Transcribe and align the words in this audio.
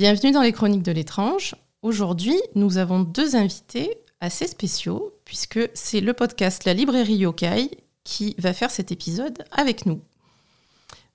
Bienvenue 0.00 0.32
dans 0.32 0.40
les 0.40 0.52
Chroniques 0.52 0.82
de 0.82 0.92
l'étrange. 0.92 1.54
Aujourd'hui, 1.82 2.40
nous 2.54 2.78
avons 2.78 3.00
deux 3.00 3.36
invités 3.36 3.98
assez 4.22 4.46
spéciaux, 4.46 5.12
puisque 5.26 5.60
c'est 5.74 6.00
le 6.00 6.14
podcast 6.14 6.64
La 6.64 6.72
Librairie 6.72 7.16
Yokai 7.16 7.68
qui 8.02 8.34
va 8.38 8.54
faire 8.54 8.70
cet 8.70 8.92
épisode 8.92 9.44
avec 9.52 9.84
nous. 9.84 10.00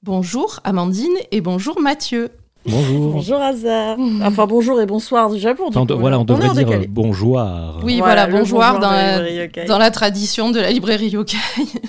Bonjour 0.04 0.60
Amandine 0.64 1.16
et 1.32 1.42
bonjour 1.42 1.82
Mathieu. 1.82 2.30
Bonjour. 2.68 3.14
Bonjour 3.14 3.42
Hazard. 3.42 3.98
Enfin 4.22 4.46
bonjour 4.46 4.80
et 4.80 4.86
bonsoir 4.86 5.32
du 5.32 5.40
Japon. 5.40 5.72
Du 5.72 5.78
coup, 5.80 6.00
voilà, 6.00 6.20
on 6.20 6.24
devrait 6.24 6.50
dire 6.50 6.54
décalé. 6.54 6.86
euh, 6.86 6.92
bonjour. 6.92 7.42
Oui, 7.84 7.98
Voilà, 7.98 8.28
bonjour 8.28 8.60
la 8.60 8.76
dans 9.66 9.80
la 9.80 9.90
tradition 9.90 10.52
de 10.52 10.60
la 10.60 10.70
librairie 10.70 11.10
Yokai. 11.10 11.38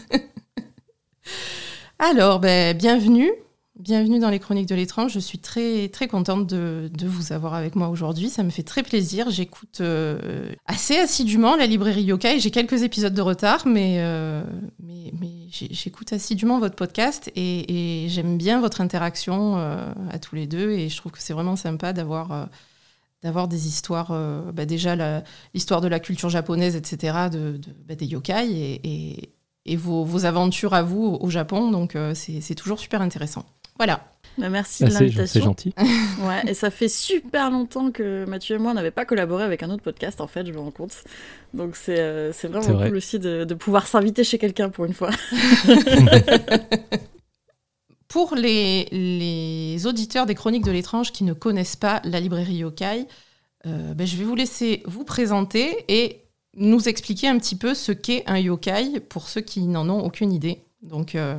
Alors, 1.98 2.40
ben, 2.40 2.74
bienvenue. 2.74 3.30
Bienvenue 3.78 4.18
dans 4.18 4.30
les 4.30 4.38
Chroniques 4.38 4.70
de 4.70 4.74
l'étrange. 4.74 5.12
Je 5.12 5.18
suis 5.18 5.38
très, 5.38 5.90
très 5.90 6.08
contente 6.08 6.46
de, 6.46 6.88
vous 7.06 7.32
avoir 7.34 7.52
avec 7.52 7.76
moi 7.76 7.90
aujourd'hui. 7.90 8.30
Ça 8.30 8.42
me 8.42 8.48
fait 8.48 8.62
très 8.62 8.82
plaisir. 8.82 9.28
J'écoute 9.28 9.82
euh, 9.82 10.50
assez 10.64 10.96
assidûment 10.96 11.56
la 11.56 11.66
librairie 11.66 12.04
Yokai. 12.04 12.40
J'ai 12.40 12.50
quelques 12.50 12.82
épisodes 12.84 13.12
de 13.12 13.20
retard, 13.20 13.66
mais, 13.66 13.96
euh, 13.98 14.42
mais, 14.80 15.12
j'écoute 15.50 16.14
assidûment 16.14 16.58
votre 16.58 16.74
podcast 16.74 17.30
et, 17.36 18.06
j'aime 18.08 18.38
bien 18.38 18.62
votre 18.62 18.80
interaction 18.80 19.58
euh, 19.58 19.92
à 20.10 20.18
tous 20.18 20.36
les 20.36 20.46
deux. 20.46 20.70
Et 20.70 20.88
je 20.88 20.96
trouve 20.96 21.12
que 21.12 21.20
c'est 21.20 21.34
vraiment 21.34 21.56
sympa 21.56 21.92
d'avoir. 21.92 22.48
d'avoir 23.22 23.46
des 23.46 23.68
histoires, 23.68 24.10
bah, 24.54 24.64
déjà 24.64 25.22
l'histoire 25.52 25.82
de 25.82 25.88
la 25.88 26.00
culture 26.00 26.30
japonaise, 26.30 26.76
etc., 26.76 27.28
de, 27.30 27.60
bah, 27.86 27.94
des 27.94 28.06
yokai 28.06 28.80
et, 29.66 29.76
vos, 29.76 30.04
vos 30.04 30.24
aventures 30.24 30.72
à 30.72 30.82
vous 30.82 31.18
au, 31.20 31.28
Japon. 31.28 31.70
Donc, 31.70 31.94
c'est 32.14 32.54
toujours 32.54 32.78
super 32.78 33.02
intéressant. 33.02 33.44
Voilà. 33.78 34.04
Bah, 34.38 34.50
merci 34.50 34.84
Bah, 34.84 34.90
de 34.90 34.92
c'est 34.92 34.98
c'est 35.26 35.40
l'invitation. 35.40 35.40
gentil. 35.40 35.74
Ouais, 36.22 36.42
et 36.46 36.54
ça 36.54 36.70
fait 36.70 36.88
super 36.88 37.50
longtemps 37.50 37.90
que 37.90 38.24
Mathieu 38.26 38.56
et 38.56 38.58
moi 38.58 38.74
n'avait 38.74 38.90
pas 38.90 39.04
collaboré 39.04 39.44
avec 39.44 39.62
un 39.62 39.70
autre 39.70 39.82
podcast 39.82 40.20
en 40.20 40.26
fait, 40.26 40.46
je 40.46 40.52
me 40.52 40.58
rends 40.58 40.70
compte. 40.70 40.96
Donc 41.54 41.76
c'est 41.76 42.00
euh, 42.00 42.32
vraiment 42.44 42.60
vrai. 42.72 42.88
cool 42.88 42.96
aussi 42.96 43.18
de, 43.18 43.44
de 43.44 43.54
pouvoir 43.54 43.86
s'inviter 43.86 44.24
chez 44.24 44.38
quelqu'un 44.38 44.68
pour 44.70 44.84
une 44.84 44.94
fois. 44.94 45.10
Pour 48.08 48.34
les, 48.36 48.84
les 48.92 49.84
auditeurs 49.86 50.26
des 50.26 50.34
Chroniques 50.36 50.64
de 50.64 50.70
l'étrange 50.70 51.10
qui 51.12 51.24
ne 51.24 51.32
connaissent 51.32 51.74
pas 51.76 52.00
la 52.04 52.20
librairie 52.20 52.54
yokai, 52.58 53.06
euh, 53.66 53.94
ben, 53.94 54.06
je 54.06 54.16
vais 54.16 54.22
vous 54.24 54.36
laisser 54.36 54.82
vous 54.86 55.02
présenter 55.04 55.84
et 55.88 56.22
nous 56.56 56.88
expliquer 56.88 57.26
un 57.28 57.36
petit 57.38 57.56
peu 57.56 57.74
ce 57.74 57.90
qu'est 57.92 58.22
un 58.26 58.38
yokai 58.38 59.00
pour 59.00 59.28
ceux 59.28 59.40
qui 59.40 59.66
n'en 59.66 59.88
ont 59.90 60.04
aucune 60.04 60.32
idée. 60.32 60.62
Donc, 60.82 61.14
euh, 61.16 61.36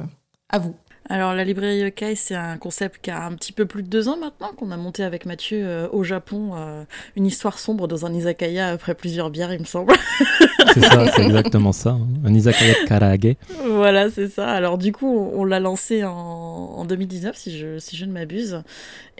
à 0.49 0.59
vous. 0.59 0.75
Alors 1.09 1.33
la 1.33 1.43
librairie 1.45 1.79
Yokai, 1.79 2.15
c'est 2.15 2.35
un 2.35 2.57
concept 2.57 2.99
qui 3.01 3.11
a 3.11 3.23
un 3.25 3.31
petit 3.33 3.53
peu 3.53 3.65
plus 3.65 3.81
de 3.81 3.87
deux 3.87 4.09
ans 4.09 4.17
maintenant, 4.17 4.51
qu'on 4.57 4.71
a 4.71 4.77
monté 4.77 5.03
avec 5.03 5.25
Mathieu 5.25 5.61
euh, 5.65 5.87
au 5.93 6.03
Japon, 6.03 6.51
euh, 6.55 6.83
une 7.15 7.25
histoire 7.25 7.59
sombre 7.59 7.87
dans 7.87 8.05
un 8.05 8.13
izakaya 8.13 8.67
après 8.69 8.93
plusieurs 8.93 9.29
bières, 9.29 9.53
il 9.53 9.59
me 9.61 9.65
semble. 9.65 9.93
C'est 10.73 10.81
ça, 10.83 11.07
c'est 11.15 11.23
exactement 11.23 11.71
ça. 11.71 11.91
hein. 11.91 12.07
Un 12.25 12.33
izakaya 12.33 12.73
de 12.83 12.87
karaage. 12.87 13.35
Voilà, 13.65 14.11
c'est 14.11 14.27
ça. 14.27 14.49
Alors 14.49 14.77
du 14.77 14.91
coup, 14.91 15.07
on, 15.07 15.39
on 15.41 15.45
l'a 15.45 15.59
lancé 15.59 16.03
en, 16.03 16.11
en 16.11 16.85
2019, 16.85 17.35
si 17.35 17.57
je, 17.57 17.79
si 17.79 17.95
je 17.95 18.05
ne 18.05 18.11
m'abuse. 18.11 18.61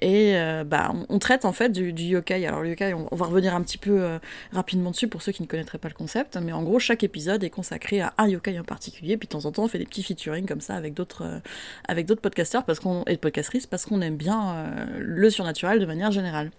Et 0.01 0.35
euh, 0.35 0.63
bah, 0.63 0.93
on, 1.09 1.19
traite 1.19 1.45
en 1.45 1.53
fait 1.53 1.69
du, 1.69 1.91
yokai. 1.91 2.45
Alors 2.45 2.61
le 2.61 2.69
yokai, 2.69 2.93
on, 2.93 3.07
on 3.11 3.15
va 3.15 3.25
revenir 3.25 3.55
un 3.55 3.61
petit 3.61 3.77
peu 3.77 4.01
euh, 4.01 4.19
rapidement 4.51 4.91
dessus 4.91 5.07
pour 5.07 5.21
ceux 5.21 5.31
qui 5.31 5.41
ne 5.41 5.47
connaîtraient 5.47 5.77
pas 5.77 5.87
le 5.87 5.93
concept. 5.93 6.37
Mais 6.37 6.51
en 6.51 6.63
gros, 6.63 6.79
chaque 6.79 7.03
épisode 7.03 7.43
est 7.43 7.49
consacré 7.49 8.01
à 8.01 8.13
un 8.17 8.27
yokai 8.27 8.59
en 8.59 8.63
particulier. 8.63 9.17
Puis 9.17 9.27
de 9.27 9.31
temps 9.31 9.45
en 9.45 9.51
temps, 9.51 9.63
on 9.63 9.67
fait 9.67 9.79
des 9.79 9.85
petits 9.85 10.03
featuring 10.03 10.45
comme 10.45 10.61
ça 10.61 10.75
avec 10.75 10.93
d'autres 10.93 11.23
euh, 11.23 11.39
avec 11.87 12.05
d'autres 12.05 12.21
podcasteurs 12.21 12.63
parce 12.65 12.79
qu'on 12.79 13.03
et 13.05 13.17
podcastrices 13.17 13.67
parce 13.67 13.85
qu'on 13.85 14.01
aime 14.01 14.17
bien 14.17 14.53
euh, 14.55 14.85
le 14.99 15.29
surnaturel 15.29 15.79
de 15.79 15.85
manière 15.85 16.11
générale. 16.11 16.51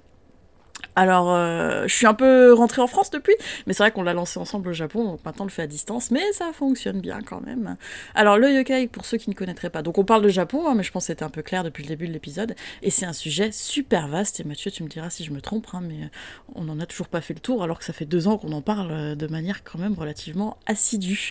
Alors, 0.97 1.33
euh, 1.33 1.85
je 1.87 1.95
suis 1.95 2.07
un 2.07 2.15
peu 2.15 2.53
rentrée 2.53 2.83
en 2.83 2.87
France 2.87 3.11
depuis, 3.11 3.35
mais 3.67 3.73
c'est 3.73 3.83
vrai 3.83 3.93
qu'on 3.93 4.03
l'a 4.03 4.15
lancé 4.15 4.39
ensemble 4.41 4.69
au 4.69 4.73
Japon, 4.73 5.05
donc 5.05 5.25
maintenant 5.25 5.45
on 5.45 5.47
le 5.47 5.53
fait 5.53 5.63
à 5.63 5.67
distance, 5.67 6.11
mais 6.11 6.33
ça 6.33 6.53
fonctionne 6.53 7.01
bien 7.01 7.21
quand 7.23 7.41
même. 7.41 7.77
Alors, 8.15 8.37
le 8.37 8.51
yokai, 8.51 8.89
pour 8.89 9.05
ceux 9.05 9.17
qui 9.17 9.31
ne 9.31 9.35
connaîtraient 9.35 9.71
pas, 9.71 9.83
donc 9.83 9.99
on 9.99 10.05
parle 10.05 10.23
de 10.23 10.29
Japon, 10.29 10.67
hein, 10.67 10.75
mais 10.75 10.83
je 10.83 10.91
pense 10.91 11.05
que 11.05 11.07
c'était 11.09 11.23
un 11.23 11.31
peu 11.31 11.43
clair 11.43 11.63
depuis 11.63 11.85
le 11.85 11.89
début 11.89 12.09
de 12.09 12.13
l'épisode, 12.13 12.57
et 12.83 12.91
c'est 12.91 13.07
un 13.07 13.13
sujet 13.13 13.53
super 13.53 14.09
vaste, 14.09 14.41
et 14.41 14.45
Mathieu, 14.45 14.71
tu 14.71 14.83
me 14.83 14.89
diras 14.89 15.11
si 15.11 15.25
je 15.25 15.33
me 15.33 15.41
trompe, 15.41 15.69
hein, 15.73 15.83
mais 15.83 16.11
on 16.55 16.65
n'en 16.65 16.81
a 16.81 16.87
toujours 16.87 17.09
pas 17.09 17.21
fait 17.21 17.35
le 17.35 17.41
tour, 17.41 17.63
alors 17.63 17.79
que 17.79 17.85
ça 17.85 17.93
fait 17.93 18.05
deux 18.05 18.27
ans 18.27 18.37
qu'on 18.37 18.53
en 18.53 18.63
parle 18.63 18.91
euh, 18.91 19.15
de 19.15 19.27
manière 19.29 19.63
quand 19.63 19.79
même 19.79 19.95
relativement 19.95 20.59
assidue. 20.67 21.31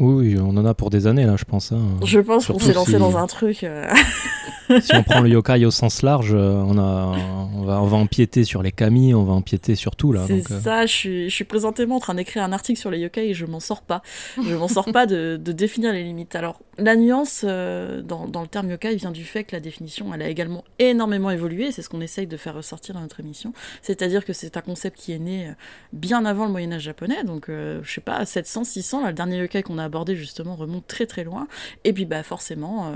Oui, 0.00 0.34
oui, 0.34 0.38
on 0.40 0.56
en 0.56 0.64
a 0.66 0.74
pour 0.74 0.90
des 0.90 1.06
années 1.06 1.24
là, 1.24 1.36
je 1.36 1.44
pense. 1.44 1.70
hein. 1.72 1.78
Je 2.04 2.18
pense 2.20 2.46
qu'on 2.46 2.58
s'est 2.58 2.72
lancé 2.72 2.92
si- 2.92 2.98
dans 2.98 3.16
un 3.16 3.26
truc... 3.26 3.62
euh, 3.64 3.88
Si 4.80 4.94
on 4.94 5.02
prend 5.02 5.20
le 5.20 5.28
yokai 5.28 5.66
au 5.66 5.70
sens 5.70 6.00
large, 6.00 6.32
euh, 6.32 6.54
on, 6.66 6.78
a, 6.78 7.12
on, 7.54 7.64
va, 7.64 7.82
on 7.82 7.86
va 7.86 7.96
empiéter 7.98 8.44
sur 8.44 8.62
les 8.62 8.72
kami, 8.72 9.12
on 9.12 9.22
va 9.22 9.34
empiéter 9.34 9.74
sur 9.74 9.94
tout 9.94 10.10
là. 10.10 10.22
C'est 10.26 10.50
euh, 10.50 10.60
ça, 10.60 10.86
je 10.86 10.92
suis, 10.92 11.28
je 11.28 11.34
suis 11.34 11.44
présentément 11.44 11.96
en 11.96 12.00
train 12.00 12.14
d'écrire 12.14 12.42
un 12.42 12.52
article 12.52 12.80
sur 12.80 12.90
les 12.90 12.98
yokai 12.98 13.28
et 13.28 13.34
je 13.34 13.44
m'en 13.44 13.60
sors 13.60 13.82
pas. 13.82 14.00
Je 14.42 14.54
m'en 14.54 14.66
sors 14.68 14.86
pas 14.90 15.04
de, 15.04 15.36
de 15.36 15.52
définir 15.52 15.92
les 15.92 16.02
limites. 16.02 16.34
Alors, 16.34 16.60
la 16.78 16.96
nuance 16.96 17.44
euh, 17.46 18.02
dans, 18.02 18.26
le 18.26 18.46
terme 18.48 18.70
yokai 18.70 18.96
vient 18.96 19.10
du 19.10 19.24
fait 19.24 19.44
que 19.44 19.54
la 19.54 19.60
définition, 19.60 20.12
elle 20.12 20.22
a 20.22 20.28
également 20.28 20.64
énormément 20.78 21.30
évolué. 21.30 21.70
C'est 21.72 21.82
ce 21.82 21.88
qu'on 21.88 22.00
essaye 22.00 22.26
de 22.26 22.36
faire 22.36 22.54
ressortir 22.54 22.94
dans 22.94 23.00
notre 23.00 23.20
émission. 23.20 23.52
C'est-à-dire 23.82 24.24
que 24.24 24.32
c'est 24.32 24.56
un 24.56 24.60
concept 24.60 24.98
qui 24.98 25.12
est 25.12 25.18
né 25.18 25.48
euh, 25.48 25.52
bien 25.92 26.24
avant 26.24 26.46
le 26.46 26.50
Moyen-Âge 26.50 26.82
japonais. 26.82 27.22
Donc, 27.24 27.48
euh, 27.48 27.80
je 27.82 27.92
sais 27.92 28.00
pas, 28.00 28.16
à 28.16 28.26
700, 28.26 28.64
600, 28.64 29.02
là, 29.02 29.08
le 29.08 29.14
dernier 29.14 29.38
yokai 29.38 29.62
qu'on 29.62 29.78
a 29.78 29.84
abordé 29.84 30.16
justement 30.16 30.56
remonte 30.56 30.86
très 30.86 31.06
très 31.06 31.24
loin. 31.24 31.46
Et 31.84 31.92
puis, 31.92 32.06
bah, 32.06 32.22
forcément, 32.22 32.88
euh, 32.88 32.92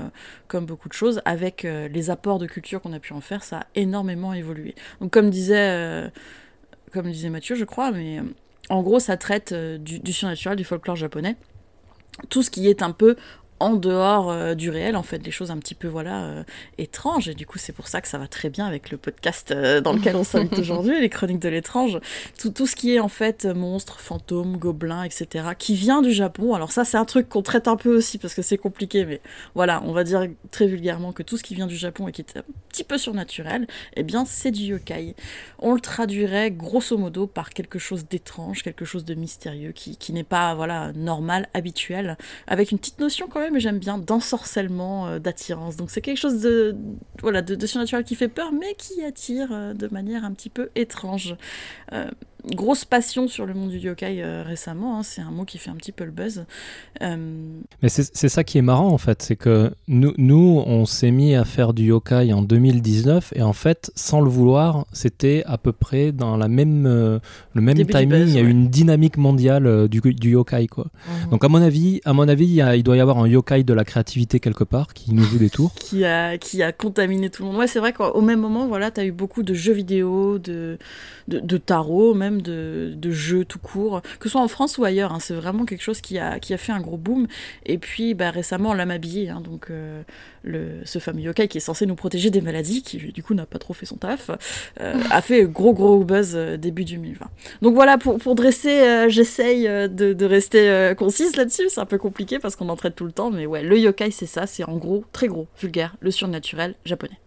comme 0.47 0.65
beaucoup 0.65 0.89
de 0.89 0.93
choses, 0.93 1.21
avec 1.25 1.63
les 1.63 2.09
apports 2.09 2.39
de 2.39 2.45
culture 2.45 2.81
qu'on 2.81 2.93
a 2.93 2.99
pu 2.99 3.13
en 3.13 3.21
faire, 3.21 3.43
ça 3.43 3.59
a 3.59 3.65
énormément 3.75 4.33
évolué. 4.33 4.75
Donc, 4.99 5.11
comme 5.11 5.29
disait. 5.29 6.11
comme 6.91 7.09
disait 7.11 7.29
Mathieu, 7.29 7.55
je 7.55 7.65
crois, 7.65 7.91
mais 7.91 8.19
en 8.69 8.81
gros, 8.81 8.99
ça 8.99 9.17
traite 9.17 9.53
du, 9.53 9.99
du 9.99 10.13
surnaturel, 10.13 10.57
du 10.57 10.63
folklore 10.63 10.95
japonais. 10.95 11.35
Tout 12.29 12.43
ce 12.43 12.49
qui 12.49 12.67
est 12.67 12.81
un 12.81 12.91
peu 12.91 13.15
en 13.59 13.75
dehors 13.75 14.29
euh, 14.29 14.55
du 14.55 14.69
réel, 14.69 14.95
en 14.95 15.03
fait, 15.03 15.19
des 15.19 15.31
choses 15.31 15.51
un 15.51 15.57
petit 15.57 15.75
peu, 15.75 15.87
voilà, 15.87 16.23
euh, 16.23 16.43
étranges. 16.77 17.29
Et 17.29 17.33
du 17.33 17.45
coup, 17.45 17.57
c'est 17.57 17.73
pour 17.73 17.87
ça 17.87 18.01
que 18.01 18.07
ça 18.07 18.17
va 18.17 18.27
très 18.27 18.49
bien 18.49 18.65
avec 18.65 18.91
le 18.91 18.97
podcast 18.97 19.51
euh, 19.51 19.81
dans 19.81 19.93
lequel 19.93 20.15
on 20.15 20.23
s'invite 20.23 20.57
aujourd'hui, 20.59 20.99
les 20.99 21.09
chroniques 21.09 21.39
de 21.39 21.49
l'étrange. 21.49 21.99
Tout, 22.39 22.51
tout 22.51 22.67
ce 22.67 22.75
qui 22.75 22.95
est, 22.95 22.99
en 22.99 23.09
fait, 23.09 23.45
monstres, 23.45 23.99
fantômes, 23.99 24.57
gobelins, 24.57 25.03
etc., 25.03 25.49
qui 25.57 25.75
vient 25.75 26.01
du 26.01 26.11
Japon. 26.11 26.53
Alors 26.53 26.71
ça, 26.71 26.85
c'est 26.85 26.97
un 26.97 27.05
truc 27.05 27.29
qu'on 27.29 27.41
traite 27.41 27.67
un 27.67 27.75
peu 27.75 27.95
aussi, 27.95 28.17
parce 28.17 28.33
que 28.33 28.41
c'est 28.41 28.57
compliqué, 28.57 29.05
mais 29.05 29.21
voilà, 29.55 29.81
on 29.85 29.91
va 29.91 30.03
dire 30.03 30.25
très 30.51 30.67
vulgairement 30.67 31.11
que 31.11 31.23
tout 31.23 31.37
ce 31.37 31.43
qui 31.43 31.55
vient 31.55 31.67
du 31.67 31.77
Japon 31.77 32.07
et 32.07 32.11
qui 32.11 32.21
est 32.21 32.37
un 32.37 32.43
petit 32.69 32.83
peu 32.83 32.97
surnaturel, 32.97 33.67
eh 33.95 34.03
bien, 34.03 34.25
c'est 34.25 34.51
du 34.51 34.63
yokai 34.63 35.15
on 35.61 35.73
le 35.73 35.81
traduirait 35.81 36.51
grosso 36.51 36.97
modo 36.97 37.27
par 37.27 37.49
quelque 37.49 37.79
chose 37.79 38.07
d'étrange, 38.07 38.63
quelque 38.63 38.85
chose 38.85 39.05
de 39.05 39.13
mystérieux, 39.13 39.71
qui, 39.71 39.97
qui 39.97 40.13
n'est 40.13 40.23
pas 40.23 40.55
voilà 40.55 40.91
normal, 40.93 41.47
habituel, 41.53 42.17
avec 42.47 42.71
une 42.71 42.79
petite 42.79 42.99
notion 42.99 43.27
quand 43.27 43.39
même, 43.39 43.48
et 43.55 43.59
j'aime 43.59 43.79
bien, 43.79 43.97
d'ensorcellement, 43.97 45.07
euh, 45.07 45.19
d'attirance. 45.19 45.75
Donc 45.75 45.91
c'est 45.91 46.01
quelque 46.01 46.17
chose 46.17 46.41
de, 46.41 46.75
voilà, 47.21 47.41
de, 47.41 47.65
surnaturel 47.65 48.03
qui 48.03 48.15
fait 48.15 48.27
peur, 48.27 48.51
mais 48.51 48.73
qui 48.75 49.03
attire 49.03 49.49
euh, 49.51 49.73
de 49.73 49.87
manière 49.87 50.23
un 50.23 50.31
petit 50.31 50.49
peu 50.49 50.69
étrange. 50.75 51.35
Grosse 52.45 52.85
passion 52.85 53.27
sur 53.27 53.45
le 53.45 53.53
monde 53.53 53.69
du 53.69 53.79
yokai 53.79 54.21
euh, 54.23 54.43
récemment, 54.45 54.97
hein, 54.97 55.03
c'est 55.03 55.19
un 55.21 55.29
mot 55.29 55.43
qui 55.43 55.57
fait 55.57 55.69
un 55.69 55.75
petit 55.75 55.91
peu 55.91 56.05
le 56.05 56.11
buzz. 56.11 56.45
Euh, 57.01 57.17
Mais 57.83 57.89
c'est 57.89 58.29
ça 58.29 58.43
qui 58.45 58.57
est 58.57 58.61
marrant 58.61 58.87
en 58.89 58.97
fait, 58.97 59.21
c'est 59.21 59.35
que 59.35 59.71
nous, 59.89 60.13
nous 60.17 60.63
on 60.65 60.85
s'est 60.85 61.11
mis 61.11 61.35
à 61.35 61.43
faire 61.43 61.73
du 61.73 61.83
yokai 61.87 62.31
en 62.31 62.41
2019 62.41 63.33
et 63.35 63.41
en 63.41 63.51
fait, 63.51 63.91
sans 63.95 64.21
le 64.21 64.29
vouloir, 64.29 64.85
c'était 64.93 65.43
à 65.47 65.57
peu 65.57 65.73
près 65.73 66.13
dans 66.13 66.37
la 66.37 66.47
même, 66.47 66.85
euh, 66.85 67.19
le 67.55 67.61
même 67.61 67.75
Début 67.75 67.91
timing, 67.93 68.09
buzz, 68.09 68.33
il 68.33 68.35
y 68.35 68.37
a 68.37 68.41
eu 68.41 68.45
ouais. 68.45 68.51
une 68.51 68.69
dynamique 68.69 69.17
mondiale 69.17 69.89
du, 69.89 69.99
du 69.99 70.31
yokai 70.31 70.67
quoi. 70.67 70.85
Mhm. 71.07 71.31
Donc 71.31 71.43
à 71.43 71.49
mon 71.49 71.61
avis, 71.61 71.99
à 72.05 72.13
mon 72.13 72.27
avis, 72.29 72.45
il, 72.45 72.53
y 72.53 72.61
a- 72.61 72.75
il 72.77 72.83
doit 72.83 72.95
y 72.95 73.01
avoir 73.01 73.17
un 73.19 73.27
yokai 73.27 73.63
de 73.65 73.73
la 73.73 73.83
créativité 73.83 74.39
quelque 74.39 74.63
part 74.63 74.93
qui 74.93 75.13
nous 75.13 75.23
joue 75.23 75.39
des 75.39 75.49
tours. 75.49 75.73
qui 75.75 76.05
a, 76.05 76.37
qui 76.37 76.63
a 76.63 76.71
contaminé 76.71 77.29
tout 77.29 77.43
le 77.43 77.49
monde. 77.49 77.57
Ouais, 77.57 77.67
c'est 77.67 77.79
vrai 77.79 77.91
qu'au 77.91 78.21
même 78.21 78.39
moment, 78.39 78.65
voilà, 78.67 78.91
t'as 78.91 79.03
eu 79.03 79.11
beaucoup 79.11 79.43
de 79.43 79.53
jeux 79.53 79.73
vidéo, 79.73 80.39
de, 80.39 80.77
de, 81.27 81.39
de 81.39 81.57
tarot, 81.57 82.13
même 82.13 82.28
de, 82.37 82.95
jeux 83.11 83.45
tout 83.45 83.59
court, 83.59 84.01
que 84.19 84.25
ce 84.25 84.29
soit 84.29 84.41
en 84.41 84.47
France 84.47 84.77
ou 84.77 84.83
ailleurs. 84.83 85.11
hein, 85.13 85.19
c'est 85.19 85.33
vraiment 85.33 85.65
quelque 85.65 85.81
chose 85.81 86.01
qui 86.01 86.19
a, 86.19 86.39
qui 86.39 86.53
a 86.53 86.57
fait 86.57 86.71
un 86.71 86.79
gros 86.79 86.97
boom. 86.97 87.27
Et 87.65 87.77
puis, 87.77 88.13
bah, 88.13 88.29
récemment, 88.31 88.69
on 88.69 88.73
l'a 88.73 88.85
habillé, 88.89 89.29
hein, 89.29 89.41
donc 89.41 89.67
euh, 89.69 90.01
le, 90.43 90.81
ce 90.85 90.99
fameux 90.99 91.21
yokai 91.21 91.47
qui 91.47 91.57
est 91.57 91.61
censé 91.61 91.85
nous 91.85 91.95
protéger 91.95 92.29
des 92.29 92.41
maladies, 92.41 92.81
qui 92.81 92.97
du 92.97 93.23
coup 93.23 93.33
n'a 93.33 93.45
pas 93.45 93.59
trop 93.59 93.73
fait 93.73 93.85
son 93.85 93.97
taf, 93.97 94.31
euh, 94.79 94.93
a 95.11 95.21
fait 95.21 95.45
gros 95.45 95.73
gros 95.73 96.03
buzz 96.03 96.33
euh, 96.35 96.57
début 96.57 96.85
2020. 96.85 97.25
Donc 97.61 97.73
voilà, 97.73 97.97
pour, 97.97 98.17
pour 98.17 98.35
dresser, 98.35 99.05
j'essaye 99.09 99.63
de, 99.63 100.13
de 100.13 100.25
rester 100.25 100.93
concise 100.97 101.35
là-dessus. 101.35 101.69
C'est 101.69 101.81
un 101.81 101.85
peu 101.85 101.97
compliqué 101.97 102.39
parce 102.39 102.55
qu'on 102.55 102.69
en 102.69 102.75
traite 102.75 102.95
tout 102.95 103.05
le 103.05 103.11
temps, 103.11 103.31
mais 103.31 103.45
ouais, 103.45 103.63
le 103.63 103.77
yokai, 103.77 104.11
c'est 104.11 104.25
ça, 104.25 104.47
c'est 104.47 104.63
en 104.63 104.77
gros, 104.77 105.03
très 105.11 105.27
gros, 105.27 105.47
vulgaire, 105.59 105.95
le 105.99 106.11
surnaturel 106.11 106.75
japonais. 106.85 107.19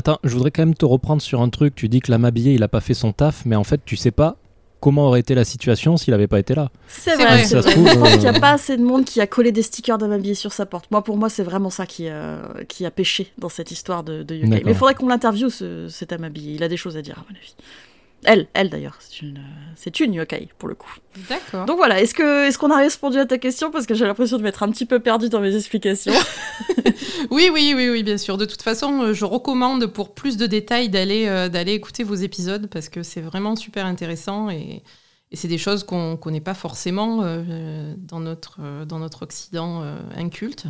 Attends, 0.00 0.18
je 0.24 0.32
voudrais 0.32 0.50
quand 0.50 0.62
même 0.62 0.74
te 0.74 0.86
reprendre 0.86 1.20
sur 1.20 1.42
un 1.42 1.50
truc. 1.50 1.74
Tu 1.74 1.90
dis 1.90 2.00
que 2.00 2.10
l'âme 2.10 2.24
habillée, 2.24 2.54
il 2.54 2.62
a 2.62 2.68
pas 2.68 2.80
fait 2.80 2.94
son 2.94 3.12
taf, 3.12 3.44
mais 3.44 3.54
en 3.54 3.64
fait, 3.64 3.82
tu 3.84 3.96
sais 3.96 4.10
pas 4.10 4.38
comment 4.80 5.08
aurait 5.08 5.20
été 5.20 5.34
la 5.34 5.44
situation 5.44 5.98
s'il 5.98 6.12
n'avait 6.12 6.26
pas 6.26 6.38
été 6.38 6.54
là. 6.54 6.70
C'est 6.88 7.16
vrai, 7.16 7.44
c'est 7.44 7.58
vrai. 7.58 7.70
je 7.76 7.98
pense 7.98 8.12
qu'il 8.12 8.20
n'y 8.20 8.28
a 8.28 8.40
pas 8.40 8.52
assez 8.52 8.78
de 8.78 8.82
monde 8.82 9.04
qui 9.04 9.20
a 9.20 9.26
collé 9.26 9.52
des 9.52 9.60
stickers 9.60 9.98
d'Amabi 9.98 10.34
sur 10.34 10.54
sa 10.54 10.64
porte. 10.64 10.90
Moi, 10.90 11.04
pour 11.04 11.18
moi, 11.18 11.28
c'est 11.28 11.42
vraiment 11.42 11.68
ça 11.68 11.84
qui, 11.84 12.08
qui 12.66 12.86
a 12.86 12.90
pêché 12.90 13.30
dans 13.36 13.50
cette 13.50 13.72
histoire 13.72 14.02
de, 14.04 14.22
de 14.22 14.36
Mais 14.46 14.62
il 14.64 14.74
faudrait 14.74 14.94
qu'on 14.94 15.08
l'interviewe, 15.08 15.50
ce, 15.50 15.88
cet 15.88 16.14
Amabi. 16.14 16.54
Il 16.54 16.62
a 16.62 16.68
des 16.68 16.78
choses 16.78 16.96
à 16.96 17.02
dire, 17.02 17.18
à 17.18 17.30
mon 17.30 17.36
avis. 17.36 17.54
Elle, 18.24 18.48
elle 18.52 18.68
d'ailleurs, 18.68 18.96
c'est 19.00 19.22
une, 19.22 19.40
c'est 19.76 20.00
une 20.00 20.12
yokai 20.12 20.48
pour 20.58 20.68
le 20.68 20.74
coup. 20.74 20.94
D'accord. 21.28 21.64
Donc 21.64 21.78
voilà, 21.78 22.00
est-ce 22.02 22.12
que 22.12 22.46
est-ce 22.46 22.58
qu'on 22.58 22.70
a 22.70 22.76
répondu 22.76 23.18
à 23.18 23.24
ta 23.24 23.38
question? 23.38 23.70
Parce 23.70 23.86
que 23.86 23.94
j'ai 23.94 24.04
l'impression 24.04 24.36
de 24.36 24.42
m'être 24.42 24.62
un 24.62 24.70
petit 24.70 24.84
peu 24.84 25.00
perdue 25.00 25.30
dans 25.30 25.40
mes 25.40 25.56
explications. 25.56 26.12
oui, 27.30 27.50
oui, 27.52 27.72
oui, 27.74 27.88
oui, 27.88 28.02
bien 28.02 28.18
sûr. 28.18 28.36
De 28.36 28.44
toute 28.44 28.62
façon, 28.62 29.02
euh, 29.02 29.12
je 29.14 29.24
recommande 29.24 29.86
pour 29.86 30.14
plus 30.14 30.36
de 30.36 30.46
détails 30.46 30.90
d'aller 30.90 31.26
euh, 31.28 31.48
d'aller 31.48 31.72
écouter 31.72 32.04
vos 32.04 32.14
épisodes 32.14 32.66
parce 32.66 32.90
que 32.90 33.02
c'est 33.02 33.22
vraiment 33.22 33.56
super 33.56 33.86
intéressant 33.86 34.50
et 34.50 34.82
et 35.32 35.36
c'est 35.36 35.46
des 35.46 35.58
choses 35.58 35.84
qu'on 35.84 36.12
ne 36.12 36.16
connaît 36.16 36.40
pas 36.40 36.54
forcément 36.54 37.20
euh, 37.22 37.94
dans, 37.96 38.18
notre, 38.18 38.56
euh, 38.60 38.84
dans 38.84 38.98
notre 38.98 39.22
Occident 39.22 39.82
euh, 39.82 39.96
inculte. 40.16 40.64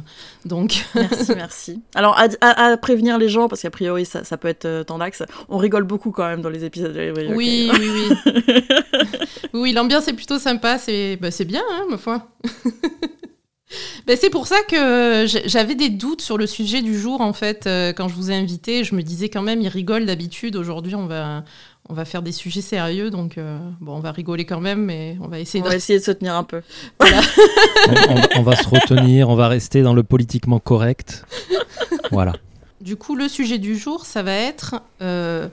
Donc... 0.45 0.85
Merci, 0.95 1.33
merci. 1.35 1.83
Alors, 1.95 2.21
à, 2.43 2.77
prévenir 2.77 3.17
les 3.17 3.31
gens, 3.31 3.49
parce 3.49 3.63
qu'a 3.63 3.71
priori, 3.71 4.05
ça, 4.05 4.23
ça, 4.25 4.37
peut 4.37 4.49
être 4.49 4.83
tendax, 4.83 5.23
on 5.49 5.57
rigole 5.57 5.85
beaucoup 5.85 6.11
quand 6.11 6.27
même 6.27 6.43
dans 6.43 6.51
les 6.51 6.65
épisodes 6.65 6.93
de 6.93 7.33
Oui, 7.35 7.71
oui, 7.73 7.91
oui. 7.91 8.35
oui, 9.55 9.73
l'ambiance 9.73 10.09
est 10.09 10.13
plutôt 10.13 10.39
sympa, 10.39 10.77
c'est 10.77 11.17
bah, 11.17 11.29
bien, 11.47 11.63
hein, 11.71 11.87
ma 11.89 11.97
foi. 11.97 12.29
Ben, 14.05 14.17
c'est 14.21 14.31
pour 14.31 14.49
ça 14.49 14.57
que 14.69 15.27
j'avais 15.47 15.77
des 15.77 15.91
doutes 15.91 16.23
sur 16.23 16.37
le 16.37 16.49
sujet 16.49 16.83
du 16.83 16.99
jour, 16.99 17.21
en 17.21 17.33
fait, 17.33 17.69
quand 17.97 18.09
je 18.09 18.15
vous 18.17 18.33
ai 18.33 18.35
invité. 18.35 18.83
Je 18.83 18.97
me 18.97 19.03
disais 19.03 19.29
quand 19.29 19.43
même, 19.43 19.61
il 19.61 19.69
rigole 19.69 20.07
d'habitude. 20.07 20.57
Aujourd'hui, 20.57 20.97
on 20.97 21.07
va, 21.07 21.45
on 21.89 21.95
va 21.95 22.05
faire 22.05 22.23
des 22.23 22.33
sujets 22.33 22.61
sérieux, 22.61 23.11
donc 23.11 23.37
euh, 23.37 23.59
bon, 23.81 23.97
on 23.97 24.01
va 24.01 24.13
rigoler 24.13 24.45
quand 24.45 24.61
même, 24.61 24.85
mais 24.85 25.17
on 25.21 25.29
va 25.29 25.41
essayer, 25.41 25.61
on 25.61 25.65
de... 25.65 25.71
Va 25.71 25.77
essayer 25.77 25.99
de 25.99 26.05
se 26.05 26.13
tenir 26.13 26.35
un 26.35 26.45
peu. 26.45 26.63
on, 27.01 28.43
va 28.43 28.57
se 28.57 28.69
retenir, 28.69 29.29
on 29.29 29.35
va 29.35 29.49
rester 29.49 29.83
dans 29.83 29.95
le 29.95 30.03
politiquement 30.03 30.61
correct. 30.61 31.25
Voilà. 32.13 32.33
Du 32.81 32.97
coup, 32.97 33.17
le 33.17 33.29
sujet 33.29 33.59
du 33.59 33.77
jour, 33.77 34.07
ça 34.07 34.23
va 34.23 34.33
être 34.33 34.77
euh, 35.03 35.49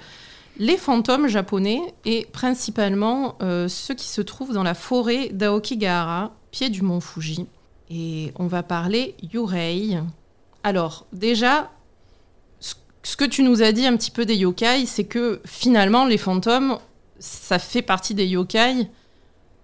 les 0.60 0.78
fantômes 0.78 1.28
japonais 1.28 1.82
et 2.06 2.28
principalement 2.32 3.36
euh, 3.42 3.68
ceux 3.68 3.96
qui 3.96 4.08
se 4.08 4.22
trouvent 4.22 4.54
dans 4.54 4.64
la 4.64 4.74
forêt 4.74 5.30
d'Aokigahara, 5.30 6.34
pied 6.52 6.70
du 6.70 6.84
mont 6.84 7.02
Fuji. 7.02 7.48
Et 7.90 8.32
on 8.38 8.48
va 8.48 8.64
parler 8.64 9.16
Yurei. 9.34 10.00
Alors, 10.64 11.06
déjà, 11.14 11.72
ce 13.08 13.16
que 13.16 13.24
tu 13.24 13.42
nous 13.42 13.64
as 13.64 13.72
dit 13.72 13.86
un 13.86 13.96
petit 13.96 14.12
peu 14.12 14.26
des 14.26 14.36
yokai, 14.36 14.86
c'est 14.86 15.06
que 15.06 15.40
finalement, 15.46 16.04
les 16.04 16.18
fantômes, 16.18 16.78
ça 17.20 17.58
fait 17.58 17.82
partie 17.82 18.14
des 18.14 18.26
yokai 18.26 18.90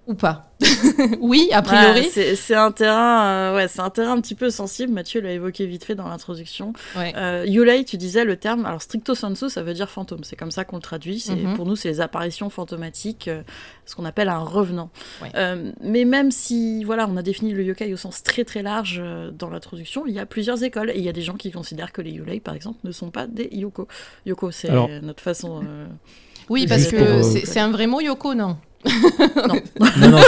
ou 0.07 0.15
pas 0.15 0.49
Oui, 1.21 1.49
a 1.51 1.61
priori. 1.61 2.09
c'est 2.09 2.55
un 2.55 2.71
terrain, 2.71 3.25
euh, 3.25 3.55
ouais, 3.55 3.67
c'est 3.67 3.79
un 3.79 3.89
terrain 3.89 4.13
un 4.13 4.21
petit 4.21 4.35
peu 4.35 4.49
sensible. 4.49 4.93
Mathieu 4.93 5.21
l'a 5.21 5.31
évoqué 5.31 5.65
vite 5.65 5.83
fait 5.83 5.95
dans 5.95 6.07
l'introduction. 6.07 6.73
Ouais. 6.95 7.13
Euh, 7.15 7.45
Yulei, 7.47 7.83
tu 7.85 7.97
disais 7.97 8.25
le 8.25 8.37
terme. 8.37 8.65
Alors 8.65 8.81
stricto 8.81 9.15
sensu, 9.15 9.49
ça 9.49 9.63
veut 9.63 9.73
dire 9.73 9.89
fantôme. 9.89 10.23
C'est 10.23 10.35
comme 10.35 10.51
ça 10.51 10.65
qu'on 10.65 10.77
le 10.77 10.81
traduit. 10.81 11.23
Mhm. 11.29 11.55
Pour 11.55 11.65
nous, 11.65 11.75
c'est 11.75 11.89
les 11.89 12.01
apparitions 12.01 12.49
fantomatiques, 12.49 13.27
euh, 13.27 13.43
ce 13.85 13.95
qu'on 13.95 14.05
appelle 14.05 14.29
un 14.29 14.39
revenant. 14.39 14.89
mais 15.81 16.05
même 16.05 16.31
si, 16.31 16.83
voilà, 16.83 17.07
on 17.09 17.17
a 17.17 17.21
défini 17.21 17.53
le 17.53 17.63
yokai 17.63 17.93
au 17.93 17.97
sens 17.97 18.23
très 18.23 18.43
très 18.43 18.61
large 18.61 19.01
dans 19.33 19.49
l'introduction, 19.49 20.05
il 20.05 20.13
y 20.13 20.19
a 20.19 20.25
plusieurs 20.25 20.63
écoles 20.63 20.91
et 20.91 20.97
il 20.97 21.03
y 21.03 21.09
a 21.09 21.13
des 21.13 21.21
gens 21.21 21.35
qui 21.35 21.51
considèrent 21.51 21.91
que 21.91 22.01
les 22.01 22.11
Yulei, 22.11 22.39
par 22.39 22.55
exemple, 22.55 22.79
ne 22.83 22.91
sont 22.91 23.09
pas 23.09 23.27
des 23.27 23.49
yoko. 23.51 23.87
Yoko, 24.25 24.51
c'est 24.51 24.71
notre 25.01 25.23
façon. 25.23 25.63
Oui, 26.49 26.67
parce 26.67 26.87
que 26.87 27.21
c'est 27.21 27.59
un 27.59 27.71
vrai 27.71 27.87
mot 27.87 28.01
yoko, 28.01 28.33
non? 28.33 28.57
Non, 28.85 30.09
non, 30.09 30.19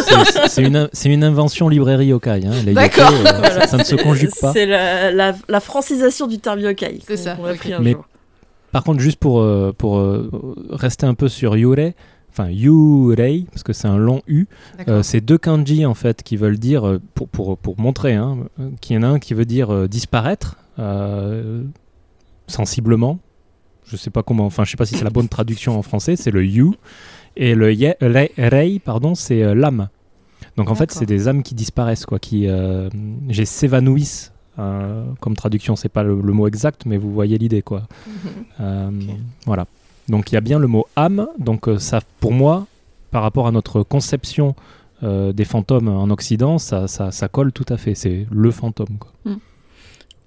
c'est 0.48 0.62
une, 0.62 0.90
une, 1.06 1.24
invention 1.24 1.68
librairie 1.68 2.08
yokai. 2.08 2.46
Hein. 2.46 2.52
Les 2.66 2.74
yokai, 2.74 3.02
euh, 3.02 3.68
ça, 3.68 3.78
ne 3.78 3.84
se 3.84 3.96
conjugue 3.96 4.32
pas. 4.40 4.54
C'est 4.54 4.66
la, 4.66 5.12
la, 5.48 5.60
francisation 5.60 6.28
du 6.28 6.40
terme 6.40 6.60
yokai. 6.60 7.00
C'est 7.06 7.18
ça. 7.18 7.38
Mais 7.82 7.96
par 8.72 8.84
contre, 8.84 9.00
juste 9.00 9.20
pour, 9.20 9.42
euh, 9.42 9.74
pour 9.78 9.98
euh, 9.98 10.30
rester 10.70 11.06
un 11.06 11.14
peu 11.14 11.28
sur 11.28 11.56
yurei, 11.58 11.96
enfin 12.32 12.50
yurei, 12.50 13.46
parce 13.52 13.64
que 13.64 13.74
c'est 13.74 13.88
un 13.88 13.98
long 13.98 14.22
U, 14.28 14.48
c'est 15.02 15.22
deux 15.22 15.38
kanji 15.38 15.86
en 15.86 15.94
fait 15.94 16.24
qui 16.24 16.38
veulent 16.38 16.60
dire, 16.60 17.00
pour, 17.14 17.28
pour, 17.28 17.58
pour 17.58 17.80
montrer, 17.80 18.14
hein, 18.14 18.38
qu'il 18.82 18.96
y 18.96 19.00
en 19.00 19.04
a 19.04 19.08
un 19.08 19.20
qui 19.20 19.34
veut 19.34 19.46
dire 19.46 19.90
disparaître 19.90 20.58
sensiblement. 22.48 23.20
Je 23.86 23.98
sais 23.98 24.10
pas 24.10 24.24
comment, 24.24 24.46
enfin 24.46 24.64
je 24.64 24.72
sais 24.72 24.78
pas 24.78 24.86
si 24.86 24.96
c'est 24.96 25.04
la 25.04 25.12
bonne 25.12 25.30
traduction 25.30 25.78
en 25.78 25.84
français, 25.84 26.16
c'est 26.16 26.32
le 26.32 26.44
you 26.44 26.76
et 27.36 27.56
le 27.56 27.68
rei, 27.68 28.82
pardon, 28.84 29.16
c'est 29.16 29.44
euh, 29.44 29.56
l'âme. 29.56 29.90
Donc 30.58 30.70
en 30.70 30.76
fait, 30.76 30.92
c'est 30.92 31.06
des 31.06 31.28
âmes 31.28 31.44
qui 31.44 31.54
disparaissent, 31.54 32.06
quoi, 32.06 32.20
qui 32.20 32.48
euh, 32.48 32.90
j'ai 33.30 33.46
s'évanouissent. 33.46 34.32
Euh, 34.58 35.04
comme 35.20 35.36
traduction, 35.36 35.76
c'est 35.76 35.90
pas 35.90 36.04
le, 36.04 36.16
mot 36.16 36.48
exact, 36.48 36.86
mais 36.86 36.96
vous 36.96 37.12
voyez 37.12 37.38
l'idée, 37.38 37.62
quoi. 37.62 37.84
Mhm. 38.60 39.02
Voilà. 39.46 39.66
Donc 40.08 40.32
il 40.32 40.36
y 40.36 40.38
a 40.38 40.42
bien 40.42 40.60
le 40.60 40.68
mot 40.68 40.86
âme. 40.96 41.28
Donc 41.40 41.68
ça, 41.78 42.00
pour 42.22 42.32
moi, 42.32 42.68
par 43.12 43.22
rapport 43.22 43.48
à 43.48 43.52
notre 43.52 43.84
conception 43.84 44.56
des 45.02 45.46
fantômes 45.46 45.90
en 45.90 46.10
Occident, 46.10 46.58
ça, 46.58 46.88
ça, 46.88 47.12
ça, 47.12 47.28
colle 47.28 47.52
tout 47.52 47.66
à 47.68 47.76
fait. 47.76 47.96
C'est 47.96 48.26
le 48.32 48.50
fantôme, 48.52 48.98
quoi. 48.98 49.12
Mm. 49.26 49.36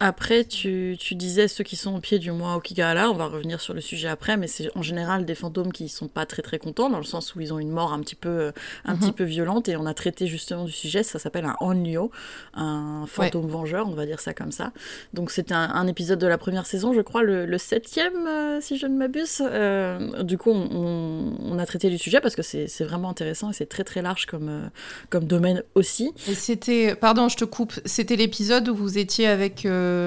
Après, 0.00 0.45
tu, 0.45 0.97
tu, 0.99 1.17
disais 1.17 1.49
ceux 1.49 1.65
qui 1.65 1.75
sont 1.75 1.97
au 1.97 1.99
pied 1.99 2.21
du 2.21 2.31
mont 2.31 2.55
Okigahara, 2.55 3.11
on 3.11 3.15
va 3.15 3.27
revenir 3.27 3.61
sur 3.61 3.75
le 3.75 3.81
sujet 3.81 4.06
après, 4.06 4.37
mais 4.37 4.47
c'est 4.47 4.71
en 4.77 4.83
général 4.83 5.25
des 5.25 5.35
fantômes 5.35 5.73
qui 5.73 5.89
sont 5.89 6.06
pas 6.06 6.25
très 6.25 6.41
très 6.41 6.59
contents, 6.59 6.89
dans 6.89 6.99
le 6.99 7.05
sens 7.05 7.35
où 7.35 7.41
ils 7.41 7.53
ont 7.53 7.59
une 7.59 7.71
mort 7.71 7.93
un 7.93 8.00
petit 8.00 8.15
peu, 8.15 8.53
un 8.85 8.95
petit 8.95 9.09
mhm. 9.09 9.15
peu 9.15 9.25
violente, 9.25 9.69
et 9.69 9.77
on 9.77 9.87
a 9.87 9.95
traité 9.95 10.29
justement 10.29 10.65
du 10.65 10.73
sujet, 10.73 11.03
ça 11.03 11.19
s'appelle 11.19 11.45
un 11.45 11.56
Onryo, 11.61 12.12
un 12.55 13.06
fantôme 13.09 13.49
vengeur, 13.49 13.89
on 13.89 13.95
va 13.95 14.06
dire 14.06 14.21
ça 14.21 14.35
comme 14.35 14.53
ça. 14.53 14.73
Donc 15.15 15.33
c'était 15.33 15.55
un, 15.55 15.87
épisode 15.89 16.21
de 16.21 16.27
la 16.27 16.39
première 16.39 16.67
saison, 16.67 16.93
je 16.93 17.01
crois, 17.01 17.23
le, 17.23 17.59
septième, 17.59 18.27
euh, 18.29 18.61
si 18.61 18.79
je 18.79 18.87
ne 18.87 18.97
m'abuse. 18.97 19.43
Euh, 19.43 20.23
du 20.23 20.39
coup, 20.39 20.51
on, 20.51 21.35
on, 21.41 21.59
a 21.59 21.67
traité 21.67 21.91
du 21.91 21.99
sujet 21.99 22.21
parce 22.21 22.37
que 22.37 22.43
c'est 22.43 22.85
vraiment 22.85 23.11
intéressant 23.11 23.51
et 23.51 23.53
c'est 23.53 23.67
très 23.67 23.85
très 23.85 24.01
large 24.01 24.27
comme, 24.27 24.49
euh, 24.49 24.69
comme 25.11 25.25
domaine 25.25 25.65
aussi. 25.75 26.12
Et 26.29 26.35
c'était, 26.35 26.94
pardon, 26.94 27.29
je 27.29 27.37
te 27.37 27.44
coupe, 27.44 27.73
c'était 27.85 28.17
l'épisode 28.17 28.69
où 28.69 28.77
vous 28.77 28.99
étiez 28.99 29.27
avec... 29.27 29.67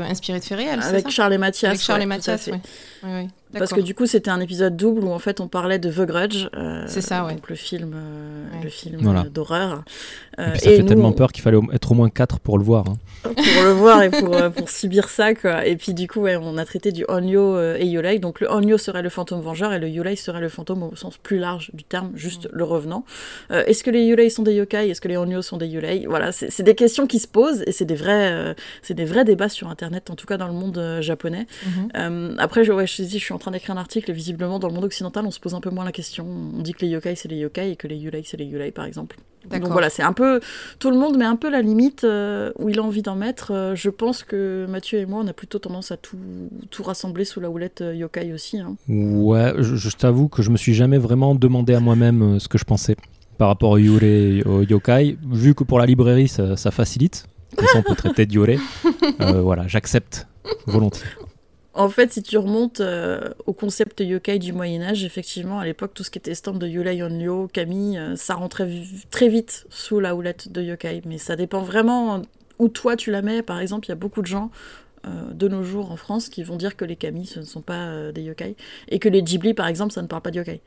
Inspiré 0.09 0.39
de 0.39 0.43
Ferry, 0.43 0.67
Avec 0.69 1.09
Charles 1.09 1.33
et 1.33 1.37
Mathias. 1.37 1.69
Avec 1.69 1.81
Charles 1.81 2.01
et 2.01 2.05
Mathias, 2.05 2.49
oui. 3.03 3.27
Parce 3.57 3.73
que 3.73 3.81
du 3.81 3.93
coup, 3.93 4.05
c'était 4.05 4.31
un 4.31 4.39
épisode 4.39 4.75
double 4.75 5.03
où 5.03 5.11
en 5.11 5.19
fait 5.19 5.39
on 5.39 5.47
parlait 5.47 5.79
de 5.79 5.91
The 5.91 6.05
Grudge. 6.05 6.47
Euh, 6.55 6.83
c'est 6.87 7.01
ça, 7.01 7.25
ouais. 7.25 7.33
Donc 7.33 7.49
le 7.49 7.55
film, 7.55 7.93
euh, 7.95 8.63
le 8.63 8.69
film 8.69 9.29
d'horreur. 9.29 9.83
et 10.37 10.57
ça 10.57 10.69
fait 10.69 10.83
tellement 10.83 11.11
peur 11.11 11.31
qu'il 11.31 11.43
fallait 11.43 11.59
être 11.73 11.91
au 11.91 11.95
moins 11.95 12.09
4 12.09 12.39
pour 12.39 12.57
le 12.57 12.63
voir. 12.63 12.85
Hein. 12.87 12.97
Pour 13.23 13.63
le 13.63 13.71
voir 13.71 14.01
et 14.01 14.09
pour, 14.09 14.35
pour 14.51 14.69
subir 14.69 15.09
ça, 15.09 15.33
quoi. 15.33 15.65
Et 15.65 15.75
puis 15.75 15.93
du 15.93 16.07
coup, 16.07 16.21
ouais, 16.21 16.35
on 16.35 16.57
a 16.57 16.65
traité 16.65 16.91
du 16.91 17.05
Onyo 17.07 17.59
et 17.75 17.85
Yolei. 17.85 18.19
Donc 18.19 18.39
le 18.39 18.49
Onyo 18.51 18.77
serait 18.77 19.01
le 19.01 19.09
fantôme 19.09 19.41
vengeur 19.41 19.73
et 19.73 19.79
le 19.79 19.89
Yolei 19.89 20.15
serait 20.15 20.41
le 20.41 20.49
fantôme 20.49 20.83
au 20.83 20.95
sens 20.95 21.17
plus 21.17 21.37
large 21.37 21.71
du 21.73 21.83
terme, 21.83 22.11
juste 22.15 22.49
le 22.51 22.63
revenant. 22.63 23.05
Est-ce 23.49 23.83
que 23.83 23.91
les 23.91 24.03
Yolei 24.03 24.29
sont 24.29 24.43
des 24.43 24.53
yokai? 24.53 24.89
Est-ce 24.89 25.01
que 25.01 25.07
les 25.07 25.17
Onyo 25.17 25.41
sont 25.41 25.57
des 25.57 25.67
Yolei 25.67 26.05
Voilà, 26.07 26.31
c'est 26.31 26.63
des 26.63 26.75
questions 26.75 27.07
qui 27.07 27.19
se 27.19 27.27
posent 27.27 27.63
et 27.67 27.71
c'est 27.71 27.85
des, 27.85 27.95
vrais, 27.95 28.55
c'est 28.81 28.93
des 28.93 29.05
vrais 29.05 29.25
débats 29.25 29.49
sur 29.49 29.69
Internet, 29.69 30.09
en 30.09 30.15
tout 30.15 30.25
cas 30.25 30.37
dans 30.37 30.47
le 30.47 30.53
monde 30.53 30.99
japonais. 31.01 31.47
Mhm. 31.65 32.35
après, 32.39 32.63
je, 32.63 32.71
ouais, 32.71 32.87
je, 32.87 33.03
je 33.03 33.17
suis 33.17 33.33
en 33.33 33.37
train 33.41 33.51
d'écrire 33.51 33.75
un 33.75 33.79
article 33.79 34.11
et 34.11 34.13
visiblement 34.13 34.59
dans 34.59 34.67
le 34.67 34.73
monde 34.73 34.85
occidental, 34.85 35.25
on 35.25 35.31
se 35.31 35.39
pose 35.39 35.53
un 35.53 35.61
peu 35.61 35.69
moins 35.69 35.85
la 35.85 35.91
question. 35.91 36.25
On 36.25 36.61
dit 36.61 36.73
que 36.73 36.85
les 36.85 36.87
yokai 36.87 37.15
c'est 37.15 37.27
les 37.27 37.37
yokai 37.37 37.71
et 37.71 37.75
que 37.75 37.87
les 37.87 37.97
yulei 37.97 38.23
c'est 38.25 38.37
les 38.37 38.45
yulei 38.45 38.71
par 38.71 38.85
exemple. 38.85 39.17
Donc 39.49 39.71
voilà, 39.71 39.89
c'est 39.89 40.03
un 40.03 40.13
peu 40.13 40.39
tout 40.79 40.91
le 40.91 40.97
monde 40.97 41.17
met 41.17 41.25
un 41.25 41.35
peu 41.35 41.49
la 41.49 41.61
limite 41.61 42.03
euh, 42.03 42.51
où 42.59 42.69
il 42.69 42.79
a 42.79 42.83
envie 42.83 43.01
d'en 43.01 43.15
mettre. 43.15 43.51
Euh, 43.51 43.75
je 43.75 43.89
pense 43.89 44.23
que 44.23 44.67
Mathieu 44.69 44.99
et 44.99 45.05
moi, 45.05 45.21
on 45.23 45.27
a 45.27 45.33
plutôt 45.33 45.57
tendance 45.59 45.91
à 45.91 45.97
tout, 45.97 46.17
tout 46.69 46.83
rassembler 46.83 47.25
sous 47.25 47.39
la 47.39 47.49
houlette 47.49 47.81
euh, 47.81 47.95
yokai 47.95 48.33
aussi. 48.33 48.59
Hein. 48.59 48.75
Ouais, 48.87 49.53
je, 49.57 49.89
t'avoue 49.95 50.27
que 50.27 50.41
je 50.43 50.51
me 50.51 50.57
suis 50.57 50.73
jamais 50.73 50.99
vraiment 50.99 51.33
demandé 51.33 51.73
à 51.73 51.79
moi-même 51.79 52.39
ce 52.39 52.47
que 52.47 52.57
je 52.57 52.65
pensais 52.65 52.95
par 53.37 53.47
rapport 53.47 53.71
au 53.71 53.77
yurei 53.77 54.43
au 54.45 54.61
yokai. 54.61 55.17
Vu 55.31 55.55
que 55.55 55.63
pour 55.63 55.79
la 55.79 55.87
librairie 55.87 56.27
ça, 56.27 56.55
ça 56.55 56.69
facilite, 56.69 57.25
ça 57.57 57.79
on 57.79 57.81
peut 57.81 57.95
traiter 57.95 58.27
de 58.27 58.33
yurei. 58.33 58.59
voilà, 59.19 59.67
j'accepte 59.67 60.27
volontiers. 60.67 61.07
En 61.73 61.89
fait, 61.89 62.11
si 62.11 62.21
tu 62.21 62.37
remontes 62.37 62.81
euh, 62.81 63.29
au 63.45 63.53
concept 63.53 64.01
yokai 64.01 64.39
du 64.39 64.51
Moyen 64.51 64.81
Âge, 64.81 65.05
effectivement, 65.05 65.59
à 65.59 65.65
l'époque, 65.65 65.93
tout 65.93 66.03
ce 66.03 66.11
qui 66.11 66.17
était 66.17 66.35
stand 66.35 66.59
de 66.59 66.67
Yulei 66.67 67.01
Onryo, 67.01 67.47
Kami, 67.47 67.97
euh, 67.97 68.17
ça 68.17 68.35
rentrait 68.35 68.69
très 69.09 69.29
vite 69.29 69.65
sous 69.69 70.01
la 70.01 70.13
houlette 70.13 70.51
de 70.51 70.61
yokai. 70.61 71.01
Mais 71.05 71.17
ça 71.17 71.37
dépend 71.37 71.61
vraiment 71.61 72.23
où 72.59 72.67
toi 72.67 72.97
tu 72.97 73.09
la 73.09 73.21
mets. 73.21 73.41
Par 73.41 73.59
exemple, 73.59 73.85
il 73.85 73.89
y 73.89 73.93
a 73.93 73.95
beaucoup 73.95 74.21
de 74.21 74.27
gens 74.27 74.51
euh, 75.05 75.31
de 75.31 75.47
nos 75.47 75.63
jours 75.63 75.91
en 75.91 75.95
France 75.95 76.27
qui 76.27 76.43
vont 76.43 76.57
dire 76.57 76.75
que 76.75 76.83
les 76.83 76.97
Kami, 76.97 77.25
ce 77.25 77.39
ne 77.39 77.45
sont 77.45 77.61
pas 77.61 78.11
des 78.11 78.23
yokai. 78.23 78.57
Et 78.89 78.99
que 78.99 79.07
les 79.07 79.23
Ghibli, 79.23 79.53
par 79.53 79.67
exemple, 79.67 79.93
ça 79.93 80.01
ne 80.01 80.07
parle 80.07 80.23
pas 80.23 80.31
de 80.31 80.39
yokai. 80.39 80.59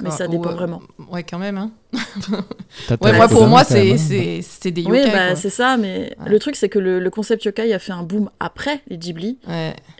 Mais 0.00 0.10
ça 0.10 0.26
dépend 0.28 0.52
vraiment. 0.52 0.82
Ouais, 1.10 1.22
quand 1.22 1.38
même. 1.38 1.58
Hein. 1.58 1.72
ouais, 3.00 3.12
moi, 3.12 3.28
pour 3.28 3.46
moi, 3.46 3.64
c'est 3.64 3.94
des 3.94 4.82
yokai. 4.82 4.90
Oui, 4.90 5.10
bah, 5.12 5.36
c'est 5.36 5.50
ça, 5.50 5.76
mais 5.76 6.16
le 6.26 6.38
truc, 6.38 6.56
c'est 6.56 6.68
que 6.68 6.78
le, 6.78 7.10
concept 7.10 7.44
yokai 7.44 7.72
a 7.72 7.78
fait 7.78 7.92
un 7.92 8.02
boom 8.02 8.30
après 8.40 8.80
les 8.88 8.98
Ghibli. 8.98 9.38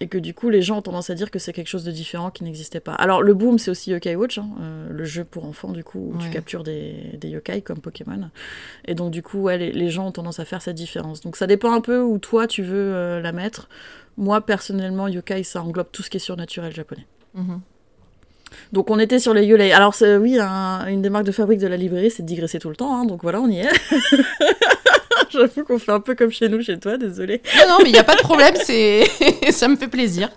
Et 0.01 0.09
que 0.09 0.19
du 0.19 0.35
coup, 0.35 0.51
les 0.51 0.63
gens 0.63 0.79
ont 0.79 0.83
tendance 0.83 1.11
à 1.11 1.15
dire 1.15 1.31
que 1.31 1.39
c'est 1.39 1.53
quelque 1.53 1.69
chose 1.69 1.85
de 1.85 1.93
différent 1.93 2.31
qui 2.31 2.45
n'existait 2.45 2.81
pas. 2.81 2.95
Alors, 2.95 3.23
le 3.23 3.35
boom, 3.35 3.59
c'est 3.59 3.71
aussi 3.71 3.91
Yokai 3.91 4.17
Watch, 4.17 4.39
hein, 4.39 4.49
euh, 4.61 4.89
le 4.91 5.05
jeu 5.05 5.25
pour 5.25 5.45
enfants, 5.45 5.73
du 5.73 5.85
coup, 5.85 6.13
où 6.15 6.19
tu 6.19 6.31
captures 6.31 6.65
des, 6.65 7.19
des, 7.21 7.29
yokai 7.29 7.63
comme 7.63 7.81
Pokémon. 7.81 8.31
Et 8.87 8.95
donc, 8.95 9.11
du 9.11 9.23
coup, 9.23 9.43
ouais, 9.43 9.59
les, 9.59 9.91
gens 9.91 10.09
ont 10.09 10.13
tendance 10.13 10.41
à 10.41 10.45
faire 10.45 10.63
cette 10.63 10.77
différence. 10.77 11.21
Donc, 11.21 11.37
ça 11.37 11.47
dépend 11.47 11.73
un 11.73 11.81
peu 11.81 12.01
où 12.01 12.19
toi, 12.19 12.47
tu 12.47 12.63
veux 12.63 12.95
euh, 12.95 13.21
la 13.21 13.33
mettre. 13.33 13.69
Moi, 14.17 14.41
personnellement, 14.41 15.09
yokai, 15.09 15.43
ça 15.45 15.63
englobe 15.63 15.89
tout 15.93 16.03
ce 16.03 16.11
qui 16.11 16.17
est 16.17 16.21
surnaturel 16.21 16.75
japonais. 16.75 17.07
Mhm. 17.35 17.61
Donc 18.73 18.91
on 18.91 18.99
était 18.99 19.19
sur 19.19 19.35
les 19.35 19.45
Yulei. 19.45 19.73
Alors 19.73 19.95
oui, 20.21 20.39
une 20.39 21.03
des 21.03 21.11
marques 21.11 21.27
de 21.27 21.33
fabrique 21.33 21.61
de 21.61 21.67
la 21.67 21.77
librairie, 21.77 22.11
c'est 22.11 22.23
de 22.23 22.29
digresser 22.29 22.59
tout 22.59 22.69
le 22.69 22.77
temps. 22.77 22.95
Hein, 22.95 23.05
donc 23.05 23.23
voilà, 23.23 23.41
on 23.41 23.49
y 23.49 23.61
est. 23.61 23.69
J'avoue 25.31 25.65
qu'on 25.65 25.79
fait 25.79 25.93
un 25.93 26.01
peu 26.01 26.15
comme 26.15 26.31
chez 26.31 26.49
nous, 26.49 26.63
chez 26.63 26.79
toi, 26.79 26.97
désolé. 26.97 27.43
Non, 27.59 27.71
non, 27.71 27.77
mais 27.83 27.89
il 27.89 27.93
n'y 27.93 27.99
a 27.99 28.05
pas 28.05 28.15
de 28.15 28.23
problème, 28.23 28.55
c'est 28.63 29.05
ça 29.51 29.69
me 29.69 29.77
fait 29.77 29.89
plaisir. 29.89 30.31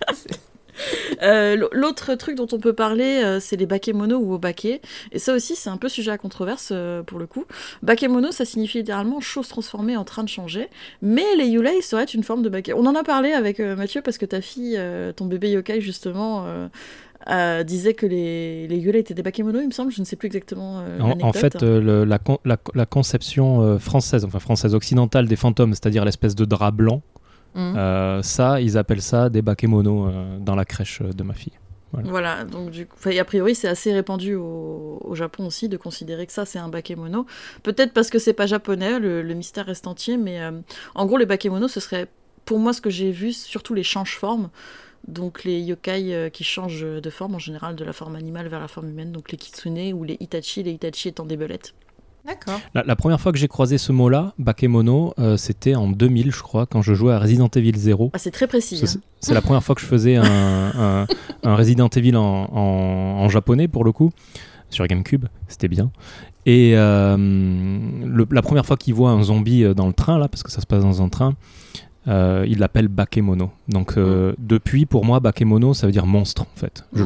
Euh, 1.24 1.68
l'autre 1.72 2.16
truc 2.16 2.36
dont 2.36 2.48
on 2.52 2.60
peut 2.60 2.74
parler, 2.74 3.22
euh, 3.24 3.40
c'est 3.40 3.56
les 3.56 3.66
bakemono 3.66 4.18
ou 4.18 4.34
obake. 4.34 4.66
Et 5.12 5.20
ça 5.20 5.34
aussi, 5.34 5.56
c'est 5.56 5.70
un 5.70 5.78
peu 5.78 5.90
sujet 5.90 6.12
à 6.12 6.18
controverse 6.18 6.70
euh, 6.72 7.04
pour 7.04 7.20
le 7.20 7.28
coup. 7.28 7.46
Bakemono, 7.82 8.32
ça 8.32 8.46
signifie 8.46 8.80
littéralement 8.80 9.20
chose 9.20 9.48
transformée 9.48 9.98
en 9.98 10.04
train 10.04 10.24
de 10.24 10.30
changer. 10.30 10.70
Mais 11.02 11.26
les 11.36 11.48
yulei 11.48 11.82
seraient 11.82 12.06
une 12.06 12.24
forme 12.24 12.44
de 12.44 12.50
bake. 12.50 12.72
On 12.76 12.86
en 12.86 12.96
a 12.96 13.04
parlé 13.04 13.34
avec 13.34 13.60
Mathieu 13.60 14.02
parce 14.02 14.18
que 14.18 14.26
ta 14.26 14.42
fille, 14.42 14.80
ton 15.16 15.26
bébé 15.26 15.52
yokai, 15.52 15.82
justement, 15.82 16.46
euh, 17.30 17.64
disait 17.64 17.94
que 17.94 18.06
les, 18.06 18.68
les 18.68 18.98
étaient 18.98 19.14
des 19.14 19.24
bakemono, 19.24 19.60
il 19.60 19.68
me 19.68 19.72
semble, 19.72 19.92
je 19.92 20.00
ne 20.00 20.06
sais 20.06 20.16
plus 20.16 20.28
exactement. 20.28 20.80
Euh, 20.80 21.00
en, 21.22 21.34
fait, 21.34 21.62
euh, 21.64 22.06
la, 22.06 22.20
la, 22.74 22.86
conception 22.86 23.78
française, 23.80 24.24
enfin 24.24 24.40
française 24.40 24.76
occidentale 24.76 25.28
des 25.28 25.36
fantômes, 25.36 25.74
c'est-à-dire 25.74 26.06
l'espèce 26.06 26.36
de 26.36 26.46
drap 26.46 26.72
blanc, 26.72 27.02
mmh. 27.56 28.22
ça, 28.22 28.62
ils 28.62 28.78
appellent 28.78 29.02
ça 29.02 29.30
des 29.30 29.42
bakemono 29.42 30.10
dans 30.40 30.56
la 30.56 30.66
crèche 30.66 31.02
de 31.02 31.24
ma 31.24 31.34
fille. 31.34 31.54
Voilà. 31.94 32.44
donc 32.44 32.70
du 32.70 32.86
coup, 32.86 32.98
a 33.10 33.24
priori 33.24 33.56
c'est 33.56 33.70
assez 33.70 33.94
répandu 33.94 34.36
au, 34.36 35.00
au, 35.04 35.16
Japon 35.16 35.48
aussi 35.48 35.70
de 35.70 35.78
considérer 35.78 36.28
que 36.28 36.34
ça 36.34 36.46
c'est 36.46 36.60
un 36.60 36.68
bakemono. 36.68 37.26
Peut-être 37.64 37.94
parce 37.94 38.10
que 38.10 38.20
c'est 38.20 38.34
pas 38.34 38.46
japonais, 38.46 39.00
le, 39.00 39.34
mystère 39.34 39.66
reste 39.66 39.88
entier, 39.88 40.18
mais 40.18 40.40
en 40.96 41.06
gros 41.06 41.18
les 41.18 41.26
bakemono 41.26 41.68
ce 41.68 41.80
serait 41.80 42.08
pour 42.46 42.60
moi 42.60 42.74
ce 42.74 42.82
que 42.82 42.90
j'ai 42.90 43.12
vu, 43.12 43.34
surtout 43.34 43.74
les 43.74 43.84
change-formes 43.84 44.50
donc 45.08 45.44
les 45.44 45.62
yokai 45.62 46.14
euh, 46.14 46.30
qui 46.30 46.44
changent 46.44 46.86
de 46.86 47.10
forme 47.10 47.36
en 47.36 47.40
général 47.40 47.76
de 47.76 47.86
la 47.86 47.94
forme 47.94 48.16
animale 48.16 48.48
vers 48.48 48.60
la 48.60 48.68
forme 48.68 48.90
humaine, 48.90 49.12
donc 49.12 49.32
les 49.32 49.38
kitsune 49.38 49.94
ou 49.94 50.04
les 50.04 50.18
itachi, 50.20 50.64
les 50.64 50.72
itachi 50.72 51.10
étant 51.10 51.26
des 51.26 51.38
belettes. 51.38 51.74
D'accord. 52.28 52.60
La, 52.74 52.96
première 52.98 53.22
fois 53.22 53.32
que 53.32 53.38
j'ai 53.38 53.48
croisé 53.48 53.78
ce 53.78 53.94
mot-là, 53.94 54.34
bakemono, 54.38 55.14
euh, 55.18 55.38
c'était 55.38 55.76
en 55.76 55.88
2000, 55.88 56.34
je 56.34 56.42
crois, 56.42 56.66
quand 56.66 56.82
je 56.82 56.94
jouais 56.94 57.14
à 57.14 57.20
Resident 57.20 57.48
Evil 57.56 57.78
0. 57.78 58.12
Ah, 58.12 58.18
c'est 58.18 58.32
très 58.32 58.48
précis. 58.48 58.82
Hein. 58.84 59.00
C'est 59.22 59.34
la 59.34 59.42
première 59.42 59.64
fois 59.64 59.76
que 59.76 59.82
je 59.82 59.86
faisais 59.86 60.18
un, 60.18 61.08
Resident 61.46 61.88
Evil 61.88 62.18
en, 62.18 63.30
japonais, 63.30 63.70
pour 63.70 63.86
le 63.86 63.94
coup, 63.94 64.12
sur 64.70 64.86
GameCube. 64.88 65.28
C'était 65.48 65.70
bien. 65.70 65.90
Et 66.46 66.74
euh, 66.76 67.16
la 68.30 68.42
première 68.42 68.66
fois 68.66 68.76
qu'il 68.76 68.94
voit 68.94 69.12
un 69.12 69.24
zombie 69.24 69.64
dans 69.74 69.88
le 69.88 69.94
train, 69.94 70.18
là, 70.18 70.28
parce 70.28 70.44
que 70.44 70.52
ça 70.52 70.60
se 70.60 70.66
passe 70.66 70.84
dans 70.84 71.02
un 71.02 71.08
train, 71.08 71.34
euh, 72.08 72.46
il 72.48 72.60
l'appelle 72.60 72.88
Bakemono. 72.88 73.52
Donc 73.68 73.98
euh, 73.98 74.32
mm. 74.32 74.36
depuis, 74.40 74.86
pour 74.86 75.06
moi, 75.06 75.20
Bakemono, 75.20 75.74
ça 75.74 75.88
veut 75.88 75.94
dire 75.94 76.06
monstre, 76.06 76.44
en 76.44 76.60
fait. 76.60 76.86
Je 76.94 77.04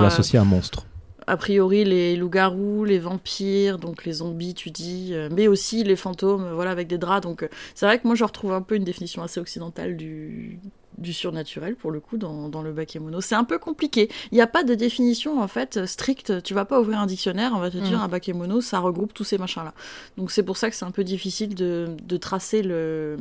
l'associe 0.00 0.40
à 0.40 0.44
monstre. 0.44 0.86
A 1.28 1.36
priori, 1.36 1.84
les 1.84 2.16
loups-garous, 2.16 2.84
les 2.84 2.98
vampires, 2.98 3.78
donc 3.78 4.04
les 4.04 4.14
zombies, 4.14 4.54
tu 4.54 4.70
dis, 4.70 5.10
euh, 5.12 5.28
mais 5.32 5.46
aussi 5.46 5.84
les 5.84 5.94
fantômes, 5.94 6.50
voilà, 6.52 6.72
avec 6.72 6.88
des 6.88 6.98
draps. 6.98 7.22
Donc 7.22 7.48
c'est 7.74 7.86
vrai 7.86 7.98
que 7.98 8.06
moi, 8.06 8.16
je 8.16 8.24
retrouve 8.24 8.52
un 8.52 8.62
peu 8.62 8.74
une 8.74 8.84
définition 8.84 9.22
assez 9.22 9.38
occidentale 9.38 9.96
du, 9.96 10.58
du 10.98 11.12
surnaturel 11.12 11.76
pour 11.76 11.90
le 11.90 12.00
coup 12.00 12.16
dans, 12.16 12.48
dans 12.48 12.60
le 12.60 12.72
bakemono. 12.72 13.20
C'est 13.20 13.34
un 13.34 13.44
peu 13.44 13.58
compliqué. 13.58 14.10
Il 14.32 14.34
n'y 14.34 14.40
a 14.40 14.46
pas 14.46 14.64
de 14.64 14.74
définition 14.74 15.40
en 15.40 15.48
fait 15.48 15.86
stricte. 15.86 16.42
Tu 16.42 16.54
vas 16.54 16.64
pas 16.64 16.80
ouvrir 16.80 16.98
un 16.98 17.06
dictionnaire, 17.06 17.52
on 17.54 17.60
va 17.60 17.70
te 17.70 17.78
dire 17.78 17.98
mm. 17.98 18.02
un 18.02 18.08
bakemono, 18.08 18.60
ça 18.60 18.80
regroupe 18.80 19.14
tous 19.14 19.24
ces 19.24 19.38
machins 19.38 19.64
là. 19.64 19.74
Donc 20.16 20.30
c'est 20.30 20.42
pour 20.42 20.56
ça 20.56 20.70
que 20.70 20.76
c'est 20.76 20.84
un 20.84 20.90
peu 20.90 21.04
difficile 21.04 21.54
de, 21.54 21.88
de 22.02 22.16
tracer 22.16 22.62
le, 22.62 23.16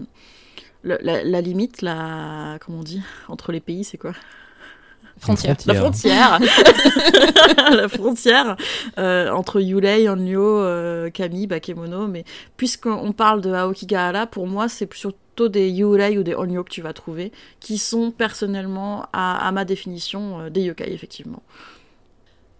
la, 0.83 1.41
limite, 1.41 1.81
la, 1.81 2.57
comment 2.63 2.79
on 2.79 2.83
dit, 2.83 3.01
entre 3.27 3.51
les 3.51 3.59
pays, 3.59 3.83
c'est 3.83 3.97
quoi? 3.97 4.13
Frontière. 5.21 5.55
La 5.67 5.75
frontière. 5.75 6.39
la 7.71 7.87
frontière 7.87 8.55
euh, 8.97 9.29
entre 9.29 9.61
Yulei, 9.61 10.09
Onryo, 10.09 10.41
euh, 10.41 11.11
Kami, 11.11 11.45
Bakemono. 11.45 12.07
Mais 12.07 12.23
puisqu'on 12.57 13.11
parle 13.11 13.41
de 13.41 13.51
Aokigahara, 13.51 14.25
pour 14.25 14.47
moi, 14.47 14.67
c'est 14.67 14.91
surtout 14.91 15.47
des 15.47 15.69
Yulei 15.69 16.17
ou 16.17 16.23
des 16.23 16.33
Onryo 16.33 16.63
que 16.63 16.71
tu 16.71 16.81
vas 16.81 16.93
trouver, 16.93 17.31
qui 17.59 17.77
sont 17.77 18.09
personnellement, 18.09 19.05
à, 19.13 19.51
ma 19.51 19.63
définition, 19.63 20.39
euh, 20.39 20.49
des 20.49 20.61
yokai, 20.61 20.91
effectivement. 20.91 21.43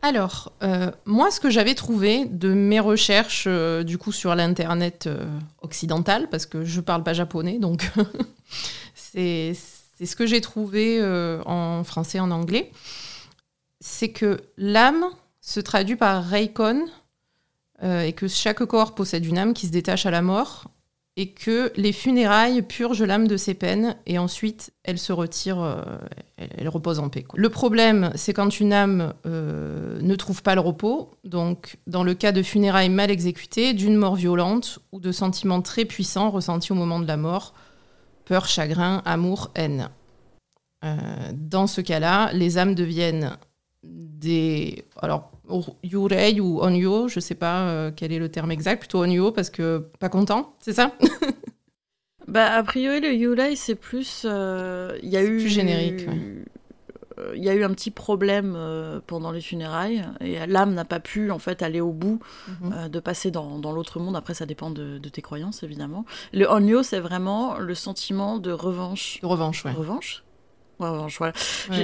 Alors, 0.03 0.51
euh, 0.63 0.91
moi, 1.05 1.29
ce 1.29 1.39
que 1.39 1.51
j'avais 1.51 1.75
trouvé 1.75 2.25
de 2.25 2.53
mes 2.53 2.79
recherches, 2.79 3.46
euh, 3.48 3.84
du 3.84 4.00
coup, 4.00 4.12
sur 4.12 4.34
l'internet 4.34 5.05
euh, 5.05 5.25
occidental, 5.62 6.27
parce 6.29 6.48
que 6.48 6.65
je 6.65 6.81
parle 6.81 7.03
pas 7.03 7.13
japonais, 7.13 7.60
donc 7.60 7.91
c'est 8.96 9.53
ce 10.03 10.15
que 10.15 10.25
j'ai 10.25 10.41
trouvé 10.41 11.00
en 11.46 11.84
français, 11.84 12.20
en 12.20 12.31
anglais, 12.31 12.72
c'est 13.79 14.10
que 14.10 14.41
l'âme 14.58 15.05
se 15.41 15.60
traduit 15.60 15.96
par 15.96 16.24
reikon 16.24 16.86
et 17.84 18.13
que 18.13 18.27
chaque 18.27 18.63
corps 18.65 18.96
possède 18.96 19.25
une 19.25 19.38
âme 19.38 19.53
qui 19.53 19.67
se 19.67 19.72
détache 19.72 20.08
à 20.08 20.12
la 20.12 20.24
mort 20.24 20.65
et 21.22 21.28
que 21.28 21.72
les 21.75 21.92
funérailles 21.92 22.63
purgent 22.63 23.04
l'âme 23.04 23.28
de 23.28 23.38
ses 23.38 23.54
peines 23.54 23.96
et 24.08 24.18
ensuite 24.18 24.74
elle 24.84 24.98
se 24.98 25.13
retire, 25.13 25.62
euh, 25.62 25.84
elle, 26.58 26.68
repose 26.68 26.98
en 26.98 27.10
paix. 27.10 27.25
Le 27.36 27.50
problème, 27.50 28.10
c'est 28.16 28.34
quand 28.34 28.60
une 28.60 28.74
âme 28.74 29.13
euh, 29.28 30.01
ne 30.01 30.16
trouve 30.16 30.42
pas 30.42 30.56
le 30.56 30.62
repos, 30.62 31.12
donc 31.24 31.78
dans 31.86 32.04
le 32.04 32.16
cas 32.16 32.32
de 32.32 32.42
funérailles 32.42 32.90
mal 32.90 33.12
exécutées, 33.12 33.74
d'une 33.74 33.98
mort 33.98 34.16
violente 34.16 34.80
ou 34.92 35.00
de 35.00 35.12
sentiments 35.12 35.62
très 35.62 35.86
puissants 35.86 36.32
ressentis 36.32 36.72
au 36.72 36.75
moment 36.75 37.00
de 37.00 37.06
la 37.06 37.18
mort, 37.18 37.54
peur, 38.25 38.48
chagrin, 38.48 39.04
amour, 39.06 39.51
haine. 39.54 39.92
Euh, 40.84 40.96
dans 41.36 41.68
ce 41.68 41.82
cas-là, 41.82 42.34
les 42.34 42.58
âmes 42.58 42.74
deviennent 42.74 43.38
des... 43.84 44.86
Alors, 45.00 45.30
Yurei 45.84 46.39
ou 46.39 46.62
Onyo, 46.62 47.08
je 47.08 47.20
sais 47.20 47.36
pas 47.36 47.62
euh, 47.62 47.91
quel 47.96 48.12
est 48.12 48.20
le 48.20 48.29
terme 48.29 48.51
exact, 48.51 48.79
plutôt 48.79 49.03
Onyo 49.03 49.31
parce 49.31 49.50
que 49.50 49.86
pas 50.00 50.10
content, 50.10 50.55
c'est 50.60 50.74
ça? 50.74 50.93
Bah 52.27 52.53
a 52.53 52.63
priori 52.63 53.01
le 53.01 53.13
Yurei 53.13 53.55
c'est 53.58 53.75
plus 53.75 54.25
euh, 54.25 54.98
il 55.01 55.10
y 55.10 55.17
a 55.17 55.24
eu 55.24 55.39
plus 55.39 55.50
générique. 55.50 56.08
Euh, 56.08 57.34
il 57.36 57.43
y 57.43 57.50
a 57.50 57.53
eu 57.53 57.63
un 57.63 57.72
petit 57.72 57.91
problème 57.91 58.58
pendant 59.05 59.31
les 59.31 59.41
funérailles 59.41 60.05
et 60.22 60.46
l'âme 60.48 60.74
n'a 60.74 60.86
pas 60.86 61.00
pu 61.00 61.29
en 61.29 61.39
fait 61.39 61.62
aller 61.62 61.81
au 61.81 61.91
bout 61.91 62.20
mhm. 62.62 62.89
de 62.89 63.00
passer 63.00 63.31
dans, 63.31 63.60
dans 63.60 63.74
l'autre 63.74 64.00
monde. 64.00 64.15
Après, 64.15 64.34
ça 64.34 64.46
dépend 64.46 64.72
de, 64.72 64.98
de, 64.98 65.10
tes 65.10 65.22
croyances 65.22 65.63
évidemment. 65.63 66.05
Le 66.31 66.50
onyo, 66.50 66.84
c'est 66.84 67.00
vraiment 67.00 67.58
le 67.58 67.75
sentiment 67.75 68.38
de 68.38 68.51
revanche. 68.51 69.20
De 69.22 69.27
revanche, 69.27 69.65
ouais. 69.65 69.72
Revanche. 69.72 70.24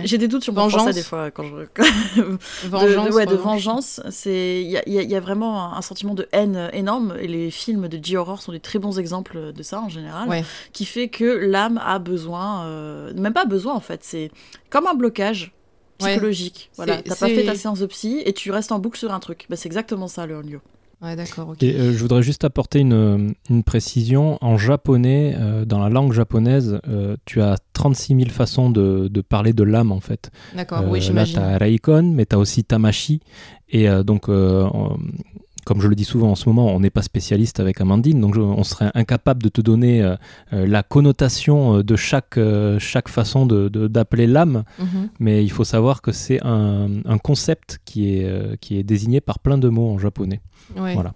J'ai 0.04 0.18
des 0.18 0.28
doutes 0.28 0.44
sur 0.44 0.54
mon 0.54 0.70
français 0.70 0.94
des 0.94 1.04
fois 1.04 1.32
quand 1.32 1.44
je. 1.44 1.82
vengeance. 2.68 3.10
De, 3.10 3.14
ouais, 3.14 3.26
de 3.26 3.36
vengeance. 3.36 4.02
C'est 4.10 4.62
il 4.62 4.70
y, 4.70 5.16
a, 5.16 5.20
vraiment 5.20 5.74
un, 5.76 5.82
sentiment 5.82 6.14
de 6.14 6.28
haine 6.32 6.70
énorme 6.74 7.16
et 7.20 7.28
les 7.28 7.52
films 7.52 7.88
de 7.88 8.04
J-horror 8.04 8.42
sont 8.42 8.52
des 8.52 8.60
très 8.60 8.80
bons 8.80 9.00
exemples 9.00 9.54
de 9.54 9.64
ça 9.64 9.82
en 9.82 9.90
général, 9.90 10.44
qui 10.74 10.86
fait 10.86 11.10
que 11.10 11.24
l'âme 11.24 11.82
a 11.84 12.00
besoin, 12.00 12.66
euh, 12.66 13.14
même 13.14 13.34
pas 13.34 13.46
besoin 13.46 13.74
en 13.74 13.80
fait, 13.80 14.04
c'est 14.04 14.32
comme 14.70 14.88
un 14.88 14.94
blocage 14.94 15.54
psychologique. 15.98 16.70
Voilà, 16.76 17.02
t'as 17.02 17.16
pas 17.16 17.28
fait 17.28 17.44
ta 17.44 17.56
séance 17.56 17.80
de 17.80 17.86
psy 17.88 18.22
et 18.26 18.34
tu 18.34 18.52
restes 18.52 18.72
en 18.72 18.80
boucle 18.80 18.98
sur 18.98 19.14
un 19.14 19.20
truc. 19.20 19.46
Bah, 19.50 19.56
c'est 19.56 19.68
exactement 19.68 20.08
ça 20.08 20.26
le 20.26 20.38
Onryo. 20.38 20.62
Ouais, 21.02 21.16
d'accord. 21.16 21.54
Et 21.62 21.76
euh, 21.76 21.94
je 21.94 21.98
voudrais 22.00 22.24
juste 22.24 22.44
apporter 22.44 22.80
une, 22.80 23.36
une 23.50 23.64
précision. 23.64 24.40
En 24.42 24.58
japonais, 24.58 25.36
euh, 25.38 25.64
dans 25.64 25.80
la 25.80 25.90
langue 25.90 26.12
japonaise, 26.12 26.80
euh, 26.88 27.16
tu 27.26 27.42
as 27.42 27.58
36 27.74 28.16
000 28.16 28.30
façons 28.30 28.72
de, 28.72 29.08
de 29.08 29.22
parler 29.22 29.54
de 29.54 29.64
l'âme, 29.64 29.92
en 29.92 30.00
fait. 30.00 30.32
D'accord, 30.56 30.84
oui, 30.88 31.00
j'imagine. 31.00 31.36
Là, 31.40 31.50
tu 31.50 31.54
as 31.56 31.58
Reikon, 31.60 32.14
mais 32.16 32.26
tu 32.26 32.36
as 32.36 32.40
aussi 32.40 32.64
Tamashi. 32.64 33.22
Et 33.70 33.88
donc, 34.06 34.28
comme 34.28 35.82
je 35.82 35.90
le 35.90 35.96
dis 35.96 36.06
souvent 36.06 36.32
en 36.32 36.36
ce 36.36 36.48
moment, 36.48 36.74
on 36.74 36.80
n'est 36.80 36.90
pas 36.90 37.02
spécialiste 37.02 37.60
avec 37.60 37.82
Amandine, 37.82 38.22
donc 38.22 38.38
on 38.38 38.64
serait 38.64 38.92
incapable 38.94 39.44
de 39.44 39.50
te 39.50 39.60
donner 39.60 40.16
la 40.54 40.84
connotation 40.84 41.82
de 41.82 41.96
chaque, 41.98 42.40
chaque 42.80 43.10
façon 43.10 43.46
d'appeler 43.46 44.26
de, 44.26 44.32
l'âme, 44.32 44.64
mhm. 44.80 45.10
mais 45.20 45.44
il 45.44 45.52
faut 45.52 45.66
savoir 45.66 46.02
que 46.02 46.14
c'est 46.14 46.40
un, 46.46 46.88
un, 47.04 47.18
concept 47.18 47.80
qui 47.84 48.14
est, 48.14 48.58
qui 48.62 48.78
est 48.78 48.84
désigné 48.84 49.20
par 49.20 49.40
plein 49.40 49.58
de 49.58 49.68
mots 49.68 49.90
en 49.90 49.98
japonais. 49.98 50.40
Voilà. 50.76 51.14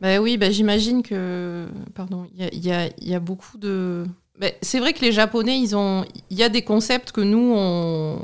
Bah 0.00 0.20
oui, 0.20 0.36
bah 0.36 0.50
j'imagine 0.50 1.02
que. 1.02 1.66
Pardon, 1.94 2.26
il 2.36 2.64
y 2.64 2.72
a, 2.72 2.88
y 3.00 3.14
a, 3.14 3.20
beaucoup 3.20 3.56
de. 3.58 4.04
Bah, 4.38 4.48
c'est 4.60 4.80
vrai 4.80 4.92
que 4.92 5.00
les 5.00 5.12
Japonais, 5.12 5.58
ils 5.58 5.76
ont. 5.76 6.04
Il 6.30 6.36
y 6.36 6.42
a 6.42 6.48
des 6.48 6.62
concepts 6.62 7.12
que 7.12 7.20
nous, 7.20 7.54
on 7.56 8.18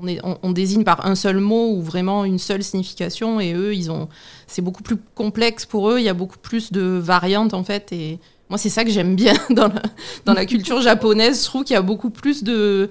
on, 0.00 0.08
est, 0.08 0.20
on, 0.42 0.52
désigne 0.52 0.84
par 0.84 1.06
un 1.06 1.14
seul 1.14 1.38
mot 1.38 1.72
ou 1.72 1.82
vraiment 1.82 2.24
une 2.24 2.38
seule 2.38 2.62
signification, 2.62 3.40
et 3.40 3.52
eux, 3.52 3.74
ils 3.74 3.90
ont, 3.90 4.08
c'est 4.46 4.62
beaucoup 4.62 4.82
plus 4.82 4.96
complexe 5.14 5.64
pour 5.66 5.90
eux. 5.90 5.98
Il 5.98 6.04
y 6.04 6.08
a 6.08 6.14
beaucoup 6.14 6.38
plus 6.38 6.72
de 6.72 6.82
variantes 6.82 7.54
en 7.54 7.64
fait, 7.64 7.92
et 7.92 8.18
moi, 8.48 8.58
c'est 8.58 8.68
ça 8.68 8.84
que 8.84 8.90
j'aime 8.90 9.16
bien 9.16 9.34
dans 9.50 9.68
la, 9.68 9.82
dans 10.24 10.34
la 10.34 10.46
culture 10.46 10.80
japonaise. 10.80 11.40
Je 11.40 11.46
trouve 11.46 11.64
qu'il 11.64 11.74
y 11.74 11.78
a 11.78 11.82
beaucoup 11.82 12.10
plus 12.10 12.44
de, 12.44 12.90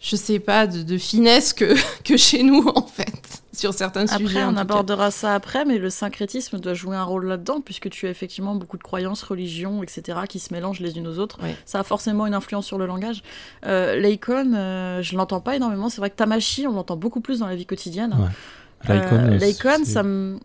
je 0.00 0.16
sais 0.16 0.38
pas, 0.38 0.66
de, 0.66 0.98
finesse 0.98 1.52
que, 1.52 1.74
que 2.04 2.16
chez 2.16 2.42
nous, 2.42 2.66
en 2.74 2.86
fait, 2.86 3.42
sur 3.60 3.74
certains 3.74 4.06
sujets. 4.06 4.40
Après, 4.40 4.44
on 4.44 4.56
abordera 4.56 5.10
ça 5.10 5.34
après, 5.34 5.64
mais 5.64 5.78
le 5.78 5.90
syncrétisme 5.90 6.58
doit 6.58 6.74
jouer 6.74 6.96
un 6.96 7.04
rôle 7.04 7.26
là-dedans, 7.26 7.60
puisque 7.60 7.90
tu 7.90 8.06
as 8.06 8.10
effectivement 8.10 8.54
beaucoup 8.54 8.78
de 8.78 8.82
croyances, 8.82 9.22
religions, 9.22 9.82
etc., 9.82 10.20
qui 10.28 10.38
se 10.38 10.52
mélangent 10.52 10.80
les 10.80 10.96
unes 10.96 11.06
aux 11.06 11.18
autres. 11.18 11.38
Ça 11.66 11.80
a 11.80 11.82
forcément 11.82 12.26
une 12.26 12.34
influence 12.34 12.66
sur 12.66 12.78
le 12.78 12.86
langage. 12.86 13.22
Euh, 13.66 13.96
L'Aikon, 13.96 14.52
euh, 14.54 15.02
je 15.02 15.16
l'entends 15.16 15.40
pas 15.40 15.56
énormément. 15.56 15.88
C'est 15.88 16.00
vrai 16.00 16.10
que 16.10 16.16
Tamashi, 16.16 16.66
on 16.66 16.72
l'entend 16.72 16.96
beaucoup 16.96 17.20
plus 17.20 17.40
dans 17.40 17.46
la 17.46 17.54
vie 17.54 17.66
quotidienne. 17.66 18.16
Ouais. 18.18 19.38
L'Aikon, 19.38 19.82
euh, 19.82 19.84
ça 19.84 20.02
me 20.02 20.38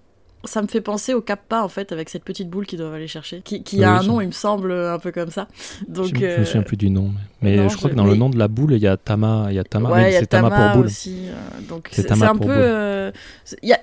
ça 0.45 0.61
me 0.61 0.67
fait 0.67 0.81
penser 0.81 1.13
au 1.13 1.21
Kappa 1.21 1.61
en 1.61 1.69
fait 1.69 1.91
avec 1.91 2.09
cette 2.09 2.23
petite 2.23 2.49
boule 2.49 2.65
qu'ils 2.65 2.79
doivent 2.79 2.93
aller 2.93 3.07
chercher 3.07 3.41
qui, 3.41 3.63
qui 3.63 3.83
a 3.83 3.93
un 3.93 4.03
nom 4.03 4.21
il 4.21 4.27
me 4.27 4.31
semble 4.31 4.71
un 4.71 4.99
peu 4.99 5.11
comme 5.11 5.31
ça. 5.31 5.47
Donc 5.87 6.17
je, 6.17 6.39
me 6.39 6.45
souviens 6.45 6.63
plus 6.63 6.77
du 6.77 6.89
nom 6.89 7.11
mais, 7.41 7.69
je 7.69 7.77
crois 7.77 7.89
que 7.89 7.95
dans 7.95 8.05
le 8.05 8.15
nom 8.15 8.29
de 8.29 8.37
la 8.37 8.47
boule 8.47 8.73
il 8.73 8.81
y 8.81 8.87
a 8.87 8.97
Tama 8.97 9.47
il 9.49 9.55
y 9.55 9.59
a 9.59 9.63
Tama 9.63 9.91
ouais, 9.91 10.11
c'est 10.11 10.25
Tama, 10.25 10.49
pour 10.49 10.77
boule. 10.77 10.85
aussi 10.87 11.27
euh, 11.27 11.61
donc 11.69 11.89
c'est 11.91 12.11
un 12.11 12.35
peu 12.35 12.49
euh, 12.49 13.11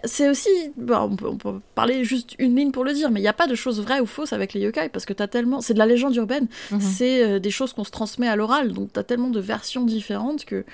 c'est 0.04 0.28
aussi 0.28 0.50
on, 0.90 1.16
peut, 1.16 1.60
parler 1.74 2.04
juste 2.04 2.34
une 2.38 2.56
ligne 2.56 2.72
pour 2.72 2.84
le 2.84 2.92
dire 2.92 3.10
mais 3.10 3.20
il 3.20 3.22
n'y 3.22 3.28
a 3.28 3.32
pas 3.32 3.46
de 3.46 3.54
choses 3.54 3.80
vraies 3.80 4.00
ou 4.00 4.06
fausses 4.06 4.32
avec 4.32 4.52
les 4.52 4.60
yokai 4.60 4.88
parce 4.88 5.04
que 5.04 5.12
tu 5.12 5.22
as 5.22 5.28
tellement 5.28 5.60
c'est 5.60 5.74
de 5.74 5.78
la 5.78 5.86
légende 5.86 6.14
urbaine 6.16 6.46
mhm. 6.70 6.80
c'est 6.80 7.24
euh, 7.24 7.38
des 7.38 7.50
choses 7.50 7.72
qu'on 7.72 7.84
se 7.84 7.90
transmet 7.90 8.28
à 8.28 8.36
l'oral 8.36 8.72
donc 8.72 8.92
tu 8.92 8.98
as 8.98 9.04
tellement 9.04 9.30
de 9.30 9.40
versions 9.40 9.84
différentes 9.84 10.44
que 10.44 10.64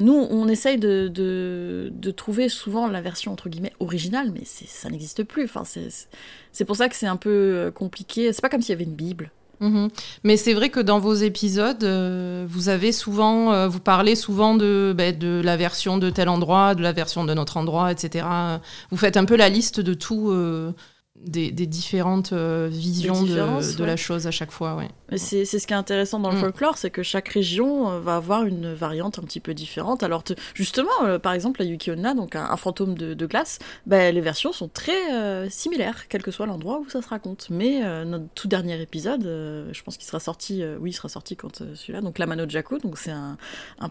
nous 0.00 0.26
on 0.30 0.48
essaye 0.48 0.78
de, 0.78 1.08
de, 1.08 1.92
de 1.92 2.10
trouver 2.10 2.48
souvent 2.48 2.88
la 2.88 3.00
version 3.00 3.32
entre 3.32 3.48
guillemets 3.48 3.72
originale 3.80 4.32
mais 4.32 4.42
ça 4.44 4.88
n'existe 4.88 5.24
plus. 5.24 5.44
Enfin, 5.44 5.62
c'est 6.52 6.64
pour 6.64 6.76
ça 6.76 6.88
que 6.88 6.96
c'est 6.96 7.06
un 7.06 7.16
peu 7.16 7.30
euh, 7.30 7.70
compliqué. 7.70 8.32
C'est 8.32 8.42
pas 8.42 8.48
comme 8.48 8.62
s'il 8.62 8.70
y 8.70 8.74
avait 8.74 8.84
une 8.84 8.94
Bible. 8.94 9.30
Mhm. 9.60 9.88
Mais 10.22 10.36
c'est 10.36 10.52
vrai 10.52 10.68
que 10.68 10.80
dans 10.80 10.98
vos 10.98 11.14
épisodes, 11.14 11.82
euh, 11.82 12.44
vous 12.48 12.68
avez 12.68 12.92
souvent, 12.92 13.52
euh, 13.52 13.68
vous 13.68 13.80
parlez 13.80 14.14
souvent 14.14 14.54
de, 14.54 14.94
ben, 14.96 15.16
de 15.16 15.40
la 15.42 15.56
version 15.56 15.96
de 15.96 16.10
tel 16.10 16.28
endroit, 16.28 16.74
de 16.74 16.82
la 16.82 16.92
version 16.92 17.24
de 17.24 17.32
notre 17.32 17.56
endroit, 17.56 17.90
etc. 17.90 18.26
Vous 18.90 18.98
faites 18.98 19.16
un 19.16 19.24
peu 19.24 19.36
la 19.36 19.48
liste 19.48 19.80
de 19.80 19.94
tout, 19.94 20.30
des, 21.24 21.50
différentes 21.50 22.32
euh, 22.32 22.68
visions 22.70 23.22
de, 23.22 23.84
la 23.84 23.96
chose 23.96 24.26
à 24.26 24.30
chaque 24.30 24.50
fois. 24.50 24.76
Ouais. 24.76 24.88
C'est 25.16 25.44
ce 25.44 25.66
qui 25.66 25.72
est 25.72 25.76
intéressant 25.76 26.20
dans 26.20 26.30
le 26.30 26.36
mm. 26.36 26.40
folklore, 26.40 26.78
c'est 26.78 26.90
que 26.90 27.02
chaque 27.02 27.28
région 27.28 27.90
euh, 27.90 28.00
va 28.00 28.16
avoir 28.16 28.44
une 28.44 28.72
variante 28.72 29.18
un 29.18 29.22
petit 29.22 29.40
peu 29.40 29.54
différente. 29.54 30.02
Alors 30.02 30.22
justement, 30.54 30.90
euh, 31.04 31.18
par 31.18 31.32
exemple, 31.32 31.60
la 31.60 31.66
Yuki-onna, 31.66 32.14
donc 32.14 32.36
un, 32.36 32.56
fantôme 32.56 32.96
de, 32.96 33.26
glace, 33.26 33.58
bah, 33.86 34.10
les 34.10 34.20
versions 34.20 34.52
sont 34.52 34.68
très 34.68 35.50
similaires, 35.50 36.08
quel 36.08 36.22
que 36.22 36.30
soit 36.30 36.46
l'endroit 36.46 36.78
où 36.78 36.88
ça 36.88 37.02
se 37.02 37.08
raconte. 37.08 37.48
Mais 37.50 37.82
notre 38.04 38.26
tout 38.34 38.48
dernier 38.48 38.80
épisode, 38.80 39.22
je 39.22 39.82
pense 39.82 39.96
qu'il 39.96 40.06
sera 40.06 40.20
sorti, 40.20 40.62
oui, 40.80 40.90
il 40.90 40.92
sera 40.92 41.08
sorti 41.08 41.36
quand 41.36 41.62
celui-là, 41.74 42.00
donc 42.00 42.18
Lamano 42.18 42.48
Jaco, 42.48 42.78
donc 42.78 42.98
c'est 42.98 43.10
un, 43.10 43.36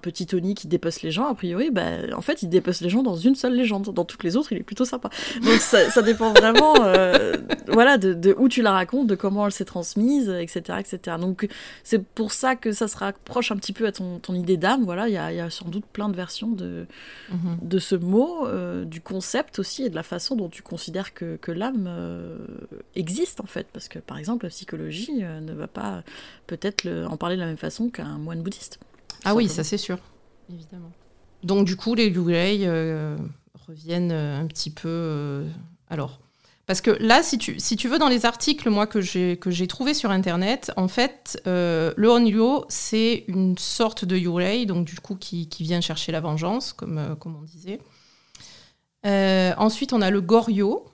petit 0.01 0.25
Tony 0.25 0.55
qui 0.55 0.67
dépasse 0.67 1.01
les 1.01 1.11
gens, 1.11 1.27
a 1.27 1.35
priori, 1.35 1.71
bah, 1.71 1.83
en 2.15 2.21
fait, 2.21 2.43
il 2.43 2.49
dépasse 2.49 2.81
les 2.81 2.89
gens 2.89 3.03
dans 3.03 3.15
une 3.15 3.35
seule 3.35 3.53
légende. 3.53 3.93
Dans 3.93 4.05
toutes 4.05 4.23
les 4.23 4.35
autres, 4.35 4.51
il 4.51 4.57
est 4.57 4.63
plutôt 4.63 4.85
sympa. 4.85 5.09
Donc 5.41 5.59
ça, 5.59 5.89
ça 5.89 6.01
dépend 6.01 6.31
vraiment 6.33 6.73
voilà, 7.67 7.97
de, 7.97 8.33
où 8.37 8.47
tu 8.47 8.61
la 8.61 8.71
racontes, 8.71 9.07
de 9.07 9.15
comment 9.15 9.45
elle 9.45 9.51
s'est 9.51 9.65
transmise, 9.65 10.29
etc., 10.29 10.79
etc. 10.79 11.17
Donc 11.19 11.47
c'est 11.83 12.03
pour 12.03 12.31
ça 12.31 12.55
que 12.55 12.71
ça 12.71 12.87
se 12.87 12.97
rapproche 12.97 13.51
un 13.51 13.57
petit 13.57 13.73
peu 13.73 13.85
à 13.85 13.91
ton, 13.91 14.19
idée 14.33 14.57
d'âme. 14.57 14.83
Voilà, 14.83 15.07
il 15.07 15.13
y 15.13 15.17
a, 15.17 15.49
sans 15.49 15.69
doute 15.69 15.85
plein 15.85 16.09
de 16.09 16.15
versions 16.15 16.49
de, 16.49 16.87
mhm. 17.31 17.57
de 17.61 17.79
ce 17.79 17.95
mot, 17.95 18.47
euh, 18.47 18.85
du 18.85 19.01
concept 19.01 19.59
aussi 19.59 19.83
et 19.83 19.89
de 19.89 19.95
la 19.95 20.03
façon 20.03 20.35
dont 20.35 20.49
tu 20.49 20.61
considères 20.61 21.13
que, 21.13 21.37
l'âme 21.51 21.85
euh, 21.87 22.37
existe 22.95 23.39
en 23.39 23.45
fait. 23.45 23.67
Parce 23.71 23.87
que 23.87 23.99
par 23.99 24.17
exemple, 24.17 24.45
la 24.45 24.49
psychologie 24.49 25.23
euh, 25.23 25.39
ne 25.39 25.53
va 25.53 25.67
pas 25.67 26.03
peut-être 26.47 26.87
en 27.09 27.17
parler 27.17 27.35
de 27.35 27.41
la 27.41 27.47
même 27.47 27.57
façon 27.57 27.89
qu'un 27.89 28.17
moine 28.17 28.41
bouddhiste. 28.41 28.79
Ah 29.23 29.35
oui, 29.35 29.47
ça 29.47 29.63
c'est 29.63 29.77
sûr, 29.77 29.97
évidemment. 30.51 30.91
Donc 31.43 31.65
du 31.65 31.75
coup, 31.75 31.95
les 31.95 32.09
Blu-ray 32.09 32.67
reviennent 33.67 34.11
un 34.11 34.45
petit 34.47 34.69
peu. 34.69 35.45
alors, 35.89 36.19
parce 36.67 36.81
que 36.81 36.91
là, 36.99 37.21
si 37.21 37.37
tu, 37.37 37.59
si 37.59 37.75
tu 37.75 37.87
veux, 37.87 37.99
dans 37.99 38.09
les 38.09 38.25
articles 38.25 38.69
moi, 38.69 38.87
que 38.87 38.99
j'ai 39.01 39.67
trouvés 39.67 39.93
sur 39.93 40.09
Internet, 40.09 40.71
en 40.77 40.87
fait, 40.87 41.41
euh, 41.45 41.93
le 41.95 42.09
Onryo, 42.09 42.65
c'est 42.69 43.23
une 43.27 43.57
sorte 43.57 44.03
de 44.03 44.17
Yurei, 44.17 44.65
donc 44.65 44.85
du 44.85 44.99
coup, 44.99 45.15
qui, 45.15 45.47
qui 45.47 45.63
vient 45.63 45.81
chercher 45.81 46.11
la 46.11 46.21
vengeance, 46.21 46.73
comme, 46.73 46.97
euh, 46.97 47.15
comme 47.15 47.35
on 47.35 47.43
disait. 47.43 47.79
Euh, 49.05 49.53
ensuite, 49.57 49.93
on 49.93 50.01
a 50.01 50.09
le 50.09 50.21
Goryo, 50.21 50.85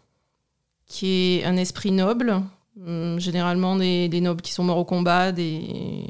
qui 0.88 1.38
est 1.38 1.46
un 1.46 1.56
esprit 1.56 1.92
noble, 1.92 2.42
hum, 2.86 3.18
généralement 3.20 3.78
des, 3.78 4.10
des, 4.10 4.20
nobles 4.20 4.42
qui 4.42 4.52
sont 4.52 4.66
morts 4.66 4.78
au 4.78 4.86
combat, 4.86 5.32
des... 5.32 6.06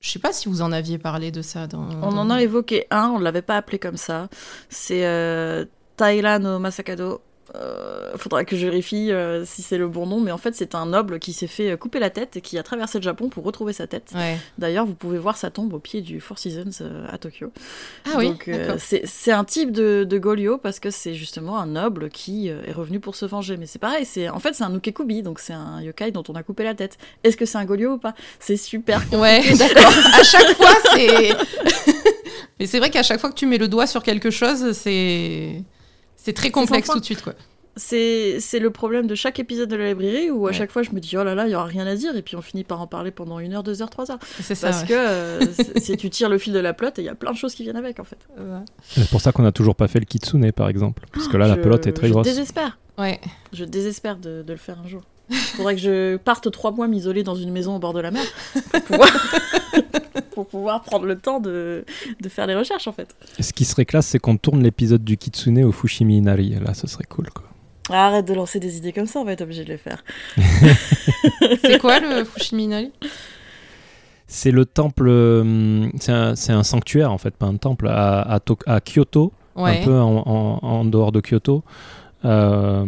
Je 0.00 0.08
sais 0.08 0.18
pas 0.18 0.32
si 0.32 0.48
vous 0.48 0.62
en 0.62 0.72
aviez 0.72 0.96
parlé 0.96 1.30
de 1.30 1.42
ça. 1.42 1.66
Dans, 1.66 1.86
on 2.00 2.16
en 2.16 2.30
a 2.30 2.40
évoqué 2.40 2.86
un, 2.90 3.10
on 3.10 3.18
ne 3.18 3.24
l'avait 3.24 3.42
pas 3.42 3.58
appelé 3.58 3.78
comme 3.78 3.98
ça. 3.98 4.30
C'est 4.70 5.04
euh, 5.04 5.66
no 6.00 6.58
Masakado 6.58 7.20
euh, 7.56 8.16
faudra 8.16 8.44
que 8.44 8.56
je 8.56 8.66
vérifie 8.66 9.10
euh, 9.10 9.44
si 9.44 9.62
c'est 9.62 9.78
le 9.78 9.88
bon 9.88 10.06
nom, 10.06 10.20
mais 10.20 10.30
en 10.30 10.38
fait 10.38 10.54
c'est 10.54 10.74
un 10.74 10.86
noble 10.86 11.18
qui 11.18 11.32
s'est 11.32 11.46
fait 11.46 11.76
couper 11.76 11.98
la 11.98 12.10
tête 12.10 12.36
et 12.36 12.40
qui 12.40 12.58
a 12.58 12.62
traversé 12.62 12.98
le 12.98 13.02
Japon 13.02 13.28
pour 13.28 13.44
retrouver 13.44 13.72
sa 13.72 13.86
tête. 13.86 14.12
D'ailleurs, 14.58 14.86
vous 14.86 14.94
pouvez 14.94 15.18
voir 15.18 15.36
sa 15.36 15.50
tombe 15.50 15.72
au 15.72 15.78
pied 15.78 16.00
du 16.00 16.20
Four 16.20 16.38
Seasons 16.38 16.70
euh, 16.82 17.06
à 17.10 17.18
Tokyo. 17.18 17.52
Ah 18.06 18.18
oui. 18.18 18.34
c'est 18.78 19.32
un 19.32 19.44
type 19.44 19.72
de, 19.72 20.06
de 20.08 20.18
Golio 20.18 20.58
parce 20.58 20.80
que 20.80 20.90
c'est 20.90 21.14
justement 21.14 21.58
un 21.58 21.66
noble 21.66 22.08
qui 22.10 22.48
est 22.48 22.72
revenu 22.72 23.00
pour 23.00 23.16
se 23.16 23.24
venger. 23.26 23.56
Mais 23.56 23.66
c'est 23.66 23.78
pareil, 23.78 24.04
c'est 24.04 24.28
en 24.28 24.38
fait 24.38 24.54
c'est 24.54 24.64
un 24.64 24.74
Ukekubi, 24.74 25.22
donc 25.22 25.40
c'est 25.40 25.52
un 25.52 25.80
yokai 25.80 26.10
dont 26.10 26.24
on 26.28 26.34
a 26.34 26.42
coupé 26.42 26.64
la 26.64 26.74
tête. 26.74 26.98
Est-ce 27.24 27.36
que 27.36 27.46
c'est 27.46 27.58
un 27.58 27.64
Golio 27.64 27.92
ou 27.92 27.98
pas? 27.98 28.14
C'est 28.38 28.56
super. 28.56 29.02
Ouais, 29.12 29.42
d'accord. 29.58 29.92
à 30.14 30.22
chaque 30.22 30.56
fois 30.56 30.74
c'est. 30.94 31.30
mais 32.60 32.66
c'est 32.66 32.78
vrai 32.78 32.90
qu'à 32.90 33.02
chaque 33.02 33.20
fois 33.20 33.30
que 33.30 33.34
tu 33.34 33.46
mets 33.46 33.58
le 33.58 33.68
doigt 33.68 33.86
sur 33.86 34.02
quelque 34.02 34.30
chose, 34.30 34.72
c'est 34.72 35.62
c'est 36.22 36.32
très 36.32 36.50
complexe 36.50 36.88
tout 36.88 37.00
de 37.00 37.04
suite, 37.04 37.22
quoi. 37.22 37.34
C'est 37.76 38.38
le 38.60 38.70
problème 38.70 39.06
de 39.06 39.14
chaque 39.14 39.38
épisode 39.38 39.68
de 39.68 39.76
la 39.76 39.88
librairie 39.88 40.30
où 40.30 40.46
à 40.46 40.52
chaque 40.52 40.70
fois 40.70 40.82
je 40.82 40.90
me 40.90 41.00
dis 41.00 41.16
oh 41.16 41.24
là 41.24 41.34
là, 41.34 41.46
il 41.46 41.52
y 41.52 41.54
aura 41.54 41.64
rien 41.64 41.86
à 41.86 41.94
dire 41.94 42.14
et 42.14 42.20
puis 42.20 42.36
on 42.36 42.42
finit 42.42 42.64
par 42.64 42.80
en 42.80 42.86
parler 42.86 43.10
pendant 43.10 43.38
une 43.38 43.54
heure, 43.54 43.62
deux 43.62 43.80
heures, 43.80 43.88
trois 43.88 44.10
heures. 44.10 44.18
C'est 44.42 44.54
ça. 44.54 44.68
Parce 44.68 44.84
que 44.84 44.92
euh, 44.92 45.40
si 45.76 45.96
tu 45.96 46.10
tires 46.10 46.28
le 46.28 46.36
fil 46.36 46.52
de 46.52 46.58
la 46.58 46.74
pelote, 46.74 46.94
il 46.98 47.04
y 47.04 47.08
a 47.08 47.14
plein 47.14 47.32
de 47.32 47.36
choses 47.36 47.54
qui 47.54 47.62
viennent 47.62 47.76
avec 47.76 47.98
en 48.00 48.04
fait. 48.04 48.18
C'est 48.82 49.08
pour 49.08 49.20
ça 49.20 49.32
qu'on 49.32 49.42
n'a 49.42 49.52
toujours 49.52 49.76
pas 49.76 49.88
fait 49.88 50.00
le 50.00 50.04
kitsune 50.04 50.50
par 50.52 50.68
exemple. 50.68 51.04
Parce 51.12 51.28
que 51.28 51.36
là, 51.36 51.48
la 51.48 51.56
pelote 51.56 51.86
est 51.86 51.92
très 51.92 52.08
je 52.08 52.12
grosse. 52.12 52.26
Je 52.26 52.30
désespère. 52.32 52.78
Ouais. 52.98 53.20
Je 53.52 53.64
désespère 53.64 54.16
de, 54.16 54.42
de 54.42 54.52
le 54.52 54.58
faire 54.58 54.78
un 54.84 54.88
jour. 54.88 55.02
Il 55.30 55.36
faudrait 55.36 55.76
que 55.76 55.80
je 55.80 56.16
parte 56.16 56.50
trois 56.50 56.72
mois 56.72 56.88
m'isoler 56.88 57.22
dans 57.22 57.36
une 57.36 57.52
maison 57.52 57.76
au 57.76 57.78
bord 57.78 57.92
de 57.92 58.00
la 58.00 58.10
mer 58.10 58.24
pour 58.72 58.82
pouvoir. 58.82 59.08
pour 60.40 60.48
pouvoir 60.48 60.80
prendre 60.80 61.04
le 61.04 61.18
temps 61.18 61.38
de, 61.38 61.84
de, 62.18 62.28
faire 62.30 62.46
les 62.46 62.54
recherches 62.54 62.88
en 62.88 62.92
fait. 62.92 63.14
ce 63.38 63.52
qui 63.52 63.66
serait 63.66 63.84
classe, 63.84 64.06
c'est 64.06 64.18
qu'on 64.18 64.38
tourne 64.38 64.62
l'épisode 64.62 65.04
du 65.04 65.18
Kitsune 65.18 65.62
au 65.64 65.72
Fushimi 65.72 66.16
Inari. 66.16 66.56
Là, 66.64 66.72
ce 66.72 66.86
serait 66.86 67.04
cool 67.04 67.28
quoi. 67.30 67.44
Arrête 67.90 68.26
de 68.26 68.32
lancer 68.32 68.58
des 68.58 68.78
idées 68.78 68.92
comme 68.92 69.06
ça, 69.06 69.20
on 69.20 69.24
va 69.24 69.32
être 69.32 69.42
obligé 69.42 69.64
de 69.64 69.68
les 69.68 69.76
faire. 69.76 70.02
c'est 71.62 71.78
quoi 71.78 72.00
le 72.00 72.24
Fushimi 72.24 72.64
Inari? 72.64 72.92
C'est 74.26 74.50
le 74.50 74.64
temple, 74.64 75.08
hum, 75.08 75.92
c'est 76.00 76.12
un, 76.12 76.34
un, 76.48 76.62
sanctuaire 76.62 77.12
en 77.12 77.18
fait, 77.18 77.34
pas 77.34 77.46
un 77.46 77.56
temple, 77.56 77.88
à, 77.88 78.20
à, 78.20 78.40
à 78.66 78.80
Kyoto, 78.80 79.32
un 79.56 79.84
peu 79.84 79.98
en, 79.98 80.58
en, 80.62 80.84
dehors 80.86 81.12
de 81.12 81.20
Kyoto. 81.20 81.62
Euh, 82.24 82.86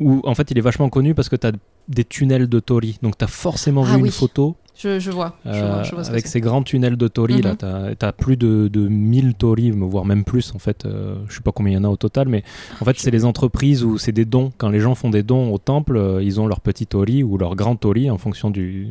où 0.00 0.20
en 0.24 0.34
fait 0.34 0.50
il 0.50 0.58
est 0.58 0.62
vachement 0.62 0.88
connu 0.88 1.14
parce 1.14 1.28
que 1.28 1.36
tu 1.36 1.46
as 1.46 1.52
des 1.88 2.04
tunnels 2.04 2.48
de 2.48 2.60
Tori. 2.60 2.98
Donc 3.00 3.16
tu 3.16 3.24
as 3.24 3.28
forcément 3.28 3.84
ah 3.86 3.96
vu 3.96 4.00
une 4.00 4.10
photo 4.10 4.56
je, 4.76 5.10
vois. 5.10 5.36
Euh, 5.46 5.84
avec 6.08 6.26
ces 6.26 6.40
grands 6.40 6.62
tunnels 6.62 6.96
de 6.96 7.08
Tori, 7.08 7.40
là, 7.40 7.52
mhm. 7.52 7.96
tu 7.96 8.06
as, 8.06 8.12
plus 8.12 8.36
de, 8.36 8.68
de 8.68 8.88
1000 8.88 9.34
Tori, 9.34 9.70
voire 9.70 10.04
même 10.04 10.24
plus, 10.24 10.52
en 10.54 10.58
fait. 10.58 10.84
Euh, 10.84 11.16
je 11.28 11.36
sais 11.36 11.42
pas 11.42 11.52
combien 11.52 11.72
il 11.72 11.76
y 11.76 11.78
en 11.78 11.84
a 11.84 11.88
au 11.88 11.96
total, 11.96 12.28
mais 12.28 12.42
en 12.80 12.84
fait, 12.84 12.98
c'est 12.98 13.10
les 13.10 13.24
entreprises 13.24 13.84
où 13.84 13.98
c'est 13.98 14.12
des 14.12 14.24
dons. 14.24 14.52
Quand 14.58 14.68
les 14.68 14.80
gens 14.80 14.94
font 14.94 15.10
des 15.10 15.22
dons 15.22 15.52
au 15.52 15.58
temple, 15.58 15.96
euh, 15.96 16.22
ils 16.22 16.40
ont 16.40 16.46
leur 16.46 16.60
petit 16.60 16.86
Tori 16.86 17.22
ou 17.22 17.38
leur 17.38 17.54
grand 17.54 17.76
Tori 17.76 18.10
en 18.10 18.18
fonction 18.18 18.50
du, 18.50 18.88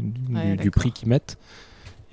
du, 0.60 0.72
prix 0.72 0.91
qu'ils 0.91 1.10
mettent. 1.10 1.38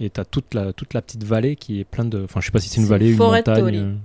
Et 0.01 0.11
tu 0.11 0.21
as 0.21 0.25
toute 0.25 0.55
la, 0.55 0.73
toute 0.73 0.95
la 0.95 1.03
petite 1.03 1.25
vallée 1.25 1.57
qui 1.57 1.81
est 1.81 1.85
pleine 1.85 2.11
de. 2.11 2.25
Enfin, 2.25 2.41
je 2.41 2.47
sais 2.47 2.53
pas 2.53 2.61
si 2.61 2.69
c'est 2.69 2.81
une 2.81 2.87
vallée, 2.87 3.13
une 3.13 3.19
montagne. 3.19 3.99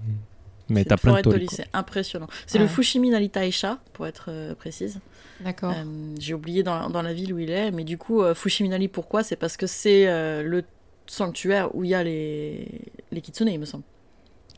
Mais 0.70 0.84
t'as 0.84 0.98
plein 0.98 1.16
de 1.16 1.22
Tori. 1.22 1.48
C'est 1.50 1.68
impressionnant. 1.74 2.28
C'est 2.46 2.60
le 2.60 2.68
Fushimi 2.68 3.10
Naritaisha, 3.10 3.80
pour 3.94 4.06
être 4.06 4.54
précise. 4.56 5.00
D'accord. 5.42 5.74
Euh, 5.76 5.84
j'ai 6.20 6.34
oublié 6.34 6.64
dans, 6.64 6.90
dans, 6.90 7.02
la 7.02 7.14
ville 7.14 7.34
où 7.34 7.40
il 7.40 7.50
est, 7.50 7.72
mais 7.72 7.84
du 7.84 7.98
coup, 7.98 8.22
euh, 8.22 8.34
Fushiminari, 8.34 8.88
pourquoi? 8.88 9.24
C'est 9.24 9.36
parce 9.36 9.58
que 9.58 9.68
c'est 9.68 10.08
euh, 10.08 10.44
le 10.44 10.64
sanctuaire 11.08 11.76
où 11.76 11.84
il 11.84 11.90
y 11.90 11.94
a 11.94 12.04
les, 12.04 12.68
les 13.12 13.22
kitsune, 13.22 13.48
il 13.48 13.60
me 13.60 13.66
semble. 13.66 13.84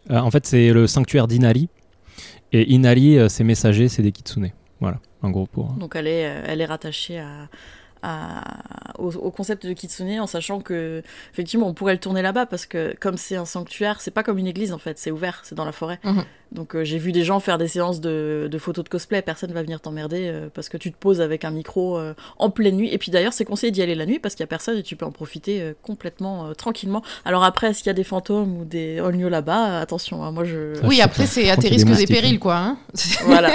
en 0.09 0.31
fait, 0.31 0.45
c'est 0.45 0.71
le 0.71 0.87
sanctuaire 0.87 1.27
d'Inari. 1.27 1.69
Et 2.53 2.71
Inari, 2.71 3.29
ses 3.29 3.43
messagers, 3.43 3.89
c'est 3.89 4.01
des 4.01 4.11
kitsune. 4.11 4.51
Voilà, 4.79 4.99
en 5.21 5.31
gros 5.31 5.47
pour. 5.47 5.73
Donc 5.73 5.95
elle 5.95 6.07
est, 6.07 6.21
elle 6.21 6.61
est 6.61 6.65
rattachée 6.65 7.19
à, 7.19 7.49
au, 8.97 9.31
concept 9.31 9.65
de 9.65 9.73
kitsune 9.73 10.19
en 10.19 10.27
sachant 10.27 10.59
que 10.59 11.03
effectivement 11.31 11.67
on 11.67 11.73
pourrait 11.73 11.93
le 11.93 11.99
tourner 11.99 12.21
là-bas 12.21 12.45
parce 12.45 12.65
que 12.65 12.95
comme 12.99 13.17
c'est 13.17 13.35
un 13.35 13.45
sanctuaire, 13.45 14.01
c'est 14.01 14.11
pas 14.11 14.23
comme 14.23 14.37
une 14.37 14.47
église 14.47 14.73
en 14.73 14.77
fait, 14.77 14.97
c'est 14.97 15.11
ouvert, 15.11 15.41
c'est 15.43 15.55
dans 15.55 15.65
la 15.65 15.71
forêt. 15.71 15.99
Mhm. 16.03 16.23
Donc 16.51 16.75
euh, 16.75 16.83
j'ai 16.83 16.97
vu 16.97 17.11
des 17.11 17.23
gens 17.23 17.39
faire 17.39 17.57
des 17.57 17.67
séances 17.67 17.99
de, 17.99 18.49
photos 18.57 18.83
de 18.83 18.89
cosplay, 18.89 19.21
personne 19.21 19.51
va 19.51 19.61
venir 19.61 19.81
t'emmerder 19.81 20.29
euh, 20.31 20.49
parce 20.53 20.69
que 20.69 20.77
tu 20.77 20.91
te 20.91 20.97
poses 20.97 21.21
avec 21.21 21.43
un 21.45 21.51
micro 21.51 21.97
euh, 21.97 22.13
en 22.37 22.49
pleine 22.49 22.77
nuit. 22.77 22.89
Et 22.91 22.97
puis 22.97 23.11
d'ailleurs 23.11 23.33
c'est 23.33 23.45
conseillé 23.45 23.71
d'y 23.71 23.81
aller 23.81 23.95
la 23.95 24.05
nuit 24.05 24.19
parce 24.19 24.35
qu'il 24.35 24.43
y 24.43 24.45
a 24.45 24.47
personne 24.47 24.77
et 24.77 24.83
tu 24.83 24.95
peux 24.95 25.05
en 25.05 25.11
profiter 25.11 25.73
complètement 25.81 26.53
tranquillement. 26.53 27.03
Alors 27.25 27.43
après 27.43 27.67
est-ce 27.67 27.79
qu'il 27.79 27.87
y 27.87 27.89
a 27.91 27.93
des 27.93 28.03
fantômes 28.03 28.57
ou 28.57 28.65
des 28.65 29.01
onyo 29.01 29.29
là-bas? 29.29 29.79
Attention, 29.79 30.23
hein, 30.23 30.31
moi 30.31 30.45
je... 30.45 30.73
Oui 30.85 31.01
après 31.01 31.25
c'est 31.25 31.49
à 31.49 31.57
tes 31.57 31.67
risques 31.67 31.87
et 31.99 32.07
périls 32.07 32.39
quoi. 32.39 32.57
Hein. 32.57 32.77
voilà, 33.25 33.51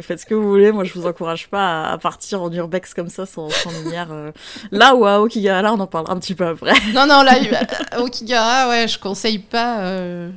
faites 0.00 0.20
ce 0.20 0.26
que 0.26 0.34
vous 0.34 0.48
voulez, 0.48 0.72
moi 0.72 0.84
je 0.84 0.92
vous 0.94 1.06
encourage 1.06 1.48
pas 1.48 1.90
à, 1.90 1.98
partir 1.98 2.42
en 2.42 2.50
urbex 2.50 2.94
comme 2.94 3.08
ça 3.08 3.26
sans, 3.26 3.48
lumière. 3.82 4.08
Là 4.70 4.94
ou 4.94 5.04
à 5.06 5.20
Okigahara 5.20 5.72
on 5.72 5.80
en 5.80 5.86
parlera 5.86 6.14
un 6.14 6.18
petit 6.18 6.34
peu 6.34 6.46
après. 6.46 6.72
non 6.94 7.06
non 7.06 7.22
là 7.22 7.34
Okigahara 7.98 8.68
ouais 8.68 8.88
je 8.88 8.98
conseille 8.98 9.38
pas, 9.38 9.78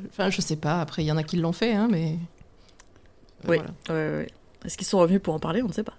enfin 0.10 0.30
je 0.30 0.42
sais 0.42 0.56
pas, 0.56 0.82
après 0.82 1.04
il 1.04 1.08
y 1.08 1.12
en 1.12 1.18
a 1.18 1.24
qui 1.24 1.38
l'ont 1.38 1.54
fait 1.54 1.74
hein, 1.74 1.88
mais. 1.90 2.18
oui, 3.48 3.60
Est-ce 4.66 4.78
qu'ils 4.78 4.88
sont 4.88 5.00
revenus 5.00 5.22
pour 5.22 5.34
en 5.34 5.40
parler? 5.40 5.62
On 5.62 5.68
ne 5.68 5.74
sait 5.74 5.84
pas. 5.84 5.94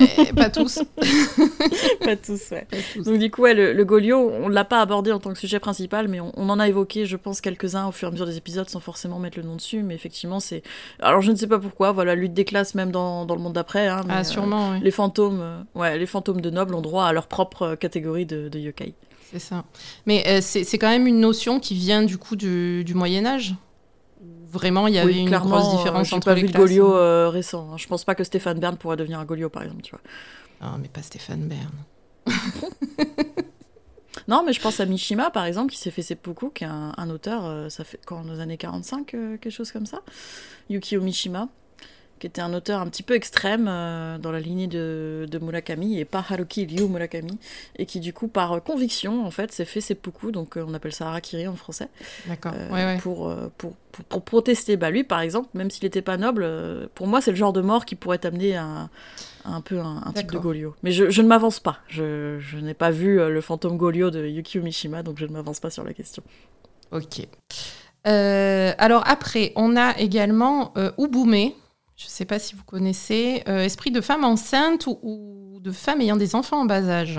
Eh, 0.00 0.32
pas 0.32 0.50
tous. 0.50 0.80
pas 2.04 2.16
tous, 2.16 2.50
ouais. 2.50 2.66
Donc 2.96 3.18
du 3.18 3.30
coup, 3.30 3.44
le, 3.44 3.72
le, 3.72 3.84
Golio, 3.84 4.18
on 4.18 4.48
l'a 4.48 4.64
pas 4.64 4.80
abordé 4.80 5.12
en 5.12 5.18
tant 5.18 5.32
que 5.32 5.38
sujet 5.38 5.60
principal, 5.60 6.08
mais 6.08 6.20
on, 6.20 6.32
en 6.36 6.58
a 6.58 6.68
évoqué, 6.68 7.06
je 7.06 7.16
pense, 7.16 7.40
quelques-uns 7.40 7.86
au 7.86 7.92
fur 7.92 8.08
et 8.08 8.10
à 8.10 8.12
mesure 8.12 8.26
des 8.26 8.36
épisodes, 8.36 8.68
sans 8.68 8.80
forcément 8.80 9.18
mettre 9.18 9.38
le 9.38 9.44
nom 9.44 9.56
dessus. 9.56 9.82
Mais 9.82 9.94
effectivement, 9.94 10.40
c'est. 10.40 10.62
Alors 11.00 11.20
je 11.20 11.30
ne 11.30 11.36
sais 11.36 11.46
pas 11.46 11.58
pourquoi. 11.58 11.92
Voilà, 11.92 12.14
lutte 12.14 12.34
des 12.34 12.44
classes 12.44 12.74
même 12.74 12.90
dans, 12.90 13.26
dans 13.26 13.34
le 13.34 13.40
monde 13.40 13.52
d'après. 13.52 13.88
Hein, 13.88 14.02
ah, 14.08 14.24
sûrement. 14.24 14.78
Les 14.80 14.90
fantômes, 14.90 15.40
euh, 15.40 15.60
ouais, 15.74 15.98
les 15.98 16.06
fantômes 16.06 16.40
de 16.40 16.50
nobles 16.50 16.74
ont 16.74 16.82
droit 16.82 17.04
à 17.04 17.12
leur 17.12 17.26
propre 17.26 17.74
catégorie 17.74 18.26
de, 18.26 18.48
de 18.48 18.58
yokai. 18.58 18.94
C'est 19.30 19.38
ça. 19.38 19.64
Mais 20.06 20.24
euh, 20.26 20.40
c'est 20.40 20.78
quand 20.78 20.88
même 20.88 21.06
une 21.06 21.20
notion 21.20 21.60
qui 21.60 21.74
vient 21.74 22.02
du 22.02 22.16
coup 22.16 22.36
du, 22.36 22.84
du 22.84 22.94
Moyen 22.94 23.26
Âge? 23.26 23.54
Vraiment 24.50 24.86
il 24.86 24.94
y 24.94 24.98
avait 24.98 25.18
une 25.18 25.30
grosse 25.30 25.76
différence 25.76 26.12
entre 26.12 26.26
pas 26.26 26.34
les 26.34 26.42
vu 26.42 26.48
classes. 26.48 26.60
Golio 26.60 26.94
euh, 26.94 27.28
récent. 27.28 27.70
Hein. 27.72 27.76
Je 27.76 27.86
pense 27.86 28.04
pas 28.04 28.14
que 28.14 28.24
Stéphane 28.24 28.58
Bern 28.58 28.76
pourrait 28.76 28.96
devenir 28.96 29.18
un 29.18 29.24
Golio 29.24 29.48
par 29.48 29.62
exemple, 29.62 29.82
tu 29.82 29.90
vois. 29.90 30.00
Ah, 30.60 30.76
mais 30.80 30.88
pas 30.88 31.02
Stéphane 31.02 31.48
Bern. 31.48 31.72
non, 34.28 34.42
mais 34.44 34.52
je 34.52 34.60
pense 34.60 34.80
à 34.80 34.86
Mishima 34.86 35.30
par 35.30 35.44
exemple 35.44 35.72
qui 35.72 35.78
s'est 35.78 35.90
fait 35.90 36.02
seppuku, 36.02 36.50
qui 36.50 36.64
est 36.64 36.68
un, 36.68 37.10
auteur, 37.10 37.44
euh, 37.44 37.68
ça 37.68 37.84
fait 37.84 38.00
quand 38.04 38.24
dans 38.24 38.32
les 38.32 38.40
années 38.40 38.58
45, 38.58 39.14
euh, 39.14 39.36
quelque 39.38 39.52
chose 39.52 39.72
comme 39.72 39.86
ça. 39.86 40.00
Yukio 40.68 41.00
Mishima 41.00 41.48
qui 42.18 42.26
était 42.26 42.40
un 42.40 42.52
auteur 42.52 42.80
un 42.80 42.86
petit 42.86 43.02
peu 43.02 43.14
extrême 43.14 43.66
euh, 43.68 44.18
dans 44.18 44.32
la 44.32 44.40
lignée 44.40 44.66
de, 44.66 45.26
de, 45.30 45.38
Murakami 45.38 45.98
et 45.98 46.04
pas 46.04 46.24
Haruki 46.28 46.66
Ryu 46.66 46.88
Murakami 46.88 47.38
et 47.76 47.86
qui 47.86 48.00
du 48.00 48.12
coup 48.12 48.28
par 48.28 48.62
conviction 48.62 49.24
en 49.24 49.30
fait 49.30 49.52
s'est 49.52 49.64
fait 49.64 49.80
seppuku 49.80 50.32
donc 50.32 50.56
euh, 50.56 50.64
on 50.66 50.74
appelle 50.74 50.92
ça 50.92 51.08
harakiri 51.08 51.48
en 51.48 51.56
français. 51.56 51.88
D'accord. 52.26 52.52
Euh, 52.54 52.98
Pour, 52.98 53.34
pour, 53.56 53.72
pour, 54.08 54.22
protester. 54.22 54.76
Bah 54.76 54.90
lui 54.90 55.04
par 55.04 55.20
exemple 55.20 55.48
même 55.54 55.70
s'il 55.70 55.84
n'était 55.84 56.02
pas 56.02 56.16
noble 56.16 56.46
pour 56.94 57.06
moi 57.06 57.20
c'est 57.20 57.30
le 57.30 57.36
genre 57.36 57.52
de 57.52 57.60
mort 57.60 57.84
qui 57.84 57.94
pourrait 57.94 58.24
amener 58.26 58.56
à, 58.56 58.88
un 59.44 59.60
peu 59.60 59.78
un, 59.78 60.12
type 60.14 60.30
de 60.30 60.38
Golio 60.38 60.74
mais 60.82 60.92
je, 60.92 61.10
je 61.10 61.22
ne 61.22 61.28
m'avance 61.28 61.60
pas. 61.60 61.78
Je, 61.88 62.38
je 62.40 62.58
n'ai 62.58 62.74
pas 62.74 62.90
vu 62.90 63.16
le 63.16 63.40
fantôme 63.40 63.76
Golio 63.76 64.10
de 64.10 64.26
Yukio 64.26 64.62
Mishima 64.62 65.02
donc 65.02 65.18
je 65.18 65.26
ne 65.26 65.32
m'avance 65.32 65.60
pas 65.60 65.70
sur 65.70 65.84
la 65.84 65.94
question. 65.94 66.22
Ok. 66.90 67.26
Alors 68.04 69.02
après 69.06 69.52
on 69.56 69.76
a 69.76 69.98
également 69.98 70.72
Ubume 70.98 71.52
je 71.98 72.04
ne 72.04 72.10
sais 72.10 72.24
pas 72.24 72.38
si 72.38 72.54
vous 72.54 72.62
connaissez, 72.62 73.42
euh, 73.48 73.64
Esprit 73.64 73.90
de 73.90 74.00
femme 74.00 74.24
enceinte 74.24 74.86
ou, 74.86 75.58
de 75.60 75.72
femme 75.72 76.00
ayant 76.00 76.16
des 76.16 76.36
enfants 76.36 76.62
en 76.62 76.64
bas 76.64 76.88
âge. 76.88 77.18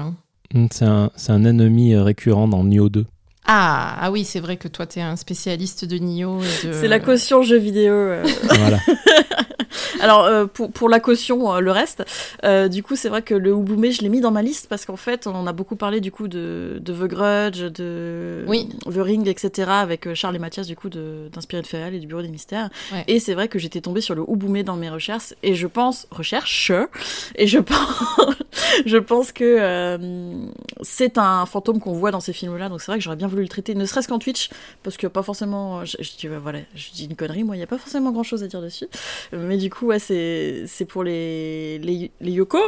Hmm, 0.53 0.67
c'est 0.71 0.85
un, 0.85 1.11
un, 1.27 1.43
ennemi 1.43 1.93
euh, 1.93 2.03
récurrent 2.03 2.47
dans 2.47 2.63
Nioh 2.63 2.87
2. 2.87 3.05
Ah, 3.51 3.95
ah 3.99 4.11
oui, 4.11 4.25
c'est 4.25 4.39
vrai 4.39 4.57
que 4.57 4.67
toi, 4.67 4.85
tu 4.85 4.99
es 4.99 5.01
un 5.01 5.15
spécialiste 5.15 5.83
de 5.83 5.97
Nioh. 5.97 6.39
De... 6.63 6.71
C'est 6.71 6.87
la 6.87 6.99
caution 6.99 7.41
jeu 7.41 7.57
vidéo. 7.57 7.93
Euh. 7.93 8.23
voilà. 8.43 8.77
Alors, 9.99 10.25
euh, 10.25 10.45
pour, 10.45 10.71
pour, 10.71 10.89
la 10.89 10.99
caution, 10.99 11.53
euh, 11.53 11.59
le 11.59 11.71
reste, 11.71 12.03
euh, 12.43 12.67
du 12.67 12.83
coup, 12.83 12.95
c'est 12.95 13.09
vrai 13.09 13.21
que 13.21 13.33
le 13.33 13.51
Ubume, 13.51 13.91
je 13.91 14.01
l'ai 14.01 14.09
mis 14.09 14.21
dans 14.21 14.31
ma 14.31 14.41
liste 14.41 14.67
parce 14.67 14.85
qu'en 14.85 14.95
fait, 14.95 15.27
on 15.27 15.47
a 15.47 15.53
beaucoup 15.53 15.75
parlé 15.75 15.99
du 15.99 16.11
coup 16.11 16.27
de, 16.27 16.79
de 16.81 16.93
The 16.93 17.07
Grudge, 17.07 17.63
de 17.71 18.43
oui. 18.47 18.69
The 18.85 18.97
Ring, 18.97 19.27
etc., 19.27 19.69
avec 19.71 20.13
Charles 20.13 20.35
et 20.35 20.39
Mathias, 20.39 20.67
du 20.67 20.75
coup, 20.75 20.89
d'Inspiré 20.89 21.61
de, 21.61 21.89
de 21.89 21.95
et 21.95 21.99
du 21.99 22.07
Bureau 22.07 22.21
des 22.21 22.29
Mystères. 22.29 22.69
Et 23.07 23.19
c'est 23.19 23.33
vrai 23.33 23.47
que 23.47 23.59
j'étais 23.59 23.81
tombée 23.81 24.01
sur 24.01 24.15
le 24.15 24.23
Ubume 24.27 24.63
dans 24.63 24.75
mes 24.75 24.89
recherches, 24.89 25.33
et 25.43 25.55
je 25.55 25.67
pense, 25.67 26.07
recherche, 26.11 26.71
et 27.35 27.47
je 27.47 27.59
pense, 27.69 28.35
je 28.85 28.97
pense 28.97 29.31
que 29.31 30.39
c'est 30.81 31.17
un 31.17 31.45
fantôme 31.45 31.79
qu'on 31.79 31.93
voit 31.93 32.11
dans 32.11 32.19
ces 32.19 32.33
films-là, 32.33 32.69
donc 32.69 32.81
c'est 32.81 32.91
vrai 32.91 32.97
que 32.97 33.03
j'aurais 33.03 33.15
bien 33.15 33.27
voulu 33.27 33.38
le 33.41 33.47
traiter, 33.47 33.75
ne 33.75 33.85
serait-ce 33.85 34.07
qu'en 34.07 34.19
Twitch, 34.19 34.49
parce 34.83 34.97
a 35.03 35.09
pas 35.09 35.23
forcément. 35.23 35.85
Je, 35.85 35.97
je, 35.99 36.27
voilà, 36.27 36.59
je 36.75 36.91
dis 36.91 37.05
une 37.05 37.15
connerie, 37.15 37.43
moi, 37.43 37.55
il 37.55 37.59
n'y 37.59 37.63
a 37.63 37.67
pas 37.67 37.77
forcément 37.77 38.11
grand-chose 38.11 38.43
à 38.43 38.47
dire 38.47 38.61
dessus. 38.61 38.87
Mais 39.33 39.57
du 39.57 39.69
coup, 39.69 39.91
c'est 39.99 40.85
pour 40.87 41.03
les, 41.03 41.79
les, 41.79 42.31
yoko, 42.31 42.59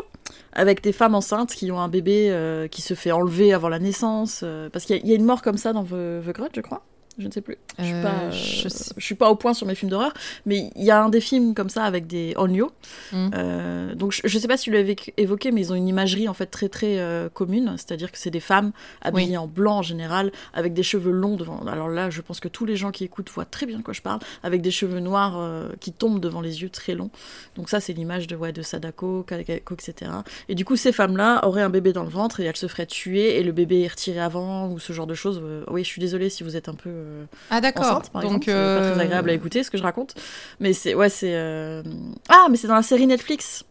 avec 0.53 0.81
des 0.81 0.91
femmes 0.91 1.15
enceintes 1.15 1.53
qui 1.53 1.71
ont 1.71 1.79
un 1.79 1.87
bébé 1.87 2.29
euh, 2.29 2.67
qui 2.67 2.81
se 2.81 2.93
fait 2.93 3.11
enlever 3.11 3.53
avant 3.53 3.69
la 3.69 3.79
naissance. 3.79 4.41
Euh, 4.43 4.69
parce 4.69 4.85
qu'il 4.85 5.05
y, 5.05 5.11
a 5.11 5.15
une 5.15 5.25
mort 5.25 5.41
comme 5.41 5.57
ça 5.57 5.73
dans 5.73 5.83
The, 5.83 6.25
The 6.25 6.33
Grudge, 6.33 6.51
je 6.55 6.61
crois 6.61 6.83
je 7.17 7.27
ne 7.27 7.31
sais 7.31 7.41
plus. 7.41 7.57
Je 7.77 7.83
suis, 7.83 8.01
pas, 8.01 8.13
euh, 8.23 8.31
je, 8.31 9.03
suis 9.03 9.15
pas 9.15 9.29
au 9.29 9.35
point 9.35 9.53
sur 9.53 9.67
mes 9.67 9.75
films 9.75 9.91
d'horreur, 9.91 10.13
mais 10.45 10.71
il 10.75 10.83
y 10.83 10.91
a 10.91 11.01
un 11.01 11.09
des 11.09 11.19
films 11.19 11.53
comme 11.53 11.69
ça 11.69 11.83
avec 11.83 12.07
des 12.07 12.33
onyo. 12.37 12.71
Mm. 13.11 13.29
Euh, 13.33 13.95
donc 13.95 14.13
je, 14.13 14.21
ne 14.23 14.41
sais 14.41 14.47
pas 14.47 14.57
si 14.57 14.65
tu 14.65 14.71
l'avais 14.71 14.95
évoqué, 15.17 15.51
mais 15.51 15.61
ils 15.61 15.71
ont 15.73 15.75
une 15.75 15.87
imagerie 15.87 16.29
en 16.29 16.33
fait 16.33 16.45
très 16.45 16.69
très 16.69 16.99
euh, 16.99 17.29
commune, 17.29 17.73
c'est-à-dire 17.77 18.11
que 18.11 18.17
c'est 18.17 18.31
des 18.31 18.39
femmes 18.39 18.71
habillées 19.01 19.37
en 19.37 19.47
blanc 19.47 19.79
en 19.79 19.81
général, 19.81 20.31
avec 20.53 20.73
des 20.73 20.83
cheveux 20.83 21.11
longs 21.11 21.35
devant. 21.35 21.59
Alors 21.67 21.89
là, 21.89 22.09
je 22.09 22.21
pense 22.21 22.39
que 22.39 22.47
tous 22.47 22.65
les 22.65 22.75
gens 22.75 22.91
qui 22.91 23.03
écoutent 23.03 23.29
voient 23.29 23.45
très 23.45 23.65
bien 23.65 23.77
de 23.77 23.83
quoi 23.83 23.93
je 23.93 24.01
parle, 24.01 24.19
avec 24.43 24.61
des 24.61 24.71
cheveux 24.71 24.99
noirs 24.99 25.39
qui 25.79 25.91
tombent 25.91 26.19
devant 26.19 26.41
les 26.41 26.61
yeux 26.61 26.69
très 26.69 26.95
longs. 26.95 27.11
Donc 27.55 27.69
ça, 27.69 27.79
c'est 27.79 27.93
l'image 27.93 28.27
de 28.27 28.35
ouais 28.35 28.53
de 28.53 28.61
Sadako, 28.61 29.23
Kakako, 29.23 29.75
etc. 29.75 30.11
Et 30.49 30.55
du 30.55 30.65
coup, 30.65 30.75
ces 30.75 30.91
femmes-là 30.91 31.45
auraient 31.45 31.61
un 31.61 31.69
bébé 31.69 31.93
dans 31.93 32.03
le 32.03 32.09
ventre 32.09 32.39
et 32.39 32.45
elles 32.45 32.55
se 32.55 32.67
feraient 32.67 32.85
tuer 32.85 33.37
et 33.37 33.43
le 33.43 33.51
bébé 33.51 33.81
est 33.81 33.87
retiré 33.87 34.19
avant 34.19 34.69
ou 34.69 34.79
ce 34.79 34.93
genre 34.93 35.07
de 35.07 35.13
choses. 35.13 35.41
oui, 35.69 35.83
je 35.83 35.89
suis 35.89 36.01
désolée 36.01 36.29
si 36.29 36.43
vous 36.43 36.55
êtes 36.55 36.69
un 36.69 36.75
peu 36.75 37.00
ah 37.49 37.61
d'accord. 37.61 38.01
Donc 38.21 38.47
euh... 38.47 38.79
pas 38.79 38.91
très 38.91 39.03
agréable 39.03 39.29
à 39.29 39.33
écouter 39.33 39.63
ce 39.63 39.71
que 39.71 39.77
je 39.77 39.83
raconte, 39.83 40.15
mais 40.59 40.73
c'est 40.73 40.93
ouais 40.93 41.09
c'est 41.09 41.35
euh, 41.35 41.83
ah 42.29 42.47
mais 42.49 42.57
c'est 42.57 42.67
dans 42.67 42.75
la 42.75 42.83
série 42.83 43.07
Netflix 43.07 43.63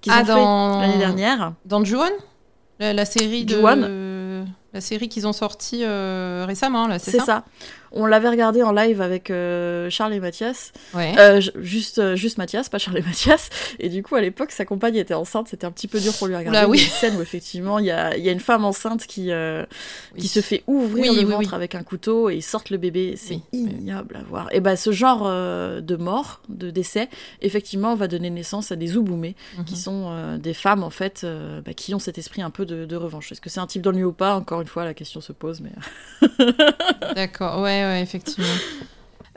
qu'ils 0.00 0.12
ah, 0.12 0.22
ont 0.22 0.24
dans... 0.24 0.80
fait 0.80 0.86
l'année 0.86 0.98
dernière. 0.98 1.52
Dans 1.64 1.84
Juon, 1.84 2.10
la, 2.78 2.92
la, 2.92 3.04
série 3.04 3.44
de 3.44 3.56
la 4.72 4.80
série 4.80 5.08
qu'ils 5.08 5.26
ont 5.26 5.32
sortie 5.32 5.84
euh, 5.84 6.44
récemment 6.46 6.86
là, 6.86 6.98
c'est 6.98 7.12
ça? 7.12 7.18
C'est 7.18 7.24
ça. 7.24 7.44
On 7.92 8.06
l'avait 8.06 8.28
regardé 8.28 8.62
en 8.62 8.72
live 8.72 9.00
avec 9.00 9.30
euh, 9.30 9.88
Charles 9.90 10.14
et 10.14 10.20
Mathias. 10.20 10.72
Ouais. 10.94 11.14
Euh, 11.18 11.40
juste, 11.56 11.98
euh, 11.98 12.16
juste 12.16 12.38
Mathias, 12.38 12.68
pas 12.68 12.78
Charles 12.78 12.98
et 12.98 13.02
Mathias. 13.02 13.50
Et 13.78 13.88
du 13.88 14.02
coup, 14.02 14.16
à 14.16 14.20
l'époque, 14.20 14.50
sa 14.52 14.64
compagne 14.64 14.96
était 14.96 15.14
enceinte. 15.14 15.48
C'était 15.48 15.66
un 15.66 15.70
petit 15.70 15.88
peu 15.88 16.00
dur 16.00 16.12
pour 16.14 16.26
lui 16.26 16.36
regarder. 16.36 16.58
Là, 16.58 16.68
oui. 16.68 16.78
Il 16.78 16.80
y 16.80 16.84
a 16.84 16.86
une 16.86 16.92
scène 16.92 17.16
où 17.16 17.22
effectivement, 17.22 17.78
il 17.78 17.86
y 17.86 17.90
a, 17.90 18.16
y 18.16 18.28
a, 18.28 18.32
une 18.32 18.40
femme 18.40 18.64
enceinte 18.64 19.06
qui, 19.06 19.30
qui 20.16 20.28
se 20.28 20.40
fait 20.40 20.62
ouvrir 20.66 21.12
le 21.12 21.22
ventre 21.22 21.54
avec 21.54 21.74
un 21.74 21.82
couteau 21.82 22.30
et 22.30 22.36
ils 22.36 22.42
sortent 22.42 22.70
le 22.70 22.78
bébé. 22.78 23.14
C'est 23.16 23.40
ignoble 23.52 24.16
à 24.16 24.22
voir. 24.22 24.48
Et 24.52 24.60
ben, 24.60 24.76
ce 24.76 24.92
genre 24.92 25.24
de 25.24 25.96
mort, 25.96 26.40
de 26.48 26.70
décès, 26.70 27.08
effectivement, 27.40 27.94
va 27.94 28.08
donner 28.08 28.30
naissance 28.30 28.72
à 28.72 28.76
des 28.76 28.96
ouboumés, 28.96 29.36
qui 29.66 29.74
mhm. 29.74 29.80
sont 29.80 30.36
des 30.38 30.54
femmes 30.54 30.82
en 30.82 30.90
fait, 30.90 31.26
bah, 31.64 31.74
qui 31.74 31.94
ont 31.94 31.98
cet 31.98 32.18
esprit 32.18 32.42
un 32.42 32.50
peu 32.50 32.66
de, 32.66 32.84
de 32.84 32.96
revanche. 32.96 33.32
Est-ce 33.32 33.40
que 33.40 33.50
c'est 33.50 33.60
un 33.60 33.66
type 33.66 33.82
d'ennui 33.82 34.04
ou 34.04 34.12
pas? 34.12 34.34
Encore 34.34 34.60
une 34.60 34.66
fois, 34.66 34.84
la 34.84 34.94
question 34.94 35.20
se 35.20 35.32
pose, 35.32 35.60
mais. 35.60 35.72
D'accord. 37.14 37.60
Ouais 37.62 37.75
effectivement. 38.00 38.46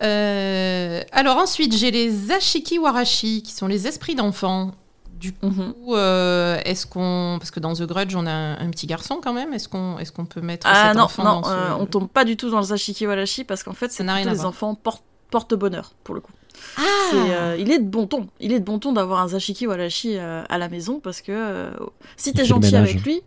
Euh, 0.01 1.01
alors 1.11 1.37
ensuite, 1.37 1.75
j'ai 1.75 1.91
les 1.91 2.31
Ashiki 2.31 2.79
Warashi, 2.79 3.41
qui 3.43 3.51
sont 3.51 3.67
les 3.67 3.87
esprits 3.87 4.15
d'enfants. 4.15 4.71
Du 5.19 5.33
coup, 5.33 5.49
mhm. 5.49 5.73
euh, 5.89 6.61
est-ce 6.63 6.87
qu'on. 6.87 7.37
Parce 7.39 7.51
que 7.51 7.59
dans 7.59 7.73
The 7.73 7.83
Grudge, 7.83 8.15
on 8.15 8.25
a 8.25 8.31
un, 8.31 8.69
petit 8.69 8.87
garçon 8.87 9.19
quand 9.21 9.33
même. 9.33 9.53
Est-ce 9.53 9.67
qu'on 9.67 9.97
est 9.97 10.09
qu'on 10.11 10.25
peut 10.25 10.39
mettre 10.39 10.65
ah, 10.69 10.91
cet 10.91 11.01
enfant 11.01 11.23
non, 11.23 11.41
dans 11.41 11.49
euh, 11.49 11.71
on 11.77 11.85
tombe 11.85 12.07
pas 12.07 12.23
du 12.23 12.37
tout 12.37 12.49
dans 12.49 12.61
les 12.61 12.71
Ashiki 12.71 13.05
Warashi 13.05 13.43
parce 13.43 13.63
qu'en 13.63 13.73
fait, 13.73 13.91
c'est 13.91 14.05
plutôt 14.05 14.29
les 14.29 14.45
enfants 14.45 14.75
porte, 14.75 15.03
porte 15.29 15.53
bonheur 15.55 15.91
pour 16.05 16.15
le 16.15 16.21
coup. 16.21 16.31
Ah. 16.77 17.55
il 17.57 17.71
est 17.71 17.79
de 17.79 17.89
bon 17.89 18.07
ton. 18.07 18.27
Il 18.39 18.53
est 18.53 18.59
de 18.59 18.65
bon 18.65 18.79
ton 18.79 18.93
d'avoir 18.93 19.21
un 19.21 19.27
Zashiki 19.29 19.67
Warashi 19.67 20.17
à 20.17 20.57
la 20.57 20.69
maison 20.69 21.01
parce 21.01 21.21
que 21.21 21.69
si 22.15 22.31
t'es 22.31 22.45
gentil 22.45 22.75
avec 22.75 23.03
lui. 23.03 23.21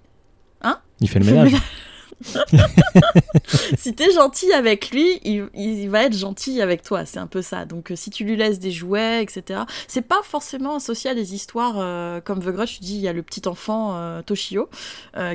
Hein? 0.62 0.78
Il 1.00 1.08
fait 1.08 1.18
le 1.18 1.26
ménage. 1.26 1.52
si 3.78 3.94
t'es 3.94 4.10
gentil 4.12 4.52
avec 4.52 4.90
lui, 4.90 5.20
il, 5.24 5.88
va 5.88 6.04
être 6.04 6.16
gentil 6.16 6.60
avec 6.60 6.82
toi. 6.82 7.04
C'est 7.04 7.18
un 7.18 7.26
peu 7.26 7.42
ça. 7.42 7.64
Donc 7.64 7.90
euh, 7.90 7.96
si 7.96 8.10
tu 8.10 8.24
lui 8.24 8.36
laisses 8.36 8.58
des 8.58 8.70
jouets, 8.70 9.22
etc. 9.22 9.62
C'est 9.88 10.02
pas 10.02 10.20
forcément 10.22 10.76
associé 10.76 11.10
à 11.10 11.14
des 11.14 11.34
histoires 11.34 11.76
euh, 11.78 12.20
comme 12.20 12.40
The 12.40 12.48
Grudge. 12.48 12.76
Tu 12.76 12.80
dis, 12.80 12.94
il 12.94 13.00
y 13.00 13.08
a 13.08 13.12
le 13.12 13.22
petit 13.22 13.46
enfant 13.46 13.92
euh, 13.94 14.22
Toshio 14.22 14.68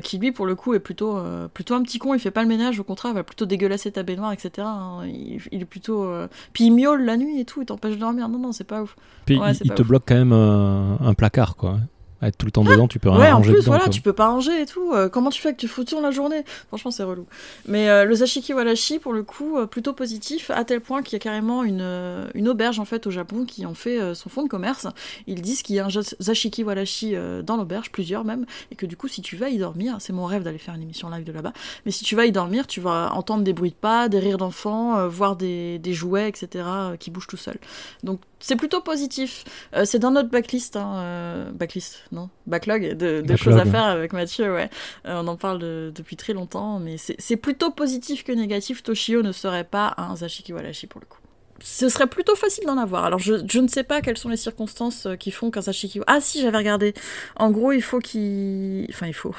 qui 0.03 0.17
lui, 0.17 0.31
pour 0.31 0.45
le 0.45 0.55
coup, 0.55 0.73
est 0.73 0.79
plutôt 0.79 1.19
plutôt 1.53 1.75
un 1.75 1.81
petit 1.81 1.99
con. 1.99 2.13
Il 2.13 2.19
fait 2.19 2.31
pas 2.31 2.41
le 2.41 2.47
ménage. 2.47 2.79
Au 2.79 2.83
contraire, 2.83 3.11
il 3.11 3.15
va 3.15 3.23
plutôt 3.23 3.45
dégueulasser 3.45 3.91
ta 3.91 4.03
baignoire, 4.03 4.31
etc. 4.31 4.51
Hein. 4.59 5.01
Il, 5.05 5.61
est 5.61 5.65
plutôt. 5.65 6.09
Puis 6.53 6.65
il 6.65 6.71
miaule 6.71 7.03
la 7.03 7.17
nuit 7.17 7.39
et 7.39 7.45
tout. 7.45 7.61
Il 7.61 7.65
t'empêche 7.65 7.95
de 7.95 7.99
dormir. 7.99 8.29
Non, 8.29 8.39
non, 8.39 8.51
c'est 8.51 8.63
pas 8.63 8.81
ouf. 8.81 8.95
Puis 9.25 9.39
il, 9.61 9.71
te 9.71 9.81
bloque 9.81 10.03
quand 10.07 10.15
même 10.15 10.33
un 10.33 11.13
placard, 11.13 11.55
quoi. 11.55 11.79
Être 12.23 12.37
tout 12.37 12.47
le 12.47 12.51
temps 12.51 12.63
dedans, 12.63 12.87
tu 12.87 12.97
peux 12.97 13.09
rien 13.09 13.19
Ouais, 13.19 13.31
en 13.31 13.37
ranger 13.37 13.51
plus, 13.51 13.59
dedans, 13.59 13.71
voilà, 13.71 13.83
quoi. 13.83 13.93
tu 13.93 14.01
peux 14.01 14.13
pas 14.13 14.27
ranger 14.27 14.61
et 14.61 14.65
tout. 14.65 14.91
Euh, 14.93 15.07
comment 15.07 15.29
tu 15.29 15.39
fais 15.39 15.51
que 15.53 15.59
tu 15.59 15.67
fous 15.67 15.83
tout 15.83 16.01
la 16.01 16.09
journée? 16.09 16.43
Franchement, 16.67 16.89
c'est 16.89 17.03
relou. 17.03 17.27
Mais 17.67 17.89
euh, 17.89 18.05
le 18.05 18.15
zashiki 18.15 18.53
walashi, 18.53 18.97
pour 18.97 19.13
le 19.13 19.21
coup, 19.21 19.57
euh, 19.57 19.67
plutôt 19.67 19.93
positif, 19.93 20.49
à 20.49 20.63
tel 20.63 20.81
point 20.81 21.03
qu'il 21.03 21.13
y 21.13 21.15
a 21.17 21.19
carrément 21.19 21.63
une, 21.63 22.27
une 22.33 22.49
auberge 22.49 22.79
en 22.79 22.85
fait 22.85 23.05
au 23.05 23.11
Japon 23.11 23.45
qui 23.45 23.65
en 23.65 23.75
fait 23.75 24.15
son 24.15 24.29
fonds 24.29 24.43
de 24.43 24.47
commerce. 24.49 24.87
Ils 25.27 25.41
disent 25.41 25.61
qu'il 25.61 25.75
y 25.75 25.79
a 25.79 25.85
un 25.85 25.89
zashiki 26.19 26.63
walashi 26.63 27.15
dans 27.43 27.55
l'auberge, 27.57 27.91
plusieurs 27.91 28.23
même, 28.23 28.45
et 28.71 28.75
que 28.75 28.85
du 28.85 28.97
coup, 28.97 29.07
si 29.07 29.21
tu 29.21 29.35
vas 29.35 29.49
y 29.49 29.57
dormir, 29.57 29.97
c'est 29.99 30.13
mon 30.13 30.25
rêve 30.25 30.43
d'aller 30.43 30.57
faire 30.57 30.73
une 30.73 30.81
émission 30.81 31.09
live 31.09 31.23
de 31.23 31.31
là-bas. 31.31 31.53
Mais 31.85 31.91
si 31.91 32.03
tu 32.03 32.15
vas 32.15 32.25
y 32.25 32.31
dormir, 32.31 32.65
tu 32.67 32.81
vas 32.81 33.11
entendre 33.13 33.43
des 33.43 33.53
bruits 33.53 33.71
de 33.71 33.75
pas, 33.75 34.09
des 34.09 34.19
rires 34.19 34.37
d'enfants, 34.39 35.07
voir 35.07 35.35
des, 35.35 35.77
des 35.79 35.93
jouets, 35.93 36.29
etc., 36.29 36.65
qui 36.99 37.11
bougent 37.11 37.27
tout 37.27 37.37
seuls. 37.37 37.59
Donc 38.03 38.19
c'est 38.39 38.55
plutôt 38.55 38.81
positif. 38.81 39.43
C'est 39.85 39.99
dans 39.99 40.11
notre 40.11 40.29
backlist, 40.29 40.75
hein, 40.75 41.47
backlist, 41.53 41.99
non, 42.11 42.29
backlog 42.45 42.81
de, 42.81 42.95
de 42.95 43.21
Backlog, 43.21 43.37
choses 43.37 43.57
à 43.57 43.65
faire 43.65 43.83
avec 43.85 44.13
Mathieu. 44.13 44.53
Ouais, 44.53 44.69
Euh, 45.05 45.21
on 45.23 45.27
en 45.27 45.35
parle 45.35 45.59
de- 45.59 45.91
depuis 45.95 46.15
très 46.15 46.33
longtemps, 46.33 46.79
mais 46.79 46.95
c'est 46.97 47.37
plutôt 47.37 47.71
positif 47.71 48.23
que 48.23 48.31
négatif. 48.31 48.83
Toshio 48.83 49.21
ne 49.21 49.31
serait 49.31 49.63
pas 49.63 49.93
un 49.97 50.15
Zashiki 50.15 50.53
Walashi 50.53 50.87
pour 50.87 51.01
le 51.01 51.05
coup. 51.07 51.19
Ce 51.59 51.89
serait 51.89 52.05
plutôt 52.07 52.35
facile 52.35 52.65
d'en 52.65 52.77
avoir. 52.77 53.03
Alors 53.05 53.17
je, 53.19 53.33
je 53.49 53.59
ne 53.59 53.67
sais 53.67 53.83
pas 53.83 54.01
quelles 54.01 54.17
sont 54.17 54.29
les 54.29 54.37
circonstances 54.37 55.07
euh, 55.07 55.15
qui 55.15 55.31
font 55.31 55.49
qu'un 55.49 55.61
Zashiki. 55.61 55.99
Ah 56.05 56.19
si, 56.21 56.41
j'avais 56.41 56.57
regardé. 56.59 56.93
En 57.35 57.49
gros, 57.51 57.71
il 57.71 57.81
faut 57.81 57.99
qu'il. 57.99 58.85
Enfin, 58.91 59.07
il 59.07 59.13
faut. 59.15 59.33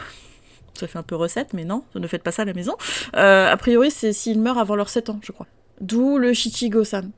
Ça 0.75 0.87
fait 0.87 0.99
un 0.99 1.03
peu 1.03 1.17
recette, 1.17 1.55
mais 1.55 1.65
non, 1.65 1.85
ne 1.95 2.07
faites 2.07 2.23
pas 2.23 2.31
ça 2.33 2.43
à 2.43 2.45
la 2.45 2.55
maison. 2.55 2.77
Euh, 3.17 3.51
a 3.51 3.57
priori, 3.57 3.91
c'est 3.91 4.13
s'il 4.13 4.41
meurt 4.41 4.59
avant 4.59 4.77
leurs 4.77 4.89
7 4.91 5.11
ans, 5.11 5.19
je 5.23 5.33
crois. 5.33 5.47
D'où 5.81 6.19
le 6.19 6.33
Shichigo-san, 6.33 7.11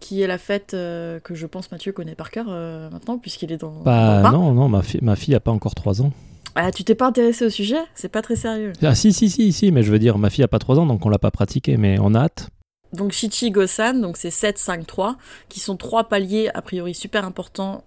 qui 0.00 0.22
est 0.22 0.26
la 0.26 0.38
fête 0.38 0.74
euh, 0.74 1.20
que 1.20 1.34
je 1.34 1.46
pense 1.46 1.70
Mathieu 1.72 1.92
connaît 1.92 2.14
par 2.14 2.30
cœur 2.30 2.46
euh, 2.48 2.88
maintenant, 2.90 3.18
puisqu'il 3.18 3.50
est 3.52 3.56
dans. 3.58 3.82
Bah 3.82 4.30
non, 4.32 4.52
non, 4.52 4.68
ma, 4.68 4.82
fi- 4.82 4.98
ma 5.02 5.16
fille 5.16 5.34
a 5.34 5.40
pas 5.40 5.50
encore 5.50 5.74
3 5.74 6.02
ans. 6.02 6.12
Ah, 6.54 6.72
tu 6.72 6.82
t'es 6.84 6.94
pas 6.94 7.06
intéressé 7.06 7.44
au 7.44 7.50
sujet? 7.50 7.78
C'est 7.94 8.08
pas 8.08 8.22
très 8.22 8.34
sérieux. 8.36 8.72
Ah 8.82 8.94
si, 8.94 9.12
si, 9.12 9.28
si, 9.30 9.52
si, 9.52 9.70
mais 9.70 9.82
je 9.82 9.92
veux 9.92 9.98
dire, 9.98 10.18
ma 10.18 10.30
fille 10.30 10.44
a 10.44 10.48
pas 10.48 10.58
3 10.58 10.78
ans, 10.78 10.86
donc 10.86 11.04
on 11.06 11.08
l'a 11.08 11.18
pas 11.18 11.30
pratiqué, 11.30 11.76
mais 11.76 11.98
on 12.00 12.14
a 12.14 12.20
hâte. 12.20 12.48
Donc 12.92 13.12
Shichigo-san, 13.12 14.00
donc 14.00 14.16
c'est 14.16 14.30
7, 14.30 14.56
5, 14.56 14.86
3, 14.86 15.16
qui 15.48 15.60
sont 15.60 15.76
trois 15.76 16.04
paliers 16.04 16.48
a 16.54 16.62
priori 16.62 16.94
super 16.94 17.24
importants. 17.26 17.84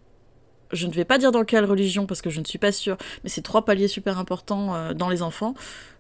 Je 0.74 0.88
ne 0.88 0.92
vais 0.92 1.06
pas 1.06 1.18
dire 1.18 1.32
dans 1.32 1.44
quelle 1.44 1.66
religion 1.66 2.06
parce 2.06 2.22
que 2.22 2.30
je 2.30 2.40
ne 2.40 2.46
suis 2.46 2.58
pas 2.58 2.72
sûre, 2.72 2.98
mais 3.24 3.30
c'est 3.30 3.42
trois 3.42 3.66
paliers 3.66 3.88
super 3.88 4.18
importants 4.18 4.76
euh, 4.76 4.94
dans 4.94 5.10
les 5.10 5.22
enfants, 5.22 5.54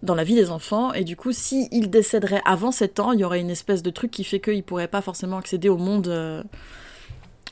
dans 0.03 0.15
la 0.15 0.23
vie 0.23 0.35
des 0.35 0.49
enfants. 0.49 0.93
Et 0.93 1.03
du 1.03 1.15
coup, 1.15 1.31
s'ils 1.31 1.89
décéderaient 1.89 2.41
avant 2.45 2.71
7 2.71 2.99
ans, 2.99 3.11
il 3.11 3.19
y 3.19 3.23
aurait 3.23 3.39
une 3.39 3.49
espèce 3.49 3.83
de 3.83 3.89
truc 3.89 4.11
qui 4.11 4.23
fait 4.23 4.39
qu'ils 4.39 4.57
ne 4.57 4.61
pourraient 4.61 4.87
pas 4.87 5.01
forcément 5.01 5.37
accéder 5.37 5.69
au 5.69 5.77
monde, 5.77 6.07
euh, 6.07 6.43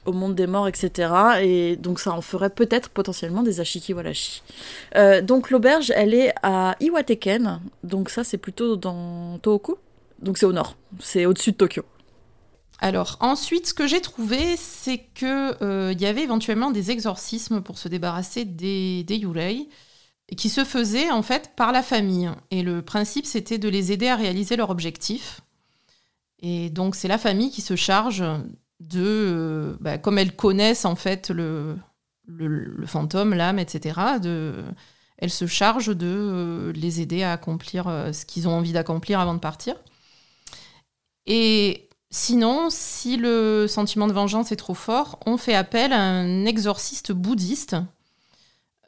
au 0.06 0.14
monde 0.14 0.36
des 0.36 0.48
morts, 0.48 0.68
etc. 0.68 1.12
Et 1.42 1.76
donc 1.76 2.00
ça 2.00 2.12
en 2.12 2.22
ferait 2.22 2.50
peut-être 2.50 2.90
potentiellement 2.90 3.44
des 3.44 3.60
Ashiki 3.60 3.94
Walashi. 3.94 4.44
Euh, 4.96 5.22
donc 5.22 5.50
l'auberge, 5.50 5.92
elle 5.96 6.14
est 6.14 6.34
à 6.44 6.76
Iwateken, 6.80 7.60
donc 7.84 8.10
ça 8.10 8.24
c'est 8.24 8.38
plutôt 8.38 8.76
dans 8.76 9.38
Tohoku. 9.40 9.76
Donc 10.22 10.38
c'est 10.38 10.46
au 10.46 10.54
nord, 10.54 10.76
c'est 11.00 11.26
au-dessus 11.26 11.52
de 11.52 11.58
Tokyo. 11.58 11.84
Alors 12.82 13.18
ensuite, 13.20 13.68
ce 13.68 13.74
que 13.74 13.88
j'ai 13.88 14.00
trouvé, 14.02 14.56
c'est 14.56 15.00
que 15.00 15.62
euh, 15.62 15.92
il 15.92 16.02
y 16.02 16.06
avait 16.06 16.24
éventuellement 16.24 16.72
des 16.72 16.92
exorcismes 16.92 17.62
pour 17.62 17.78
se 17.78 17.90
débarrasser 17.90 18.46
des, 18.46 19.04
des 19.04 19.18
yurei, 19.18 19.68
qui 20.38 20.50
se 20.50 20.64
faisaient 20.64 21.12
en 21.12 21.22
fait 21.22 21.56
par 21.58 21.74
la 21.74 21.84
famille. 21.84 22.30
Et 22.52 22.64
le 22.64 22.82
principe, 22.82 23.26
c'était 23.26 23.58
de 23.58 23.68
les 23.68 23.92
aider 23.92 24.08
à 24.08 24.16
réaliser 24.16 24.56
leur 24.56 24.70
objectif. 24.70 25.42
Et 26.42 26.70
donc 26.70 26.96
c'est 26.96 27.10
la 27.10 27.18
famille 27.18 27.52
qui 27.52 27.62
se 27.62 27.76
charge 27.76 28.24
de, 28.80 29.04
euh, 29.04 29.78
bah, 29.82 29.98
comme 29.98 30.18
elles 30.18 30.36
connaissent 30.36 30.86
en 30.86 30.96
fait 30.96 31.30
le, 31.32 31.78
fantôme, 32.86 33.34
l'âme, 33.34 33.60
etc. 33.60 34.00
De, 34.22 34.64
elles 35.18 35.32
se 35.32 35.48
chargent 35.48 35.96
de 35.96 36.08
euh, 36.08 36.72
les 36.72 37.02
aider 37.02 37.24
à 37.24 37.34
accomplir 37.34 37.86
ce 38.14 38.26
qu'ils 38.26 38.48
ont 38.48 38.54
envie 38.54 38.72
d'accomplir 38.72 39.20
avant 39.20 39.34
de 39.34 39.40
partir. 39.40 39.76
Et 41.26 41.89
Sinon, 42.12 42.70
si 42.72 43.18
le 43.18 43.68
sentiment 43.68 44.08
de 44.08 44.14
vengeance 44.14 44.52
est 44.52 44.56
trop 44.56 44.74
fort, 44.74 45.20
on 45.28 45.38
fait 45.38 45.54
appel 45.54 45.94
à 45.94 46.02
un 46.02 46.46
exorciste 46.46 47.12
bouddhiste 47.12 47.76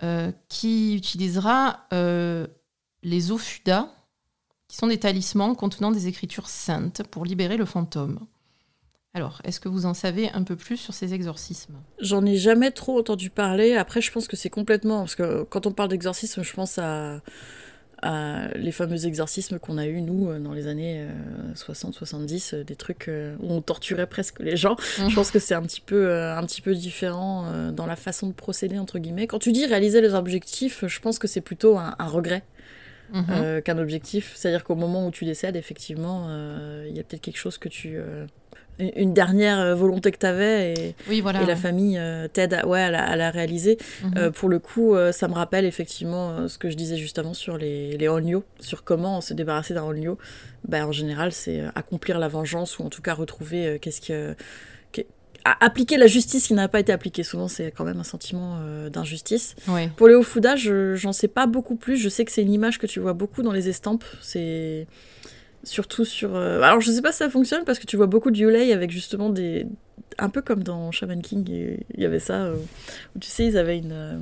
euh, 0.01 0.31
qui 0.49 0.95
utilisera 0.95 1.86
euh, 1.93 2.47
les 3.03 3.31
ofuda, 3.31 3.93
qui 4.67 4.77
sont 4.77 4.88
des 4.88 4.99
talismans 4.99 5.53
contenant 5.53 5.91
des 5.91 6.07
écritures 6.07 6.49
saintes 6.49 7.03
pour 7.12 7.23
libérer 7.23 7.57
le 7.57 7.65
fantôme. 7.65 8.25
Alors, 9.13 9.41
est-ce 9.43 9.60
que 9.60 9.69
vous 9.69 9.86
en 9.86 9.93
savez 9.93 10.31
un 10.31 10.43
peu 10.43 10.55
plus 10.55 10.77
sur 10.77 10.93
ces 10.93 11.13
exorcismes? 11.13 11.75
J'en 11.99 12.25
ai 12.25 12.38
jamais 12.38 12.71
trop 12.71 12.97
entendu 12.97 13.29
parler. 13.29 13.75
Après, 13.75 14.01
je 14.01 14.12
pense 14.12 14.27
que 14.27 14.38
c'est 14.38 14.49
complètement. 14.49 14.99
Parce 14.99 15.15
que 15.15 15.43
quand 15.43 15.67
on 15.67 15.73
parle 15.73 15.89
d'exorcisme, 15.89 16.43
je 16.43 16.53
pense 16.53 16.77
à, 16.79 17.21
à 18.01 18.47
les 18.55 18.71
fameux 18.71 19.05
exorcismes 19.05 19.59
qu'on 19.59 19.77
a 19.77 19.85
eu 19.85 20.01
nous, 20.01 20.29
euh, 20.29 20.39
dans 20.39 20.53
les 20.53 20.67
années 20.67 21.05
60-70, 21.55 22.63
des 22.63 22.75
trucs 22.75 23.07
euh, 23.07 23.35
où 23.39 23.51
on 23.53 23.61
torturait 23.61 24.07
presque 24.07 24.39
les 24.39 24.57
gens. 24.57 24.75
Mhm. 24.99 25.09
Je 25.09 25.15
pense 25.15 25.31
que 25.31 25.39
c'est 25.39 25.53
un 25.53 25.61
petit 25.63 25.81
peu, 25.81 26.07
euh, 26.09 26.35
un 26.37 26.45
petit 26.45 26.61
peu 26.61 26.73
différent 26.73 27.45
euh, 27.47 27.71
dans 27.71 27.85
la 27.85 27.95
façon 27.95 28.27
de 28.27 28.33
procéder, 28.33 28.77
entre 28.79 28.99
guillemets. 28.99 29.27
Quand 29.27 29.39
tu 29.39 29.51
dis 29.51 29.65
réaliser 29.65 30.01
les 30.01 30.13
objectifs, 30.13 30.85
je 30.87 30.99
pense 30.99 31.19
que 31.19 31.27
c'est 31.27 31.41
plutôt 31.41 31.77
un, 31.77 31.95
un 31.99 32.07
regret. 32.07 32.43
Euh, 33.29 33.59
qu'un 33.59 33.77
objectif. 33.77 34.31
C'est-à-dire 34.37 34.63
qu'au 34.63 34.75
moment 34.75 35.05
où 35.05 35.11
tu 35.11 35.25
décèdes, 35.25 35.57
effectivement, 35.57 36.27
euh, 36.29 36.85
il 36.89 36.95
y 36.95 36.99
a 37.01 37.03
peut-être 37.03 37.19
quelque 37.21 37.37
chose 37.37 37.57
que 37.57 37.67
tu. 37.67 37.97
euh, 37.97 38.25
une- 38.95 39.13
dernière 39.13 39.59
euh, 39.59 39.75
volonté 39.75 40.11
que 40.11 40.17
tu 40.17 40.25
avais 40.25 40.73
et, 40.73 40.95
Oui, 41.09 41.21
voilà. 41.21 41.41
et 41.41 41.45
la 41.45 41.55
famille 41.55 41.97
euh, 41.97 42.27
t'aide 42.27 42.53
à, 42.53 42.67
ouais, 42.67 42.81
à, 42.81 42.91
la, 42.91 43.03
à 43.03 43.15
la 43.15 43.29
réaliser. 43.31 43.77
Mhm. 44.03 44.13
Euh, 44.17 44.31
pour 44.31 44.49
le 44.49 44.59
coup, 44.59 44.95
euh, 44.95 45.11
ça 45.11 45.27
me 45.27 45.33
rappelle 45.33 45.65
effectivement 45.65 46.47
ce 46.47 46.57
que 46.57 46.69
je 46.69 46.75
disais 46.75 46.97
juste 46.97 47.19
avant 47.19 47.33
sur 47.33 47.57
les, 47.57 47.97
les 47.97 48.07
sur 48.59 48.83
comment 48.83 49.21
se 49.21 49.33
débarrasser 49.33 49.73
d'un 49.73 49.83
onryo. 49.83 50.17
Ben, 50.67 50.85
en 50.85 50.91
général, 50.91 51.31
c'est 51.31 51.61
accomplir 51.75 52.19
la 52.19 52.27
vengeance 52.27 52.77
ou 52.79 52.83
en 52.83 52.89
tout 52.89 53.01
cas 53.01 53.13
retrouver 53.13 53.79
qu'est-ce 53.81 54.01
que. 54.01 54.35
à- 55.43 55.65
appliquer 55.65 55.97
la 55.97 56.05
justice 56.05 56.47
qui 56.47 56.53
n'a 56.53 56.67
pas 56.67 56.79
été 56.79 56.91
appliquée. 56.91 57.23
Souvent, 57.23 57.47
c'est 57.47 57.71
quand 57.71 57.83
même 57.83 57.99
un 57.99 58.03
sentiment 58.03 58.59
euh, 58.61 58.89
d'injustice. 58.89 59.55
Ouais. 59.67 59.89
Pour 59.95 60.07
les 60.07 60.13
Ofuda, 60.13 60.55
je 60.55 60.93
j'en 60.95 61.13
sais 61.13 61.27
pas 61.27 61.47
beaucoup 61.47 61.75
plus. 61.75 61.97
Je 61.97 62.09
sais 62.09 62.25
que 62.25 62.31
c'est 62.31 62.43
une 62.43 62.53
image 62.53 62.77
que 62.77 62.85
tu 62.85 62.99
vois 62.99 63.13
beaucoup 63.13 63.41
dans 63.41 63.51
les 63.51 63.67
estampes. 63.67 64.03
C'est 64.21 64.85
surtout 65.63 66.06
sur. 66.06 66.36
euh, 66.36 66.62
Alors, 66.62 66.82
je 66.82 66.91
sais 66.91 67.02
pas 67.02 67.12
si 67.12 67.19
ça 67.19 67.30
fonctionne 67.30 67.63
parce 67.65 67.80
que 67.80 67.86
tu 67.86 67.97
vois 67.97 68.08
beaucoup 68.08 68.32
de 68.32 68.38
Yulei 68.38 68.74
avec 68.74 68.91
justement 68.91 69.30
des. 69.30 69.65
Un 70.19 70.30
peu 70.30 70.41
comme 70.41 70.63
dans 70.63 70.91
Shaman 70.91 71.21
King, 71.21 71.45
il 71.50 72.00
y 72.02 72.06
avait 72.06 72.19
ça. 72.19 72.43
euh, 72.43 72.56
Où 73.15 73.19
tu 73.19 73.30
sais, 73.30 73.45
ils 73.45 73.58
avaient 73.58 73.78
une. 73.78 73.91
euh, 73.93 74.17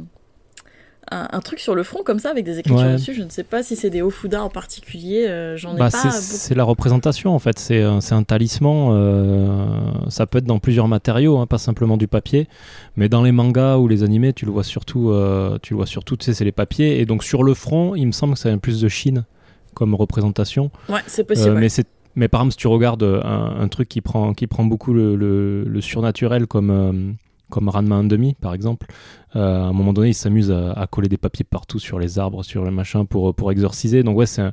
Un, 1.12 1.28
un 1.32 1.39
truc 1.39 1.60
sur 1.60 1.73
le 1.73 1.82
front 1.82 2.04
comme 2.04 2.19
ça 2.19 2.30
avec 2.30 2.45
des 2.45 2.60
écritures 2.60 2.86
Ouais. 2.86 2.93
dessus. 2.93 3.15
Je 3.15 3.23
ne 3.23 3.30
sais 3.32 3.43
pas 3.43 3.63
si 3.63 3.75
c'est 3.75 3.89
des 3.89 4.04
Ofuda 4.04 4.43
en 4.43 4.49
particulier. 4.52 5.25
euh, 5.28 5.58
J'en 5.58 5.75
ai 5.75 5.80
Bah, 5.80 5.89
pas 5.89 6.12
c'est- 6.12 6.54
la 6.54 6.63
représentation 6.63 7.34
en 7.34 7.39
fait, 7.39 7.58
c'est 7.58 7.82
un, 7.82 7.99
c'est 7.99 8.13
un 8.13 8.21
talisman, 8.21 8.91
euh, 8.93 9.65
ça 10.10 10.28
peut 10.28 10.38
être 10.38 10.45
dans 10.45 10.60
plusieurs 10.60 10.88
matériaux, 10.88 11.39
hein, 11.39 11.47
pas 11.47 11.58
simplement 11.58 11.97
du 11.97 12.08
papier, 12.08 12.47
mais 12.95 13.10
dans 13.10 13.23
les 13.23 13.32
mangas 13.32 13.78
ou 13.78 13.88
les 13.88 14.04
animés, 14.04 14.34
tu 14.34 14.45
le 14.45 14.52
vois 14.52 14.63
surtout, 14.63 15.10
euh, 15.10 15.58
tu 15.63 15.73
le 15.73 15.78
vois 15.78 15.88
surtout, 15.88 16.15
tu 16.15 16.25
sais, 16.25 16.34
c'est 16.36 16.45
les 16.45 16.52
papiers, 16.52 16.99
et 16.99 17.08
donc 17.08 17.23
sur 17.23 17.41
le 17.41 17.56
front, 17.56 17.95
il 17.95 18.06
me 18.06 18.12
semble 18.12 18.34
que 18.36 18.39
ça 18.39 18.49
vient 18.49 18.60
plus 18.60 18.80
de 18.80 18.88
Chine 18.88 19.25
comme 19.73 19.95
représentation, 19.95 20.71
Ouais, 20.89 20.99
c'est 21.08 21.21
Euh, 21.21 21.25
possible. 21.25 21.55
ouais. 21.55 21.62
mais 21.62 21.69
c'est 21.69 21.88
mais 22.15 22.27
par 22.27 22.41
exemple, 22.41 22.51
si 22.53 22.58
tu 22.58 22.67
regardes 22.67 23.03
euh, 23.03 23.21
un, 23.23 23.62
un 23.62 23.67
truc 23.67 23.88
qui 23.88 24.01
prend, 24.01 24.34
qui 24.34 24.47
prend 24.47 24.65
beaucoup 24.65 24.93
le, 24.93 25.15
le- 25.15 25.63
le 25.63 25.82
surnaturel 25.82 26.47
comme, 26.47 26.69
euh, 26.71 27.12
comme 27.49 27.69
Ranma 27.69 28.01
1,5 28.01 28.36
par 28.41 28.53
exemple, 28.53 28.88
euh, 29.36 29.62
à 29.63 29.67
un 29.67 29.73
moment 29.73 29.93
donné, 29.93 30.10
il 30.10 30.13
s'amuse 30.13 30.51
à, 30.51 30.71
à 30.73 30.88
coller 30.88 31.08
des 31.08 31.17
papiers 31.17 31.45
partout 31.49 31.79
sur 31.79 31.97
les 31.99 32.19
arbres, 32.19 32.43
sur 32.43 32.63
le 32.65 32.71
machin 32.71 33.05
pour, 33.05 33.34
pour 33.36 33.51
exorciser. 33.51 34.03
Donc 34.03 34.17
ouais, 34.17 34.25
c'est 34.25 34.41
un, 34.41 34.51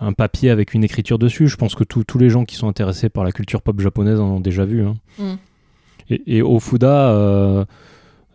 un 0.00 0.12
papier 0.12 0.48
avec 0.50 0.72
une 0.72 0.84
écriture 0.84 1.18
dessus. 1.18 1.48
Je 1.48 1.56
pense 1.56 1.74
que 1.74 1.84
tous 1.84 2.04
tous 2.04 2.18
les 2.18 2.30
gens 2.30 2.44
qui 2.44 2.54
sont 2.54 2.68
intéressés 2.68 3.08
par 3.08 3.24
la 3.24 3.32
culture 3.32 3.60
pop 3.62 3.78
japonaise 3.80 4.20
en 4.20 4.26
ont 4.36 4.40
déjà 4.40 4.64
vu. 4.64 4.82
hein. 4.86 4.94
Mm. 5.18 5.24
Et, 6.10 6.36
et 6.38 6.42
au 6.42 6.58
Fuda, 6.60 7.10
euh, 7.10 7.64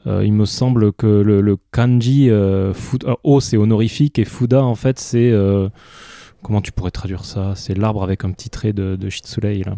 euh, 0.08 0.24
il 0.26 0.34
me 0.34 0.46
semble 0.46 0.92
que 0.94 1.08
le, 1.08 1.42
le 1.42 1.58
kanji 1.72 2.30
euh, 2.30 2.74
Fu- 2.74 2.98
euh, 3.06 3.16
O 3.24 3.40
c'est 3.40 3.58
honorifique 3.58 4.20
et 4.20 4.26
Fuda 4.26 4.64
en 4.64 4.76
fait 4.76 5.00
c'est 5.00 5.32
euh, 5.32 5.70
comment 6.44 6.62
tu 6.62 6.72
pourrais 6.72 6.92
traduire 6.92 7.26
ça? 7.26 7.54
C'est 7.56 7.76
l'arbre 7.78 8.04
avec 8.04 8.24
un 8.26 8.32
petit 8.32 8.50
trait 8.50 8.74
de, 8.74 8.96
de 8.96 9.10
Shitsurei 9.10 9.64
là. 9.64 9.76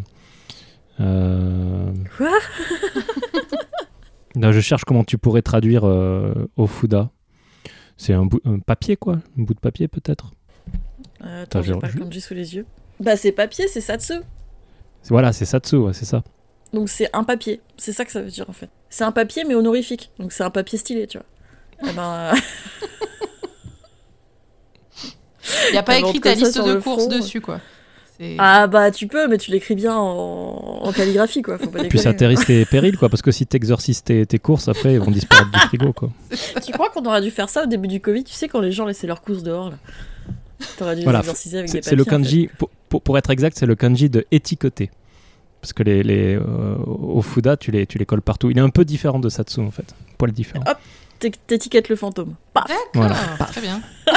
Quoi? 2.17 2.29
Là, 4.35 4.51
je 4.51 4.59
cherche 4.59 4.83
comment 4.85 5.03
tu 5.03 5.17
pourrais 5.17 5.41
traduire 5.41 5.83
au 5.83 6.67
Fuda. 6.67 7.09
C'est 7.97 8.13
un, 8.13 8.25
bout- 8.25 8.41
un 8.45 8.59
papier 8.59 8.95
quoi, 8.95 9.13
un 9.37 9.41
bout 9.41 9.55
de 9.55 9.59
papier 9.59 9.87
peut-être? 9.87 10.31
Attends, 11.19 11.63
j'ai 11.63 11.73
pas 11.73 11.87
le 11.87 11.99
kanji 11.99 12.21
sous 12.21 12.35
les 12.35 12.55
yeux. 12.55 12.65
Bah, 12.99 13.15
c'est 13.15 13.31
papier, 13.31 13.67
c'est 13.67 13.81
satsu. 13.81 14.13
Voilà, 15.09 15.31
c'est 15.33 15.45
Satsu, 15.45 15.77
ouais, 15.77 15.93
c'est 15.93 16.05
ça. 16.05 16.23
Donc 16.73 16.89
c'est 16.89 17.09
un 17.13 17.23
papier, 17.23 17.61
c'est 17.77 17.93
ça 17.93 18.05
que 18.05 18.11
ça 18.11 18.21
veut 18.21 18.29
dire 18.29 18.49
en 18.49 18.53
fait. 18.53 18.69
C'est 18.89 19.03
un 19.03 19.11
papier 19.11 19.43
mais 19.45 19.55
honorifique, 19.55 20.11
donc 20.19 20.31
c'est 20.31 20.43
un 20.43 20.49
papier 20.49 20.77
stylé, 20.77 21.07
tu 21.07 21.17
vois. 21.17 21.25
Eh 21.89 21.93
ben, 21.93 22.33
Il 25.69 25.71
n'y 25.73 25.77
a 25.77 25.83
pas 25.83 25.97
écrit 25.97 26.19
ta 26.19 26.33
liste 26.33 26.57
de 26.57 26.75
courses 26.75 27.03
front. 27.03 27.07
dessus, 27.07 27.41
quoi. 27.41 27.59
Ah 28.39 28.65
bah 28.65 28.89
tu 28.89 29.05
peux, 29.05 29.27
mais 29.27 29.37
tu 29.37 29.51
l'écris 29.51 29.75
bien 29.75 29.95
en... 29.95 30.91
calligraphie 30.91 31.43
quoi. 31.43 31.59
Faut 31.59 31.69
pas 31.69 31.83
Puis 31.83 31.99
ça 31.99 32.09
atterrisse 32.09 32.45
tes 32.45 32.65
périls 32.65 32.97
quoi, 32.97 33.09
parce 33.09 33.21
que 33.21 33.29
si 33.29 33.45
t'exorcises 33.45 34.03
tes, 34.03 34.25
tes 34.25 34.39
courses, 34.39 34.67
après 34.67 34.93
ils 34.93 34.99
vont 34.99 35.11
disparaître 35.11 35.51
du 35.51 35.59
frigo 35.59 35.93
quoi. 35.93 36.09
tu 36.65 36.71
crois 36.71 36.89
qu'on 36.89 37.05
aurait 37.05 37.21
dû 37.21 37.29
faire 37.29 37.47
ça 37.47 37.63
au 37.63 37.67
début 37.67 37.87
du 37.87 38.01
Covid 38.01 38.23
Tu 38.23 38.33
sais 38.33 38.47
quand 38.47 38.59
les 38.59 38.71
gens 38.71 38.85
laissaient 38.85 39.05
leurs 39.05 39.21
courses 39.21 39.43
dehors 39.43 39.69
là? 39.69 39.77
T'aurais 40.77 40.95
dû 40.95 41.03
voilà, 41.03 41.19
exorciser 41.19 41.59
avec 41.59 41.71
des 41.71 41.83
C'est 41.83 41.95
le 41.95 42.05
kanji, 42.05 42.49
pour, 42.57 43.01
pour, 43.01 43.17
être 43.19 43.29
exact, 43.29 43.55
c'est 43.59 43.67
le 43.67 43.75
kanji 43.75 44.09
de 44.09 44.25
étiqueter. 44.31 44.89
Parce 45.67 45.73
que 45.73 45.83
les, 45.83 46.01
les 46.01 46.35
euh, 46.37 46.77
au 46.85 47.21
Fuda, 47.21 47.57
tu 47.57 47.71
les, 47.71 47.85
tu 47.85 47.97
les 47.97 48.05
colles 48.05 48.21
partout. 48.21 48.49
Il 48.49 48.57
est 48.57 48.61
un 48.61 48.69
peu 48.69 48.85
différent 48.85 49.19
de 49.19 49.27
Satsu 49.27 49.59
en 49.59 49.69
fait. 49.69 49.93
Poil 50.17 50.31
différent. 50.31 50.63
Hop, 50.65 50.77
t'étiquettes 51.45 51.89
le 51.89 51.97
fantôme. 51.97 52.35
Paf 52.53 52.71
voilà. 52.93 53.15
Très 53.51 53.59
bien. 53.59 53.81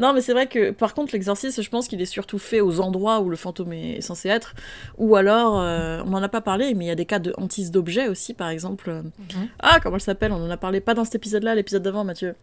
Non, 0.00 0.12
mais 0.12 0.20
c'est 0.20 0.32
vrai 0.32 0.48
que 0.48 0.72
par 0.72 0.92
contre, 0.92 1.12
l'exorcisme, 1.12 1.62
je 1.62 1.70
pense 1.70 1.86
qu'il 1.86 2.02
est 2.02 2.04
surtout 2.04 2.40
fait 2.40 2.60
aux 2.60 2.80
endroits 2.80 3.20
où 3.20 3.30
le 3.30 3.36
fantôme 3.36 3.72
est 3.72 4.00
censé 4.00 4.28
être. 4.28 4.54
Ou 4.98 5.14
alors, 5.14 5.60
euh, 5.60 6.02
on 6.04 6.10
n'en 6.10 6.22
a 6.22 6.28
pas 6.28 6.40
parlé, 6.40 6.74
mais 6.74 6.86
il 6.86 6.88
y 6.88 6.90
a 6.90 6.96
des 6.96 7.06
cas 7.06 7.20
de 7.20 7.32
hantise 7.38 7.70
d'objets 7.70 8.08
aussi, 8.08 8.34
par 8.34 8.48
exemple. 8.48 8.90
Mhm. 8.90 9.48
Ah, 9.60 9.78
comment 9.80 9.94
elle 9.94 10.02
s'appelle? 10.02 10.32
On 10.32 10.44
en 10.44 10.50
a 10.50 10.56
parlé 10.56 10.80
pas 10.80 10.94
dans 10.94 11.04
cet 11.04 11.14
épisode-là, 11.14 11.54
l'épisode 11.54 11.84
d'avant, 11.84 12.02
Mathieu. 12.02 12.34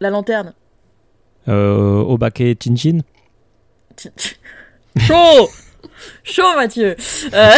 La 0.00 0.10
lanterne. 0.10 0.52
Euh, 1.48 2.02
Obake 2.02 2.62
Chinchin 2.62 3.00
Chaud 4.98 5.48
Chaud, 6.24 6.54
Mathieu 6.56 6.96
euh... 7.34 7.50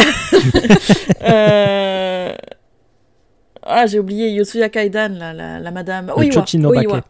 euh 1.22 2.32
ah, 3.62 3.86
j'ai 3.86 3.98
oublié 3.98 4.30
Yosuya 4.30 4.68
Kaidan, 4.68 5.10
la, 5.10 5.32
la, 5.32 5.60
la 5.60 5.70
madame. 5.70 6.10
Oiwa. 6.16 6.44
Oiwa. 6.64 7.02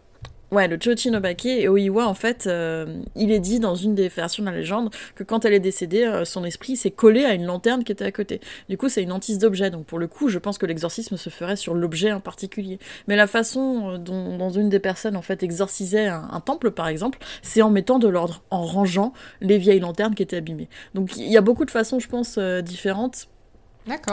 Ouais, 0.53 0.67
le 0.67 0.79
Chochinobake 0.81 1.47
et 1.47 1.69
Oiwa, 1.69 2.09
en 2.09 2.15
fait, 2.15 2.49
euh, 2.49 3.03
il 3.15 3.31
est 3.31 3.39
dit 3.39 3.61
dans 3.61 3.77
une 3.77 3.95
des 3.95 4.09
versions 4.09 4.43
de 4.43 4.51
la 4.51 4.57
légende 4.57 4.93
que 5.15 5.23
quand 5.23 5.45
elle 5.45 5.53
est 5.53 5.61
décédée, 5.61 6.03
euh, 6.03 6.25
son 6.25 6.43
esprit 6.43 6.77
s'est 6.77 6.91
collé 6.91 7.25
à 7.25 7.35
une 7.35 7.45
lanterne 7.45 7.85
qui 7.85 7.93
était 7.93 8.05
à 8.05 8.11
côté. 8.11 8.41
Du 8.69 8.77
coup, 8.77 8.89
c'est 8.89 9.01
une 9.01 9.13
hantise 9.13 9.39
d'objet. 9.39 9.71
Donc, 9.71 9.87
pour 9.87 10.01
le 10.01 10.09
coup, 10.09 10.29
je 10.29 10.41
pense 10.41 10.59
que 10.59 10.67
l'exorcisme 10.67 11.17
se 11.17 11.31
ferait 11.31 11.55
sur 11.55 11.75
l'objet 11.75 12.11
en 12.11 12.19
particulier. 12.19 12.81
Mais 13.07 13.15
la 13.15 13.29
façon 13.29 13.93
euh, 13.93 13.99
dont, 13.99 14.51
une 14.51 14.71
des 14.71 14.81
personnes, 14.81 15.17
en 15.17 15.23
fait, 15.23 15.45
exorcisait 15.45 16.09
un, 16.09 16.41
temple, 16.45 16.73
par 16.73 16.89
exemple, 16.89 17.21
c'est 17.43 17.63
en 17.63 17.71
mettant 17.71 18.01
de 18.01 18.09
l'ordre, 18.09 18.43
en 18.51 18.63
rangeant 18.63 19.13
les 19.41 19.59
vieilles 19.59 19.79
lanternes 19.79 20.17
qui 20.17 20.25
étaient 20.25 20.39
abîmées. 20.39 20.69
Donc, 20.95 21.17
il 21.17 21.31
y 21.31 21.37
a 21.37 21.43
beaucoup 21.43 21.65
de 21.65 21.71
façons, 21.71 22.01
je 22.01 22.09
pense, 22.09 22.39
différentes 22.39 23.29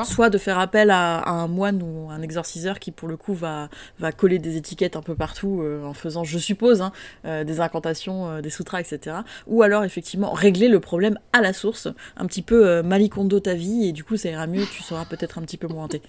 Soit 0.03 0.29
de 0.29 0.37
faire 0.37 0.59
appel 0.59 0.91
à, 0.91 1.29
un 1.29 1.47
moine 1.47 1.81
ou 1.83 2.09
un 2.09 2.21
exorciseur 2.21 2.79
qui, 2.79 2.91
pour 2.91 3.07
le 3.07 3.17
coup, 3.17 3.33
va, 3.33 3.69
va 3.99 4.11
coller 4.11 4.39
des 4.39 4.57
étiquettes 4.57 4.95
un 4.95 5.01
peu 5.01 5.15
partout 5.15 5.61
euh, 5.61 5.83
en 5.83 5.93
faisant, 5.93 6.23
je 6.23 6.39
suppose, 6.39 6.81
hein, 6.81 6.91
euh, 7.25 7.43
des 7.43 7.59
incantations, 7.59 8.29
euh, 8.29 8.41
des 8.41 8.49
sutras, 8.49 8.79
etc. 8.79 9.17
Ou 9.45 9.63
alors, 9.63 9.83
effectivement, 9.83 10.31
régler 10.31 10.67
le 10.67 10.79
problème 10.79 11.19
à 11.33 11.41
la 11.41 11.53
source, 11.53 11.87
un 12.15 12.25
petit 12.25 12.41
peu 12.41 12.81
malikondo 12.81 13.39
ta 13.39 13.53
vie, 13.53 13.87
et 13.87 13.91
du 13.91 14.03
coup, 14.03 14.17
ça 14.17 14.29
ira 14.29 14.47
mieux, 14.47 14.65
tu 14.65 14.83
seras 14.83 15.05
peut-être 15.05 15.37
un 15.37 15.41
petit 15.41 15.57
peu 15.57 15.67
moins 15.67 15.85
hanté. 15.85 16.01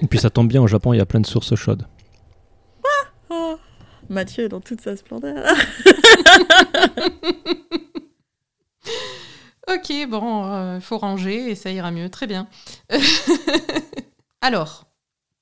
Et 0.00 0.06
puis 0.06 0.18
ça 0.18 0.30
tombe 0.30 0.48
bien, 0.48 0.62
au 0.62 0.66
Japon, 0.66 0.92
il 0.92 0.98
y 0.98 1.00
a 1.00 1.06
plein 1.06 1.20
de 1.20 1.26
sources 1.26 1.54
chaudes. 1.54 1.86
Ah, 2.84 3.08
oh, 3.30 3.56
Mathieu 4.08 4.48
dans 4.48 4.60
toute 4.60 4.80
sa 4.80 4.96
splendeur. 4.96 5.44
Ok, 9.74 9.92
bon, 10.08 10.44
il 10.44 10.50
euh, 10.50 10.80
faut 10.80 10.98
ranger 10.98 11.50
et 11.50 11.54
ça 11.54 11.70
ira 11.70 11.90
mieux. 11.90 12.08
Très 12.08 12.26
bien. 12.26 12.48
Alors, 14.40 14.84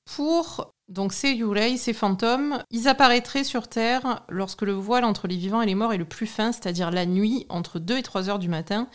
pour 0.04 0.72
donc 0.88 1.12
ces 1.12 1.32
Yurei, 1.32 1.76
ces 1.76 1.92
fantômes, 1.92 2.62
ils 2.70 2.88
apparaîtraient 2.88 3.44
sur 3.44 3.68
Terre 3.68 4.24
lorsque 4.28 4.62
le 4.62 4.72
voile 4.72 5.04
entre 5.04 5.28
les 5.28 5.36
vivants 5.36 5.62
et 5.62 5.66
les 5.66 5.74
morts 5.74 5.92
est 5.92 5.98
le 5.98 6.04
plus 6.04 6.26
fin, 6.26 6.52
c'est-à-dire 6.52 6.90
la 6.90 7.06
nuit, 7.06 7.46
entre 7.48 7.78
2 7.78 7.98
et 7.98 8.02
3 8.02 8.28
heures 8.28 8.38
du 8.40 8.48
matin, 8.48 8.88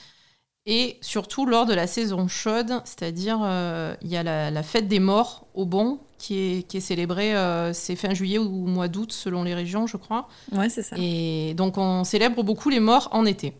et 0.66 0.98
surtout 1.02 1.46
lors 1.46 1.66
de 1.66 1.74
la 1.74 1.88
saison 1.88 2.28
chaude, 2.28 2.82
c'est-à-dire 2.84 3.40
euh, 3.44 3.96
il 4.02 4.10
y 4.10 4.18
a 4.18 4.24
la, 4.24 4.64
fête 4.64 4.88
des 4.88 5.00
morts 5.00 5.48
au 5.54 5.66
Bon, 5.66 6.00
qui 6.18 6.40
est, 6.40 6.68
qui 6.68 6.78
est 6.78 6.82
célébrée, 6.82 7.36
euh, 7.36 7.72
c'est 7.72 7.96
fin 7.96 8.14
juillet 8.14 8.40
ou 8.40 8.66
mois 8.66 8.88
d'août 8.88 9.12
selon 9.12 9.44
les 9.44 9.54
régions, 9.54 9.88
je 9.88 9.98
crois. 9.98 10.28
Ouais, 10.52 10.70
c'est 10.70 10.84
ça. 10.84 10.96
Et 11.00 11.54
donc 11.56 11.78
on 11.78 12.04
célèbre 12.04 12.44
beaucoup 12.44 12.70
les 12.70 12.80
morts 12.80 13.10
en 13.12 13.26
été. 13.26 13.54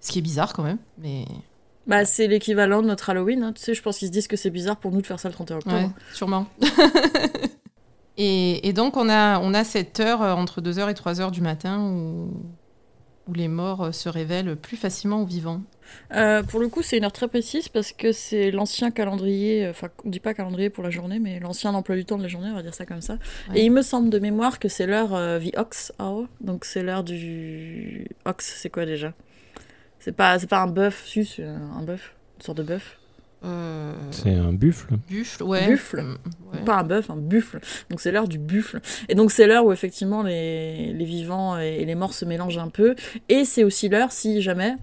Ce 0.00 0.10
qui 0.10 0.18
est 0.18 0.22
bizarre 0.22 0.52
quand 0.52 0.62
même, 0.62 0.78
mais. 0.98 1.24
Bah, 1.86 2.04
c'est 2.04 2.26
l'équivalent 2.26 2.82
de 2.82 2.86
notre 2.86 3.10
Halloween. 3.10 3.42
Hein. 3.42 3.52
Tu 3.52 3.62
sais, 3.62 3.74
je 3.74 3.82
pense 3.82 3.98
qu'ils 3.98 4.08
se 4.08 4.12
disent 4.12 4.28
que 4.28 4.36
c'est 4.36 4.50
bizarre 4.50 4.76
pour 4.76 4.92
nous 4.92 5.00
de 5.00 5.06
faire 5.06 5.18
ça 5.18 5.28
le 5.28 5.34
31 5.34 5.56
octobre. 5.56 5.76
Ouais, 5.76 5.88
sûrement. 6.12 6.46
et, 8.16 8.72
donc, 8.72 8.96
on 8.96 9.08
a, 9.08 9.40
on 9.40 9.54
a 9.54 9.64
cette 9.64 9.98
heure 9.98 10.22
euh, 10.22 10.34
entre 10.34 10.60
2h 10.60 10.90
et 10.90 10.94
3h 10.94 11.30
du 11.30 11.40
matin 11.40 11.80
où, 11.80 12.30
où 13.26 13.32
les 13.34 13.48
morts 13.48 13.84
euh, 13.84 13.92
se 13.92 14.08
révèlent 14.08 14.56
plus 14.56 14.76
facilement 14.76 15.22
aux 15.22 15.26
vivants. 15.26 15.62
Euh, 16.14 16.42
pour 16.42 16.60
le 16.60 16.68
coup, 16.68 16.82
c'est 16.82 16.98
une 16.98 17.04
heure 17.04 17.12
très 17.12 17.28
précise 17.28 17.68
parce 17.68 17.92
que 17.92 18.12
c'est 18.12 18.50
l'ancien 18.50 18.90
calendrier, 18.90 19.68
enfin, 19.68 19.88
on 20.04 20.10
dit 20.10 20.20
pas 20.20 20.34
calendrier 20.34 20.70
pour 20.70 20.84
la 20.84 20.90
journée, 20.90 21.18
mais 21.18 21.40
l'ancien 21.40 21.74
emploi 21.74 21.96
du 21.96 22.04
temps 22.04 22.18
de 22.18 22.22
la 22.22 22.28
journée, 22.28 22.48
on 22.50 22.54
va 22.54 22.62
dire 22.62 22.74
ça 22.74 22.86
comme 22.86 23.00
ça. 23.00 23.18
Et 23.54 23.64
il 23.64 23.70
me 23.70 23.82
semble 23.82 24.10
de 24.10 24.18
mémoire 24.18 24.58
que 24.58 24.68
c'est 24.68 24.86
l'heure 24.86 25.14
euh, 25.14 25.38
the 25.38 25.56
Ox 25.56 25.92
Hour, 25.98 26.26
donc 26.40 26.64
c'est 26.64 26.82
l'heure 26.82 27.04
du. 27.04 28.06
Ox, 28.24 28.54
c'est 28.56 28.70
quoi 28.70 28.86
déjà? 28.86 29.14
C'est 30.00 30.12
pas, 30.12 30.38
c'est 30.38 30.48
pas 30.48 30.60
un 30.60 30.66
bœuf, 30.66 31.04
si, 31.06 31.24
c'est 31.24 31.44
un 31.44 31.82
bœuf, 31.82 32.14
une 32.38 32.44
sorte 32.44 32.58
de 32.58 32.62
bœuf. 32.64 32.98
Euh... 33.44 33.94
C'est 34.10 34.34
un 34.34 34.52
buffle. 34.52 34.96
Buffle, 35.08 35.42
ouais. 35.44 35.66
Buffle. 35.66 36.02
Mm, 36.02 36.64
pas 36.64 36.78
un 36.78 36.84
bœuf, 36.84 37.10
un 37.10 37.16
buffle. 37.16 37.60
Donc 37.88 38.00
c'est 38.00 38.10
l'heure 38.10 38.28
du 38.28 38.38
buffle. 38.38 38.80
Et 39.08 39.14
donc 39.14 39.30
c'est 39.30 39.46
l'heure 39.46 39.64
où 39.64 39.72
effectivement 39.72 40.22
les, 40.22 40.92
les 40.92 41.04
vivants 41.04 41.58
et, 41.58 41.84
les 41.84 41.94
morts 41.94 42.12
se 42.12 42.24
mélangent 42.24 42.58
un 42.58 42.68
peu. 42.68 42.94
Et 43.28 43.44
c'est 43.44 43.64
aussi 43.64 43.88
l'heure, 43.88 44.12
si 44.12 44.42
jamais, 44.42 44.74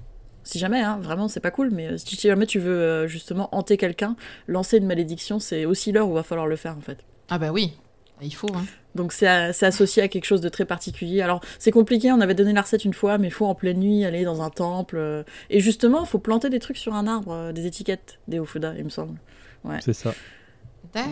si 0.44 0.60
jamais, 0.60 0.82
hein, 0.82 1.00
vraiment 1.02 1.28
c'est 1.28 1.40
pas 1.40 1.52
cool, 1.52 1.70
mais 1.72 1.98
si 1.98 2.16
jamais 2.16 2.48
tu 2.48 2.60
veux 2.60 2.80
euh, 2.80 3.08
justement 3.08 3.54
hanter 3.56 3.78
quelqu'un, 3.78 4.16
lancer 4.48 4.78
une 4.78 4.88
malédiction, 4.88 5.40
c'est 5.40 5.66
aussi 5.66 5.92
l'heure 5.92 6.08
où 6.08 6.12
il 6.12 6.16
va 6.16 6.24
falloir 6.24 6.48
le 6.48 6.56
faire 6.56 6.76
en 6.76 6.82
fait. 6.82 7.00
Ah 7.30 7.38
bah 7.38 7.52
oui, 7.52 7.78
il 8.22 8.34
faut. 8.34 8.54
Hein. 8.54 8.66
Donc 8.96 9.14
c'est 9.14 9.28
associé 9.28 10.04
à 10.04 10.08
quelque 10.08 10.26
chose 10.26 10.42
de 10.42 10.50
très 10.50 10.66
particulier. 10.66 11.22
Alors 11.22 11.42
c'est 11.60 11.72
compliqué, 11.72 12.12
on 12.12 12.20
avait 12.20 12.34
donné 12.34 12.52
la 12.52 12.62
recette 12.62 12.84
une 12.84 12.94
fois, 12.94 13.18
mais 13.18 13.28
il 13.28 13.34
faut 13.34 13.46
en 13.46 13.56
pleine 13.56 13.80
nuit 13.80 14.04
aller 14.06 14.24
dans 14.24 14.42
un 14.42 14.50
temple. 14.50 14.98
Euh, 14.98 15.24
et 15.50 15.60
justement, 15.60 16.02
il 16.02 16.08
faut 16.08 16.20
planter 16.20 16.50
des 16.50 16.60
trucs 16.60 16.78
sur 16.78 16.94
un 16.94 17.08
arbre, 17.08 17.32
euh, 17.32 17.52
des 17.54 17.66
étiquettes, 17.68 18.20
des 18.28 18.40
Ofuda, 18.40 18.74
il 18.78 18.86
me 18.86 18.90
semble. 18.90 19.18
Ouais. 19.64 19.78
C'est 19.82 19.94
ça. 19.94 20.14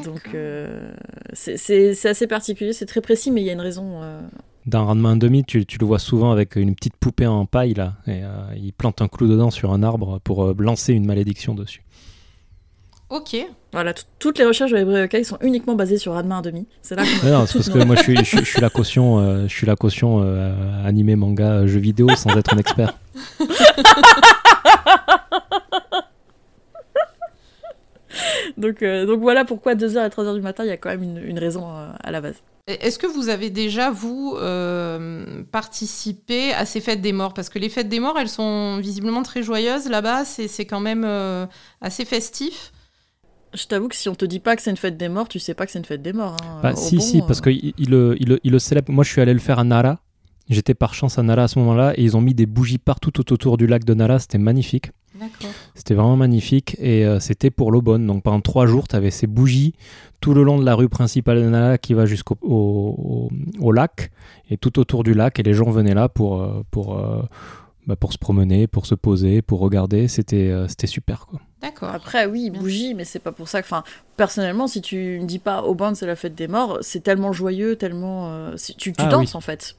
Donc 0.04 0.30
euh, 0.34 0.92
c'est 1.34 2.06
assez 2.06 2.26
particulier, 2.26 2.74
c'est 2.74 2.88
très 2.88 3.02
précis, 3.02 3.30
mais 3.30 3.42
il 3.42 3.46
y 3.46 3.52
a 3.52 3.54
une 3.54 3.62
raison. 3.62 4.02
Dans 4.66 4.88
Ranma 4.88 5.16
demi, 5.16 5.44
tu, 5.44 5.64
tu, 5.68 5.78
le 5.78 5.86
vois 5.86 6.00
souvent 6.00 6.32
avec 6.32 6.56
une 6.56 6.74
petite 6.74 6.98
poupée 6.98 7.28
en 7.28 7.46
paille 7.46 7.76
là, 7.76 7.94
et 8.08 8.22
il 8.56 8.74
plante 8.74 9.04
un 9.04 9.08
clou 9.08 9.28
dedans 9.28 9.52
sur 9.52 9.74
un 9.74 9.84
arbre 9.84 10.20
pour 10.24 10.56
lancer 10.58 10.94
une 10.94 11.06
malédiction 11.06 11.54
dessus. 11.54 11.85
Ok. 13.16 13.38
Voilà, 13.72 13.94
toutes 14.20 14.38
les 14.40 14.46
recherches 14.46 14.72
de 14.72 14.78
Library 14.78 15.24
sont 15.24 15.38
uniquement 15.40 15.76
basées 15.76 15.98
sur 15.98 16.12
Ranma 16.12 16.42
1,5. 16.42 16.66
C'est 16.82 16.96
là 16.96 17.04
que. 17.04 17.26
Non, 17.26 17.46
parce 17.46 17.70
que 17.70 17.84
moi, 17.86 17.96
je 17.96 18.02
suis, 18.02 18.18
je, 18.18 18.44
suis 18.44 18.60
la 18.60 18.70
caution, 18.70 19.20
euh, 19.20 19.48
je 19.48 19.56
suis 19.56 19.66
la 19.66 19.78
caution 19.78 20.22
euh, 20.22 20.86
animé, 20.86 21.16
manga, 21.16 21.50
euh, 21.50 21.68
jeux 21.68 21.80
vidéo 21.80 22.10
sans 22.18 22.36
être 22.38 22.54
un 22.54 22.58
expert. 22.58 22.98
donc, 28.58 28.84
donc 28.84 29.22
voilà 29.22 29.46
pourquoi 29.46 29.76
2h 29.76 29.98
à 29.98 30.10
3h 30.10 30.36
du 30.36 30.42
matin, 30.42 30.66
il 30.66 30.68
y 30.68 30.72
a 30.72 30.78
quand 30.78 30.90
même 30.90 31.04
une, 31.04 31.24
une 31.24 31.40
raison 31.40 31.70
à 31.70 32.12
la 32.12 32.20
base. 32.20 32.36
Est-ce 32.68 33.00
que 33.00 33.08
vous 33.08 33.30
avez 33.30 33.50
déjà, 33.50 33.92
vous, 33.92 34.36
participé 35.54 36.52
à 36.54 36.66
ces 36.66 36.82
fêtes 36.82 37.00
des 37.00 37.14
morts? 37.14 37.34
Parce 37.34 37.48
que 37.48 37.60
les 37.60 37.70
fêtes 37.70 37.88
des 37.88 38.02
morts, 38.02 38.18
elles 38.20 38.28
sont 38.28 38.80
visiblement 38.80 39.24
très 39.24 39.42
joyeuses 39.42 39.88
là-bas, 39.90 40.26
c'est 40.26 40.66
quand 40.66 40.82
même 40.82 41.08
assez 41.80 42.04
festif. 42.04 42.74
Je 43.56 43.66
t'avoue 43.68 43.88
que 43.88 43.96
si 43.96 44.10
on 44.10 44.16
te 44.16 44.26
dit 44.26 44.40
pas 44.40 44.56
que 44.56 44.62
c'est 44.62 44.72
une 44.72 44.78
fête 44.78 44.98
des 44.98 45.10
morts, 45.10 45.28
tu 45.28 45.40
sais 45.40 45.54
pas 45.54 45.66
que 45.66 45.72
c'est 45.72 45.80
une 45.80 45.86
fête 45.86 46.02
des 46.02 46.14
morts. 46.14 46.36
Hein. 46.44 46.60
Bah, 46.62 46.76
si, 46.76 47.00
si, 47.00 47.22
parce 47.22 47.40
euh. 47.40 47.44
qu'il 47.44 47.74
il, 47.78 47.94
il, 48.20 48.40
il, 48.44 48.52
le 48.52 48.60
célèbre. 48.60 48.92
Moi, 48.92 49.04
je 49.04 49.12
suis 49.12 49.22
allé 49.22 49.34
le 49.34 49.40
faire 49.40 49.60
à 49.60 49.64
Nara. 49.64 50.00
J'étais 50.50 50.74
par 50.74 50.94
chance 50.94 51.18
à 51.18 51.24
Nara 51.24 51.44
à 51.44 51.48
ce 51.48 51.58
moment-là 51.60 51.94
et 51.96 52.04
ils 52.04 52.16
ont 52.16 52.22
mis 52.22 52.34
des 52.34 52.46
bougies 52.46 52.78
partout 52.78 53.12
tout 53.12 53.34
autour 53.34 53.58
du 53.58 53.66
lac 53.66 53.84
de 53.84 53.94
Nara. 53.94 54.20
C'était 54.20 54.38
magnifique. 54.38 54.92
C'était 55.74 55.94
vraiment 55.94 56.18
magnifique 56.18 56.76
et 56.80 57.06
euh, 57.06 57.20
c'était 57.20 57.50
pour 57.50 57.72
l'aubonne. 57.72 58.06
Donc 58.06 58.24
pendant 58.24 58.42
trois 58.42 58.66
jours, 58.68 58.88
tu 58.88 58.96
avais 58.96 59.12
ces 59.12 59.28
bougies 59.28 59.74
tout 60.20 60.34
le 60.34 60.44
long 60.44 60.60
de 60.60 60.66
la 60.66 60.76
rue 60.76 60.90
principale 60.90 61.42
de 61.42 61.50
Nara 61.50 61.78
qui 61.78 61.94
va 61.94 62.06
jusqu'au 62.06 62.38
au, 62.42 63.72
lac 63.72 64.12
et 64.50 64.58
tout 64.58 64.78
autour 64.80 65.04
du 65.04 65.14
lac 65.14 65.40
et 65.40 65.44
les 65.44 65.54
gens 65.54 65.70
venaient 65.70 65.94
là 65.94 66.10
pour, 66.10 66.42
euh, 66.42 66.64
pour, 66.72 67.00
bah, 67.88 67.96
pour 67.96 68.14
se 68.14 68.18
promener, 68.18 68.68
pour 68.68 68.86
se 68.86 68.96
poser, 68.96 69.42
pour 69.42 69.60
regarder. 69.60 70.08
C'était 70.08 70.54
c'était 70.68 70.88
super 70.88 71.28
quoi. 71.28 71.40
Après, 71.82 72.26
oui, 72.26 72.50
bougie, 72.50 72.94
mais 72.94 73.06
c'est 73.06 73.20
pas 73.20 73.32
pour 73.32 73.48
ça 73.48 73.62
que. 73.62 73.68
Enfin, 73.68 73.84
personnellement, 74.18 74.68
si 74.68 74.82
tu 74.82 75.20
ne 75.20 75.26
dis 75.26 75.40
pas 75.40 75.64
au 75.64 75.76
band 75.76 75.96
c'est 75.96 76.06
la 76.06 76.16
fête 76.16 76.36
des 76.36 76.48
morts, 76.48 76.80
c'est 76.82 77.02
tellement 77.02 77.34
joyeux, 77.34 77.76
tellement. 77.76 78.30
Euh, 78.30 78.56
tu, 78.78 78.94
tu 78.94 78.94
ah 78.98 79.08
danses 79.08 79.36
en 79.36 79.42
fait. 79.42 79.76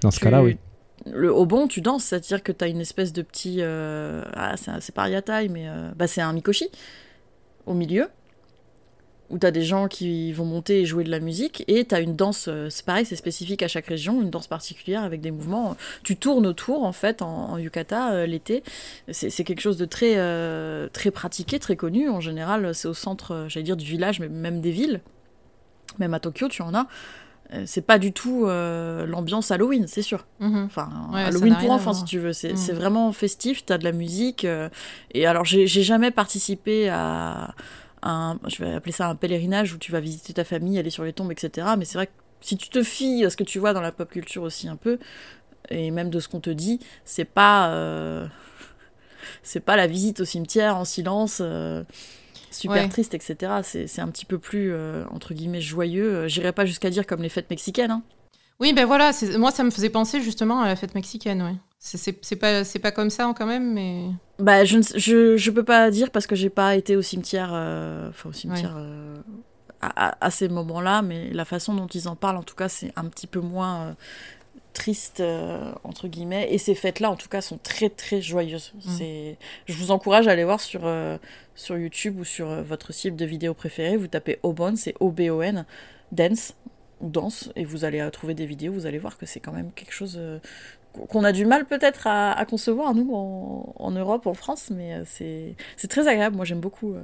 Dans 0.00 0.10
ce 0.10 0.20
cas-là, 0.20 0.42
oui. 0.42 0.58
Le, 1.06 1.32
au 1.32 1.44
bon, 1.44 1.66
tu 1.66 1.80
danses, 1.80 2.04
c'est-à-dire 2.04 2.42
que 2.42 2.52
tu 2.52 2.64
as 2.64 2.68
une 2.68 2.80
espèce 2.80 3.12
de 3.12 3.22
petit. 3.22 3.58
Euh, 3.60 4.22
ah, 4.34 4.54
c'est 4.56 4.94
pas 4.94 5.08
Yatai, 5.08 5.48
mais 5.48 5.68
euh, 5.68 5.90
bah, 5.96 6.06
c'est 6.06 6.20
un 6.20 6.32
Mikoshi 6.32 6.68
au 7.66 7.74
milieu. 7.74 8.08
Où 9.30 9.38
tu 9.38 9.46
as 9.46 9.50
des 9.50 9.62
gens 9.62 9.88
qui 9.88 10.32
vont 10.32 10.44
monter 10.44 10.80
et 10.82 10.86
jouer 10.86 11.02
de 11.02 11.10
la 11.10 11.18
musique, 11.18 11.64
et 11.66 11.84
tu 11.86 11.94
as 11.94 12.00
une 12.00 12.14
danse, 12.14 12.46
euh, 12.48 12.68
c'est 12.70 12.84
pareil, 12.84 13.06
c'est 13.06 13.16
spécifique 13.16 13.62
à 13.62 13.68
chaque 13.68 13.86
région, 13.86 14.20
une 14.20 14.28
danse 14.30 14.46
particulière 14.46 15.02
avec 15.02 15.20
des 15.22 15.30
mouvements. 15.30 15.76
Tu 16.02 16.16
tournes 16.16 16.46
autour, 16.46 16.84
en 16.84 16.92
fait, 16.92 17.22
en, 17.22 17.50
en 17.52 17.58
Yukata, 17.58 18.12
euh, 18.12 18.26
l'été. 18.26 18.62
C'est 19.10 19.44
quelque 19.44 19.60
chose 19.62 19.78
de 19.78 19.86
très, 19.86 20.14
euh, 20.16 20.88
très 20.92 21.10
pratiqué, 21.10 21.58
très 21.58 21.74
connu. 21.76 22.08
En 22.10 22.20
général, 22.20 22.74
c'est 22.74 22.86
au 22.88 22.94
centre, 22.94 23.46
j'allais 23.48 23.64
dire, 23.64 23.76
du 23.76 23.86
village, 23.86 24.20
mais 24.20 24.28
même 24.28 24.60
des 24.60 24.70
villes. 24.70 25.00
Même 25.98 26.12
à 26.14 26.20
Tokyo, 26.20 26.48
tu 26.48 26.62
en 26.62 26.74
as. 26.74 26.86
C'est 27.66 27.82
pas 27.86 27.98
du 27.98 28.12
tout 28.12 28.46
l'ambiance 28.46 29.50
Halloween, 29.52 29.86
c'est 29.86 30.02
sûr. 30.02 30.26
Mhm. 30.40 30.64
Enfin, 30.64 30.88
Ouais, 31.12 31.22
Halloween 31.22 31.56
pour 31.60 31.70
enfants, 31.70 31.92
si 31.92 32.04
tu 32.04 32.18
veux. 32.18 32.32
C'est 32.32 32.50
Mhm. 32.52 32.56
c'est 32.56 32.72
vraiment 32.72 33.12
festif, 33.12 33.64
t'as 33.64 33.78
de 33.78 33.84
la 33.84 33.92
musique. 33.92 34.44
et 35.12 35.26
alors, 35.26 35.44
j'ai 35.44 35.66
jamais 35.66 36.10
participé 36.10 36.88
à 36.88 37.54
un, 38.04 38.38
je 38.46 38.62
vais 38.64 38.72
appeler 38.74 38.92
ça 38.92 39.08
un 39.08 39.14
pèlerinage 39.16 39.72
où 39.74 39.78
tu 39.78 39.90
vas 39.92 40.00
visiter 40.00 40.32
ta 40.34 40.44
famille, 40.44 40.78
aller 40.78 40.90
sur 40.90 41.04
les 41.04 41.12
tombes, 41.12 41.32
etc. 41.32 41.68
Mais 41.78 41.84
c'est 41.84 41.98
vrai 41.98 42.06
que 42.06 42.12
si 42.40 42.56
tu 42.56 42.68
te 42.68 42.82
fies 42.82 43.24
à 43.24 43.30
ce 43.30 43.36
que 43.36 43.44
tu 43.44 43.58
vois 43.58 43.72
dans 43.72 43.80
la 43.80 43.92
pop 43.92 44.10
culture 44.10 44.42
aussi 44.42 44.68
un 44.68 44.76
peu, 44.76 44.98
et 45.70 45.90
même 45.90 46.10
de 46.10 46.20
ce 46.20 46.28
qu'on 46.28 46.40
te 46.40 46.50
dit, 46.50 46.78
c'est 47.04 47.24
pas, 47.24 47.68
euh, 47.70 48.26
c'est 49.42 49.60
pas 49.60 49.76
la 49.76 49.86
visite 49.86 50.20
au 50.20 50.24
cimetière 50.24 50.76
en 50.76 50.84
silence, 50.84 51.38
euh, 51.40 51.82
super 52.50 52.82
Ouais. 52.82 52.88
triste, 52.88 53.14
etc. 53.14 53.52
C'est 53.62 53.86
c'est 53.86 54.00
un 54.02 54.08
petit 54.08 54.26
peu 54.26 54.38
plus 54.38 54.72
euh, 54.72 55.04
entre 55.10 55.34
guillemets 55.34 55.60
joyeux. 55.60 56.28
J'irais 56.28 56.52
pas 56.52 56.66
jusqu'à 56.66 56.90
dire 56.90 57.06
comme 57.06 57.22
les 57.22 57.28
fêtes 57.28 57.50
mexicaines. 57.50 57.90
Hein. 57.90 58.02
Oui, 58.60 58.72
ben 58.72 58.84
voilà, 58.86 59.10
moi 59.38 59.50
ça 59.50 59.64
me 59.64 59.70
faisait 59.70 59.90
penser 59.90 60.20
justement 60.20 60.60
à 60.60 60.68
la 60.68 60.76
fête 60.76 60.94
mexicaine, 60.94 61.42
ouais. 61.42 61.54
C'est- 61.78 62.36
pas, 62.36 62.64
c'est 62.64 62.78
pas 62.78 62.92
comme 62.92 63.10
ça 63.10 63.26
hein, 63.26 63.34
quand 63.36 63.46
même, 63.46 63.72
mais. 63.74 64.08
Bah, 64.38 64.64
je, 64.64 64.78
ne 64.78 64.82
je, 64.96 65.36
je 65.36 65.50
peux 65.50 65.62
pas 65.64 65.90
dire 65.90 66.10
parce 66.10 66.26
que 66.26 66.34
j'ai 66.34 66.50
pas 66.50 66.74
été 66.74 66.96
au 66.96 67.02
cimetière, 67.02 67.50
euh, 67.52 68.08
enfin 68.08 68.30
au 68.30 68.32
cimetière 68.32 68.74
euh, 68.76 69.16
à, 69.80 70.16
à- 70.26 70.30
ces 70.30 70.48
moments-là, 70.48 71.02
mais 71.02 71.30
la 71.30 71.44
façon 71.44 71.72
dont 71.74 71.86
ils 71.86 72.08
en 72.08 72.16
parlent, 72.16 72.36
en 72.38 72.42
tout 72.42 72.56
cas, 72.56 72.68
c'est 72.68 72.92
un 72.96 73.04
petit 73.04 73.26
peu 73.28 73.38
moins 73.40 73.82
euh, 73.82 73.92
triste 74.72 75.22
entre 75.84 76.08
guillemets. 76.08 76.48
Et 76.52 76.58
ces 76.58 76.74
fêtes-là, 76.74 77.10
en 77.10 77.16
tout 77.16 77.28
cas, 77.28 77.40
sont 77.40 77.58
très 77.58 77.90
très 77.90 78.20
joyeuses. 78.20 78.72
C'est, 78.80 79.36
je 79.66 79.74
vous 79.74 79.92
encourage 79.92 80.26
à 80.26 80.32
aller 80.32 80.42
voir 80.44 80.60
sur 80.60 80.82
sur 81.54 81.78
YouTube 81.78 82.18
ou 82.18 82.24
sur 82.24 82.48
votre 82.64 82.92
cible 82.92 83.16
de 83.16 83.24
vidéos 83.24 83.54
préférée. 83.54 83.96
Vous 83.96 84.08
tapez 84.08 84.40
Obon, 84.42 84.74
c'est 84.74 84.94
O-B-O-N, 84.98 85.64
dance 86.10 86.54
ou 87.00 87.08
danse, 87.08 87.50
et 87.54 87.64
vous 87.64 87.84
allez 87.84 88.04
trouver 88.10 88.34
des 88.34 88.46
vidéos. 88.46 88.72
Vous 88.72 88.86
allez 88.86 88.98
voir 88.98 89.16
que 89.16 89.26
c'est 89.26 89.38
quand 89.38 89.52
même 89.52 89.70
quelque 89.72 89.92
chose. 89.92 90.18
Qu'on 91.08 91.24
a 91.24 91.32
du 91.32 91.44
mal 91.46 91.64
peut-être 91.64 92.06
à, 92.06 92.32
à 92.32 92.44
concevoir, 92.44 92.94
nous, 92.94 93.12
en, 93.14 93.74
en 93.76 93.90
Europe, 93.90 94.26
en 94.26 94.34
France, 94.34 94.70
mais 94.70 94.94
euh, 94.94 95.02
c'est 95.06 95.54
c'est 95.76 95.88
très 95.88 96.08
agréable. 96.08 96.36
Moi, 96.36 96.44
j'aime 96.44 96.60
beaucoup 96.60 96.94
euh, 96.94 97.02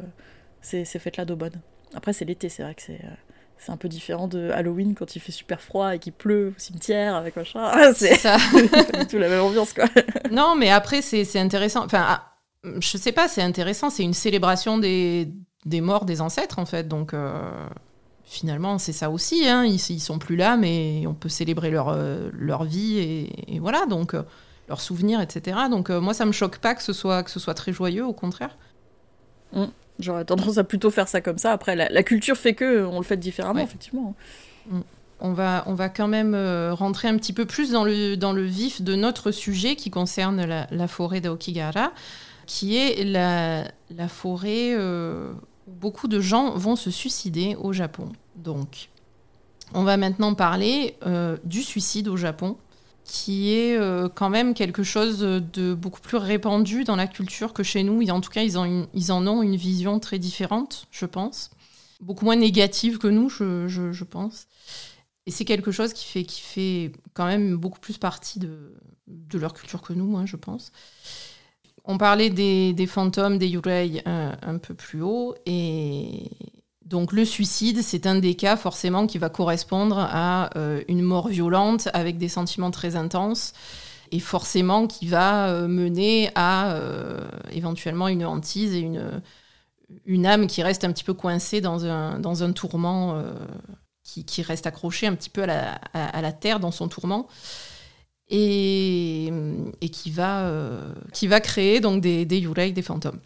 ces, 0.60 0.84
ces 0.84 0.98
fêtes-là 0.98 1.24
d'Aubonne. 1.24 1.60
Après, 1.94 2.12
c'est 2.12 2.24
l'été, 2.24 2.48
c'est 2.48 2.62
vrai 2.62 2.74
que 2.74 2.82
c'est 2.82 3.00
euh, 3.04 3.14
c'est 3.58 3.72
un 3.72 3.76
peu 3.76 3.88
différent 3.88 4.26
de 4.26 4.50
Halloween 4.50 4.94
quand 4.94 5.14
il 5.16 5.20
fait 5.20 5.32
super 5.32 5.60
froid 5.60 5.94
et 5.94 5.98
qu'il 5.98 6.14
pleut 6.14 6.54
au 6.56 6.58
cimetière 6.58 7.14
avec 7.14 7.36
machin. 7.36 7.60
Ah, 7.62 7.92
C'est 7.94 8.14
C'est 8.14 8.20
ça. 8.20 8.38
pas 8.92 8.98
du 9.00 9.06
tout 9.06 9.18
la 9.18 9.28
même 9.28 9.42
ambiance, 9.42 9.74
quoi. 9.74 9.84
non, 10.30 10.56
mais 10.56 10.70
après, 10.70 11.02
c'est 11.02 11.24
c'est 11.24 11.38
intéressant. 11.38 11.84
Enfin, 11.84 12.04
ah, 12.08 12.32
je 12.64 12.96
sais 12.96 13.12
pas, 13.12 13.28
c'est 13.28 13.42
intéressant. 13.42 13.90
C'est 13.90 14.02
une 14.02 14.14
célébration 14.14 14.78
des, 14.78 15.28
des 15.66 15.80
morts 15.82 16.06
des 16.06 16.20
ancêtres, 16.22 16.58
en 16.58 16.64
fait. 16.66 16.88
Donc, 16.88 17.12
euh, 17.12 17.68
finalement, 18.30 18.78
c'est 18.78 18.92
ça 18.92 19.10
aussi. 19.10 19.46
Hein. 19.48 19.64
Ils, 19.64 19.80
ils 19.90 20.00
sont 20.00 20.18
plus 20.20 20.36
là, 20.36 20.56
mais 20.56 21.04
on 21.06 21.14
peut 21.14 21.28
célébrer 21.28 21.70
leur, 21.70 21.88
euh, 21.88 22.30
leur 22.32 22.62
vie 22.64 22.98
et, 22.98 23.54
et 23.56 23.58
voilà, 23.58 23.86
donc 23.86 24.14
euh, 24.14 24.22
leurs 24.68 24.80
souvenirs, 24.80 25.20
etc. 25.20 25.58
Donc, 25.68 25.90
euh, 25.90 26.00
moi, 26.00 26.14
ça 26.14 26.24
me 26.24 26.32
choque 26.32 26.58
pas 26.58 26.76
que 26.76 26.82
ce 26.82 26.92
soit, 26.92 27.24
que 27.24 27.30
ce 27.30 27.40
soit 27.40 27.54
très 27.54 27.72
joyeux, 27.72 28.06
au 28.06 28.12
contraire. 28.12 28.56
J'aurais 29.98 30.24
tendance 30.24 30.58
à 30.58 30.64
plutôt 30.64 30.90
faire 30.90 31.08
ça 31.08 31.20
comme 31.20 31.38
ça. 31.38 31.52
Après, 31.52 31.74
la, 31.76 31.88
la 31.88 32.02
culture 32.04 32.36
fait 32.36 32.54
que 32.54 32.84
on 32.86 32.98
le 32.98 33.04
fait 33.04 33.16
différemment, 33.16 33.56
Ouais. 33.58 33.64
effectivement. 33.64 34.14
On 35.22 35.32
va, 35.34 35.64
on 35.66 35.74
va 35.74 35.88
quand 35.90 36.08
même 36.08 36.32
euh, 36.34 36.72
rentrer 36.72 37.08
un 37.08 37.16
petit 37.18 37.34
peu 37.34 37.44
plus 37.44 37.72
dans 37.72 37.84
le, 37.84 38.16
dans 38.16 38.32
le 38.32 38.42
vif 38.42 38.80
de 38.80 38.94
notre 38.94 39.32
sujet 39.32 39.76
qui 39.76 39.90
concerne 39.90 40.44
la, 40.46 40.66
la 40.70 40.88
forêt 40.88 41.20
d'Aokigahara, 41.20 41.92
qui 42.46 42.76
est 42.78 43.04
la, 43.04 43.64
la 43.90 44.08
forêt 44.08 44.72
euh, 44.74 45.32
beaucoup 45.70 46.08
de 46.08 46.20
gens 46.20 46.56
vont 46.56 46.76
se 46.76 46.90
suicider 46.90 47.56
au 47.56 47.72
Japon. 47.72 48.10
Donc, 48.36 48.90
on 49.74 49.84
va 49.84 49.96
maintenant 49.96 50.34
parler 50.34 50.96
euh, 51.06 51.36
du 51.44 51.62
suicide 51.62 52.08
au 52.08 52.16
Japon, 52.16 52.56
qui 53.04 53.52
est 53.52 53.76
euh, 53.76 54.08
quand 54.08 54.30
même 54.30 54.54
quelque 54.54 54.82
chose 54.82 55.20
de 55.20 55.74
beaucoup 55.74 56.00
plus 56.00 56.16
répandu 56.16 56.84
dans 56.84 56.96
la 56.96 57.06
culture 57.06 57.52
que 57.52 57.62
chez 57.62 57.82
nous. 57.82 58.02
Et 58.02 58.10
en 58.10 58.20
tout 58.20 58.30
cas, 58.30 58.42
ils, 58.42 58.58
en 58.58 59.26
ont 59.26 59.42
une 59.42 59.56
vision 59.56 59.98
très 59.98 60.18
différente, 60.18 60.86
je 60.90 61.06
pense. 61.06 61.50
Beaucoup 62.00 62.24
moins 62.24 62.36
négative 62.36 62.98
que 62.98 63.08
nous, 63.08 63.28
je- 63.28 64.04
pense. 64.04 64.46
Et 65.26 65.30
c'est 65.30 65.44
quelque 65.44 65.70
chose 65.70 65.92
qui 65.92 66.40
fait, 66.40 66.92
quand 67.14 67.26
même 67.26 67.56
beaucoup 67.56 67.78
plus 67.80 67.98
partie 67.98 68.38
de, 68.38 68.74
de 69.06 69.38
leur 69.38 69.52
culture 69.52 69.82
que 69.82 69.92
nous, 69.92 70.16
hein, 70.16 70.24
je 70.26 70.36
pense. 70.36 70.72
On 71.84 71.98
parlait 71.98 72.30
des, 72.30 72.86
fantômes, 72.86 73.38
des 73.38 73.48
yurei 73.48 74.02
un, 74.06 74.36
un 74.42 74.58
peu 74.58 74.74
plus 74.74 75.02
haut. 75.02 75.34
Et 75.46 76.30
donc 76.84 77.12
le 77.12 77.24
suicide, 77.24 77.82
c'est 77.82 78.06
un 78.06 78.16
des 78.16 78.34
cas 78.34 78.56
forcément 78.56 79.06
qui 79.06 79.18
va 79.18 79.28
correspondre 79.28 79.98
à 79.98 80.50
euh, 80.56 80.82
une 80.88 81.02
mort 81.02 81.28
violente 81.28 81.88
avec 81.92 82.18
des 82.18 82.28
sentiments 82.28 82.70
très 82.70 82.96
intenses. 82.96 83.52
Et 84.12 84.18
forcément 84.18 84.88
qui 84.88 85.06
va 85.06 85.48
euh, 85.48 85.68
mener 85.68 86.30
à 86.34 86.72
euh, 86.72 87.28
éventuellement 87.52 88.08
une 88.08 88.24
hantise 88.24 88.74
et 88.74 88.88
une, 90.04 90.26
âme 90.26 90.48
qui 90.48 90.64
reste 90.64 90.84
un 90.84 90.92
petit 90.92 91.04
peu 91.04 91.14
coincée 91.14 91.60
dans 91.60 91.84
un, 91.84 92.52
tourment 92.52 93.14
euh, 93.14 93.32
qui, 94.02 94.42
reste 94.42 94.66
accroché 94.66 95.06
un 95.06 95.14
petit 95.14 95.30
peu 95.30 95.44
à 95.44 96.22
la 96.22 96.32
terre 96.32 96.58
dans 96.58 96.72
son 96.72 96.88
tourment 96.88 97.28
et, 98.30 99.32
qui, 99.92 100.10
va, 100.10 100.46
euh, 100.46 100.92
qui 101.12 101.26
va 101.26 101.40
créer 101.40 101.80
donc 101.80 102.00
des, 102.00 102.24
des 102.24 102.38
yurei, 102.38 102.72
des 102.72 102.82
fantômes. 102.82 103.18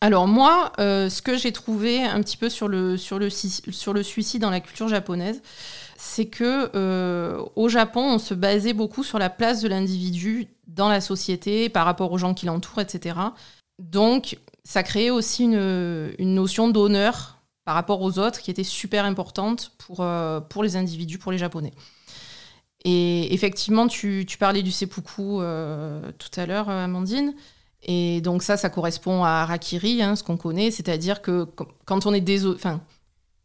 Alors 0.00 0.28
moi, 0.28 0.72
euh, 0.78 1.08
ce 1.08 1.22
que 1.22 1.36
j'ai 1.36 1.52
trouvé 1.52 2.02
un 2.02 2.20
petit 2.22 2.36
peu 2.36 2.50
sur 2.50 2.68
le, 2.68 2.98
sur 2.98 3.18
le, 3.18 3.30
sur 3.30 3.94
le 3.94 4.02
suicide 4.02 4.42
dans 4.42 4.50
la 4.50 4.60
culture 4.60 4.88
japonaise, 4.88 5.40
c'est 5.96 6.26
que 6.26 6.70
euh, 6.74 7.42
au 7.56 7.68
Japon, 7.68 8.02
on 8.02 8.18
se 8.18 8.34
basait 8.34 8.74
beaucoup 8.74 9.02
sur 9.02 9.18
la 9.18 9.30
place 9.30 9.62
de 9.62 9.68
l'individu 9.68 10.48
dans 10.66 10.90
la 10.90 11.00
société 11.00 11.70
par 11.70 11.86
rapport 11.86 12.12
aux 12.12 12.18
gens 12.18 12.34
qui 12.34 12.44
l'entourent, 12.44 12.82
etc. 12.82 13.16
Donc, 13.78 14.38
ça 14.64 14.82
créait 14.82 15.10
aussi 15.10 15.44
une, 15.44 16.12
une 16.18 16.34
notion 16.34 16.68
d'honneur 16.68 17.38
par 17.64 17.74
rapport 17.74 18.02
aux 18.02 18.18
autres 18.18 18.42
qui 18.42 18.50
était 18.50 18.62
super 18.62 19.06
importante 19.06 19.72
pour, 19.78 20.06
pour 20.50 20.62
les 20.62 20.76
individus, 20.76 21.18
pour 21.18 21.32
les 21.32 21.38
Japonais. 21.38 21.72
Et 22.84 23.32
effectivement, 23.32 23.86
tu, 23.86 24.26
parlais 24.38 24.62
du 24.62 24.70
seppuku 24.70 25.40
euh, 25.40 26.12
tout 26.18 26.38
à 26.38 26.46
l'heure, 26.46 26.68
euh, 26.68 26.84
Amandine. 26.84 27.34
Et 27.82 28.20
donc 28.20 28.42
ça, 28.42 28.56
ça 28.56 28.70
correspond 28.70 29.24
à 29.24 29.42
Harakiri, 29.42 30.02
hein, 30.02 30.16
ce 30.16 30.22
qu'on 30.22 30.36
connaît, 30.36 30.70
c'est-à-dire 30.70 31.22
que 31.22 31.44
qu- 31.44 31.64
quand 31.84 32.06
on 32.06 32.14
est 32.14 32.20
déso- 32.20 32.56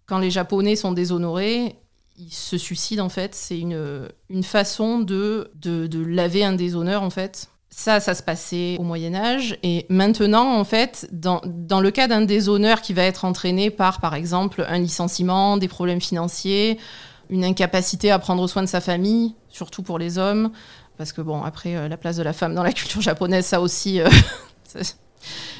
quand 0.06 0.20
les 0.20 0.32
Japonais 0.32 0.76
sont 0.76 0.92
déshonorés, 0.92 1.76
ils 2.18 2.34
se 2.34 2.58
suicident 2.58 3.06
en 3.06 3.10
fait. 3.10 3.36
C'est 3.36 3.60
une, 3.60 4.10
une 4.30 4.44
façon 4.44 5.00
de, 5.00 5.52
de, 5.56 5.88
de 5.88 6.04
laver 6.04 6.44
un 6.44 6.54
déshonneur 6.54 7.04
en 7.04 7.10
fait. 7.10 7.50
Ça, 7.70 8.00
ça 8.00 8.16
se 8.16 8.24
passait 8.24 8.78
au 8.80 8.84
Moyen 8.84 9.14
Âge. 9.14 9.58
Et 9.62 9.86
maintenant, 9.90 10.58
en 10.58 10.64
fait, 10.64 11.08
dans, 11.12 11.42
dans 11.46 11.80
le 11.82 11.92
cas 11.92 12.08
d'un 12.08 12.22
déshonneur 12.22 12.82
qui 12.82 12.94
va 12.94 13.04
être 13.04 13.26
entraîné 13.26 13.70
par, 13.70 14.02
par 14.02 14.16
exemple, 14.16 14.66
un 14.68 14.80
licenciement, 14.80 15.56
des 15.58 15.68
problèmes 15.68 16.02
financiers, 16.02 16.80
une 17.30 17.46
incapacité 17.46 18.12
à 18.12 18.20
prendre 18.20 18.48
soin 18.48 18.64
de 18.64 18.68
sa 18.68 18.82
famille, 18.82 19.36
surtout 19.50 19.84
pour 19.84 20.00
les 20.00 20.18
hommes, 20.18 20.52
parce 21.00 21.14
que 21.14 21.22
bon, 21.22 21.44
après, 21.44 21.78
euh, 21.78 21.88
la 21.88 21.96
place 21.96 22.18
de 22.18 22.24
la 22.24 22.34
femme 22.34 22.54
dans 22.54 22.62
la 22.64 22.74
culture 22.74 23.02
japonaise, 23.02 23.46
ça 23.46 23.62
aussi, 23.62 24.02
euh, 24.02 24.10
il 24.76 24.84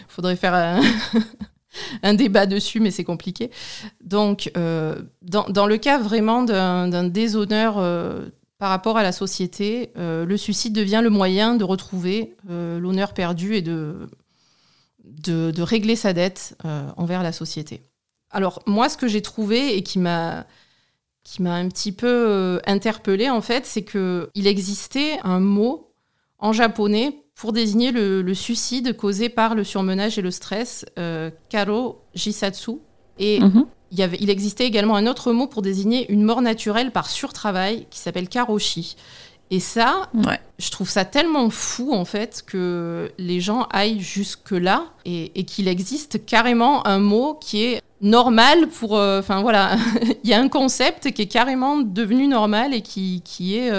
faudrait 0.08 0.36
faire 0.36 0.54
un, 2.04 2.14
débat 2.14 2.46
dessus, 2.46 2.80
mais 2.80 2.92
c'est 2.92 3.06
compliqué. 3.06 3.52
Donc, 4.04 4.52
euh, 4.58 5.02
dans, 5.22 5.66
le 5.66 5.78
cas 5.78 5.98
vraiment 5.98 6.44
d'un 6.44 7.04
déshonneur 7.06 7.76
par 8.58 8.70
rapport 8.70 8.98
à 8.98 9.04
la 9.04 9.14
société, 9.14 9.92
le 9.96 10.36
suicide 10.36 10.74
devient 10.74 11.00
le 11.02 11.10
moyen 11.10 11.56
de 11.56 11.64
retrouver 11.64 12.36
l'honneur 12.48 13.14
perdu 13.14 13.56
et 13.56 13.62
de, 13.62 14.10
de, 15.06 15.62
régler 15.62 15.96
sa 15.96 16.12
dette 16.12 16.58
envers 16.98 17.24
la 17.24 17.32
société. 17.32 17.82
Alors, 18.32 18.62
moi, 18.68 18.90
ce 18.90 18.98
que 18.98 19.08
j'ai 19.08 19.22
trouvé 19.22 19.78
et 19.78 19.84
qui 19.84 20.00
m'a 20.00 20.46
qui 21.32 21.44
m'a 21.44 21.54
un 21.54 21.68
petit 21.70 21.92
peu 21.92 22.08
euh, 22.08 22.60
interpellée, 22.66 23.30
en 23.30 23.42
fait, 23.42 23.66
c'est 23.68 23.84
qu'il 23.84 24.48
existait 24.48 25.20
un 25.24 25.40
mot 25.40 25.92
en 26.40 26.54
japonais 26.54 27.18
pour 27.36 27.54
désigner 27.54 27.92
le, 27.92 28.22
le 28.22 28.34
suicide 28.34 28.96
causé 28.98 29.30
par 29.30 29.54
le 29.54 29.64
surmenage 29.64 30.18
et 30.18 30.22
le 30.24 30.32
stress, 30.32 30.86
euh, 30.98 31.30
karo 31.50 32.02
jisatsu. 32.16 32.72
Et 33.20 33.40
Mhm. 33.42 33.66
il, 33.92 34.00
y 34.00 34.02
avait, 34.04 34.18
il 34.20 34.30
existait 34.32 34.66
également 34.66 34.96
un 34.96 35.06
autre 35.06 35.32
mot 35.32 35.46
pour 35.48 35.62
désigner 35.62 36.12
une 36.12 36.24
mort 36.24 36.42
naturelle 36.42 36.92
par 36.92 37.10
surtravail 37.10 37.86
qui 37.92 38.00
s'appelle 38.00 38.28
karoshi. 38.28 38.96
Et 39.52 39.60
ça, 39.60 40.10
Ouais. 40.14 40.40
je 40.58 40.70
trouve 40.72 40.90
ça 40.90 41.06
tellement 41.06 41.50
fou 41.50 41.92
en 41.94 42.06
fait 42.06 42.44
que 42.46 43.12
les 43.18 43.40
gens 43.40 43.68
aillent 43.72 44.00
jusque 44.00 44.52
là 44.52 44.86
et, 45.06 45.32
et 45.40 45.44
qu'il 45.44 45.68
existe 45.68 46.26
carrément 46.26 46.86
un 46.88 47.00
mot 47.00 47.34
qui 47.36 47.64
est 47.64 47.82
normal 48.02 48.68
pour. 48.68 48.94
Enfin 48.94 49.42
voilà, 49.42 49.76
il 50.24 50.30
y 50.30 50.34
a 50.34 50.40
un 50.40 50.50
concept 50.50 51.12
qui 51.12 51.24
est 51.24 51.28
carrément 51.28 51.78
devenu 51.78 52.28
normal 52.28 52.74
et 52.74 52.82
qui, 52.82 53.22
qui 53.24 53.58
est. 53.58 53.72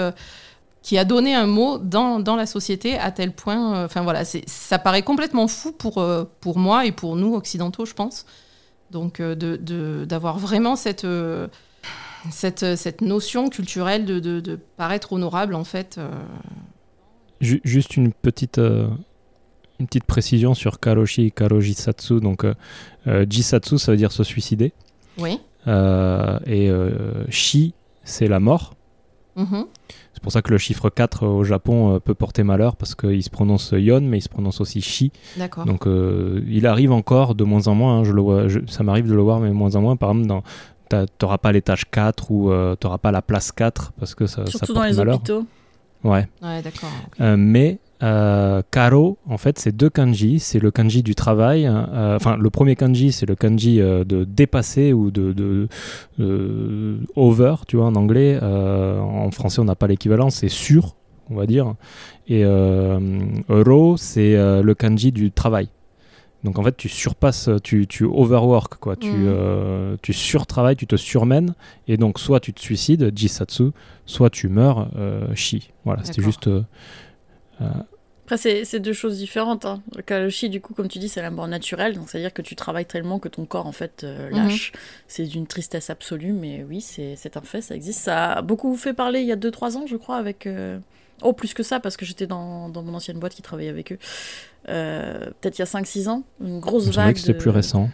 qui 0.81 0.97
a 0.97 1.05
donné 1.05 1.35
un 1.35 1.47
mot 1.47 1.77
dans, 1.77 2.19
dans, 2.19 2.35
la 2.35 2.45
société 2.45 2.97
à 2.97 3.11
tel 3.11 3.31
point. 3.33 3.85
Enfin 3.85 4.01
voilà, 4.01 4.23
ça 4.25 4.79
paraît 4.79 5.03
complètement 5.03 5.47
fou 5.47 5.71
pour, 5.71 6.03
pour 6.39 6.57
moi 6.57 6.85
et 6.85 6.91
pour 6.91 7.15
nous 7.15 7.35
occidentaux, 7.35 7.85
je 7.85 7.93
pense. 7.93 8.25
Donc 8.91 9.21
d'avoir 9.21 10.35
de, 10.35 10.41
vraiment 10.41 10.75
cette 10.75 11.05
cette, 12.29 12.75
cette 12.75 13.01
notion 13.01 13.49
culturelle 13.49 14.05
de, 14.05 14.19
de, 14.19 14.59
paraître 14.77 15.13
honorable, 15.13 15.55
en 15.55 15.63
fait. 15.63 15.97
Euh. 15.97 16.09
Juste 17.39 17.97
une 17.97 18.13
petite, 18.13 18.59
euh, 18.59 18.87
une 19.81 19.87
petite 19.87 20.05
précision 20.05 20.53
sur 20.53 20.79
Karoshi 20.79 21.27
et 21.27 21.31
Karojisatsu. 21.31 22.19
Donc, 22.19 22.45
euh, 22.45 23.25
Jisatsu, 23.29 23.77
ça 23.77 23.91
veut 23.91 23.97
dire 23.97 24.11
se 24.11 24.23
suicider. 24.23 24.73
Oui. 25.17 25.39
et 25.67 26.71
Shi, 27.29 27.73
c'est 28.03 28.27
la 28.27 28.39
mort. 28.39 28.73
Mm-hmm. 29.37 29.65
C'est 30.13 30.21
pour 30.21 30.31
ça 30.31 30.41
que 30.41 30.51
le 30.51 30.57
chiffre 30.57 30.89
4 30.89 31.25
au 31.25 31.43
Japon 31.43 31.99
peut 32.03 32.13
porter 32.13 32.43
malheur 32.43 32.75
parce 32.75 32.95
qu'il 32.95 33.23
se 33.23 33.29
prononce 33.29 33.71
Yon, 33.71 34.01
mais 34.01 34.17
il 34.19 34.21
se 34.21 34.29
prononce 34.29 34.61
aussi 34.61 34.81
Shi. 34.81 35.11
D'accord. 35.37 35.65
Donc 35.65 35.85
il 35.85 36.67
arrive 36.67 36.91
encore 36.91 37.35
de 37.35 37.43
moins 37.43 37.67
en 37.67 37.75
moins, 37.75 37.99
hein, 37.99 38.03
je 38.03 38.11
le 38.11 38.21
vois, 38.21 38.47
ça 38.67 38.83
m'arrive 38.83 39.07
de 39.07 39.13
le 39.13 39.21
voir, 39.21 39.39
mais 39.39 39.51
moins 39.51 39.75
en 39.75 39.81
moins. 39.81 39.95
Par 39.95 40.11
exemple, 40.11 40.27
dans, 40.27 40.43
t'auras 41.17 41.37
pas 41.37 41.51
l'étage 41.51 41.89
4 41.89 42.31
ou 42.31 42.51
euh, 42.51 42.75
t'auras 42.75 42.97
pas 42.97 43.11
la 43.11 43.21
place 43.21 43.51
4 43.51 43.93
parce 43.99 44.15
que 44.15 44.27
ça, 44.27 44.45
Surtout 44.45 44.73
dans 44.73 44.83
les 44.83 44.99
hôpitaux. 44.99 45.45
Ouais. 46.03 46.27
Ouais, 46.41 46.61
d'accord. 46.61 46.89
Euh, 47.19 47.35
mais 47.37 47.79
euh, 48.03 48.61
Karo, 48.71 49.17
en 49.27 49.37
fait, 49.37 49.59
c'est 49.59 49.75
deux 49.75 49.89
kanji. 49.89 50.39
C'est 50.39 50.59
le 50.59 50.71
kanji 50.71 51.03
du 51.03 51.15
travail. 51.15 51.65
Hein. 51.65 52.15
Enfin, 52.15 52.37
le 52.37 52.49
premier 52.49 52.75
kanji, 52.75 53.11
c'est 53.11 53.25
le 53.25 53.35
kanji 53.35 53.77
de 53.77 54.23
dépasser 54.23 54.93
ou 54.93 55.11
de, 55.11 55.33
de 55.33 55.67
over, 57.15 57.55
tu 57.67 57.77
vois, 57.77 57.85
en 57.85 57.95
anglais. 57.95 58.39
en 58.41 59.31
français, 59.31 59.59
on 59.59 59.65
n'a 59.65 59.75
pas 59.75 59.87
l'équivalent. 59.87 60.29
C'est 60.29 60.49
sûr, 60.49 60.95
on 61.29 61.35
va 61.35 61.45
dire. 61.45 61.75
Et 62.27 62.45
ro, 62.45 63.97
c'est 63.97 64.35
le 64.35 64.73
kanji 64.73 65.11
du 65.11 65.31
travail. 65.31 65.69
Donc 66.43 66.57
en 66.57 66.63
fait, 66.63 66.75
tu 66.75 66.89
surpasses, 66.89 67.49
tu, 67.63 67.87
tu 67.87 68.03
overwork, 68.05 68.75
quoi. 68.75 68.95
Tu, 68.95 69.11
mm. 69.11 69.25
euh, 69.27 69.97
tu 70.01 70.13
surtravailles, 70.13 70.75
tu 70.75 70.87
te 70.87 70.95
surmènes. 70.95 71.53
Et 71.87 71.97
donc, 71.97 72.19
soit 72.19 72.39
tu 72.39 72.53
te 72.53 72.59
suicides, 72.59 73.11
Jisatsu, 73.15 73.71
soit 74.05 74.29
tu 74.29 74.47
meurs, 74.47 74.89
euh, 74.95 75.33
Shi. 75.35 75.71
Voilà, 75.85 76.03
c'était 76.03 76.23
juste. 76.23 76.47
Euh, 76.47 76.63
Après, 78.31 78.63
c'est 78.63 78.79
deux 78.79 78.93
choses 78.93 79.17
différentes. 79.17 79.65
Hein. 79.65 79.81
Le 80.09 80.29
Shi, 80.29 80.49
du 80.49 80.61
coup, 80.61 80.73
comme 80.73 80.87
tu 80.87 80.99
dis, 80.99 81.09
c'est 81.09 81.21
la 81.21 81.31
mort 81.31 81.47
naturelle. 81.47 81.95
Donc, 81.95 82.09
c'est-à-dire 82.09 82.33
que 82.33 82.41
tu 82.41 82.55
travailles 82.55 82.85
tellement 82.85 83.19
que 83.19 83.27
ton 83.27 83.45
corps, 83.45 83.67
en 83.67 83.71
fait, 83.71 84.03
mm-hmm. 84.03 84.35
lâche. 84.35 84.71
C'est 85.07 85.25
d'une 85.25 85.47
tristesse 85.47 85.89
absolue, 85.89 86.31
mais 86.31 86.65
oui, 86.67 86.81
c'est 86.81 87.37
un 87.37 87.41
fait, 87.41 87.61
ça 87.61 87.75
existe. 87.75 87.99
Ça 87.99 88.33
a 88.33 88.41
beaucoup 88.41 88.75
fait 88.77 88.93
parler 88.93 89.19
il 89.19 89.27
y 89.27 89.33
a 89.33 89.35
2-3 89.35 89.77
ans, 89.77 89.85
je 89.85 89.97
crois, 89.97 90.17
avec. 90.17 90.47
Oh, 91.21 91.33
plus 91.33 91.53
que 91.53 91.63
ça, 91.63 91.79
parce 91.79 91.97
que 91.97 92.05
j'étais 92.05 92.27
dans, 92.27 92.69
dans, 92.69 92.81
mon 92.81 92.93
ancienne 92.95 93.19
boîte 93.19 93.35
qui 93.35 93.41
travaillait 93.41 93.69
avec 93.69 93.91
eux. 93.91 93.99
Euh, 94.69 95.25
peut-être 95.39 95.57
il 95.57 95.61
y 95.61 95.63
a 95.63 95.65
5-6 95.65 96.09
ans, 96.09 96.23
une 96.41 96.59
grosse 96.59 96.87
vague. 96.87 97.15
que 97.15 97.19
c'est 97.19 97.33
plus 97.33 97.49
récent. 97.49 97.89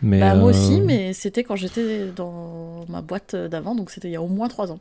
Mais 0.00 0.20
bah, 0.20 0.34
Moi 0.36 0.50
aussi, 0.50 0.74
euh, 0.74 0.84
mais 0.84 1.12
c'était 1.12 1.42
quand 1.42 1.56
j'étais 1.56 2.06
dans 2.14 2.84
ma 2.88 3.02
boîte 3.02 3.34
d'avant, 3.34 3.74
donc 3.74 3.90
c'était 3.90 4.08
il 4.08 4.12
y 4.12 4.16
a 4.16 4.22
au 4.22 4.28
moins 4.28 4.48
3 4.48 4.70
ans. 4.70 4.78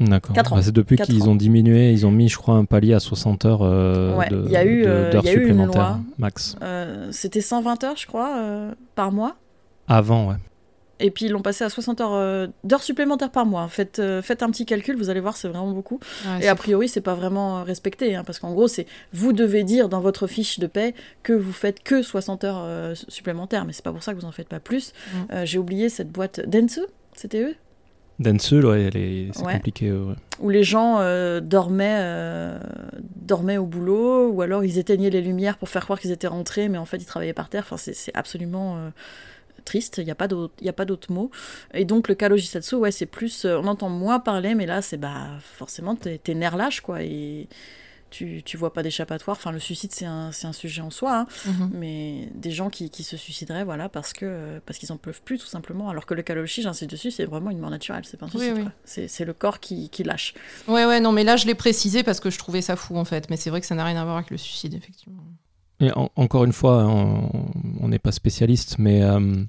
D'accord. 0.00 0.34
Bah, 0.34 0.62
c'est 0.62 0.72
depuis 0.72 0.96
qu'ils 0.96 1.28
ont 1.28 1.34
diminué, 1.34 1.92
ils 1.92 2.06
ont 2.06 2.10
mis, 2.10 2.28
je 2.28 2.36
crois, 2.38 2.54
un 2.54 2.64
palier 2.64 2.94
à 2.94 3.00
60 3.00 3.44
heures 3.44 3.60
euh, 3.62 4.16
ouais, 4.16 4.28
il 4.30 4.50
y 4.50 4.56
a 4.56 4.64
eu, 4.64 4.84
d'heures 4.84 5.26
supplémentaires, 5.26 5.98
max. 6.18 6.56
c'était 7.10 7.40
120 7.40 7.84
heures, 7.84 7.96
je 7.96 8.06
crois, 8.06 8.34
par 8.94 9.12
mois. 9.12 9.36
Avant, 9.88 10.28
ouais. 10.28 10.36
Et 11.00 11.10
puis 11.10 11.24
ils 11.26 11.32
l'ont 11.32 11.42
passé 11.42 11.64
à 11.64 11.70
60 11.70 12.00
heures 12.00 12.12
euh, 12.12 12.46
d'heures 12.62 12.82
supplémentaires 12.82 13.30
par 13.30 13.46
mois. 13.46 13.66
Faites, 13.68 13.98
euh, 13.98 14.22
faites 14.22 14.42
un 14.42 14.50
petit 14.50 14.66
calcul, 14.66 14.96
vous 14.96 15.10
allez 15.10 15.20
voir, 15.20 15.36
c'est 15.36 15.48
vraiment 15.48 15.72
beaucoup. 15.72 15.98
et 16.40 16.48
a 16.48 16.54
priori, 16.54 16.88
c'est 16.88 17.00
pas 17.00 17.14
vraiment 17.14 17.58
euh, 17.58 17.62
respecté, 17.62 18.14
hein, 18.14 18.22
parce 18.24 18.38
qu'en 18.38 18.52
gros, 18.52 18.68
c'est 18.68 18.86
vous 19.12 19.32
devez 19.32 19.64
dire 19.64 19.88
dans 19.88 20.00
votre 20.00 20.26
fiche 20.26 20.58
de 20.58 20.66
paie 20.66 20.94
que 21.22 21.32
vous 21.32 21.52
faites 21.52 21.82
que 21.82 22.02
60 22.02 22.44
heures 22.44 22.96
supplémentaires, 23.08 23.64
mais 23.64 23.72
c'est 23.72 23.84
pas 23.84 23.92
pour 23.92 24.02
ça 24.02 24.12
que 24.12 24.20
vous 24.20 24.26
en 24.26 24.32
faites 24.32 24.48
pas 24.48 24.60
plus. 24.60 24.92
Mm. 25.12 25.44
J'ai 25.44 25.58
oublié 25.58 25.88
cette 25.88 26.10
boîte 26.10 26.40
Densu, 26.46 26.80
c'était 27.14 27.42
eux? 27.42 27.54
Densu, 28.20 28.62
ouais, 28.64 28.90
c'est 29.32 29.42
compliqué. 29.42 29.92
Où 30.38 30.48
les 30.48 30.62
gens 30.62 31.00
dormaient, 31.40 32.58
dormaient 33.16 33.58
au 33.58 33.66
boulot, 33.66 34.28
ou 34.28 34.42
alors 34.42 34.62
ils 34.62 34.78
éteignaient 34.78 35.10
les 35.10 35.22
lumières 35.22 35.58
pour 35.58 35.68
faire 35.68 35.82
croire 35.82 35.98
qu'ils 35.98 36.12
étaient 36.12 36.28
rentrés, 36.28 36.68
mais 36.68 36.78
en 36.78 36.84
fait 36.84 36.98
ils 36.98 37.06
travaillaient 37.06 37.32
par 37.32 37.48
terre. 37.48 37.64
Enfin, 37.64 37.76
c'est 37.76 38.12
absolument 38.14 38.92
triste, 39.64 39.98
il 39.98 40.04
n'y 40.04 40.10
a 40.10 40.14
pas 40.14 40.84
d'autre 40.84 41.12
mot. 41.12 41.30
Et 41.74 41.84
donc 41.84 42.08
le 42.08 42.14
kalojisatsu, 42.14 42.74
ouais, 42.76 42.90
c'est 42.90 43.06
plus, 43.06 43.44
euh, 43.44 43.58
on 43.62 43.66
entend 43.66 43.88
moins 43.88 44.18
parler, 44.18 44.54
mais 44.54 44.66
là, 44.66 44.82
c'est 44.82 44.96
bah 44.96 45.28
forcément, 45.40 45.94
t'es 45.94 46.20
es 46.26 46.34
nerf 46.34 46.56
lâche, 46.56 46.80
quoi, 46.80 47.02
et 47.02 47.46
tu, 48.10 48.42
tu 48.44 48.56
vois 48.56 48.72
pas 48.72 48.82
d'échappatoire. 48.82 49.36
Enfin, 49.36 49.52
le 49.52 49.58
suicide, 49.58 49.92
c'est 49.92 50.04
un, 50.04 50.30
un, 50.42 50.52
sujet 50.52 50.82
en 50.82 50.90
soi, 50.90 51.20
hein. 51.20 51.26
mhm. 51.46 51.70
mais 51.72 52.28
des 52.34 52.50
gens 52.50 52.70
qui, 52.70 52.90
qui, 52.90 53.02
se 53.02 53.16
suicideraient, 53.16 53.64
voilà, 53.64 53.88
parce 53.88 54.12
que 54.12 54.60
parce 54.66 54.78
qu'ils 54.78 54.92
en 54.92 54.96
peuvent 54.96 55.22
plus, 55.22 55.38
tout 55.38 55.46
simplement. 55.46 55.88
Alors 55.88 56.06
que 56.06 56.14
le 56.14 56.22
kaloshi, 56.22 56.62
j'insiste 56.62 56.90
dessus, 56.90 57.10
c'est 57.10 57.24
vraiment 57.24 57.50
une 57.50 57.58
mort 57.58 57.70
naturelle, 57.70 58.04
c'est 58.04 58.18
pas 58.18 58.26
un 58.26 58.30
suicide, 58.30 58.70
c'est 58.84 59.24
le 59.24 59.32
corps 59.32 59.60
qui, 59.60 59.88
qui, 59.88 60.02
lâche. 60.02 60.34
Ouais, 60.68 60.84
ouais, 60.84 61.00
non, 61.00 61.12
mais 61.12 61.24
là, 61.24 61.36
je 61.36 61.46
l'ai 61.46 61.54
précisé 61.54 62.02
parce 62.02 62.20
que 62.20 62.30
je 62.30 62.38
trouvais 62.38 62.62
ça 62.62 62.76
fou, 62.76 62.96
en 62.96 63.04
fait, 63.04 63.30
mais 63.30 63.36
c'est 63.36 63.50
vrai 63.50 63.60
que 63.60 63.66
ça 63.66 63.74
n'a 63.74 63.84
rien 63.84 64.00
à 64.00 64.04
voir 64.04 64.16
avec 64.16 64.30
le 64.30 64.36
suicide, 64.36 64.74
effectivement. 64.74 65.22
Et 65.80 65.90
encore 66.16 66.44
une 66.44 66.52
fois, 66.52 66.84
on 66.84 67.88
n'est 67.88 67.98
pas 67.98 68.12
spécialiste, 68.12 68.76
mais 68.78 69.02
euh, 69.02 69.44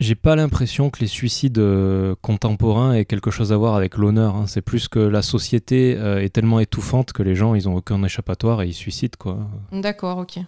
j'ai 0.00 0.14
pas 0.14 0.34
l'impression 0.34 0.88
que 0.90 1.00
les 1.00 1.06
suicides 1.06 1.58
euh, 1.58 2.14
contemporains 2.22 2.94
aient 2.94 3.04
quelque 3.04 3.30
chose 3.30 3.52
à 3.52 3.56
voir 3.56 3.74
avec 3.74 3.96
l'honneur. 3.96 4.34
Hein. 4.34 4.46
C'est 4.46 4.62
plus 4.62 4.88
que 4.88 4.98
la 4.98 5.22
société 5.22 5.94
euh, 5.96 6.22
est 6.22 6.30
tellement 6.30 6.58
étouffante 6.58 7.12
que 7.12 7.22
les 7.22 7.34
gens, 7.34 7.54
ils 7.54 7.68
ont 7.68 7.76
aucun 7.76 8.02
échappatoire 8.02 8.62
et 8.62 8.66
ils 8.66 8.74
suicident, 8.74 9.16
quoi. 9.18 9.38
D'accord, 9.72 10.18
ok. 10.18 10.38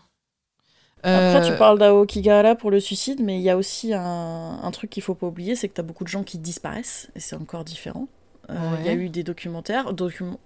Après, 1.04 1.42
tu 1.42 1.56
parles 1.58 1.78
d'Aokigahara 1.80 2.54
pour 2.54 2.70
le 2.70 2.78
suicide, 2.78 3.20
mais 3.22 3.36
il 3.36 3.42
y 3.42 3.50
a 3.50 3.56
aussi 3.56 3.92
un, 3.92 4.60
un 4.62 4.70
truc 4.70 4.88
qu'il 4.88 5.02
faut 5.02 5.16
pas 5.16 5.26
oublier, 5.26 5.56
c'est 5.56 5.68
que 5.68 5.74
tu 5.74 5.80
as 5.80 5.84
beaucoup 5.84 6.04
de 6.04 6.08
gens 6.08 6.22
qui 6.22 6.38
disparaissent, 6.38 7.10
et 7.16 7.20
c'est 7.20 7.34
encore 7.34 7.64
différent. 7.64 8.06
Euh, 8.50 8.76
il 8.80 8.86
y 8.86 8.88
a 8.88 8.94
eu 8.94 9.08
des 9.08 9.22
documentaires, 9.22 9.92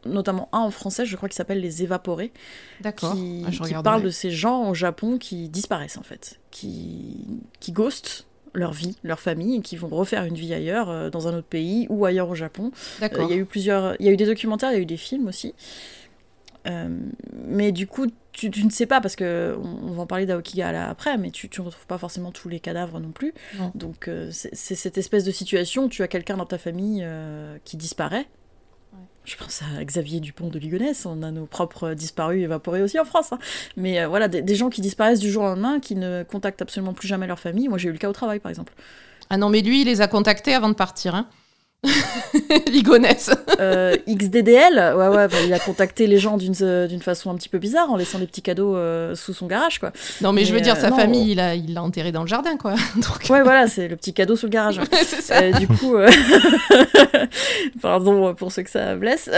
notamment 0.05 0.49
un 0.53 0.61
en 0.61 0.71
français, 0.71 1.07
je 1.07 1.17
crois, 1.17 1.29
qui 1.29 1.37
s'appelle 1.37 1.61
Les 1.61 1.83
Évaporés, 1.83 2.33
qui, 2.83 3.45
ah, 3.47 3.51
qui 3.51 3.75
parle 3.83 4.03
de 4.03 4.11
ces 4.11 4.31
gens 4.31 4.69
au 4.69 4.75
Japon 4.75 5.19
qui 5.19 5.49
disparaissent 5.49 5.99
en 5.99 6.03
fait, 6.03 6.41
qui, 6.51 7.27
qui 7.61 7.73
ghostent 7.73 8.27
leur 8.57 8.73
vie, 8.73 8.97
leur 9.05 9.21
famille, 9.21 9.57
et 9.57 9.61
qui 9.61 9.77
vont 9.77 9.89
refaire 9.89 10.25
une 10.25 10.35
vie 10.35 10.53
ailleurs, 10.53 10.91
euh, 10.91 11.11
dans 11.11 11.29
un 11.29 11.35
autre 11.37 11.47
pays 11.47 11.87
ou 11.89 12.05
ailleurs 12.05 12.29
au 12.29 12.35
Japon. 12.35 12.73
Euh, 13.03 13.09
il 13.23 13.31
y 13.31 13.33
a 13.33 13.37
eu 13.37 13.45
plusieurs, 13.45 13.97
il 14.01 14.07
y 14.07 14.09
a 14.09 14.13
eu 14.13 14.17
des 14.17 14.27
documentaires, 14.27 14.71
il 14.73 14.75
y 14.75 14.79
a 14.79 14.83
eu 14.83 14.87
des 14.87 14.97
films 14.97 15.29
aussi. 15.29 15.55
mais 17.47 17.71
du 17.71 17.87
coup, 17.87 18.07
tu, 18.37 18.65
ne 18.65 18.71
sais 18.71 18.87
pas, 18.87 19.01
parce 19.01 19.17
que 19.17 19.57
on, 19.59 19.93
va 19.93 20.03
en 20.03 20.07
parler 20.07 20.27
d'Aokigahara 20.27 20.91
après, 20.91 21.17
mais 21.17 21.31
tu 21.31 21.49
ne 21.59 21.65
retrouves 21.65 21.87
pas 21.87 21.99
forcément 21.99 22.33
tous 22.33 22.49
les 22.49 22.61
cadavres 22.61 23.01
non 23.01 23.11
plus. 23.11 23.33
Donc 23.75 24.09
euh, 24.09 24.29
c'est 24.31 24.75
cette 24.75 24.99
espèce 24.99 25.25
de 25.25 25.31
situation 25.31 25.85
où 25.85 25.89
tu 25.89 26.03
as 26.03 26.09
quelqu'un 26.09 26.37
dans 26.37 26.45
ta 26.45 26.59
famille 26.59 27.01
euh, 27.03 27.57
qui 27.65 27.77
disparaît. 27.77 28.27
Je 29.27 29.37
pense 29.37 29.61
à 29.63 29.85
Xavier 29.85 30.21
Dupont 30.21 30.49
de 30.49 30.59
Ligonnès, 30.59 31.05
on 31.05 31.23
a 31.25 31.33
nos 31.33 31.47
propres 31.47 31.95
disparus 31.95 32.45
évaporés 32.45 32.81
aussi 32.81 32.99
en 33.01 33.05
France. 33.05 33.33
Hein. 33.33 33.39
Mais 33.77 34.01
euh, 34.01 34.07
voilà, 34.07 34.29
des, 34.29 34.55
gens 34.55 34.71
qui 34.71 34.81
disparaissent 34.81 35.19
du 35.19 35.31
jour 35.31 35.43
au 35.43 35.47
lendemain, 35.47 35.81
qui 35.81 35.97
ne 35.97 36.23
contactent 36.23 36.63
absolument 36.63 36.95
plus 36.95 37.09
jamais 37.09 37.27
leur 37.27 37.41
famille. 37.41 37.67
Moi 37.67 37.77
j'ai 37.77 37.89
eu 37.89 37.93
le 37.93 37.99
cas 37.99 38.09
au 38.09 38.13
travail 38.13 38.39
par 38.39 38.51
exemple. 38.51 38.73
Ah 39.29 39.37
non, 39.37 39.51
mais 39.51 39.61
lui, 39.61 39.83
il 39.83 39.87
les 39.87 40.01
a 40.01 40.07
contactés 40.07 40.55
avant 40.55 40.69
de 40.69 40.75
partir. 40.75 41.17
Hein. 41.17 41.27
Ligonesse. 42.73 43.31
Euh, 43.61 43.97
XDDL, 44.09 44.95
ouais, 44.97 45.09
ouais, 45.09 45.29
il 45.47 45.53
a 45.53 45.59
contacté 45.59 46.07
les 46.07 46.19
gens 46.19 46.37
d'une, 46.37 46.53
d'une 46.53 47.03
façon 47.03 47.31
un 47.31 47.37
petit 47.37 47.49
peu 47.49 47.59
bizarre 47.59 47.91
en 47.91 47.97
laissant 47.97 48.19
des 48.19 48.27
petits 48.27 48.43
cadeaux 48.43 48.77
euh, 48.77 49.15
sous 49.15 49.33
son 49.33 49.47
garage, 49.47 49.79
quoi. 49.79 49.93
Non, 50.21 50.33
mais, 50.33 50.45
je 50.45 50.53
veux 50.53 50.61
dire, 50.61 50.77
sa 50.77 50.89
euh, 50.89 50.97
famille, 50.97 51.33
il, 51.33 51.41
a, 51.41 51.55
il 51.55 51.75
l'a 51.75 51.83
enterré 51.83 52.13
dans 52.13 52.23
le 52.23 52.27
jardin, 52.27 52.57
quoi. 52.57 52.75
Ouais, 53.31 53.43
voilà, 53.43 53.67
c'est 53.67 53.89
le 53.89 53.97
petit 53.97 54.13
cadeau 54.13 54.37
sous 54.37 54.47
le 54.47 54.51
garage. 54.51 54.81
du 55.59 55.69
coup, 55.69 55.97
pardon 57.83 58.35
pour 58.35 58.53
ceux 58.53 58.63
que 58.63 58.71
ça 58.71 58.95
blesse, 58.95 59.31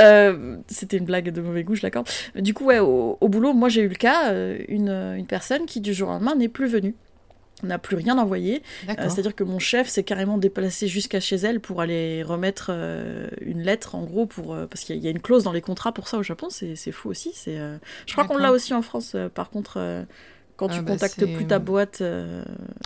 c'était 0.68 0.96
une 0.96 1.04
blague 1.04 1.30
de 1.30 1.40
mauvais 1.40 1.64
goût, 1.64 1.74
je 1.74 1.82
l'accorde. 1.82 2.08
Du 2.34 2.54
coup, 2.54 2.64
ouais, 2.66 2.80
au, 2.80 3.16
au 3.20 3.28
boulot, 3.28 3.52
moi 3.52 3.68
j'ai 3.68 3.82
eu 3.82 3.88
le 3.88 3.94
cas, 3.94 4.32
une, 4.68 4.90
une 5.16 5.26
personne 5.26 5.66
qui 5.66 5.80
du 5.80 5.94
jour 5.94 6.08
au 6.08 6.12
lendemain 6.12 6.34
n'est 6.34 6.48
plus 6.48 6.66
venue 6.68 6.94
n'a 7.62 7.78
plus 7.78 7.96
rien 7.96 8.18
envoyé. 8.18 8.62
Euh, 8.88 8.94
c'est-à-dire 9.08 9.34
que 9.34 9.44
mon 9.44 9.58
chef 9.58 9.88
s'est 9.88 10.04
carrément 10.04 10.38
déplacé 10.38 10.88
jusqu'à 10.88 11.20
chez 11.20 11.36
elle 11.36 11.60
pour 11.60 11.80
aller 11.80 12.22
remettre 12.22 12.70
euh, 12.70 13.28
une 13.40 13.62
lettre, 13.62 13.94
en 13.94 14.04
gros, 14.04 14.26
pour 14.26 14.54
euh, 14.54 14.66
parce 14.66 14.84
qu'il 14.84 14.96
y, 14.96 15.08
a 15.08 15.10
une 15.10 15.20
clause 15.20 15.44
dans 15.44 15.52
les 15.52 15.60
contrats 15.60 15.92
pour 15.92 16.08
ça 16.08 16.18
au 16.18 16.22
Japon, 16.22 16.48
c'est 16.50 16.92
fou 16.92 17.08
aussi. 17.08 17.32
C'est, 17.34 17.58
Je 18.06 18.12
crois 18.12 18.24
qu'on 18.24 18.38
l'a 18.38 18.52
aussi 18.52 18.74
en 18.74 18.82
France, 18.82 19.16
par 19.34 19.50
contre, 19.50 20.04
quand 20.56 20.68
ah 20.70 20.74
tu 20.74 20.82
bah 20.82 20.92
contactes 20.92 21.24
plus 21.34 21.46
ta 21.46 21.58
boîte. 21.58 22.02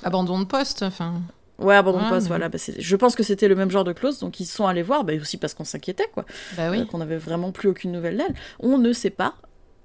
Abandon 0.03 0.41
de 0.41 0.45
poste, 0.45 0.83
enfin. 0.83 1.21
Ouais, 1.59 1.77
abandon 1.77 2.03
de 2.03 2.09
poste, 2.09 2.27
voilà. 2.27 2.49
Bah, 2.49 2.59
je 2.59 2.97
pense 2.97 3.15
que 3.15 3.23
c'était 3.23 3.49
le 3.49 3.55
même 3.55 3.71
genre 3.71 3.85
de 3.85 3.93
clause, 3.93 4.19
donc 4.19 4.41
ils 4.41 4.47
sont 4.47 4.67
allés 4.67 4.83
voir, 4.83 5.05
bah, 5.05 5.13
aussi 5.21 5.37
parce 5.37 5.55
qu'on 5.55 5.65
s'inquiétait, 5.65 6.09
quoi. 6.13 6.25
Bah 6.57 6.71
oui. 6.71 6.87
qu'on 6.87 7.01
avait 7.01 7.19
vraiment 7.19 7.53
plus 7.53 7.69
aucune 7.69 7.93
nouvelle 7.93 8.17
d'elle. 8.17 8.35
On 8.59 8.79
ne 8.79 8.93
sait 8.93 9.11
pas 9.11 9.35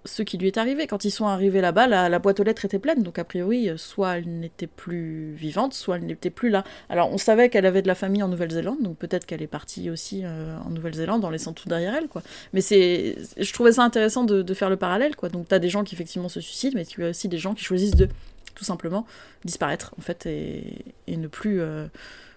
ce 0.08 0.24
qui 0.24 0.38
lui 0.38 0.48
est 0.48 0.58
arrivé. 0.58 0.88
Quand 0.88 1.06
ils 1.06 1.12
sont 1.12 1.28
arrivés 1.28 1.62
là-bas, 1.62 1.88
la, 1.88 2.20
boîte 2.20 2.40
aux 2.40 2.44
lettres 2.44 2.66
était 2.66 2.80
pleine, 2.80 3.04
donc 3.04 3.20
a 3.20 3.24
priori, 3.24 3.70
soit 3.78 4.18
elle 4.18 4.40
n'était 4.40 4.68
plus 4.68 5.34
vivante, 5.34 5.74
soit 5.74 5.98
elle 5.98 6.06
n'était 6.06 6.30
plus 6.30 6.50
là. 6.50 6.64
Alors 6.90 7.12
on 7.12 7.18
savait 7.18 7.50
qu'elle 7.50 7.66
avait 7.66 7.82
de 7.82 7.88
la 7.88 7.96
famille 7.96 8.24
en 8.24 8.28
Nouvelle-Zélande, 8.28 8.82
donc 8.82 8.98
peut-être 8.98 9.26
qu'elle 9.26 9.42
est 9.42 9.48
partie 9.48 9.90
aussi 9.90 10.22
euh, 10.24 10.58
en 10.66 10.70
Nouvelle-Zélande 10.70 11.24
en 11.26 11.30
laissant 11.30 11.54
tout 11.54 11.70
derrière 11.70 11.94
elle, 11.96 12.08
quoi. 12.08 12.24
Mais 12.54 12.62
c'est, 12.62 13.16
je 13.38 13.54
trouvais 13.54 13.74
ça 13.74 13.84
intéressant 13.84 14.24
de, 14.24 14.54
faire 14.54 14.70
le 14.70 14.78
parallèle, 14.78 15.16
quoi. 15.16 15.30
Donc 15.30 15.48
t'as 15.48 15.60
des 15.60 15.70
gens 15.70 15.84
qui 15.84 15.96
effectivement 15.96 16.30
se 16.30 16.42
suicident, 16.42 16.74
mais 16.76 16.86
tu 16.86 17.04
as 17.06 17.10
aussi 17.10 17.28
des 17.28 17.38
gens 17.38 17.54
qui 17.54 17.64
choisissent 17.64 17.96
de 17.96 18.08
tout 18.56 18.64
simplement 18.64 19.06
disparaître 19.46 19.94
en 20.00 20.02
fait 20.02 20.26
et, 20.26 20.84
ne 21.08 21.28
plus 21.28 21.62
euh, 21.62 21.86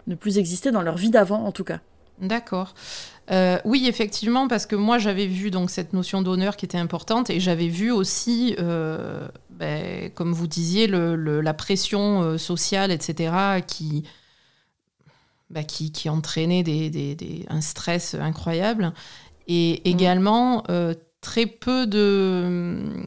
ne 0.07 0.14
plus 0.14 0.39
exister 0.39 0.71
dans 0.71 0.83
leur 0.83 0.97
vie 0.97 1.11
d'avant 1.11 1.45
en 1.45 1.53
tout 1.53 1.64
cas. 1.64 1.81
D'accord. 2.21 2.75
Euh, 3.31 3.59
oui, 3.64 3.87
effectivement, 3.87 4.49
parce 4.49 4.66
que 4.66 4.75
moi 4.75 4.99
j'avais 4.99 5.27
vu 5.27 5.51
donc 5.51 5.71
cette 5.71 5.93
notion 5.93 6.21
d'honneur 6.21 6.57
qui 6.57 6.64
était 6.64 6.79
importante 6.79 7.31
et 7.31 7.39
j'avais 7.39 7.68
vu 7.68 7.93
aussi, 7.93 8.57
euh, 8.59 9.29
ben, 9.51 10.11
comme 10.14 10.33
vous 10.33 10.49
disiez, 10.49 10.87
le, 10.87 11.41
la 11.41 11.55
pression 11.55 12.23
euh, 12.23 12.39
sociale, 12.39 12.91
etc., 12.91 13.62
qui, 13.66 14.03
ben, 15.49 15.64
qui, 15.64 15.93
qui, 15.93 16.09
entraînait 16.09 16.64
des, 16.64 16.91
des, 16.91 17.47
un 17.49 17.61
stress 17.61 18.14
incroyable 18.14 18.93
et 19.47 19.81
mmh. 19.85 19.89
également 19.89 20.64
très 21.21 21.47
peu 21.47 21.87
de, 21.87 23.07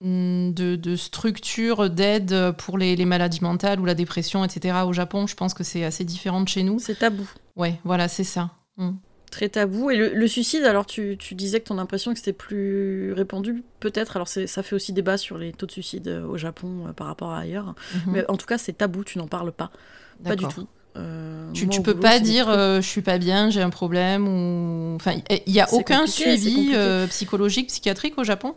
de, 0.00 0.76
de 0.76 0.96
structures 0.96 1.90
d'aide 1.90 2.52
pour 2.58 2.78
les, 2.78 2.94
les, 2.94 3.04
maladies 3.06 3.42
mentales 3.42 3.80
ou 3.80 3.84
la 3.84 3.94
dépression, 3.94 4.44
etc. 4.44 4.78
Au 4.86 4.92
Japon, 4.92 5.26
je 5.26 5.34
pense 5.34 5.52
que 5.52 5.64
c'est 5.64 5.84
assez 5.84 6.04
différent 6.04 6.40
de 6.40 6.48
chez 6.48 6.62
nous. 6.62 6.78
C'est 6.78 6.98
tabou. 7.00 7.28
Ouais, 7.56 7.80
voilà, 7.84 8.08
c'est 8.08 8.24
ça. 8.24 8.50
Mm. 8.76 8.90
Très 9.30 9.48
tabou. 9.48 9.90
Et 9.90 9.96
le, 9.96 10.28
suicide, 10.28 10.64
alors 10.64 10.86
tu, 10.86 11.16
tu, 11.18 11.34
disais 11.34 11.60
que 11.60 11.66
ton 11.66 11.78
impression 11.78 12.12
que 12.12 12.18
c'était 12.18 12.32
plus 12.32 13.12
répandu, 13.12 13.64
peut-être. 13.80 14.16
Alors 14.16 14.28
ça 14.28 14.62
fait 14.62 14.76
aussi 14.76 14.92
débat 14.92 15.16
sur 15.16 15.38
les 15.38 15.52
taux 15.52 15.66
de 15.66 15.72
suicide 15.72 16.06
euh, 16.06 16.26
au 16.26 16.36
Japon 16.36 16.86
euh, 16.86 16.92
par 16.92 17.08
rapport 17.08 17.30
à 17.30 17.40
ailleurs. 17.40 17.74
Mm-hmm. 17.74 18.00
Mais 18.06 18.30
en 18.30 18.36
tout 18.36 18.46
cas, 18.46 18.58
c'est 18.58 18.74
tabou, 18.74 19.02
tu 19.02 19.18
n'en 19.18 19.26
parles 19.26 19.52
pas. 19.52 19.70
Pas 20.22 20.36
du 20.36 20.46
tout. 20.46 20.68
Euh, 20.96 21.50
tu, 21.52 21.66
tu 21.68 21.82
peux 21.82 21.98
pas 21.98 22.20
dire 22.20 22.46
je 22.48 22.86
suis 22.86 23.02
pas 23.02 23.18
bien, 23.18 23.50
j'ai 23.50 23.62
un 23.62 23.70
problème 23.70 24.28
ou 24.28 24.94
enfin 24.94 25.16
il 25.28 25.52
y 25.52 25.58
a 25.58 25.72
aucun 25.72 26.06
suivi 26.06 26.72
psychologique 27.08 27.66
psychiatrique 27.66 28.16
au 28.16 28.22
Japon? 28.22 28.54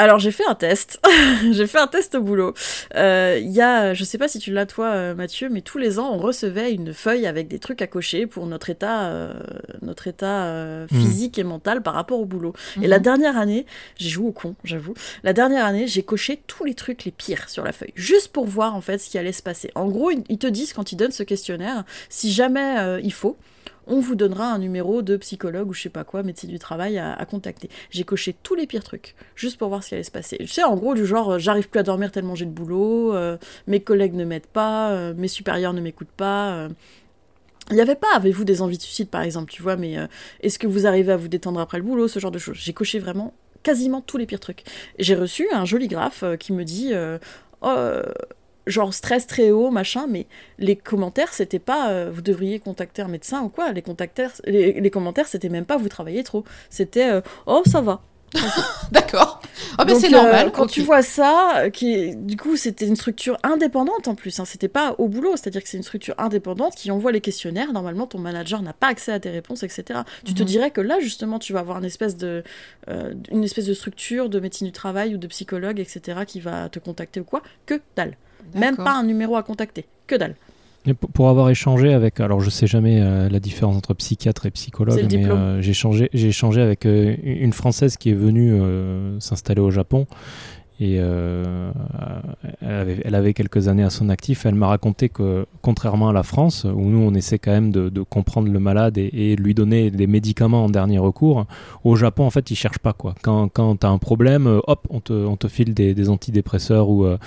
Alors 0.00 0.18
j'ai 0.18 0.30
fait 0.30 0.46
un 0.48 0.54
test, 0.54 0.98
j'ai 1.52 1.66
fait 1.66 1.78
un 1.78 1.86
test 1.86 2.14
au 2.14 2.22
boulot. 2.22 2.54
Euh, 2.94 3.38
il 3.38 3.50
y 3.50 3.60
a, 3.60 3.92
je 3.92 4.02
sais 4.02 4.16
pas 4.16 4.28
si 4.28 4.38
tu 4.38 4.50
l'as 4.50 4.64
toi 4.64 4.86
euh, 4.86 5.14
Mathieu, 5.14 5.50
mais 5.50 5.60
tous 5.60 5.76
les 5.76 5.98
ans 5.98 6.10
on 6.14 6.16
recevait 6.16 6.72
une 6.72 6.94
feuille 6.94 7.26
avec 7.26 7.48
des 7.48 7.58
trucs 7.58 7.82
à 7.82 7.86
cocher 7.86 8.26
pour 8.26 8.46
notre 8.46 8.70
état, 8.70 9.08
euh, 9.08 9.34
notre 9.82 10.06
état 10.06 10.86
hmm. 10.86 10.88
physique 10.88 11.38
et 11.38 11.44
mental 11.44 11.82
par 11.82 11.92
rapport 11.92 12.18
au 12.18 12.24
boulot. 12.24 12.54
Et 12.80 12.86
la 12.86 12.96
mhm. 12.96 13.02
dernière 13.02 13.36
année, 13.36 13.66
j'ai 13.98 14.08
joué 14.08 14.28
au 14.28 14.32
con, 14.32 14.54
j'avoue. 14.64 14.94
La 15.22 15.34
dernière 15.34 15.66
année, 15.66 15.86
j'ai 15.86 16.02
coché 16.02 16.40
tous 16.46 16.64
les 16.64 16.74
trucs 16.74 17.04
les 17.04 17.10
pires 17.10 17.50
sur 17.50 17.62
la 17.62 17.72
feuille, 17.72 17.92
juste 17.94 18.28
pour 18.28 18.46
voir 18.46 18.74
en 18.74 18.80
fait 18.80 18.96
ce 18.96 19.10
qui 19.10 19.18
allait 19.18 19.32
se 19.32 19.42
passer. 19.42 19.70
En 19.74 19.86
gros, 19.88 20.10
ils 20.10 20.38
te 20.38 20.46
disent 20.46 20.72
quand 20.72 20.92
ils 20.92 20.96
donnent 20.96 21.12
ce 21.12 21.24
questionnaire, 21.24 21.84
si 22.08 22.32
jamais 22.32 23.00
il 23.02 23.12
faut, 23.12 23.36
on 23.86 24.00
vous 24.00 24.14
donnera 24.14 24.52
un 24.52 24.58
numéro 24.58 25.02
de 25.02 25.16
psychologue 25.16 25.68
ou 25.68 25.72
je 25.72 25.82
sais 25.82 25.88
pas 25.88 26.04
quoi, 26.04 26.22
médecin 26.22 26.48
du 26.48 26.58
travail 26.58 26.98
à, 26.98 27.24
contacter. 27.28 27.68
J'ai 27.90 28.04
coché 28.04 28.34
tous 28.42 28.54
les 28.54 28.66
pires 28.66 28.84
trucs, 28.84 29.14
juste 29.34 29.58
pour 29.58 29.68
voir 29.68 29.82
ce 29.82 29.88
qui 29.88 29.94
allait 29.94 30.04
se 30.04 30.10
passer. 30.10 30.36
Tu 30.38 30.46
sais, 30.46 30.62
en 30.62 30.76
gros, 30.76 30.94
du 30.94 31.06
genre, 31.06 31.32
euh, 31.32 31.38
j'arrive 31.38 31.68
plus 31.68 31.80
à 31.80 31.82
dormir 31.82 32.12
tellement 32.12 32.34
j'ai 32.34 32.46
de 32.46 32.50
boulot, 32.50 33.14
euh, 33.14 33.36
mes 33.66 33.80
collègues 33.80 34.14
ne 34.14 34.24
m'aident 34.24 34.46
pas, 34.46 34.90
euh, 34.90 35.14
mes 35.16 35.28
supérieurs 35.28 35.72
ne 35.72 35.80
m'écoutent 35.80 36.08
pas. 36.08 36.68
Il 37.70 37.74
n'y 37.74 37.80
avait 37.80 37.94
pas, 37.94 38.08
avez-vous 38.14 38.44
des 38.44 38.62
envies 38.62 38.78
de 38.78 38.82
suicide 38.82 39.08
par 39.08 39.22
exemple, 39.22 39.52
tu 39.52 39.62
vois, 39.62 39.76
mais 39.76 39.96
est-ce 40.40 40.58
que 40.58 40.66
vous 40.66 40.86
arrivez 40.86 41.12
à 41.12 41.16
vous 41.16 41.28
détendre 41.28 41.60
après 41.60 41.78
le 41.78 41.84
boulot, 41.84 42.08
ce 42.08 42.18
genre 42.18 42.32
de 42.32 42.38
choses. 42.38 42.56
J'ai 42.56 42.72
coché 42.72 42.98
vraiment 42.98 43.32
quasiment 43.62 44.00
tous 44.00 44.16
les 44.16 44.26
pires 44.26 44.40
trucs. 44.40 44.64
J'ai 44.98 45.14
reçu 45.14 45.46
un 45.52 45.64
joli 45.64 45.86
graphe 45.86 46.24
qui 46.40 46.52
me 46.52 46.64
dit 46.64 46.92
oh, 47.60 47.76
genre 48.66 48.94
stress 48.94 49.26
très 49.26 49.50
haut, 49.50 49.70
machin, 49.70 50.06
mais 50.08 50.26
les 50.58 50.76
commentaires, 50.76 51.32
c'était 51.32 51.58
pas 51.58 51.90
euh, 51.90 52.10
vous 52.12 52.22
devriez 52.22 52.58
contacter 52.58 53.02
un 53.02 53.08
médecin 53.08 53.42
ou 53.42 53.48
quoi. 53.48 53.72
Les, 53.72 53.82
les, 54.80 54.90
commentaires, 54.90 55.26
c'était 55.26 55.48
même 55.48 55.64
pas 55.64 55.76
vous 55.76 55.88
travaillez 55.88 56.24
trop. 56.24 56.44
C'était 56.68 57.10
euh, 57.10 57.20
oh, 57.46 57.62
ça 57.66 57.80
va. 57.80 58.02
D'accord. 58.92 59.42
Oh, 59.80 59.82
mais 59.84 59.96
c'est 59.96 60.08
normal. 60.08 60.46
Euh, 60.46 60.50
quand 60.50 60.66
tu 60.66 60.82
vois 60.82 61.02
ça, 61.02 61.64
qui 61.72 62.14
du 62.14 62.36
coup 62.36 62.56
c'était 62.56 62.86
une 62.86 62.94
structure 62.94 63.36
indépendante 63.42 64.06
en 64.06 64.14
plus, 64.14 64.38
hein, 64.38 64.44
c'était 64.44 64.68
pas 64.68 64.94
au 64.98 65.08
boulot, 65.08 65.32
c'est-à-dire 65.36 65.62
que 65.64 65.68
c'est 65.68 65.78
une 65.78 65.82
structure 65.82 66.14
indépendante 66.16 66.76
qui 66.76 66.92
envoie 66.92 67.10
les 67.10 67.20
questionnaires. 67.20 67.72
Normalement, 67.72 68.06
ton 68.06 68.18
manager 68.18 68.62
n'a 68.62 68.72
pas 68.72 68.86
accès 68.86 69.10
à 69.10 69.18
tes 69.18 69.30
réponses, 69.30 69.64
etc. 69.64 70.00
Tu 70.24 70.34
te 70.34 70.42
mhm. 70.42 70.48
dirais 70.48 70.70
que 70.70 70.80
là 70.80 71.00
justement, 71.00 71.40
tu 71.40 71.52
vas 71.52 71.60
avoir 71.60 71.78
une 71.78 71.84
espèce 71.84 72.16
de, 72.16 72.44
une 72.86 73.42
espèce 73.42 73.66
de 73.66 73.74
structure 73.74 74.28
de 74.28 74.38
médecine 74.38 74.68
du 74.68 74.72
travail 74.72 75.14
ou 75.16 75.18
de 75.18 75.26
psychologue, 75.26 75.80
etc. 75.80 76.20
qui 76.24 76.38
va 76.38 76.68
te 76.68 76.78
contacter 76.78 77.18
ou 77.18 77.24
quoi. 77.24 77.42
Que 77.66 77.80
dalle. 77.96 78.16
Même 78.54 78.76
pas 78.76 78.92
un 78.98 79.04
numéro 79.04 79.36
à 79.36 79.42
contacter. 79.42 79.86
Que 80.06 80.16
dalle. 80.16 80.34
pour 81.12 81.28
avoir 81.28 81.50
échangé 81.50 81.92
avec, 81.92 82.20
alors 82.20 82.40
je 82.40 82.50
sais 82.50 82.66
jamais 82.66 83.00
euh, 83.00 83.28
la 83.28 83.38
différence 83.38 83.76
entre 83.76 83.94
psychiatre 83.94 84.46
et 84.46 84.50
psychologue, 84.50 85.06
mais 85.10 85.26
euh, 85.26 85.60
j'ai 85.60 86.28
échangé 86.28 86.60
avec 86.60 86.86
euh, 86.86 87.16
une 87.22 87.52
Française 87.52 87.96
qui 87.96 88.10
est 88.10 88.14
venue 88.14 88.60
s'installer 89.20 89.60
au 89.60 89.70
Japon 89.70 90.06
et 90.80 90.96
euh, 90.98 91.70
elle, 92.62 93.14
avait, 93.14 93.34
quelques 93.34 93.68
années 93.68 93.82
à 93.82 93.90
son 93.90 94.08
actif. 94.08 94.46
Elle 94.46 94.54
m'a 94.54 94.68
raconté 94.68 95.10
que, 95.10 95.44
contrairement 95.60 96.08
à 96.08 96.14
la 96.14 96.22
France, 96.22 96.64
où 96.64 96.88
nous 96.88 96.98
on 96.98 97.14
essaie 97.14 97.38
quand 97.38 97.50
même 97.50 97.70
de, 97.70 98.02
comprendre 98.02 98.50
le 98.50 98.58
malade 98.58 98.96
et, 98.96 99.36
lui 99.36 99.52
donner 99.52 99.90
des 99.90 100.06
médicaments 100.06 100.64
en 100.64 100.70
dernier 100.70 100.98
recours, 100.98 101.44
au 101.84 101.96
Japon 101.96 102.24
en 102.24 102.30
fait 102.30 102.50
ils 102.50 102.56
cherchent 102.56 102.78
pas 102.78 102.94
quoi. 102.94 103.14
Quand, 103.22 103.48
quand 103.48 103.76
tu 103.76 103.86
as 103.86 103.90
un 103.90 103.98
problème, 103.98 104.46
euh, 104.46 104.60
hop, 104.66 104.86
on 104.88 105.00
te, 105.00 105.12
on 105.12 105.36
te 105.36 105.48
file 105.48 105.74
des, 105.74 106.08
antidépresseurs 106.08 106.88
ou, 106.88 107.04
euh, 107.04 107.18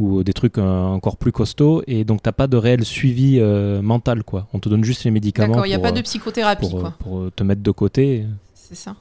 ou 0.00 0.24
des 0.24 0.32
trucs 0.32 0.58
encore 0.58 1.16
plus 1.16 1.30
costauds 1.30 1.82
et 1.86 2.04
donc 2.04 2.22
t'as 2.22 2.32
pas 2.32 2.48
de 2.48 2.56
réel 2.56 2.84
suivi 2.84 3.40
mental 3.82 4.24
quoi. 4.24 4.48
On 4.52 4.58
te 4.58 4.68
donne 4.68 4.82
juste 4.82 5.04
les 5.04 5.12
médicaments. 5.12 5.48
D'accord, 5.48 5.66
il 5.66 5.70
n'y 5.70 5.76
a 5.76 5.78
pas 5.78 5.92
de 5.92 6.00
psychothérapie 6.00 6.68
pour, 6.68 6.80
quoi. 6.80 6.94
pour 6.98 7.30
te 7.34 7.44
mettre 7.44 7.62
de 7.62 7.70
côté. 7.70 8.24
C'est 8.54 8.74
ça. 8.74 8.96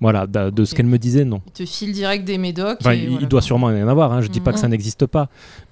Voilà, 0.00 0.26
de, 0.26 0.64
ce 0.64 0.74
qu'elle 0.74 0.86
me 0.86 0.98
disait, 0.98 1.24
non. 1.24 1.40
Il 1.46 1.52
te 1.52 1.64
file 1.64 1.92
direct 1.92 2.24
des 2.24 2.38
médocs. 2.38 2.78
il, 2.84 3.26
doit 3.28 3.40
sûrement 3.40 3.70
y 3.70 3.82
en 3.82 3.88
avoir. 3.88 4.12
Hein. 4.12 4.20
Je 4.20 4.28
ne 4.28 4.32
dis 4.32 4.40
pas 4.40 4.52
que 4.52 4.58
ça 4.58 4.66
mhm. 4.66 4.72
n'existe 4.72 5.06
pas, 5.06 5.28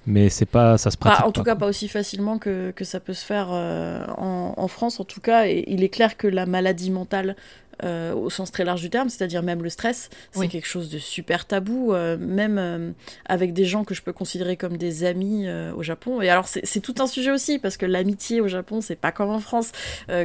mais 0.07 0.29
c'est 0.29 0.45
pas, 0.45 0.77
ça 0.77 0.89
se 0.89 0.97
pratique. 0.97 1.25
en 1.25 1.31
tout 1.31 1.43
cas, 1.43 1.55
pas 1.55 1.67
aussi 1.67 1.87
facilement 1.87 2.37
que, 2.39 2.73
ça 2.81 2.99
peut 2.99 3.13
se 3.13 3.25
faire 3.25 3.49
euh, 3.51 4.05
en, 4.17 4.53
en, 4.57 4.67
France, 4.67 4.99
en 4.99 5.03
tout 5.03 5.21
cas. 5.21 5.47
Et 5.47 5.65
il 5.67 5.83
est 5.83 5.89
clair 5.89 6.17
que 6.17 6.27
la 6.27 6.45
maladie 6.45 6.91
mentale 6.91 7.35
euh, 7.83 8.13
au 8.13 8.29
sens 8.29 8.51
très 8.51 8.63
large 8.63 8.81
du 8.81 8.89
terme, 8.89 9.09
c'est-à-dire 9.09 9.43
même 9.43 9.63
le 9.63 9.69
stress, 9.69 10.09
c'est 10.31 10.47
quelque 10.47 10.67
chose 10.67 10.89
de 10.89 10.97
super 10.97 11.45
tabou, 11.45 11.93
euh, 11.93 12.17
même 12.17 12.57
euh, 12.57 12.91
avec 13.25 13.53
des 13.53 13.65
gens 13.65 13.83
que 13.83 13.93
je 13.93 14.01
peux 14.01 14.13
considérer 14.13 14.57
comme 14.57 14.77
des 14.77 15.03
amis 15.03 15.47
au 15.75 15.83
Japon. 15.83 16.21
Et 16.21 16.29
alors 16.29 16.47
c'est 16.47 16.79
tout 16.79 16.95
un 16.99 17.07
sujet 17.07 17.31
aussi, 17.31 17.59
parce 17.59 17.77
que 17.77 17.85
l'amitié 17.85 18.41
au 18.41 18.47
Japon, 18.47 18.81
c'est 18.81 18.95
pas 18.95 19.11
comme 19.11 19.29
en 19.29 19.39
France. 19.39 19.71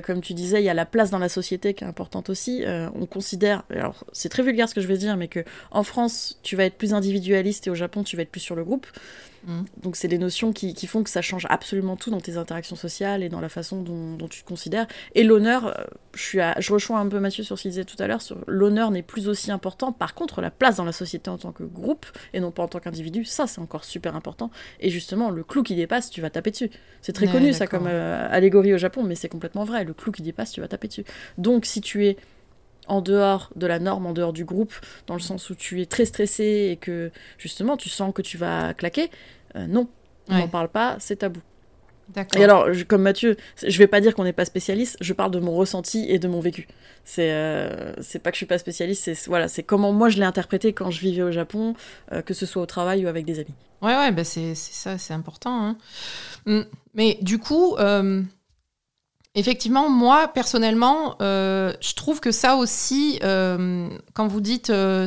comme 0.05 0.21
tu 0.21 0.35
disais, 0.35 0.61
il 0.61 0.65
y 0.65 0.69
a 0.69 0.75
la 0.75 0.87
place 0.87 1.11
dans 1.11 1.19
la 1.19 1.29
société 1.29 1.75
qui 1.75 1.85
est 1.85 1.87
importante 1.87 2.31
aussi. 2.31 2.65
on 2.67 3.07
considère, 3.07 3.65
alors 3.71 4.05
c'est 4.13 4.29
très 4.29 4.43
vulgaire 4.43 4.69
ce 4.69 4.75
que 4.75 4.81
je 4.81 4.87
vais 4.87 4.99
dire, 4.99 5.17
mais 5.17 5.29
que 5.29 5.45
en 5.71 5.83
France, 5.83 6.39
tu 6.43 6.57
vas 6.57 6.65
être 6.65 6.77
plus 6.77 6.95
individualiste 6.95 7.67
et 7.67 7.71
au 7.71 7.75
Japon, 7.75 8.05
tu 8.05 8.17
vas 8.17 8.23
être 8.23 8.31
plus 8.31 8.41
sur 8.41 8.55
le 8.55 8.65
groupe. 8.65 8.87
Mm. 9.45 9.63
Donc 9.83 9.97
c'est 9.97 10.09
des 10.09 10.19
notions 10.19 10.53
qui, 10.53 10.75
font 10.87 11.03
que 11.03 11.11
ça 11.11 11.23
change 11.23 11.47
absolument 11.49 11.97
tout 11.97 12.11
dans 12.11 12.21
tes 12.21 12.37
interactions 12.37 12.77
sociales 12.77 13.23
et 13.23 13.29
dans 13.29 13.41
la 13.41 13.49
façon 13.49 13.83
dont, 13.83 14.29
tu 14.29 14.43
te 14.43 14.49
considères. 14.49 14.87
Et 15.15 15.25
l'honneur, 15.25 15.67
euh, 15.67 15.85
je, 16.15 16.23
suis 16.23 16.39
je 16.59 16.73
rejoins 16.73 17.01
un 17.01 17.09
peu 17.09 17.21
Mathieu 17.21 17.43
sur 17.43 17.57
ce 17.57 17.63
qu'il 17.63 17.71
disait 17.71 17.85
tout 17.85 18.01
à 18.01 18.07
l'heure, 18.07 18.23
sur 18.23 18.39
l'honneur 18.47 18.91
n'est 18.91 19.03
plus 19.03 19.29
aussi 19.29 19.51
important. 19.51 19.93
Par 19.93 20.15
contre, 20.15 20.41
la 20.41 20.51
place 20.51 20.77
dans 20.77 20.85
la 20.85 20.93
société 20.93 21.31
en 21.31 21.39
tant 21.39 21.53
que 21.53 21.65
groupe 21.65 22.07
et 22.33 22.41
non 22.41 22.51
pas 22.51 22.63
en 22.63 22.69
tant 22.69 22.81
qu'individu, 22.81 23.25
ça 23.25 23.47
c'est 23.47 23.61
encore 23.61 23.85
super 23.85 24.15
important. 24.17 24.51
Et 24.81 24.91
justement, 24.91 25.31
le 25.31 25.43
clou 25.43 25.63
qui 25.63 25.75
dépasse, 25.75 26.11
tu 26.11 26.21
vas 26.21 26.31
taper 26.31 26.51
dessus. 26.51 26.71
C'est 27.03 27.13
très 27.13 27.27
connu 27.27 27.53
ça 27.53 27.67
comme 27.67 27.87
euh, 27.87 28.29
allégorie 28.31 28.75
au 28.75 28.79
Japon, 28.79 29.03
mais 29.03 29.15
c'est 29.15 29.29
complètement 29.29 29.65
vrai. 29.65 29.85
Le 29.85 29.95
clou 29.95 30.13
qui 30.13 30.23
dépasse, 30.23 30.53
tu 30.53 30.61
vas 30.61 30.69
taper 30.69 30.89
dessus. 30.89 31.05
Donc 31.39 31.65
si 31.65 31.81
tu 31.81 32.07
es 32.07 32.17
en 32.91 33.01
dehors 33.01 33.51
de 33.55 33.67
la 33.67 33.79
norme, 33.79 34.07
en 34.07 34.13
dehors 34.13 34.33
du 34.33 34.45
groupe, 34.45 34.75
dans 35.07 35.15
le 35.15 35.21
sens 35.21 35.49
où 35.49 35.55
tu 35.55 35.81
es 35.81 35.87
très 35.87 36.05
stressé 36.05 36.69
et 36.73 36.77
que 36.77 37.11
justement 37.39 37.77
tu 37.77 37.89
sens 37.89 38.13
que 38.13 38.21
tu 38.21 38.37
vas 38.37 38.75
claquer, 38.75 39.11
euh, 39.57 39.67
non, 39.67 39.89
on 40.29 40.37
n'en 40.37 40.49
parle 40.49 40.69
pas, 40.69 40.97
c'est 40.99 41.17
tabou. 41.17 41.41
Et 42.37 42.43
alors, 42.43 42.67
comme 42.89 43.03
Mathieu, 43.03 43.37
je 43.65 43.79
vais 43.79 43.87
pas 43.87 44.01
dire 44.01 44.17
qu'on 44.17 44.25
n'est 44.25 44.33
pas 44.33 44.45
spécialiste, 44.45 44.97
je 45.01 45.13
parle 45.13 45.31
de 45.31 45.39
mon 45.39 45.55
ressenti 45.55 46.07
et 46.09 46.19
de 46.19 46.27
mon 46.27 46.41
vécu. 46.41 46.67
C'est 47.05 47.31
euh, 47.31 47.95
pas 48.23 48.33
que 48.33 48.35
je 48.35 48.39
suis 48.39 48.47
pas 48.47 48.59
spécialiste, 48.59 49.05
c'est 49.05 49.27
voilà, 49.29 49.47
c'est 49.47 49.63
comment 49.63 49.93
moi 49.93 50.09
je 50.09 50.19
l'ai 50.19 50.25
interprété 50.25 50.73
quand 50.73 50.91
je 50.91 51.01
vivais 51.01 51.23
au 51.23 51.31
Japon, 51.31 51.75
euh, 52.13 52.21
que 52.21 52.35
ce 52.35 52.47
soit 52.47 52.61
au 52.61 52.67
travail 52.67 53.05
ou 53.05 53.09
avec 53.09 53.25
des 53.25 53.39
amis. 53.39 53.55
Ouais, 53.81 53.97
ouais, 53.97 54.11
bah 54.11 54.25
c'est 54.25 54.57
ça, 54.57 54.99
c'est 54.99 55.15
important. 55.15 55.65
Hein. 55.65 55.77
Hum, 56.47 56.67
mais 56.95 57.19
du 57.23 57.39
coup, 57.39 57.77
Effectivement, 59.37 59.89
moi, 59.89 60.27
personnellement, 60.29 61.17
euh, 61.23 61.73
je 61.81 61.95
trouve 61.95 62.19
que 62.19 62.33
ça 62.33 62.57
aussi, 62.57 63.21
euh, 63.23 63.89
quand 64.13 64.27
vous 64.27 64.41
dites 64.41 64.71
euh, 64.71 65.07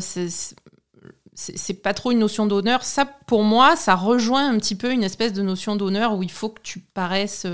c'est 1.34 1.74
pas 1.82 1.94
trop 1.94 2.12
une 2.12 2.20
notion 2.20 2.46
d'honneur, 2.46 2.84
ça, 2.84 3.06
pour 3.06 3.44
moi, 3.44 3.76
ça 3.76 3.96
rejoint 3.96 4.50
un 4.50 4.58
petit 4.60 4.76
peu 4.76 4.94
une 4.94 5.04
espèce 5.04 5.34
de 5.34 5.42
notion 5.42 5.76
d'honneur 5.76 6.16
où 6.16 6.24
il 6.24 6.32
faut 6.32 6.50
que 6.50 6.62
tu 6.62 6.80
paraisses, 6.80 7.46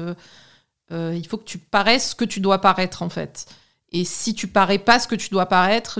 il 0.91 1.27
faut 1.27 1.37
que 1.37 1.43
tu 1.43 1.59
ce 1.59 2.15
que 2.15 2.25
tu 2.25 2.39
dois 2.39 2.59
paraître, 2.59 3.01
en 3.01 3.09
fait. 3.09 3.47
Et 3.91 4.05
si 4.05 4.35
tu 4.35 4.47
parais 4.47 4.77
pas 4.77 4.99
ce 4.99 5.07
que 5.07 5.15
tu 5.15 5.29
dois 5.29 5.47
paraître, 5.47 5.99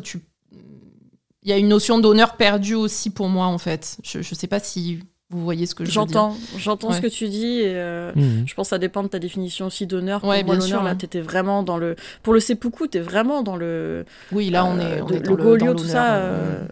il 1.42 1.50
y 1.50 1.52
a 1.52 1.58
une 1.58 1.70
notion 1.70 1.98
d'honneur 1.98 2.38
perdue 2.38 2.76
aussi 2.76 3.10
pour 3.10 3.30
moi, 3.30 3.48
en 3.48 3.58
fait. 3.58 3.98
Je 4.04 4.20
ne 4.20 4.24
sais 4.24 4.48
pas 4.48 4.60
si 4.60 5.00
vous 5.32 5.44
voyez 5.44 5.68
ce 5.68 5.76
que 5.76 5.86
je 5.86 5.92
J'entends, 5.92 6.30
veux 6.32 6.40
dire. 6.40 6.60
j'entends 6.60 6.92
ce 6.92 7.02
que 7.02 7.08
tu 7.08 7.28
dis. 7.28 7.60
Et, 7.60 7.76
euh, 7.76 8.12
mmh. 8.16 8.48
Je 8.48 8.54
pense 8.56 8.68
que 8.68 8.70
ça 8.70 8.80
dépend 8.80 9.04
de 9.04 9.10
ta 9.10 9.20
définition 9.20 9.68
aussi 9.68 9.86
d'honneur. 9.86 10.22
Pour 10.22 10.30
ouais, 10.30 10.44
moi, 10.44 10.56
l'honneur, 10.56 10.84
là, 10.84 10.96
t'étais 10.96 11.22
vraiment 11.22 11.62
dans 11.62 11.78
le. 11.78 11.96
Pour 12.24 12.34
le 12.34 12.40
seppuku, 12.40 12.88
t'es 12.88 13.00
vraiment 13.00 13.44
dans 13.44 13.56
le. 13.56 14.06
Oui, 14.32 14.50
là, 14.50 14.66
on 14.66 14.80
est. 14.80 15.02
On 15.02 15.06
de, 15.06 15.16
est 15.16 15.20
dans 15.20 15.36
le 15.36 15.38
Golio, 15.44 15.74
dans 15.74 15.76
tout 15.76 15.88
ça. 15.88 16.18
l'honneur, 16.20 16.34
euh, 16.34 16.68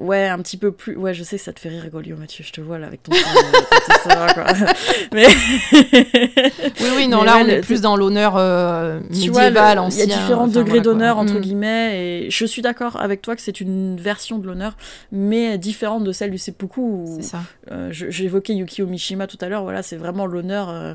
Ouais, 0.00 0.26
un 0.28 0.38
petit 0.38 0.56
peu 0.56 0.72
plus. 0.72 0.96
Ouais, 0.96 1.12
je 1.12 1.22
sais 1.22 1.36
ça 1.36 1.52
te 1.52 1.60
fait 1.60 1.68
rire, 1.68 1.86
Golio, 1.90 2.16
Mathieu. 2.16 2.42
Je 2.42 2.52
te 2.52 2.60
vois 2.62 2.78
là 2.78 2.86
avec 2.86 3.02
ton. 3.02 3.12
ton 3.12 4.08
ça, 4.10 4.26
quoi. 4.32 4.44
Mais. 5.12 5.26
oui, 5.72 6.86
oui, 6.96 7.08
non, 7.08 7.20
Mais 7.20 7.26
là, 7.26 7.36
ouais, 7.36 7.42
on 7.44 7.48
est 7.48 7.60
plus 7.60 7.80
dans 7.80 7.96
l'honneur 7.96 8.34
euh, 8.36 9.00
vois, 9.00 9.42
médiéval, 9.42 9.76
le- 9.76 9.82
ancien. 9.82 10.04
Il 10.04 10.10
y 10.10 10.12
a 10.12 10.16
différents 10.16 10.42
enfin, 10.44 10.52
degrés 10.52 10.64
voilà, 10.78 10.82
d'honneur, 10.82 11.18
entre 11.18 11.34
Mm. 11.34 11.40
guillemets, 11.40 12.24
et 12.26 12.30
je 12.30 12.44
suis 12.46 12.62
d'accord 12.62 13.00
avec 13.00 13.20
toi 13.22 13.36
que 13.36 13.42
c'est 13.42 13.60
une 13.60 13.96
version 13.98 14.38
de 14.38 14.46
l'honneur, 14.46 14.76
mais 15.12 15.58
différente 15.58 16.04
de 16.04 16.12
celle 16.12 16.30
du 16.30 16.38
seppuku. 16.38 17.04
C'est 17.16 17.22
ça. 17.22 17.42
euh, 17.70 17.92
évoqué 18.24 18.54
Yukio 18.54 18.86
Mishima 18.86 19.26
tout 19.26 19.38
à 19.40 19.48
l'heure, 19.48 19.62
voilà, 19.64 19.82
c'est 19.82 19.96
vraiment 19.96 20.26
l'honneur 20.26 20.70
euh, 20.70 20.94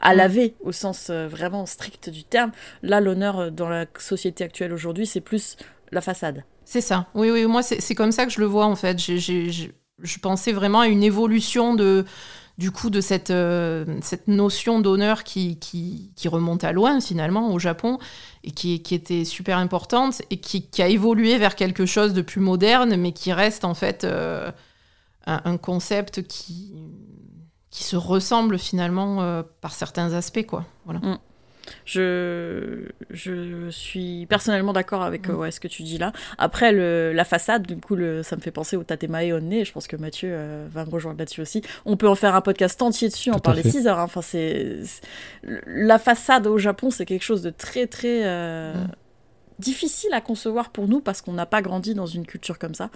à 0.00 0.14
Mm. 0.14 0.16
laver, 0.16 0.54
au 0.60 0.72
sens 0.72 1.08
euh, 1.10 1.28
vraiment 1.28 1.66
strict 1.66 2.08
du 2.10 2.24
terme. 2.24 2.52
Là, 2.82 3.00
l'honneur 3.00 3.50
dans 3.52 3.68
la 3.68 3.84
société 3.98 4.44
actuelle 4.44 4.72
aujourd'hui, 4.72 5.06
c'est 5.06 5.20
plus 5.20 5.56
la 5.92 6.00
façade. 6.00 6.42
C'est 6.66 6.80
ça. 6.80 7.06
Oui, 7.14 7.30
oui, 7.30 7.46
moi, 7.46 7.62
c'est 7.62 7.94
comme 7.94 8.12
ça 8.12 8.26
que 8.26 8.32
je 8.32 8.40
le 8.40 8.46
vois, 8.46 8.66
en 8.66 8.74
fait. 8.74 8.98
Je 8.98 10.18
pensais 10.20 10.52
vraiment 10.52 10.80
à 10.80 10.88
une 10.88 11.04
évolution 11.04 11.74
de, 11.74 12.04
du 12.58 12.72
coup, 12.72 12.90
de 12.90 13.00
cette, 13.00 13.30
euh, 13.30 13.84
notion 14.26 14.80
d'honneur 14.80 15.22
qui, 15.22 16.10
remonte 16.26 16.64
à 16.64 16.72
loin, 16.72 17.00
finalement, 17.00 17.52
au 17.52 17.60
Japon, 17.60 17.98
et 18.42 18.50
qui, 18.50 18.74
était 18.74 19.24
super 19.24 19.58
importante, 19.58 20.22
et 20.30 20.38
qui, 20.38 20.82
a 20.82 20.88
évolué 20.88 21.38
vers 21.38 21.54
quelque 21.54 21.86
chose 21.86 22.14
de 22.14 22.20
plus 22.20 22.40
moderne, 22.40 22.96
mais 22.96 23.12
qui 23.12 23.32
reste, 23.32 23.64
en 23.64 23.74
fait, 23.74 24.02
euh, 24.02 24.50
un, 25.26 25.56
concept 25.58 26.26
qui, 26.26 26.74
se 27.70 27.96
ressemble, 27.96 28.58
finalement, 28.58 29.22
euh, 29.22 29.44
par 29.60 29.72
certains 29.72 30.14
aspects, 30.14 30.46
quoi. 30.46 30.64
Voilà. 30.84 31.20
Je, 31.84 32.88
je 33.10 33.70
suis 33.70 34.26
personnellement 34.26 34.72
d'accord 34.72 35.02
avec 35.02 35.28
Mm. 35.28 35.30
euh, 35.32 35.34
ouais, 35.36 35.50
ce 35.50 35.60
que 35.60 35.68
tu 35.68 35.82
dis 35.82 35.98
là. 35.98 36.12
Après, 36.38 36.72
le, 36.72 37.12
la 37.12 37.24
façade, 37.24 37.66
du 37.66 37.76
coup, 37.76 37.96
le, 37.96 38.22
ça 38.22 38.36
me 38.36 38.40
fait 38.40 38.50
penser 38.50 38.76
au 38.76 38.84
Tatemae 38.84 39.32
Onne. 39.32 39.64
Je 39.64 39.72
pense 39.72 39.86
que 39.86 39.96
Mathieu 39.96 40.30
euh, 40.32 40.66
va 40.70 40.84
me 40.84 40.90
rejoindre 40.90 41.18
là-dessus 41.18 41.40
aussi. 41.42 41.62
On 41.84 41.96
peut 41.96 42.08
en 42.08 42.14
faire 42.14 42.34
un 42.34 42.40
podcast 42.40 42.80
entier 42.82 43.08
dessus, 43.08 43.30
en 43.30 43.34
Tout 43.36 43.40
parler 43.40 43.62
fait. 43.62 43.70
6 43.70 43.86
heures. 43.86 43.98
hein. 43.98 44.04
Enfin, 44.04 44.22
c'est, 44.22 44.78
c'est- 44.84 45.02
La 45.66 45.98
façade 45.98 46.46
au 46.46 46.58
Japon, 46.58 46.90
c'est 46.90 47.06
quelque 47.06 47.22
chose 47.24 47.42
de 47.42 47.50
très, 47.50 47.86
très 47.86 48.24
euh, 48.26 48.74
Mm. 48.74 48.88
difficile 49.58 50.12
à 50.12 50.20
concevoir 50.20 50.70
pour 50.70 50.86
nous 50.88 51.00
parce 51.00 51.22
qu'on 51.22 51.32
n'a 51.32 51.46
pas 51.46 51.62
grandi 51.62 51.94
dans 51.94 52.06
une 52.06 52.26
culture 52.26 52.58
comme 52.58 52.74
ça. 52.74 52.90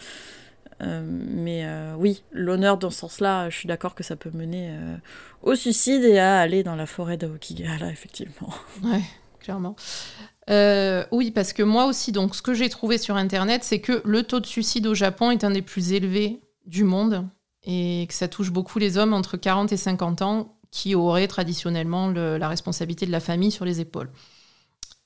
Euh, 0.83 1.03
mais 1.05 1.65
euh, 1.65 1.95
oui, 1.99 2.23
l'honneur 2.33 2.79
dans 2.79 2.91
ce 2.91 2.99
sens-là, 3.01 3.51
je 3.51 3.57
suis 3.57 3.69
d'accord 3.69 3.95
que 3.95 4.03
ça 4.03 4.17
peut 4.17 4.31
mener 4.33 4.71
euh, 4.71 4.97
au 5.43 5.55
suicide 5.55 6.03
et 6.05 6.19
à 6.19 6.39
aller 6.41 6.63
dans 6.63 6.77
la 6.77 6.87
forêt 6.87 7.17
d'Aokigahara, 7.17 7.91
effectivement. 7.91 8.53
Ouais, 8.85 9.03
clairement. 9.41 9.77
Oui, 11.13 11.31
parce 11.31 11.53
que 11.53 11.63
moi 11.63 11.85
aussi, 11.87 12.13
donc, 12.13 12.35
ce 12.35 12.43
que 12.43 12.55
j'ai 12.55 12.69
trouvé 12.69 12.99
sur 12.99 13.17
Internet, 13.17 13.63
c'est 13.63 13.81
que 13.81 14.03
le 14.05 14.23
taux 14.25 14.41
de 14.41 14.47
suicide 14.47 14.87
au 14.87 14.95
Japon 14.95 15.31
est 15.31 15.45
un 15.45 15.51
des 15.51 15.63
plus 15.63 15.93
élevés 15.93 16.41
du 16.67 16.83
monde 16.83 17.27
et 17.63 18.07
que 18.09 18.15
ça 18.15 18.27
touche 18.27 18.51
beaucoup 18.51 18.79
les 18.79 18.97
hommes 18.99 19.13
entre 19.13 19.37
40 19.37 19.71
et 19.73 19.77
50 19.77 20.23
ans 20.23 20.57
qui 20.73 20.95
auraient 20.95 21.29
traditionnellement 21.29 22.09
le- 22.09 22.37
la 22.39 22.49
responsabilité 22.49 23.07
de 23.07 23.13
la 23.13 23.21
famille 23.21 23.51
sur 23.51 23.65
les 23.65 23.81
épaules. 23.81 24.11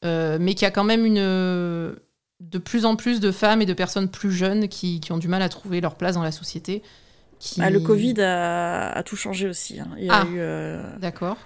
Mais 0.02 0.54
qu'il 0.54 0.62
y 0.62 0.66
a 0.66 0.70
quand 0.70 0.84
même 0.84 1.04
une, 1.06 1.96
de 2.40 2.58
plus 2.58 2.84
en 2.84 2.96
plus 2.96 3.20
de 3.20 3.30
femmes 3.32 3.62
et 3.62 3.66
de 3.66 3.72
personnes 3.72 4.08
plus 4.10 4.32
jeunes 4.32 4.68
qui, 4.68 5.00
qui 5.00 5.12
ont 5.12 5.18
du 5.18 5.28
mal 5.28 5.42
à 5.42 5.48
trouver 5.48 5.80
leur 5.80 5.94
place 5.94 6.14
dans 6.14 6.22
la 6.22 6.32
société. 6.32 6.82
Qui... 7.38 7.60
Ah, 7.62 7.70
le 7.70 7.80
Covid 7.80 8.20
a, 8.20 8.90
a 8.90 9.02
tout 9.02 9.16
changé 9.16 9.48
aussi. 9.48 9.80
hein. 9.80 9.88
Il 9.98 10.04
y 10.04 10.10
a 10.10 10.14
Ah. 10.22 10.24
eu, 10.26 10.36
euh, 10.38 10.82
D'accord. 10.98 11.36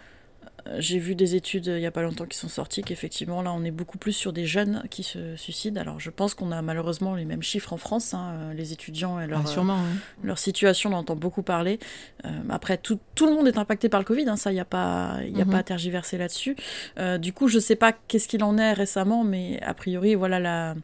J'ai 0.78 0.98
vu 0.98 1.14
des 1.14 1.34
études 1.34 1.68
euh, 1.68 1.76
il 1.78 1.80
n'y 1.80 1.86
a 1.86 1.90
pas 1.90 2.02
longtemps 2.02 2.26
qui 2.26 2.36
sont 2.36 2.48
sorties 2.48 2.82
qu'effectivement 2.82 3.42
là 3.42 3.52
on 3.52 3.64
est 3.64 3.70
beaucoup 3.70 3.96
plus 3.98 4.12
sur 4.12 4.32
des 4.32 4.44
jeunes 4.46 4.82
qui 4.90 5.02
se 5.02 5.34
suicident. 5.36 5.80
Alors 5.80 5.98
je 6.00 6.10
pense 6.10 6.34
qu'on 6.34 6.52
a 6.52 6.60
malheureusement 6.62 7.14
les 7.14 7.24
mêmes 7.24 7.42
chiffres 7.42 7.72
en 7.72 7.76
France. 7.78 8.14
hein, 8.14 8.32
euh, 8.34 8.52
Les 8.54 8.72
étudiants 8.72 9.18
et 9.20 9.26
leur, 9.26 9.40
euh, 9.46 9.50
sûrement. 9.50 9.74
hein. 9.78 9.86
leur 10.22 10.38
situation, 10.38 10.90
on 10.90 10.94
entend 10.94 11.16
beaucoup 11.16 11.42
parler. 11.42 11.78
Euh, 12.24 12.28
après, 12.50 12.76
tout, 12.78 12.98
tout 13.14 13.26
le 13.26 13.32
monde 13.34 13.48
est 13.48 13.58
impacté 13.58 13.88
par 13.88 14.00
le 14.00 14.04
Covid, 14.04 14.28
hein, 14.28 14.36
ça, 14.36 14.50
il 14.50 14.54
n'y 14.54 14.60
a, 14.60 14.64
pas, 14.64 15.18
y 15.24 15.40
a 15.40 15.44
Mhm. 15.44 15.50
pas 15.50 15.58
à 15.58 15.62
tergiverser 15.62 16.18
là-dessus. 16.18 16.56
Euh, 16.98 17.18
du 17.18 17.32
coup, 17.32 17.48
je 17.48 17.56
ne 17.56 17.60
sais 17.62 17.76
pas 17.76 17.92
qu'est-ce 17.92 18.28
qu'il 18.28 18.42
en 18.44 18.58
est 18.58 18.72
récemment, 18.72 19.24
mais 19.24 19.60
a 19.62 19.74
priori, 19.74 20.14
voilà, 20.16 20.38
la, 20.40 20.74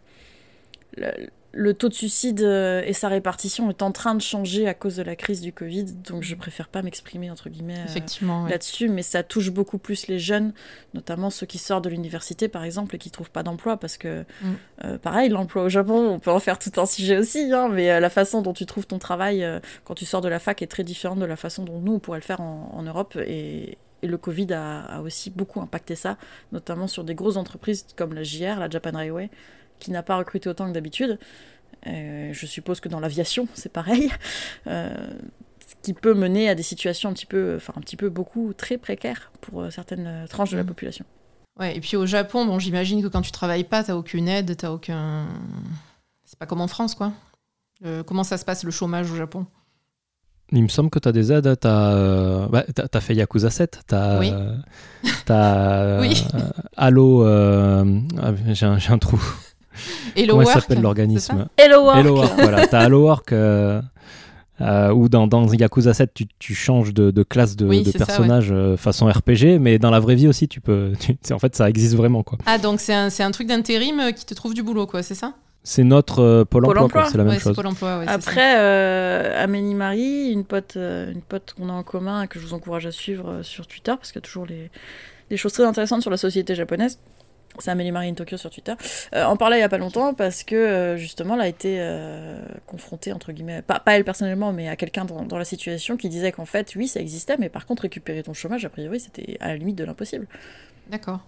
la- 0.97 1.15
le 1.57 1.73
taux 1.73 1.89
de 1.89 1.95
suicide 1.95 2.43
euh, 2.43 2.83
et 2.85 2.93
sa 2.93 3.09
répartition 3.09 3.71
est 3.71 3.81
en 3.83 3.93
train 3.93 4.15
de 4.17 4.21
changer 4.21 4.67
à 4.67 4.75
cause 4.75 4.97
de 4.97 5.03
la 5.05 5.15
crise 5.15 5.41
du 5.41 5.53
Covid, 5.53 5.85
donc 5.85 6.25
je 6.25 6.35
préfère 6.35 6.69
pas 6.69 6.83
m'exprimer, 6.83 7.31
entre 7.31 7.49
guillemets, 7.49 7.79
euh, 7.79 7.93
ouais. 8.45 8.51
là-dessus, 8.51 8.89
mais 8.89 9.03
ça 9.03 9.23
touche 9.23 9.51
beaucoup 9.51 9.79
plus 9.79 10.09
les 10.09 10.19
jeunes, 10.19 10.53
notamment 10.95 11.31
ceux 11.31 11.47
qui 11.47 11.59
sortent 11.59 11.85
de 11.85 11.91
l'université, 11.91 12.49
par 12.49 12.65
exemple, 12.65 12.97
et 12.97 12.99
qui 12.99 13.11
trouvent 13.11 13.31
pas 13.31 13.45
d'emploi, 13.45 13.77
parce 13.77 13.97
que, 13.97 14.23
Mm. 14.43 14.47
euh, 14.85 14.99
pareil, 14.99 15.29
l'emploi 15.29 15.63
au 15.63 15.69
Japon, 15.69 16.09
on 16.11 16.19
peut 16.19 16.33
en 16.33 16.41
faire 16.41 16.59
tout 16.59 16.73
un 16.81 16.87
sujet 16.87 17.19
aussi, 17.19 17.53
hein, 17.53 17.69
mais 17.71 17.91
euh, 17.91 18.01
la 18.01 18.11
façon 18.11 18.43
dont 18.43 18.53
tu 18.53 18.67
trouves 18.67 18.87
ton 18.87 18.99
travail 18.99 19.47
quand 19.85 19.95
tu 19.95 20.05
sors 20.05 20.21
de 20.21 20.29
la 20.29 20.41
fac 20.41 20.61
est 20.61 20.67
très 20.67 20.83
différente 20.83 21.21
de 21.21 21.25
la 21.25 21.37
façon 21.37 21.63
dont 21.65 21.79
nous, 21.81 21.93
on 21.95 21.99
pourrait 22.01 22.19
le 22.19 22.25
faire 22.25 22.41
en, 22.41 22.71
en 22.75 22.83
Europe, 22.83 23.17
et, 23.25 23.79
et 24.03 24.07
le 24.09 24.19
Covid 24.19 24.53
a, 24.53 24.81
a 24.87 25.01
aussi 25.03 25.31
beaucoup 25.31 25.61
impacté 25.61 25.95
ça, 25.95 26.17
notamment 26.53 26.89
sur 26.89 27.05
des 27.05 27.15
grosses 27.15 27.37
entreprises 27.37 27.87
comme 27.97 28.13
la 28.13 28.25
JR, 28.25 28.59
la 28.59 28.69
Japan 28.69 28.91
Railway, 28.95 29.31
qui 29.79 29.91
n'a 29.91 30.03
pas 30.03 30.17
recruté 30.17 30.49
autant 30.49 30.67
que 30.69 30.73
d'habitude. 30.73 31.19
Euh, 31.87 32.31
je 32.33 32.47
suppose 32.47 32.81
que 32.81 32.89
dans 32.89 33.01
l'aviation, 33.01 33.47
c'est 33.55 33.73
pareil. 33.73 34.11
Euh, 34.67 34.95
ce 35.67 35.75
qui 35.83 35.93
peut 35.95 36.15
mener 36.15 36.49
à 36.49 36.55
des 36.55 36.63
situations 36.63 37.11
un 37.11 37.13
petit 37.13 37.27
peu, 37.27 37.55
enfin 37.57 37.75
un 37.77 37.81
petit 37.81 37.97
peu 37.97 38.09
beaucoup 38.09 38.53
très 38.57 38.79
précaires 38.79 39.31
pour 39.41 39.63
euh, 39.63 39.71
certaines 39.71 40.27
tranches 40.29 40.51
de 40.51 40.57
la 40.57 40.63
Mhm. 40.63 40.69
population. 40.69 41.05
Ouais, 41.61 41.77
et 41.77 41.81
puis 41.81 41.97
au 41.97 42.05
Japon, 42.07 42.47
bon, 42.47 42.59
j'imagine 42.59 43.03
que 43.03 43.09
quand 43.09 43.23
tu 43.23 43.31
travailles 43.33 43.65
pas, 43.65 43.85
t'as 43.85 43.95
aucune 43.95 44.29
aide, 44.29 44.57
t'as 44.57 44.71
aucun. 44.71 45.27
C'est 46.25 46.39
pas 46.39 46.47
comme 46.47 46.61
en 46.61 46.69
France, 46.69 46.95
quoi. 46.95 47.13
Euh, 47.85 48.03
comment 48.03 48.25
ça 48.25 48.39
se 48.39 48.45
passe 48.45 48.65
le 48.65 48.71
chômage 48.71 49.11
au 49.11 49.17
Japon? 49.17 49.47
Il 50.53 50.63
me 50.63 50.69
semble 50.69 50.91
que 50.91 50.99
tu 50.99 51.09
as 51.09 51.13
des 51.13 51.33
aides. 51.33 51.59
Tu 51.61 51.67
as, 51.67 52.49
bah, 52.51 52.65
t'as- 52.75 52.89
t'as 52.89 53.01
fait 53.01 53.15
Yakuza 53.15 53.51
7. 53.51 53.81
Tu 53.89 53.95
as, 53.95 54.19
Oui. 54.19 54.33
Oui. 56.01 56.25
Allo. 56.77 57.25
euh, 57.27 58.01
ah, 58.23 58.33
j'ai, 58.53 58.67
un, 58.67 58.79
j'ai 58.79 58.91
un 58.93 58.99
trou. 58.99 59.21
Hello 60.17 60.35
Comment 60.37 60.47
s'appelle 60.47 60.81
l'organisme 60.81 61.47
Hello 61.57 61.85
Work 61.85 61.99
Hello 61.99 62.17
Work, 62.17 62.33
voilà. 62.39 62.67
Tu 62.67 62.75
as 62.75 62.85
Hello 62.87 63.03
Work. 63.03 63.33
euh, 63.33 63.81
euh, 64.61 64.93
ou 64.93 65.09
dans, 65.09 65.27
dans 65.27 65.53
Yakuza 65.53 65.93
7, 65.95 66.13
tu, 66.15 66.27
tu 66.39 66.55
changes 66.55 66.95
de, 66.95 67.11
de 67.11 67.23
classe 67.25 67.57
de, 67.57 67.67
Oui, 67.67 67.83
de 67.83 67.91
ça, 67.91 67.99
personnage 68.07 68.51
euh, 68.53 68.77
façon 68.77 69.07
RPG, 69.09 69.59
mais 69.61 69.81
dans 69.81 69.91
la 69.91 69.99
vraie 69.99 70.15
vie 70.15 70.29
aussi, 70.29 70.47
tu 70.47 70.61
peux. 70.61 70.93
tu- 71.01 71.33
en 71.33 71.39
fait, 71.41 71.57
ça 71.57 71.69
existe 71.69 71.97
vraiment. 71.97 72.23
quoi. 72.23 72.39
Ah, 72.47 72.59
donc 72.59 72.79
c'est 72.79 72.95
un, 72.95 73.11
c'est 73.11 73.25
un 73.25 73.33
truc 73.33 73.49
d'intérim 73.49 73.99
euh, 73.99 74.13
qui 74.13 74.25
te 74.25 74.33
trouve 74.35 74.55
du 74.55 74.63
boulot, 74.63 74.87
quoi, 74.87 75.03
c'est 75.03 75.17
ça 75.17 75.33
C'est 75.65 75.83
notre 75.83 76.21
euh, 76.23 76.45
Pôle 76.45 76.63
Pôle 76.67 76.79
emploi, 76.79 77.07
c'est 77.11 77.19
la 77.19 77.25
même 77.25 77.33
Ouais, 77.35 77.41
chose. 77.41 77.57
Pôle 77.57 77.67
emploi, 77.67 77.99
ouais. 77.99 78.05
Après, 78.07 78.55
euh, 78.59 79.43
Amélie 79.43 79.75
Marie, 79.75 80.31
une 80.31 80.45
pote, 80.45 80.75
euh, 80.77 81.11
une 81.11 81.23
pote 81.23 81.53
qu'on 81.59 81.69
a 81.69 81.73
en 81.73 81.83
commun 81.83 82.23
et 82.23 82.29
que 82.29 82.39
je 82.39 82.47
vous 82.47 82.55
encourage 82.55 82.87
à 82.87 82.93
suivre 82.93 83.29
euh, 83.29 83.43
sur 83.43 83.67
Twitter, 83.67 83.95
parce 83.97 84.13
qu'il 84.13 84.21
y 84.21 84.25
a 84.25 84.27
toujours 84.27 84.47
les, 84.47 84.71
des 85.31 85.37
choses 85.37 85.53
très 85.53 85.65
intéressantes 85.65 86.03
sur 86.03 86.13
la 86.13 86.17
société 86.17 86.55
japonaise. 86.55 87.01
C'est 87.59 87.71
Amélie 87.71 87.93
Marie 87.93 88.09
in 88.09 88.15
Tokyo 88.15 88.37
sur 88.37 88.51
Twitter. 88.51 88.75
Euh, 89.15 89.25
en 89.25 89.37
parlait 89.37 89.59
il 89.59 89.61
y 89.61 89.65
a 89.65 89.69
pas 89.69 89.79
longtemps 89.79 90.15
parce 90.15 90.43
que 90.43 90.55
euh, 90.55 90.97
justement 90.97 91.35
elle 91.35 91.41
a 91.41 91.49
été 91.49 91.77
euh, 91.79 92.41
confrontée 92.67 93.13
entre 93.13 93.33
guillemets, 93.33 93.63
pas, 93.63 93.81
pas 93.81 93.97
elle 93.97 94.05
personnellement, 94.05 94.53
mais 94.53 94.69
à 94.69 94.77
quelqu'un 94.77 95.05
dans, 95.05 95.23
dans 95.23 95.39
la 95.39 95.45
situation 95.45 95.97
qui 95.97 96.09
disait 96.09 96.33
qu'en 96.33 96.47
fait 96.47 96.75
oui 96.77 96.89
ça 96.89 97.01
existait, 97.01 97.37
mais 97.39 97.49
par 97.49 97.67
contre 97.67 97.83
récupérer 97.83 98.23
ton 98.23 98.35
chômage 98.35 98.65
a 98.65 98.69
priori 98.69 99.01
c'était 99.01 99.37
à 99.41 99.49
la 99.49 99.57
limite 99.57 99.77
de 99.77 99.85
l'impossible. 99.85 100.27
D'accord. 100.89 101.21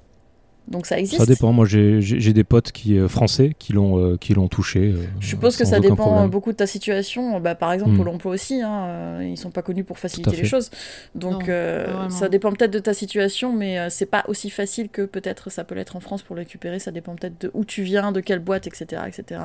Donc 0.69 0.87
ça 0.87 0.99
existe. 0.99 1.21
Ça 1.21 1.27
dépend. 1.27 1.53
Moi, 1.53 1.65
j'ai, 1.67 2.33
des 2.33 2.43
potes 2.45 2.73
qui, 2.73 2.99
euh, 2.99 3.07
français 3.09 3.53
qui 3.59 3.73
l'ont, 3.73 3.99
euh, 3.99 4.17
qui 4.17 4.35
l'ont 4.35 4.49
touché. 4.49 4.81
euh, 4.97 5.05
Je 5.21 5.29
suppose 5.29 5.57
que 5.57 5.65
ça 5.65 5.79
dépend 5.79 5.95
problème. 5.97 6.29
beaucoup 6.29 6.51
de 6.51 6.57
ta 6.57 6.67
situation. 6.67 7.39
Bah, 7.41 7.55
par 7.55 7.73
exemple, 7.73 7.93
Mm. 7.93 7.97
Pôle 7.99 8.09
emploi 8.09 8.33
aussi, 8.33 8.61
hein, 8.63 8.85
euh, 8.87 9.29
ils 9.31 9.37
sont 9.37 9.51
pas 9.51 9.63
connus 9.63 9.85
pour 9.85 9.99
faciliter 9.99 10.35
les 10.37 10.45
choses. 10.45 10.71
Donc, 11.15 11.43
Non, 11.43 11.49
euh, 11.51 12.09
ça 12.11 12.29
dépend 12.29 12.53
peut-être 12.53 12.73
de 12.73 12.81
ta 12.81 12.95
situation, 12.95 13.53
mais 13.53 13.79
euh, 13.79 13.91
c'est 13.91 14.07
pas 14.07 14.25
aussi 14.27 14.51
facile 14.51 14.89
que 14.89 15.03
peut-être 15.03 15.51
ça 15.51 15.63
peut 15.63 15.75
l'être 15.77 15.95
en 15.95 16.01
France 16.01 16.23
pour 16.23 16.35
le 16.35 16.41
récupérer. 16.41 16.81
Ça 16.81 16.91
dépend 16.91 17.15
peut-être 17.15 17.41
de 17.41 17.51
où 17.55 17.65
tu 17.65 17.83
viens, 17.83 18.11
de 18.11 18.21
quelle 18.21 18.41
boîte, 18.41 18.67
etc. 18.67 19.03
etc. 19.07 19.41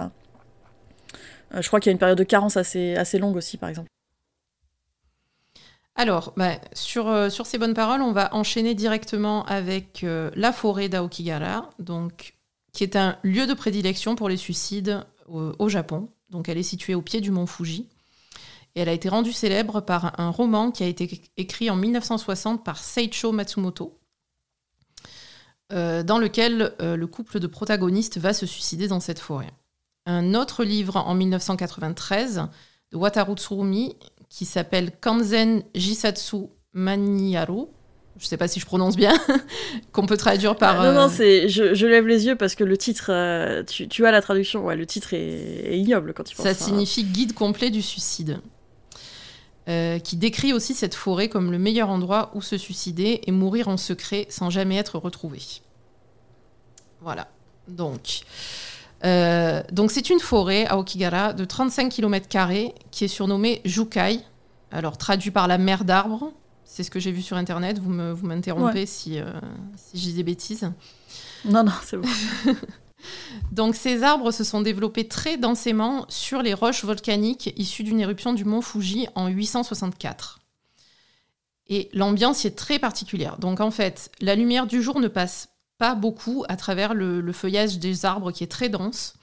Euh, 1.53 1.61
je 1.61 1.67
crois 1.67 1.79
qu'il 1.79 1.89
y 1.89 1.91
a 1.91 1.93
une 1.93 1.99
période 1.99 2.17
de 2.17 2.23
carence 2.23 2.57
assez, 2.57 2.95
assez 2.95 3.19
longue 3.19 3.35
aussi, 3.35 3.57
par 3.57 3.69
exemple. 3.69 3.87
Alors, 6.01 6.33
bah, 6.35 6.53
sur, 6.73 7.09
euh, 7.09 7.29
sur 7.29 7.45
ces 7.45 7.59
bonnes 7.59 7.75
paroles, 7.75 8.01
on 8.01 8.11
va 8.11 8.33
enchaîner 8.33 8.73
directement 8.73 9.45
avec 9.45 10.03
euh, 10.03 10.31
la 10.33 10.51
forêt 10.51 10.89
d'Aokigahara, 10.89 11.69
donc, 11.77 12.33
qui 12.73 12.83
est 12.83 12.95
un 12.95 13.19
lieu 13.21 13.45
de 13.45 13.53
prédilection 13.53 14.15
pour 14.15 14.27
les 14.27 14.35
suicides 14.35 15.05
au, 15.27 15.69
Japon. 15.69 16.09
Donc, 16.31 16.49
elle 16.49 16.57
est 16.57 16.63
située 16.63 16.95
au 16.95 17.03
pied 17.03 17.21
du 17.21 17.29
mont 17.29 17.45
Fuji. 17.45 17.87
Et 18.73 18.81
elle 18.81 18.89
a 18.89 18.93
été 18.93 19.09
rendue 19.09 19.31
célèbre 19.31 19.79
par 19.79 20.19
un 20.19 20.31
roman 20.31 20.71
qui 20.71 20.81
a 20.81 20.87
été 20.87 21.21
écrit 21.37 21.69
en 21.69 21.75
1960 21.75 22.65
par 22.65 22.79
Seicho 22.79 23.31
Matsumoto, 23.31 23.99
euh, 25.71 26.01
dans 26.01 26.17
lequel 26.17 26.73
le 26.79 27.05
couple 27.05 27.39
de 27.39 27.45
protagonistes 27.45 28.17
va 28.17 28.33
se 28.33 28.47
suicider 28.47 28.87
dans 28.87 29.01
cette 29.01 29.19
forêt. 29.19 29.51
un 30.07 30.33
autre 30.33 30.63
livre 30.63 30.97
en 30.97 31.13
1993 31.13 32.47
de 32.91 32.97
Wataru 32.97 33.35
Tsurumi 33.35 33.95
qui 34.31 34.45
s'appelle 34.45 34.91
Kanzen 34.99 35.61
Jisatsu 35.75 36.47
Maniaru. 36.73 37.65
Je 38.17 38.25
ne 38.25 38.27
sais 38.27 38.37
pas 38.37 38.47
si 38.47 38.59
je 38.59 38.65
prononce 38.65 38.95
bien, 38.95 39.13
qu'on 39.91 40.05
peut 40.05 40.17
traduire 40.17 40.55
par. 40.55 40.83
non, 40.83 40.93
non, 40.93 41.09
c'est. 41.09 41.49
Je, 41.49 41.85
lève 41.85 42.07
les 42.07 42.25
yeux 42.27 42.35
parce 42.35 42.55
que 42.55 42.63
le 42.63 42.77
titre, 42.77 43.11
tu, 43.63 44.05
as 44.05 44.11
la 44.11 44.21
traduction. 44.21 44.65
Ouais, 44.65 44.75
le 44.75 44.85
titre 44.85 45.13
est, 45.13 45.77
ignoble 45.77 46.13
quand 46.13 46.23
tu 46.23 46.35
penses. 46.35 46.45
Ça 46.45 46.53
signifie 46.53 47.03
guide 47.03 47.33
complet 47.33 47.69
du 47.69 47.81
suicide. 47.81 48.39
Euh, 49.69 49.99
qui 49.99 50.17
décrit 50.17 50.53
aussi 50.53 50.73
cette 50.73 50.95
forêt 50.95 51.29
comme 51.29 51.51
le 51.51 51.59
meilleur 51.59 51.89
endroit 51.89 52.31
où 52.33 52.41
se 52.41 52.57
suicider 52.57 53.21
et 53.27 53.31
mourir 53.31 53.67
en 53.67 53.77
secret 53.77 54.25
sans 54.27 54.49
jamais 54.49 54.75
être 54.77 54.97
retrouvé. 54.97 55.39
Voilà. 56.99 57.27
Donc, 57.67 58.21
euh, 59.03 59.63
donc 59.71 59.91
c'est 59.91 60.09
une 60.09 60.19
forêt 60.19 60.65
à 60.65 60.77
Okigara 60.77 61.33
de 61.33 61.45
35 61.45 61.89
km 61.89 62.27
qui 62.91 63.05
est 63.05 63.07
surnommée 63.07 63.61
Jukai. 63.65 64.19
Alors 64.71 64.97
traduit 64.97 65.31
par 65.31 65.47
la 65.47 65.57
mer 65.57 65.83
d'arbres. 65.83 66.31
C'est 66.63 66.83
ce 66.83 66.91
que 66.91 66.99
j'ai 66.99 67.11
vu 67.11 67.21
sur 67.21 67.35
internet. 67.35 67.79
Vous 67.79 67.89
me 67.89 68.11
vous 68.11 68.25
m'interrompez 68.25 68.85
si, 68.85 69.19
euh, 69.19 69.25
si 69.75 69.97
je 69.97 70.03
dis 70.03 70.13
des 70.13 70.23
bêtises. 70.23 70.71
Non 71.45 71.63
non 71.63 71.73
c'est 71.83 71.97
bon. 71.97 72.07
Donc 73.51 73.75
ces 73.75 74.03
arbres 74.03 74.31
se 74.31 74.43
sont 74.43 74.61
développés 74.61 75.07
très 75.07 75.37
densément 75.37 76.05
sur 76.07 76.41
les 76.41 76.53
roches 76.53 76.85
volcaniques 76.85 77.53
issues 77.57 77.83
d'une 77.83 77.99
éruption 77.99 78.33
du 78.33 78.45
mont 78.45 78.61
Fuji 78.61 79.07
en 79.15 79.27
864. 79.27 80.39
Et 81.67 81.89
l'ambiance 81.93 82.43
y 82.43 82.47
est 82.47 82.57
très 82.57 82.79
particulière. 82.79 83.37
Donc 83.37 83.59
en 83.59 83.71
fait, 83.71 84.11
la 84.21 84.35
lumière 84.35 84.67
du 84.67 84.81
jour 84.81 84.99
ne 84.99 85.07
passe 85.07 85.49
pas 85.81 85.95
beaucoup 85.95 86.45
à 86.47 86.57
travers 86.57 86.93
le, 86.93 87.31
feuillage 87.31 87.79
des 87.79 88.05
arbres 88.05 88.31
qui 88.31 88.43
est 88.43 88.51
très 88.51 88.69
dense. 88.69 89.15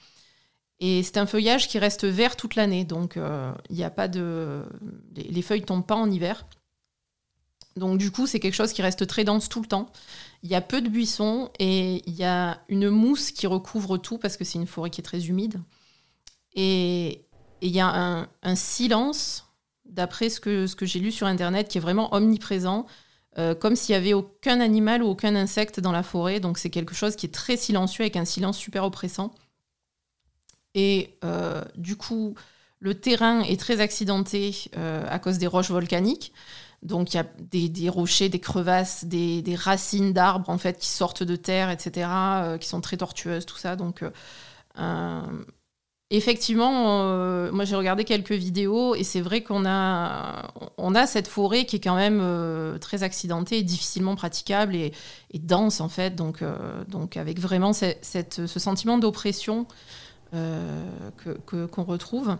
Et 0.81 1.03
c'est 1.03 1.15
un 1.15 1.25
feuillage 1.25 1.69
qui 1.69 1.79
reste 1.79 2.03
vert 2.03 2.35
toute 2.35 2.55
l'année. 2.55 2.83
Donc 2.83 3.15
euh, 3.15 3.53
il 3.69 3.81
a 3.81 3.89
pas 3.89 4.09
de... 4.09 4.65
Les, 5.15 5.23
les 5.23 5.41
feuilles 5.41 5.61
tombent 5.61 5.85
pas 5.85 5.95
en 5.95 6.11
hiver. 6.11 6.45
Donc 7.77 7.97
du 7.97 8.11
coup, 8.11 8.27
c'est 8.27 8.41
quelque 8.41 8.55
chose 8.55 8.73
qui 8.73 8.81
reste 8.81 9.07
très 9.07 9.23
dense 9.23 9.47
tout 9.47 9.61
le 9.61 9.67
temps. 9.67 9.89
Il 10.43 10.49
y 10.49 10.55
a 10.55 10.59
peu 10.59 10.81
de 10.81 10.89
buissons 10.89 11.49
et 11.59 12.03
il 12.05 12.13
y 12.13 12.25
a 12.25 12.59
une 12.67 12.89
mousse 12.89 13.31
qui 13.31 13.47
recouvre 13.47 13.97
tout 13.97 14.17
parce 14.17 14.35
que 14.35 14.43
c'est 14.43 14.59
une 14.59 14.67
forêt 14.67 14.89
qui 14.89 14.99
est 14.99 15.03
très 15.05 15.27
humide. 15.27 15.61
Et, 16.55 17.23
il 17.61 17.71
y 17.71 17.79
a 17.79 18.27
un, 18.41 18.55
silence, 18.55 19.45
d'après 19.85 20.29
ce 20.29 20.41
que, 20.41 20.67
ce 20.67 20.75
que 20.75 20.85
j'ai 20.85 20.99
lu 20.99 21.11
sur 21.11 21.27
Internet, 21.27 21.69
qui 21.69 21.77
est 21.77 21.81
vraiment 21.81 22.13
omniprésent, 22.13 22.85
euh, 23.39 23.55
comme 23.55 23.77
s'il 23.77 23.93
n'y 23.93 23.97
avait 23.97 24.13
aucun 24.13 24.59
animal 24.59 25.01
ou 25.01 25.07
aucun 25.07 25.33
insecte 25.33 25.79
dans 25.79 25.93
la 25.93 26.03
forêt. 26.03 26.41
Donc 26.41 26.57
c'est 26.57 26.69
quelque 26.69 26.93
chose 26.93 27.15
qui 27.15 27.25
est 27.25 27.33
très 27.33 27.55
silencieux, 27.55 28.03
avec 28.03 28.17
un 28.17 28.25
silence 28.25 28.57
super 28.57 28.83
oppressant. 28.83 29.33
Et 30.75 31.17
euh, 31.23 31.63
du 31.75 31.95
coup, 31.95 32.35
le 32.79 32.95
terrain 32.95 33.41
est 33.41 33.59
très 33.59 33.79
accidenté 33.79 34.53
euh, 34.77 35.05
à 35.09 35.19
cause 35.19 35.37
des 35.37 35.47
roches 35.47 35.71
volcaniques. 35.71 36.33
Donc 36.83 37.13
il 37.13 37.17
y 37.17 37.19
a 37.19 37.27
des, 37.39 37.89
rochers, 37.89 38.27
des 38.27 38.39
crevasses, 38.39 39.05
des, 39.05 39.43
racines 39.55 40.11
d'arbres 40.11 40.49
en 40.49 40.57
fait 40.57 40.77
qui 40.77 40.87
sortent 40.87 41.23
de 41.23 41.35
terre, 41.35 41.69
etc., 41.69 42.09
qui 42.59 42.67
sont 42.67 42.81
très 42.81 42.97
tortueuses, 42.97 43.45
tout 43.45 43.57
ça. 43.57 43.75
Donc 43.75 44.03
effectivement, 46.11 47.03
euh, 47.03 47.51
moi 47.51 47.65
j'ai 47.65 47.75
regardé 47.75 48.03
quelques 48.03 48.31
vidéos 48.31 48.95
et 48.95 49.03
c'est 49.03 49.21
vrai 49.21 49.41
qu'on 49.41 49.65
a, 49.65 50.51
on 50.77 50.95
a 50.95 51.05
cette 51.07 51.27
forêt 51.27 51.65
qui 51.65 51.77
est 51.77 51.79
quand 51.79 51.95
même 51.95 52.23
très 52.79 53.03
accidentée 53.03 53.59
et 53.59 53.63
difficilement 53.63 54.15
praticable 54.15 54.75
et, 54.75 54.91
dense 55.33 55.81
en 55.81 55.89
fait. 55.89 56.15
Donc, 56.15 56.43
donc 56.87 57.17
avec 57.17 57.39
vraiment 57.39 57.73
cette, 57.73 58.45
ce 58.45 58.59
sentiment 58.59 58.97
d'oppression 58.97 59.67
qu'on 60.31 61.83
retrouve. 61.83 62.37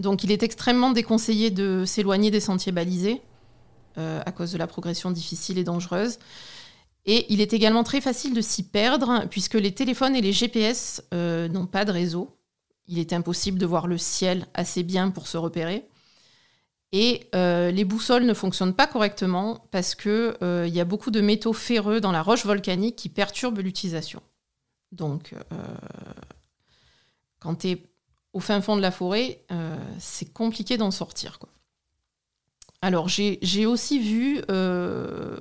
Donc 0.00 0.24
il 0.24 0.30
est 0.30 0.42
extrêmement 0.42 0.90
déconseillé 0.90 1.50
de 1.50 1.84
s'éloigner 1.84 2.30
des 2.30 2.40
sentiers 2.40 2.72
balisés 2.72 3.20
euh, 3.98 4.20
à 4.24 4.32
cause 4.32 4.52
de 4.52 4.58
la 4.58 4.66
progression 4.66 5.10
difficile 5.10 5.58
et 5.58 5.64
dangereuse. 5.64 6.18
Et 7.06 7.26
il 7.32 7.40
est 7.40 7.52
également 7.52 7.84
très 7.84 8.00
facile 8.00 8.34
de 8.34 8.40
s'y 8.40 8.62
perdre 8.62 9.26
puisque 9.30 9.54
les 9.54 9.72
téléphones 9.72 10.14
et 10.14 10.20
les 10.20 10.32
GPS 10.32 11.02
euh, 11.14 11.48
n'ont 11.48 11.66
pas 11.66 11.84
de 11.84 11.90
réseau. 11.90 12.37
Il 12.88 12.98
est 12.98 13.12
impossible 13.12 13.58
de 13.58 13.66
voir 13.66 13.86
le 13.86 13.98
ciel 13.98 14.46
assez 14.54 14.82
bien 14.82 15.10
pour 15.10 15.26
se 15.28 15.36
repérer. 15.36 15.86
Et 16.90 17.28
euh, 17.34 17.70
les 17.70 17.84
boussoles 17.84 18.24
ne 18.24 18.34
fonctionnent 18.34 18.74
pas 18.74 18.86
correctement 18.86 19.66
parce 19.70 19.94
qu'il 19.94 20.34
il 20.40 20.74
y 20.74 20.80
a 20.80 20.84
beaucoup 20.84 21.10
de 21.10 21.20
métaux 21.20 21.52
ferreux 21.52 22.00
dans 22.00 22.12
la 22.12 22.22
roche 22.22 22.46
volcanique 22.46 22.96
qui 22.96 23.10
perturbent 23.10 23.60
l'utilisation. 23.60 24.22
Donc, 24.90 25.34
quand 27.40 27.56
tu 27.56 27.68
es 27.68 27.82
au 28.32 28.40
fin 28.40 28.60
fond 28.60 28.76
de 28.76 28.82
la 28.82 28.90
forêt, 28.90 29.44
euh, 29.50 29.76
c'est 29.98 30.32
compliqué 30.32 30.76
d'en 30.76 30.90
sortir. 30.90 31.38
Alors 32.82 33.08
j'ai 33.08 33.66
aussi 33.66 33.98
vu 33.98 34.40
euh, 34.50 35.40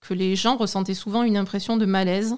que 0.00 0.14
les 0.14 0.36
gens 0.36 0.56
ressentaient 0.56 0.94
souvent 0.94 1.24
une 1.24 1.36
impression 1.36 1.76
de 1.76 1.86
malaise 1.86 2.36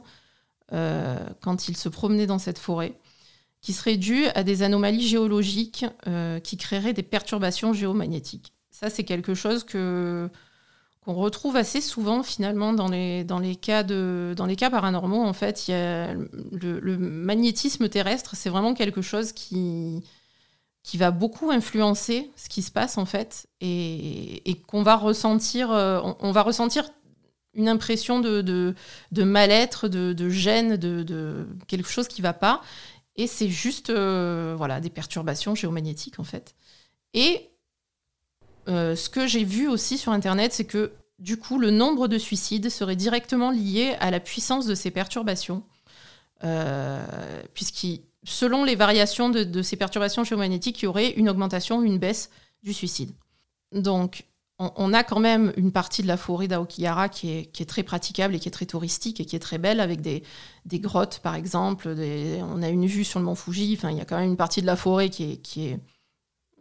euh, 0.73 1.19
quand 1.43 1.69
ils 1.69 1.77
se 1.77 1.91
promenaient 1.91 2.27
dans 2.27 2.39
cette 2.39 2.59
forêt, 2.59 2.99
qui 3.65 3.73
serait 3.73 3.97
due 3.97 4.27
à 4.35 4.45
des 4.45 4.63
anomalies 4.63 5.09
géologiques 5.09 5.87
qui 6.43 6.57
créeraient 6.59 6.93
des 6.93 7.03
perturbations 7.03 7.73
géomagnétiques. 7.73 8.53
Ça, 8.71 8.91
c'est 8.91 9.05
quelque 9.05 9.35
chose 9.35 9.65
que 9.65 10.29
qu'on 11.05 11.15
retrouve 11.15 11.57
assez 11.57 11.81
souvent 11.81 12.23
finalement 12.23 12.73
dans 12.73 12.89
les, 12.89 13.25
dans 13.25 13.39
les, 13.39 13.57
cas, 13.57 13.83
de, 13.83 14.35
dans 14.37 14.47
les 14.47 14.57
cas 14.57 14.71
paranormaux. 14.71 15.23
En 15.23 15.35
fait, 15.35 15.65
le, 15.69 16.97
magnétisme 16.97 17.89
terrestre, 17.89 18.35
c'est 18.37 18.49
vraiment 18.49 18.75
quelque 18.75 19.03
chose 19.03 19.33
qui, 19.33 20.03
qui 20.83 20.97
va 20.97 21.11
beaucoup 21.11 21.51
influencer 21.51 22.31
ce 22.37 22.49
qui 22.49 22.63
se 22.63 22.71
passe 22.71 22.97
en 22.97 23.05
fait 23.05 23.47
et, 23.61 24.49
et 24.51 24.55
qu'on 24.55 24.83
va 24.83 24.97
ressentir, 24.97 25.73
euh, 25.73 26.01
on, 26.21 26.33
va 26.33 26.43
ressentir 26.43 26.89
une 27.53 27.69
impression 27.69 28.21
de, 28.21 28.41
de, 28.41 29.25
mal-être, 29.25 29.89
de, 29.89 30.15
de, 30.15 30.29
gêne, 30.31 30.77
de, 30.77 31.03
de, 31.03 31.47
quelque 31.69 31.89
chose 31.89 32.09
qui 32.09 32.23
va 32.23 32.33
pas. 32.33 32.63
Et 33.17 33.27
c'est 33.27 33.49
juste 33.49 33.91
euh, 33.91 34.55
voilà, 34.57 34.81
des 34.81 34.91
perturbations 34.91 35.55
géomagnétiques 35.55 36.19
en 36.19 36.25
fait. 36.25 36.55
Et 37.13 37.51
euh, 38.69 38.97
ce 38.97 39.09
que 39.09 39.27
j'ai 39.27 39.45
vu 39.45 39.69
aussi 39.69 39.99
sur 39.99 40.13
Internet, 40.13 40.53
c'est 40.53 40.65
que 40.65 40.93
du 41.19 41.37
coup, 41.37 41.59
le 41.59 41.71
nombre 41.71 42.09
de 42.09 42.19
suicides 42.19 42.69
serait 42.71 42.97
directement 42.97 43.51
lié 43.51 43.97
à 44.01 44.11
la 44.11 44.21
puissance 44.21 44.67
de 44.67 44.75
ces 44.75 44.91
perturbations, 44.91 45.63
euh, 46.43 47.05
selon 48.25 48.65
les 48.65 48.75
variations 48.75 49.31
de, 49.31 49.63
ces 49.63 49.77
perturbations 49.77 50.25
géomagnétiques, 50.25 50.83
il 50.83 50.87
y 50.87 50.89
aurait 50.89 51.11
une 51.11 51.29
augmentation 51.29 51.79
ou 51.79 51.85
une 51.85 51.99
baisse 51.99 52.31
du 52.63 52.75
suicide. 52.75 53.13
Donc, 53.73 54.25
on, 54.59 54.93
a 54.93 55.03
quand 55.03 55.21
même 55.21 55.53
une 55.57 55.73
partie 55.73 56.03
de 56.03 56.07
la 56.07 56.17
forêt 56.17 56.47
d'Aokigahara 56.47 57.09
qui 57.09 57.31
est, 57.31 57.69
très 57.69 57.83
praticable 57.83 58.35
et 58.35 58.39
qui 58.39 58.49
est 58.49 58.53
très 58.53 58.67
touristique 58.67 59.21
et 59.21 59.25
qui 59.25 59.35
est 59.35 59.41
très 59.41 59.59
belle, 59.59 59.81
avec 59.81 60.01
des, 60.01 60.23
grottes, 60.75 61.21
par 61.23 61.35
exemple. 61.35 61.89
on 61.89 62.63
a 62.63 62.69
une 62.69 62.87
vue 62.87 63.05
sur 63.05 63.19
le 63.19 63.25
mont 63.25 63.35
Fuji. 63.35 63.75
Enfin, 63.77 63.91
il 63.91 63.99
y 63.99 64.01
a 64.01 64.05
quand 64.05 64.19
même 64.19 64.31
une 64.31 64.37
partie 64.37 64.61
de 64.61 64.67
la 64.67 64.77
forêt 64.77 65.11
qui 65.11 65.41
est 65.57 65.81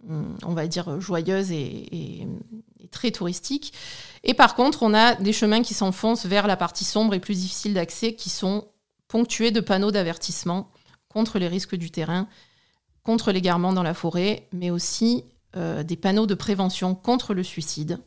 Mm, 0.06 0.36
on 0.44 0.54
va 0.54 0.68
dire, 0.68 1.00
joyeuse 1.00 1.52
et, 1.52 2.28
très 2.91 3.12
touristique. 3.12 3.74
Et 4.24 4.34
par 4.34 4.56
contre, 4.56 4.84
on 4.84 4.94
a 4.94 5.16
des 5.16 5.34
chemins 5.34 5.64
qui 5.64 5.74
s'enfoncent 5.74 6.26
vers 6.26 6.46
la 6.46 6.58
partie 6.58 6.84
sombre 6.84 7.14
et 7.14 7.20
plus 7.20 7.39
difficile 7.39 7.74
d'accès, 7.74 8.14
qui 8.14 8.30
sont 8.30 8.68
ponctués 9.08 9.52
de 9.52 9.62
panneaux 9.62 9.91
d'avertissement 9.91 10.70
contre 11.10 11.39
les 11.39 11.48
risques 11.48 11.76
du 11.76 11.89
terrain, 11.89 12.28
contre 13.04 13.32
l'égarement 13.32 13.74
dans 13.74 13.84
la 13.84 13.94
forêt, 13.94 14.48
mais 14.52 14.70
aussi 14.70 15.24
euh, 15.56 15.84
des 15.84 15.95
panneaux 15.95 16.26
de 16.26 16.34
prévention 16.34 16.95
contre 16.95 17.34
le 17.34 17.43
suicide, 17.43 17.99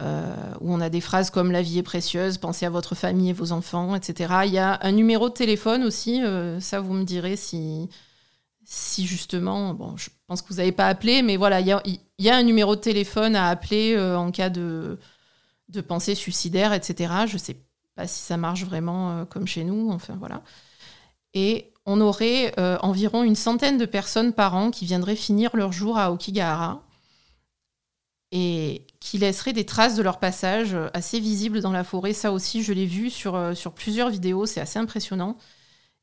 euh, 0.00 0.34
où 0.60 0.72
on 0.72 0.80
a 0.80 0.88
des 0.88 1.00
phrases 1.00 1.30
comme 1.30 1.52
La 1.52 1.62
vie 1.62 1.78
est 1.78 1.84
précieuse, 1.84 2.38
pensez 2.38 2.66
à 2.66 2.70
votre 2.70 2.94
famille 2.94 3.30
et 3.30 3.32
vos 3.32 3.52
enfants, 3.52 3.94
etc. 3.94 4.40
Il 4.46 4.52
y 4.52 4.58
a 4.58 4.78
un 4.82 4.92
numéro 4.92 5.28
de 5.28 5.34
téléphone 5.34 5.84
aussi, 5.84 6.22
euh, 6.22 6.58
ça 6.58 6.80
vous 6.80 6.92
me 6.92 7.04
direz 7.04 7.36
si, 7.36 7.88
si 8.64 9.06
justement, 9.06 9.96
je 9.96 10.08
pense 10.26 10.42
que 10.42 10.48
vous 10.48 10.56
n'avez 10.56 10.72
pas 10.72 10.88
appelé, 10.88 11.22
mais 11.22 11.36
voilà, 11.36 11.60
il 11.60 11.66
y 12.18 12.28
a, 12.28 12.36
un 12.36 12.42
numéro 12.42 12.74
de 12.74 12.80
téléphone 12.80 13.36
à 13.36 13.48
appeler 13.48 13.96
en 13.98 14.30
cas 14.32 14.50
de, 14.50 14.98
de 15.68 15.80
pensée 15.80 16.14
suicidaire, 16.14 16.72
etc. 16.72 17.12
Je 17.26 17.34
ne 17.34 17.38
sais 17.38 17.56
pas 17.94 18.08
si 18.08 18.20
ça 18.20 18.36
marche 18.36 18.64
vraiment 18.64 19.26
comme 19.26 19.46
chez 19.46 19.62
nous, 19.62 19.90
enfin 19.90 20.16
voilà. 20.18 20.42
Et 21.34 21.69
on 21.86 22.00
aurait 22.00 22.52
euh, 22.58 22.78
environ 22.82 23.22
une 23.22 23.36
centaine 23.36 23.78
de 23.78 23.86
personnes 23.86 24.32
par 24.32 24.54
an 24.54 24.70
qui 24.70 24.86
viendraient 24.86 25.16
finir 25.16 25.56
leur 25.56 25.72
jour 25.72 25.98
à 25.98 26.12
Okigahara 26.12 26.82
et 28.32 28.86
qui 29.00 29.18
laisseraient 29.18 29.52
des 29.52 29.66
traces 29.66 29.96
de 29.96 30.02
leur 30.02 30.20
passage 30.20 30.76
assez 30.94 31.18
visibles 31.18 31.60
dans 31.60 31.72
la 31.72 31.82
forêt. 31.82 32.12
Ça 32.12 32.32
aussi, 32.32 32.62
je 32.62 32.72
l'ai 32.72 32.86
vu 32.86 33.10
sur, 33.10 33.56
sur 33.56 33.72
plusieurs 33.72 34.08
vidéos, 34.08 34.46
c'est 34.46 34.60
assez 34.60 34.78
impressionnant. 34.78 35.36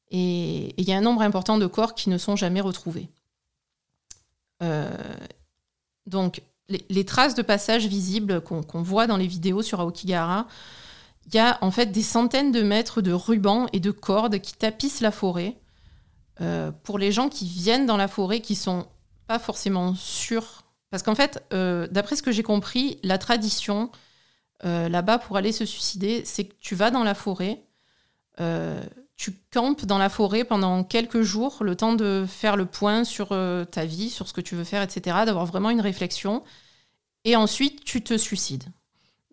Et 0.10 0.74
il 0.78 0.88
y 0.88 0.92
a 0.94 0.98
un 0.98 1.02
nombre 1.02 1.22
important 1.22 1.58
de 1.58 1.68
corps 1.68 1.96
qui 1.96 2.10
ne 2.10 2.18
sont 2.18 2.36
jamais 2.36 2.62
retrouvés. 2.62 3.10
Euh, 4.64 4.90
donc, 6.06 6.42
les, 6.70 7.06
traces 7.06 7.36
de 7.36 7.42
passage 7.42 7.88
visibles 7.88 8.42
qu'on 8.42 8.82
voit 8.82 9.08
dans 9.08 9.18
les 9.18 9.28
vidéos 9.28 9.62
sur 9.62 9.80
Aokigahara, 9.80 10.48
il 11.28 11.36
y 11.36 11.40
a 11.40 11.58
en 11.62 11.72
fait 11.72 11.88
des 11.88 12.04
centaines 12.04 12.52
de 12.52 12.62
mètres 12.62 13.02
de 13.02 13.12
rubans 13.12 13.68
et 13.74 13.80
de 13.80 13.92
cordes 13.92 14.40
qui 14.40 14.54
tapissent 14.54 15.02
la 15.02 15.12
forêt. 15.12 15.56
Pour 16.84 17.00
les 17.00 17.12
gens 17.12 17.30
qui 17.30 17.46
viennent 17.46 17.86
dans 17.86 17.98
la 17.98 18.08
forêt, 18.08 18.42
qui 18.42 18.56
sont 18.56 18.88
pas 19.28 19.40
forcément 19.40 19.96
sûrs. 19.96 20.64
Parce 20.90 21.04
qu'en 21.04 21.16
fait, 21.16 21.44
d'après 21.52 22.16
ce 22.16 22.24
que 22.24 22.32
j'ai 22.32 22.44
compris, 22.44 23.00
la 23.04 23.18
tradition 23.18 23.92
là-bas 24.64 25.18
pour 25.18 25.38
aller 25.38 25.52
se 25.52 25.66
suicider, 25.66 26.24
c'est 26.26 26.46
que 26.46 26.56
tu 26.60 26.76
vas 26.76 26.92
dans 26.92 27.04
la 27.04 27.14
forêt, 27.14 27.64
tu 29.16 29.32
campes 29.52 29.86
dans 29.86 29.98
la 29.98 30.10
forêt 30.10 30.44
pendant 30.44 30.84
quelques 30.84 31.24
jours, 31.24 31.58
le 31.62 31.76
temps 31.76 31.94
de 31.94 32.26
faire 32.28 32.56
le 32.56 32.66
point 32.66 33.04
sur 33.04 33.30
ta 33.72 33.86
vie, 33.86 34.10
sur 34.10 34.28
ce 34.28 34.34
que 34.34 34.42
tu 34.42 34.56
veux 34.56 34.64
faire, 34.64 34.84
etc., 34.84 35.18
d'avoir 35.26 35.46
vraiment 35.46 35.72
une 35.72 35.82
réflexion. 35.82 36.44
Et 37.26 37.36
ensuite, 37.36 37.84
tu 37.84 38.02
te 38.04 38.18
suicides. 38.18 38.66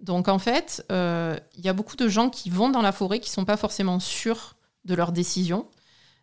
Donc 0.04 0.28
en 0.28 0.38
fait, 0.38 0.84
il 0.90 0.96
euh, 0.96 1.38
y 1.56 1.68
a 1.68 1.72
beaucoup 1.72 1.96
de 1.96 2.08
gens 2.08 2.28
qui 2.28 2.50
vont 2.50 2.68
dans 2.68 2.82
la 2.82 2.92
forêt 2.92 3.20
qui 3.20 3.30
ne 3.30 3.34
sont 3.34 3.44
pas 3.44 3.56
forcément 3.56 4.00
sûrs 4.00 4.56
de 4.84 4.94
leur 4.94 5.12
décision. 5.12 5.66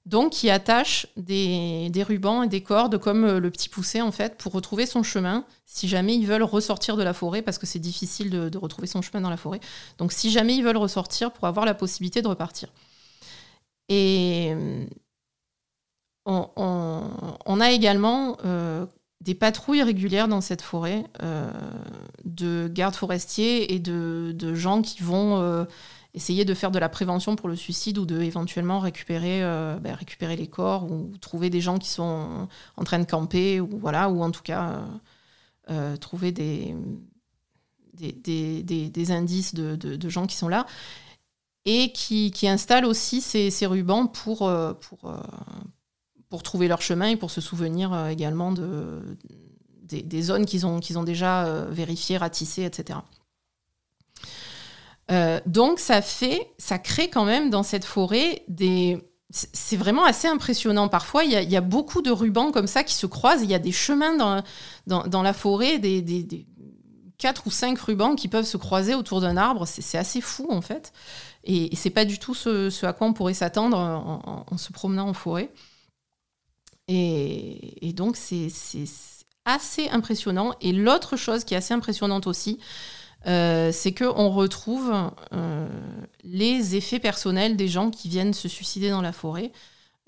Donc 0.05 0.31
qui 0.31 0.49
attachent 0.49 1.05
des, 1.15 1.91
rubans 2.05 2.43
et 2.43 2.47
des 2.47 2.61
cordes 2.61 2.97
comme 2.97 3.23
euh, 3.23 3.39
le 3.39 3.51
petit 3.51 3.69
poussé 3.69 4.01
en 4.01 4.11
fait 4.11 4.35
pour 4.35 4.51
retrouver 4.51 4.87
son 4.87 5.03
chemin 5.03 5.45
si 5.65 5.87
jamais 5.87 6.15
ils 6.15 6.25
veulent 6.25 6.43
ressortir 6.43 6.97
de 6.97 7.03
la 7.03 7.13
forêt 7.13 7.43
parce 7.43 7.59
que 7.59 7.67
c'est 7.67 7.79
difficile 7.79 8.29
de, 8.29 8.57
retrouver 8.57 8.87
son 8.87 9.01
chemin 9.01 9.21
dans 9.21 9.29
la 9.29 9.37
forêt. 9.37 9.59
Donc 9.99 10.11
si 10.11 10.31
jamais 10.31 10.55
ils 10.55 10.63
veulent 10.63 10.77
ressortir 10.77 11.31
pour 11.31 11.47
avoir 11.47 11.65
la 11.65 11.75
possibilité 11.75 12.21
de 12.21 12.27
repartir. 12.27 12.69
Et 13.89 14.55
on, 16.25 17.59
a 17.59 17.71
également 17.71 18.37
euh, 18.45 18.85
des 19.21 19.35
patrouilles 19.35 19.83
régulières 19.83 20.27
dans 20.27 20.41
cette 20.41 20.61
forêt 20.61 21.05
euh, 21.21 21.49
de 22.25 22.69
gardes 22.71 22.95
forestiers 22.95 23.73
et 23.73 23.79
de, 23.79 24.53
gens 24.55 24.81
qui 24.81 25.01
vont 25.01 25.39
euh, 25.39 25.65
essayer 26.13 26.45
de 26.45 26.53
faire 26.53 26.71
de 26.71 26.79
la 26.79 26.89
prévention 26.89 27.35
pour 27.35 27.47
le 27.47 27.55
suicide 27.55 27.97
ou 27.97 28.05
de 28.05 28.21
éventuellement 28.21 28.79
récupérer, 28.79 29.43
euh, 29.43 29.77
ben, 29.77 29.93
récupérer 29.95 30.35
les 30.35 30.47
corps 30.47 30.91
ou 30.91 31.11
trouver 31.19 31.49
des 31.49 31.61
gens 31.61 31.77
qui 31.77 31.89
sont 31.89 32.47
en 32.77 32.83
train 32.83 32.99
de 32.99 33.05
camper 33.05 33.59
ou 33.61 33.69
voilà 33.77 34.09
ou 34.09 34.21
en 34.21 34.31
tout 34.31 34.43
cas 34.43 34.81
trouver 36.01 36.33
des 36.33 36.75
des, 37.93 39.11
indices 39.11 39.53
de, 39.53 40.09
gens 40.09 40.27
qui 40.27 40.35
sont 40.35 40.49
là 40.49 40.65
et 41.63 41.93
qui, 41.93 42.33
installent 42.43 42.85
aussi 42.85 43.21
ces, 43.21 43.51
ces 43.51 43.65
rubans 43.65 44.07
pour, 44.07 44.51
pour, 44.81 45.13
pour 46.31 46.43
trouver 46.43 46.69
leur 46.69 46.81
chemin 46.81 47.09
et 47.09 47.17
pour 47.17 47.29
se 47.29 47.41
souvenir 47.41 47.93
euh, 47.93 48.07
également 48.07 48.53
de, 48.53 49.17
des, 49.83 50.21
zones 50.21 50.45
qu'ils 50.45 50.65
ont, 50.65 50.79
qu'ils 50.79 50.97
ont 50.97 51.03
déjà 51.03 51.45
euh, 51.45 51.67
vérifiées, 51.69 52.17
ratissées, 52.17 52.63
etc. 52.63 52.99
Euh, 55.11 55.39
donc 55.45 55.79
ça 55.79 56.01
fait, 56.01 56.51
ça 56.57 56.79
crée 56.79 57.09
quand 57.09 57.25
même 57.25 57.49
dans 57.49 57.63
cette 57.63 57.85
forêt 57.85 58.43
des... 58.47 58.99
C'est 59.33 59.77
vraiment 59.77 60.03
assez 60.03 60.27
impressionnant. 60.27 60.89
Parfois, 60.89 61.23
il 61.23 61.31
y, 61.31 61.55
a, 61.55 61.61
beaucoup 61.61 62.01
de 62.01 62.11
rubans 62.11 62.51
comme 62.51 62.67
ça 62.67 62.83
qui 62.83 62.93
se 62.93 63.05
croisent. 63.05 63.43
Il 63.43 63.49
y 63.49 63.53
a 63.53 63.59
des 63.59 63.71
chemins 63.71 64.17
dans, 64.17 64.43
dans, 65.07 65.21
la 65.21 65.31
forêt, 65.31 65.79
des, 65.79 66.45
quatre 67.17 67.47
ou 67.47 67.49
cinq 67.49 67.79
rubans 67.79 68.17
qui 68.17 68.27
peuvent 68.27 68.45
se 68.45 68.57
croiser 68.57 68.93
autour 68.93 69.21
d'un 69.21 69.37
arbre. 69.37 69.65
C'est 69.65 69.97
assez 69.97 70.19
fou, 70.19 70.47
en 70.49 70.59
fait. 70.59 70.91
Et, 71.45 71.73
c'est 71.77 71.91
pas 71.91 72.03
du 72.03 72.19
tout 72.19 72.35
ce, 72.35 72.85
à 72.85 72.91
quoi 72.91 73.07
on 73.07 73.13
pourrait 73.13 73.33
s'attendre 73.33 73.77
en, 73.77 74.57
se 74.57 74.73
promenant 74.73 75.07
en 75.07 75.13
forêt. 75.13 75.49
Et, 76.89 77.93
donc, 77.95 78.17
c'est 78.17 78.49
assez 79.45 79.87
impressionnant. 79.91 80.55
Et 80.59 80.73
l'autre 80.73 81.15
chose 81.15 81.45
qui 81.45 81.53
est 81.53 81.57
assez 81.57 81.73
impressionnante 81.73 82.27
aussi, 82.27 82.59
euh, 83.27 83.71
c'est 83.71 83.93
qu'on 83.93 84.29
retrouve 84.29 84.91
euh, 85.33 85.69
les 86.23 86.75
effets 86.75 86.99
personnels 86.99 87.55
des 87.55 87.67
gens 87.67 87.91
qui 87.91 88.09
viennent 88.09 88.33
se 88.33 88.47
suicider 88.47 88.89
dans 88.89 89.01
la 89.01 89.11
forêt. 89.11 89.51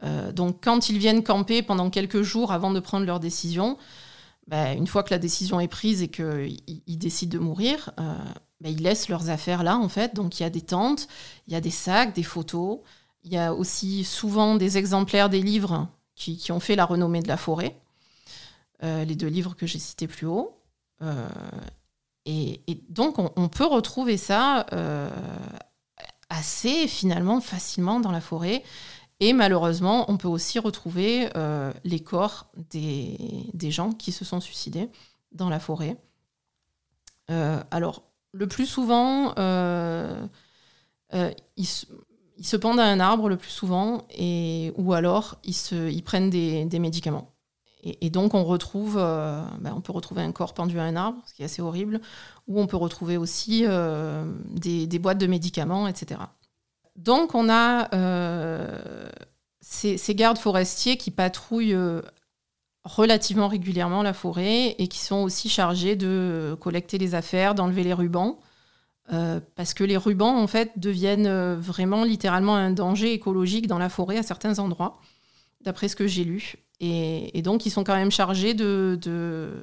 Euh, 0.04 0.32
donc, 0.32 0.64
quand 0.64 0.90
ils 0.90 0.98
viennent 0.98 1.24
camper 1.24 1.62
pendant 1.62 1.90
quelques 1.90 2.24
jours 2.24 2.52
avant 2.52 2.72
de 2.72 2.80
prendre 2.80 3.06
leur 3.06 3.20
décision, 3.20 3.78
bah, 4.48 4.74
une 4.74 4.88
fois 4.88 5.04
que 5.04 5.14
la 5.14 5.20
décision 5.20 5.60
est 5.60 5.68
prise 5.68 6.02
et 6.02 6.08
qu'ils 6.08 6.98
décident 6.98 7.38
de 7.38 7.44
mourir, 7.44 7.92
bah, 7.98 8.70
ils 8.70 8.82
laissent 8.82 9.10
leurs 9.10 9.30
affaires 9.30 9.64
là, 9.64 9.78
en 9.78 9.90
fait. 9.90 10.16
Donc, 10.16 10.40
il 10.40 10.44
y 10.44 10.46
a 10.46 10.50
des 10.50 10.62
tentes, 10.62 11.08
il 11.48 11.54
y 11.54 11.56
a 11.56 11.62
des 11.62 11.72
sacs, 11.72 12.14
des 12.14 12.24
photos. 12.24 12.80
Il 13.24 13.32
y 13.32 13.38
a 13.38 13.54
aussi 13.54 14.04
souvent 14.04 14.56
des 14.56 14.78
exemplaires 14.78 15.30
des 15.30 15.42
livres 15.42 15.88
qui, 16.16 16.52
ont 16.52 16.60
fait 16.60 16.76
la 16.76 16.86
renommée 16.86 17.22
de 17.22 17.28
la 17.28 17.38
forêt, 17.38 17.80
les 18.82 19.16
deux 19.16 19.28
livres 19.28 19.56
que 19.56 19.66
j'ai 19.66 19.80
cités 19.80 20.08
plus 20.08 20.28
haut. 20.28 20.58
Euh, 22.28 22.56
et, 22.68 22.84
donc, 22.90 23.18
on, 23.20 23.48
peut 23.50 23.66
retrouver 23.66 24.18
ça 24.18 24.66
euh, 24.74 25.10
assez 26.30 26.88
finalement 26.88 27.42
facilement 27.42 28.00
dans 28.00 28.12
la 28.12 28.22
forêt. 28.22 28.64
Et 29.20 29.34
malheureusement, 29.34 30.10
on 30.12 30.18
peut 30.18 30.28
aussi 30.28 30.60
retrouver 30.60 31.30
les 31.84 32.00
corps 32.00 32.52
des, 32.72 33.72
gens 33.72 33.92
qui 33.92 34.12
se 34.12 34.26
sont 34.26 34.42
suicidés 34.42 34.90
dans 35.32 35.50
la 35.50 35.60
forêt. 35.60 35.98
alors, 37.30 38.04
le 38.34 38.48
plus 38.48 38.66
souvent, 38.66 39.34
ils, 41.56 41.66
se 41.66 42.58
pendent 42.58 42.80
à 42.80 42.86
un 42.86 43.00
arbre 43.00 43.30
le 43.30 43.38
plus 43.38 43.52
souvent, 43.52 44.08
et, 44.10 44.74
ou 44.76 44.94
alors 44.94 45.38
ils, 45.44 46.04
prennent 46.04 46.30
des 46.30 46.80
médicaments. 46.80 47.33
Et, 47.86 48.10
donc 48.10 48.34
on 48.34 48.46
retrouve, 48.46 48.98
euh, 48.98 49.42
ben, 49.60 49.74
on 49.76 49.82
peut 49.82 49.92
retrouver 49.92 50.22
un 50.22 50.32
corps 50.32 50.54
pendu 50.54 50.80
à 50.80 50.84
un 50.84 50.96
arbre, 50.96 51.22
ce 51.26 51.34
qui 51.34 51.42
est 51.42 51.46
assez 51.46 51.62
horrible, 51.62 52.00
ou 52.48 52.62
on 52.62 52.68
peut 52.68 52.78
retrouver 52.78 53.18
aussi 53.18 53.64
euh, 53.66 54.24
des, 54.48 55.00
boîtes 55.00 55.18
de 55.18 55.28
médicaments, 55.28 55.88
etc. 55.90 56.22
Donc 56.96 57.36
on 57.36 57.50
a 57.50 57.94
euh, 57.94 59.10
ces, 59.60 59.98
ces, 59.98 60.16
gardes 60.16 60.38
forestiers 60.38 60.96
qui 60.96 61.12
patrouillent 61.12 61.76
relativement 62.86 63.50
régulièrement 63.50 64.02
la 64.02 64.14
forêt 64.14 64.76
et 64.78 64.88
qui 64.88 65.00
sont 65.00 65.18
aussi 65.18 65.50
chargés 65.50 65.98
de 65.98 66.56
collecter 66.62 66.98
les 66.98 67.16
affaires, 67.16 67.54
d'enlever 67.54 67.84
les 67.84 67.94
rubans. 67.94 68.40
Parce 69.56 69.74
que 69.74 69.84
les 69.84 69.98
rubans, 69.98 70.38
en 70.38 70.48
fait, 70.48 70.72
deviennent 70.78 71.56
vraiment 71.56 72.06
littéralement 72.06 72.56
un 72.56 72.72
danger 72.72 73.12
écologique 73.12 73.68
dans 73.68 73.78
la 73.78 73.90
forêt 73.90 74.18
à 74.18 74.24
certains 74.24 74.60
endroits, 74.60 75.00
d'après 75.64 75.88
ce 75.88 75.96
que 75.96 76.08
j'ai 76.08 76.24
lu. 76.24 76.56
Et, 76.80 77.42
donc, 77.42 77.66
ils 77.66 77.70
sont 77.70 77.86
quand 77.86 77.96
même 77.96 78.12
chargés 78.12 78.54
de, 78.54 79.00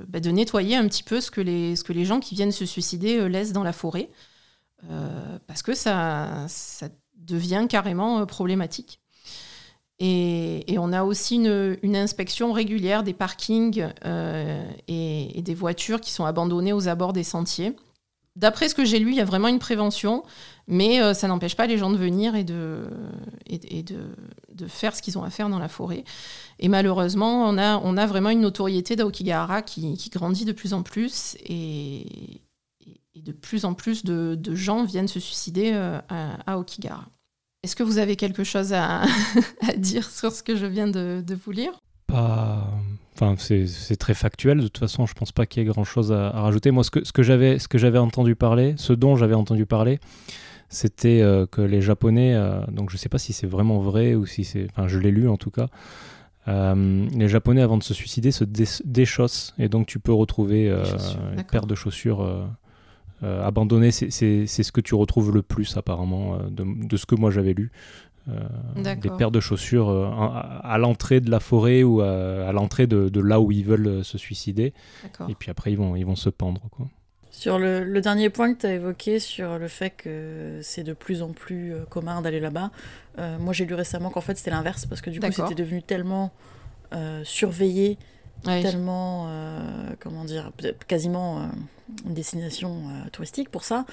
bah, 0.08 0.20
nettoyer 0.20 0.76
un 0.76 0.88
petit 0.88 1.02
peu 1.02 1.20
ce 1.20 1.30
que, 1.30 1.40
les, 1.40 2.04
gens 2.04 2.18
qui 2.18 2.34
viennent 2.34 2.52
se 2.52 2.64
suicider 2.64 3.18
euh, 3.18 3.28
laissent 3.28 3.52
dans 3.52 3.62
la 3.62 3.72
forêt, 3.74 4.08
parce 5.46 5.62
que 5.62 5.74
ça, 5.74 6.46
devient 7.14 7.66
carrément 7.68 8.24
problématique. 8.24 9.00
Et, 9.98 10.76
on 10.78 10.94
a 10.94 11.04
aussi 11.04 11.36
une, 11.36 11.96
inspection 11.96 12.52
régulière 12.52 13.02
des 13.02 13.12
parkings 13.12 13.86
et, 14.88 15.42
des 15.42 15.54
voitures 15.54 16.00
qui 16.00 16.12
sont 16.12 16.24
abandonnées 16.24 16.72
aux 16.72 16.88
abords 16.88 17.12
des 17.12 17.24
sentiers 17.24 17.76
d'après 18.40 18.68
ce 18.68 18.74
que 18.74 18.84
j'ai 18.84 18.98
lu, 18.98 19.10
il 19.10 19.16
y 19.16 19.20
a 19.20 19.24
vraiment 19.24 19.48
une 19.48 19.58
prévention, 19.58 20.24
mais 20.66 21.00
euh, 21.02 21.14
ça 21.14 21.28
n'empêche 21.28 21.54
pas 21.54 21.66
les 21.66 21.76
gens 21.76 21.90
de 21.90 21.96
venir 21.96 22.34
et 22.34 22.42
de, 22.42 22.86
faire 24.66 24.96
ce 24.96 25.02
qu'ils 25.02 25.18
ont 25.18 25.22
à 25.22 25.30
faire 25.30 25.48
dans 25.48 25.58
la 25.58 25.68
forêt. 25.68 26.04
Et 26.58 26.68
malheureusement, 26.68 27.48
on 27.48 27.58
a, 27.58 27.76
a 27.76 28.06
vraiment 28.06 28.30
une 28.30 28.40
notoriété 28.40 28.96
d'Aokigahara 28.96 29.62
qui, 29.62 30.10
grandit 30.10 30.44
de 30.44 30.52
plus 30.52 30.72
en 30.72 30.82
plus 30.82 31.36
et, 31.44 32.40
de 33.14 33.32
plus 33.32 33.64
en 33.66 33.74
plus 33.74 34.04
de, 34.04 34.54
gens 34.54 34.84
viennent 34.84 35.08
se 35.08 35.20
suicider 35.20 35.72
euh, 35.74 36.00
à, 36.08 36.54
à. 36.54 36.64
Est-ce 37.62 37.76
que 37.76 37.82
vous 37.82 37.98
avez 37.98 38.16
quelque 38.16 38.42
chose 38.42 38.72
à, 38.74 39.04
dire 39.76 40.10
sur 40.10 40.32
ce 40.32 40.42
que 40.42 40.56
je 40.56 40.66
viens 40.66 40.88
de, 40.88 41.22
vous 41.44 41.50
lire? 41.50 41.72
Pas 42.06 42.66
Enfin, 43.20 43.34
c'est 43.38 43.96
très 43.96 44.14
factuel. 44.14 44.58
De 44.58 44.62
toute 44.62 44.78
façon, 44.78 45.04
je 45.04 45.12
pense 45.12 45.30
pas 45.30 45.44
qu'il 45.44 45.62
y 45.62 45.66
ait 45.66 45.68
grand 45.68 45.84
chose 45.84 46.10
à, 46.10 46.30
rajouter. 46.30 46.70
Moi, 46.70 46.84
ce 46.84 46.90
que, 46.90 47.04
ce 47.04 47.12
que 47.12 47.22
j'avais 47.78 47.98
entendu 47.98 48.34
parler, 48.34 48.74
ce 48.78 48.94
dont 48.94 49.14
j'avais 49.16 49.34
entendu 49.34 49.66
parler, 49.66 50.00
c'était 50.70 51.20
euh, 51.20 51.46
que 51.46 51.60
les 51.60 51.82
Japonais, 51.82 52.34
euh, 52.34 52.64
donc 52.68 52.90
je 52.90 52.96
sais 52.96 53.08
pas 53.08 53.18
si 53.18 53.32
c'est 53.32 53.46
vraiment 53.46 53.80
vrai 53.80 54.14
ou 54.14 54.24
si 54.24 54.44
c'est. 54.44 54.68
Enfin, 54.70 54.88
je 54.88 54.98
l'ai 54.98 55.10
lu 55.10 55.28
en 55.28 55.36
tout 55.36 55.50
cas. 55.50 55.66
Euh, 56.48 57.06
les 57.12 57.28
Japonais, 57.28 57.60
avant 57.60 57.76
de 57.76 57.82
se 57.82 57.92
suicider, 57.92 58.30
se 58.30 58.44
déchaussent. 58.84 59.52
Et 59.58 59.68
donc, 59.68 59.86
tu 59.86 59.98
peux 59.98 60.12
retrouver 60.12 60.68
une 61.36 61.44
paire 61.44 61.66
de 61.66 61.74
chaussures 61.74 62.48
abandonnées. 63.22 63.90
C'est 63.90 64.46
ce 64.46 64.72
que 64.72 64.80
tu 64.80 64.94
retrouves 64.94 65.34
le 65.34 65.42
plus, 65.42 65.76
apparemment, 65.76 66.38
de, 66.50 66.64
de 66.86 66.96
ce 66.96 67.04
que 67.04 67.16
moi 67.16 67.30
j'avais 67.30 67.52
lu. 67.52 67.70
Euh, 68.28 68.94
des 68.94 69.10
paires 69.10 69.30
de 69.30 69.40
chaussures 69.40 69.88
euh, 69.88 70.10
à, 70.62 70.76
l'entrée 70.78 71.20
de 71.20 71.30
la 71.30 71.40
forêt 71.40 71.82
ou 71.82 72.00
à, 72.00 72.52
l'entrée 72.52 72.86
de, 72.86 73.20
là 73.20 73.40
où 73.40 73.50
ils 73.50 73.64
veulent 73.64 73.86
euh, 73.86 74.02
se 74.02 74.18
suicider. 74.18 74.74
Et 75.28 75.34
puis 75.34 75.50
après, 75.50 75.72
ils 75.72 75.78
vont, 75.78 75.96
ils 75.96 76.04
vont 76.04 76.16
se 76.16 76.28
pendre. 76.28 76.62
Quoi. 76.70 76.86
Sur 77.30 77.58
le, 77.58 78.00
dernier 78.00 78.28
point 78.28 78.52
que 78.52 78.60
tu 78.60 78.66
as 78.66 78.74
évoqué, 78.74 79.18
sur 79.18 79.58
le 79.58 79.68
fait 79.68 79.90
que 79.90 80.60
c'est 80.62 80.82
de 80.82 80.92
plus 80.92 81.22
en 81.22 81.30
plus 81.30 81.74
commun 81.88 82.20
d'aller 82.20 82.40
là-bas, 82.40 82.70
moi 83.38 83.52
j'ai 83.52 83.64
lu 83.66 83.74
récemment 83.74 84.10
qu'en 84.10 84.20
fait 84.20 84.36
c'était 84.36 84.50
l'inverse, 84.50 84.84
parce 84.84 85.00
que 85.00 85.10
du 85.10 85.20
coup 85.20 85.30
c'était 85.30 85.54
devenu 85.54 85.82
tellement 85.82 86.32
surveillé 87.22 87.98
tellement, 88.42 89.26
euh, 89.28 89.90
comment 90.00 90.24
dire, 90.24 90.52
quasiment 90.86 91.40
euh, 91.40 91.46
une 92.06 92.14
destination 92.14 92.88
euh, 92.88 93.08
touristique 93.10 93.48
pour 93.48 93.64
ça, 93.64 93.84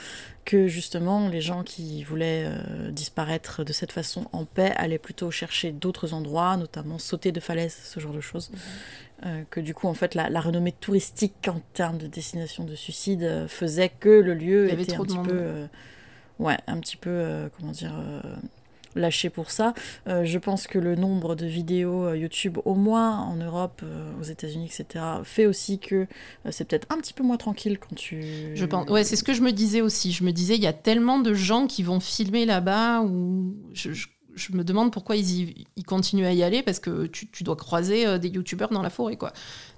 que 0.45 0.67
justement 0.67 1.27
les 1.27 1.41
gens 1.41 1.63
qui 1.63 2.03
voulaient 2.03 2.49
disparaître 2.91 3.63
de 3.63 3.73
cette 3.73 3.91
façon 3.91 4.27
en 4.31 4.45
paix 4.45 4.73
allaient 4.77 4.97
plutôt 4.97 5.31
chercher 5.31 5.71
d'autres 5.71 6.13
endroits, 6.13 6.57
notamment 6.57 6.99
sauter 6.99 7.31
de 7.31 7.39
falaises, 7.39 7.77
ce 7.83 7.99
genre 7.99 8.13
de 8.13 8.21
choses. 8.21 8.51
Mhm. 8.51 9.45
que 9.49 9.59
du 9.59 9.73
coup, 9.73 9.87
en 9.87 9.95
fait, 9.95 10.13
la, 10.13 10.41
renommée 10.41 10.71
touristique 10.71 11.47
en 11.47 11.59
termes 11.73 11.97
de 11.97 12.05
destination 12.05 12.63
de 12.65 12.75
suicide 12.75 13.47
faisait 13.47 13.89
que 13.89 14.09
le 14.09 14.35
lieu 14.35 14.71
était 14.71 14.93
un 14.93 15.03
petit 15.03 15.17
peu, 15.17 15.67
ouais, 16.37 16.57
un 16.67 16.79
petit 16.79 16.97
peu, 16.97 17.49
comment 17.57 17.71
dire, 17.71 17.93
lâché 18.95 19.29
pour 19.29 19.51
ça. 19.51 19.73
Euh, 20.07 20.25
je 20.25 20.37
pense 20.37 20.67
que 20.67 20.79
le 20.79 20.95
nombre 20.95 21.35
de 21.35 21.45
vidéos 21.45 22.05
euh, 22.05 22.17
YouTube, 22.17 22.57
au 22.65 22.75
moins 22.75 23.19
en 23.19 23.35
Europe, 23.35 23.81
euh, 23.83 24.11
aux 24.19 24.23
États-Unis, 24.23 24.65
etc., 24.65 25.05
fait 25.23 25.45
aussi 25.45 25.79
que 25.79 26.07
c'est 26.49 26.67
peut-être 26.67 26.87
un 26.89 26.97
petit 26.97 27.13
peu 27.13 27.23
moins 27.23 27.37
tranquille 27.37 27.77
quand 27.79 27.95
tu. 27.95 28.55
Je 28.55 28.65
pense. 28.65 28.89
Ouais, 28.89 29.03
c'est 29.03 29.15
ce 29.15 29.23
que 29.23 29.33
je 29.33 29.41
me 29.41 29.51
disais 29.51 29.81
aussi. 29.81 30.11
Je 30.11 30.23
me 30.23 30.31
disais, 30.31 30.55
il 30.55 30.63
y 30.63 30.67
a 30.67 30.73
tellement 30.73 31.19
de 31.19 31.33
gens 31.33 31.67
qui 31.67 31.83
vont 31.83 31.99
filmer 31.99 32.45
là-bas 32.45 33.01
ou 33.01 33.55
je, 33.73 33.91
me 34.53 34.63
demande 34.63 34.91
pourquoi 34.91 35.15
ils, 35.15 35.65
ils, 35.75 35.83
continuent 35.83 36.25
à 36.25 36.33
y 36.33 36.43
aller 36.43 36.61
parce 36.61 36.79
que 36.79 37.07
tu, 37.07 37.27
tu 37.29 37.43
dois 37.43 37.55
croiser 37.55 38.19
des 38.19 38.29
youtubeurs 38.29 38.69
dans 38.69 38.83
la 38.83 38.89
forêt, 38.89 39.17
quoi. 39.17 39.33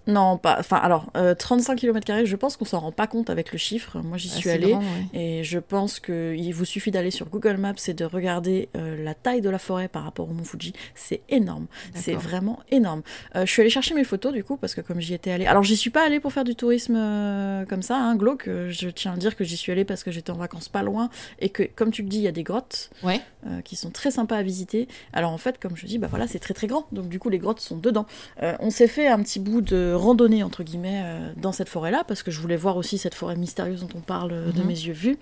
Non, 0.07 0.37
pas. 0.37 0.57
Enfin, 0.59 0.77
alors, 0.77 1.11
35 1.37 1.75
km, 1.75 2.25
je 2.25 2.35
pense 2.35 2.57
qu'on 2.57 2.65
s'en 2.65 2.79
rend 2.79 2.91
pas 2.91 3.07
compte 3.07 3.29
avec 3.29 3.51
le 3.51 3.57
chiffre. 3.57 3.99
Moi, 3.99 4.17
j'y 4.17 4.31
ah, 4.33 4.37
suis 4.37 4.49
allée. 4.49 4.77
Et 5.13 5.43
je 5.43 5.59
pense 5.59 5.99
qu'il 5.99 6.53
vous 6.53 6.65
suffit 6.65 6.91
d'aller 6.91 7.11
sur 7.11 7.27
Google 7.27 7.57
Maps 7.57 7.73
et 7.87 7.93
de 7.93 8.05
regarder 8.05 8.69
euh, 8.75 9.01
la 9.03 9.13
taille 9.13 9.41
de 9.41 9.49
la 9.49 9.59
forêt 9.59 9.87
par 9.87 10.03
rapport 10.03 10.29
au 10.29 10.33
Mont 10.33 10.43
Fuji. 10.43 10.73
C'est 10.95 11.21
énorme. 11.29 11.67
C'est 11.93 12.13
vraiment 12.13 12.59
énorme. 12.71 13.01
Euh, 13.35 13.45
je 13.45 13.51
suis 13.51 13.61
allée 13.61 13.69
chercher 13.69 13.93
mes 13.93 14.03
photos, 14.03 14.33
du 14.33 14.43
coup, 14.43 14.57
parce 14.57 14.75
que 14.75 14.81
comme 14.81 14.99
j'y 14.99 15.13
étais 15.13 15.31
allée. 15.31 15.45
Alors, 15.45 15.63
j'y 15.63 15.77
suis 15.77 15.89
pas 15.89 16.05
allée 16.05 16.19
pour 16.19 16.33
faire 16.33 16.43
du 16.43 16.55
tourisme 16.55 16.95
euh, 16.97 17.65
comme 17.65 17.81
ça, 17.81 17.97
hein, 17.97 18.15
glauque. 18.15 18.49
Je 18.69 18.89
tiens 18.89 19.13
à 19.13 19.17
dire 19.17 19.35
que 19.35 19.43
j'y 19.43 19.57
suis 19.57 19.71
allée 19.71 19.85
parce 19.85 20.03
que 20.03 20.11
j'étais 20.11 20.31
en 20.31 20.37
vacances 20.37 20.69
pas 20.69 20.83
loin. 20.83 21.09
Et 21.39 21.49
que, 21.49 21.63
comme 21.63 21.91
tu 21.91 22.01
le 22.01 22.09
dis, 22.09 22.17
il 22.17 22.23
y 22.23 22.27
a 22.27 22.31
des 22.31 22.43
grottes 22.43 22.89
ouais. 23.03 23.21
qui 23.63 23.75
sont 23.75 23.91
très 23.91 24.11
sympas 24.11 24.37
à 24.37 24.43
visiter. 24.43 24.87
Alors, 25.13 25.31
en 25.31 25.37
fait, 25.37 25.59
comme 25.59 25.75
je 25.75 25.85
dis, 25.85 25.97
bah 25.97 26.07
voilà, 26.09 26.27
c'est 26.27 26.39
très 26.39 26.53
très 26.53 26.67
grand. 26.67 26.87
Donc, 26.91 27.09
du 27.09 27.19
coup, 27.19 27.29
les 27.29 27.39
grottes 27.39 27.59
sont 27.59 27.77
dedans. 27.77 28.05
on 28.41 28.69
s'est 28.69 28.87
fait 28.87 29.07
un 29.07 29.21
petit 29.21 29.39
bout 29.39 29.61
de 29.61 29.88
randonnée 29.95 30.43
entre 30.43 30.63
guillemets 30.63 31.01
euh, 31.03 31.33
dans 31.37 31.51
cette 31.51 31.69
forêt 31.69 31.91
là 31.91 32.03
parce 32.07 32.23
que 32.23 32.31
je 32.31 32.39
voulais 32.39 32.55
voir 32.55 32.77
aussi 32.77 32.97
cette 32.97 33.15
forêt 33.15 33.35
mystérieuse 33.35 33.81
dont 33.81 33.89
on 33.95 34.01
parle 34.01 34.31
euh, 34.31 34.51
de 34.51 34.61
mhm. 34.61 34.67
mes 34.67 34.73
yeux 34.73 34.93
vus 34.93 35.17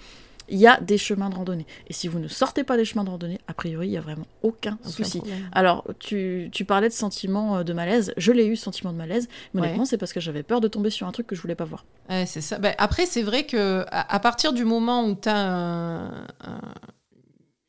il 0.49 0.57
y 0.57 0.67
a 0.67 0.79
des 0.79 0.97
chemins 0.97 1.29
de 1.29 1.35
randonnée. 1.35 1.65
Et 1.87 1.93
si 1.93 2.07
vous 2.07 2.19
ne 2.19 2.29
sortez 2.29 2.63
pas 2.63 2.77
des 2.77 2.85
chemins 2.85 3.03
de 3.03 3.09
randonnée, 3.09 3.37
a 3.47 3.53
priori, 3.53 3.87
il 3.87 3.91
n'y 3.91 3.97
a 3.97 4.01
vraiment 4.01 4.25
aucun, 4.43 4.77
souci. 4.81 5.21
Alors, 5.51 5.83
tu, 5.99 6.47
tu, 6.53 6.63
parlais 6.63 6.87
de 6.87 6.93
sentiment 6.93 7.57
euh, 7.57 7.63
de 7.63 7.73
malaise. 7.73 8.13
Je 8.15 8.31
l'ai 8.31 8.45
eu, 8.45 8.55
sentiment 8.55 8.93
de 8.93 8.97
malaise. 8.97 9.27
Mais 9.53 9.59
honnêtement, 9.59 9.83
c'est 9.83 9.97
parce 9.97 10.13
que 10.13 10.21
j'avais 10.21 10.43
peur 10.43 10.61
de 10.61 10.69
tomber 10.69 10.89
sur 10.89 11.05
un 11.05 11.11
truc 11.11 11.27
que 11.27 11.35
je 11.35 11.41
voulais 11.41 11.55
pas 11.55 11.65
voir. 11.65 11.83
c'est 12.25 12.39
ça. 12.39 12.59
Bah, 12.59 12.73
après, 12.77 13.05
c'est 13.05 13.23
vrai 13.23 13.45
que 13.45 13.83
à, 13.89 14.19
partir 14.19 14.53
du 14.53 14.63
moment 14.63 15.05
où 15.05 15.15
tu 15.15 15.27
as 15.27 16.09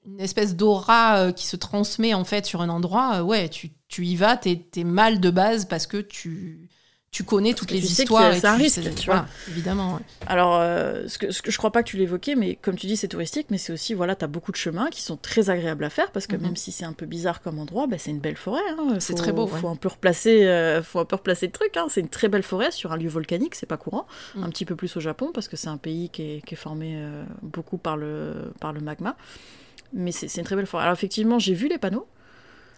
une 0.07 0.21
espèce 0.21 0.55
d'aura 0.55 1.33
qui 1.33 1.47
se 1.47 1.57
transmet 1.57 2.15
en 2.15 2.25
fait 2.25 2.47
sur 2.47 2.63
un 2.63 2.69
endroit, 2.69 3.25
ouais, 3.25 3.49
tu, 3.49 3.73
tu 3.89 4.05
y 4.05 4.17
vas, 4.17 4.37
tu 4.37 4.51
es, 4.77 4.85
mal 4.85 5.21
de 5.21 5.31
base 5.31 5.65
parce 5.65 5.87
que 5.87 5.97
tu 5.97 6.68
tu 7.11 7.25
connais 7.25 7.55
toutes 7.55 7.71
les 7.71 7.85
histoires. 7.85 8.35
C'est 8.35 8.47
un 8.47 8.57
risque, 8.57 8.95
tu 8.95 9.11
vois. 9.11 9.27
évidemment. 9.49 9.99
Alors, 10.27 10.57
euh, 10.61 11.09
ce, 11.09 11.19
que, 11.19 11.31
ce 11.31 11.41
que 11.41 11.51
je 11.51 11.57
crois 11.57 11.73
pas 11.73 11.83
que 11.83 11.89
tu 11.89 11.97
l'évoquais, 11.97 12.35
mais 12.35 12.57
comme 12.57 12.77
tu 12.77 12.87
dis, 12.87 12.97
c'est 12.97 13.09
touristique, 13.09 13.47
mais 13.51 13.57
c'est 13.57 13.73
aussi, 13.73 13.95
voilà, 13.95 14.15
tu 14.15 14.25
as 14.25 14.29
beaucoup 14.29 14.53
de 14.53 14.57
chemins 14.57 14.91
qui 14.91 15.03
sont 15.03 15.17
très 15.17 15.49
agréables 15.49 15.85
à 15.85 15.91
faire 15.91 16.13
parce 16.13 16.27
que 16.27 16.37
mhm. 16.37 16.43
même 16.43 16.57
si 16.57 16.71
c'est 16.71 16.85
un 16.85 16.93
peu 16.93 17.07
bizarre 17.07 17.41
comme 17.41 17.59
endroit, 17.59 17.87
bah, 17.87 17.97
c'est 17.99 18.11
une 18.11 18.21
belle 18.21 18.37
forêt. 18.37 18.61
Hein. 18.79 18.97
C'est 18.99 19.15
très 19.15 19.33
beau. 19.33 19.49
Il 19.51 19.59
faut 19.59 19.69
un 19.69 19.77
peu 19.77 19.89
replacer, 19.89 20.47
euh, 20.47 20.83
faut 20.83 20.99
un 20.99 21.07
peu 21.07 21.17
replacer 21.17 21.47
le 21.47 21.53
truc. 21.53 21.77
Hein. 21.77 21.87
C'est 21.89 22.01
une 22.01 22.11
très 22.11 22.29
belle 22.29 22.43
forêt 22.43 22.71
sur 22.71 22.93
un 22.93 22.97
lieu 22.99 23.09
volcanique, 23.09 23.55
c'est 23.55 23.67
pas 23.67 23.79
courant. 23.79 24.07
Mhm. 24.35 24.45
Un 24.45 24.51
petit 24.51 24.67
peu 24.67 24.77
plus 24.77 24.95
au 24.97 25.01
Japon 25.01 25.31
parce 25.33 25.49
que 25.49 25.57
c'est 25.57 25.69
un 25.69 25.79
pays 25.79 26.11
qui 26.11 26.23
est, 26.23 26.43
qui 26.45 26.55
est 26.55 26.59
formé 26.59 26.93
euh, 26.97 27.25
beaucoup 27.43 27.79
par 27.79 27.97
le, 27.97 28.53
par 28.61 28.75
le 28.75 28.81
magma. 28.81 29.17
Mais 29.95 30.13
c'est 30.13 30.33
une 30.37 30.45
très 30.45 30.57
belle 30.57 30.67
forêt. 30.67 30.83
Alors, 30.83 30.93
effectivement, 30.93 31.39
j'ai 31.39 31.55
vu 31.55 31.69
les 31.69 31.79
panneaux. 31.79 32.07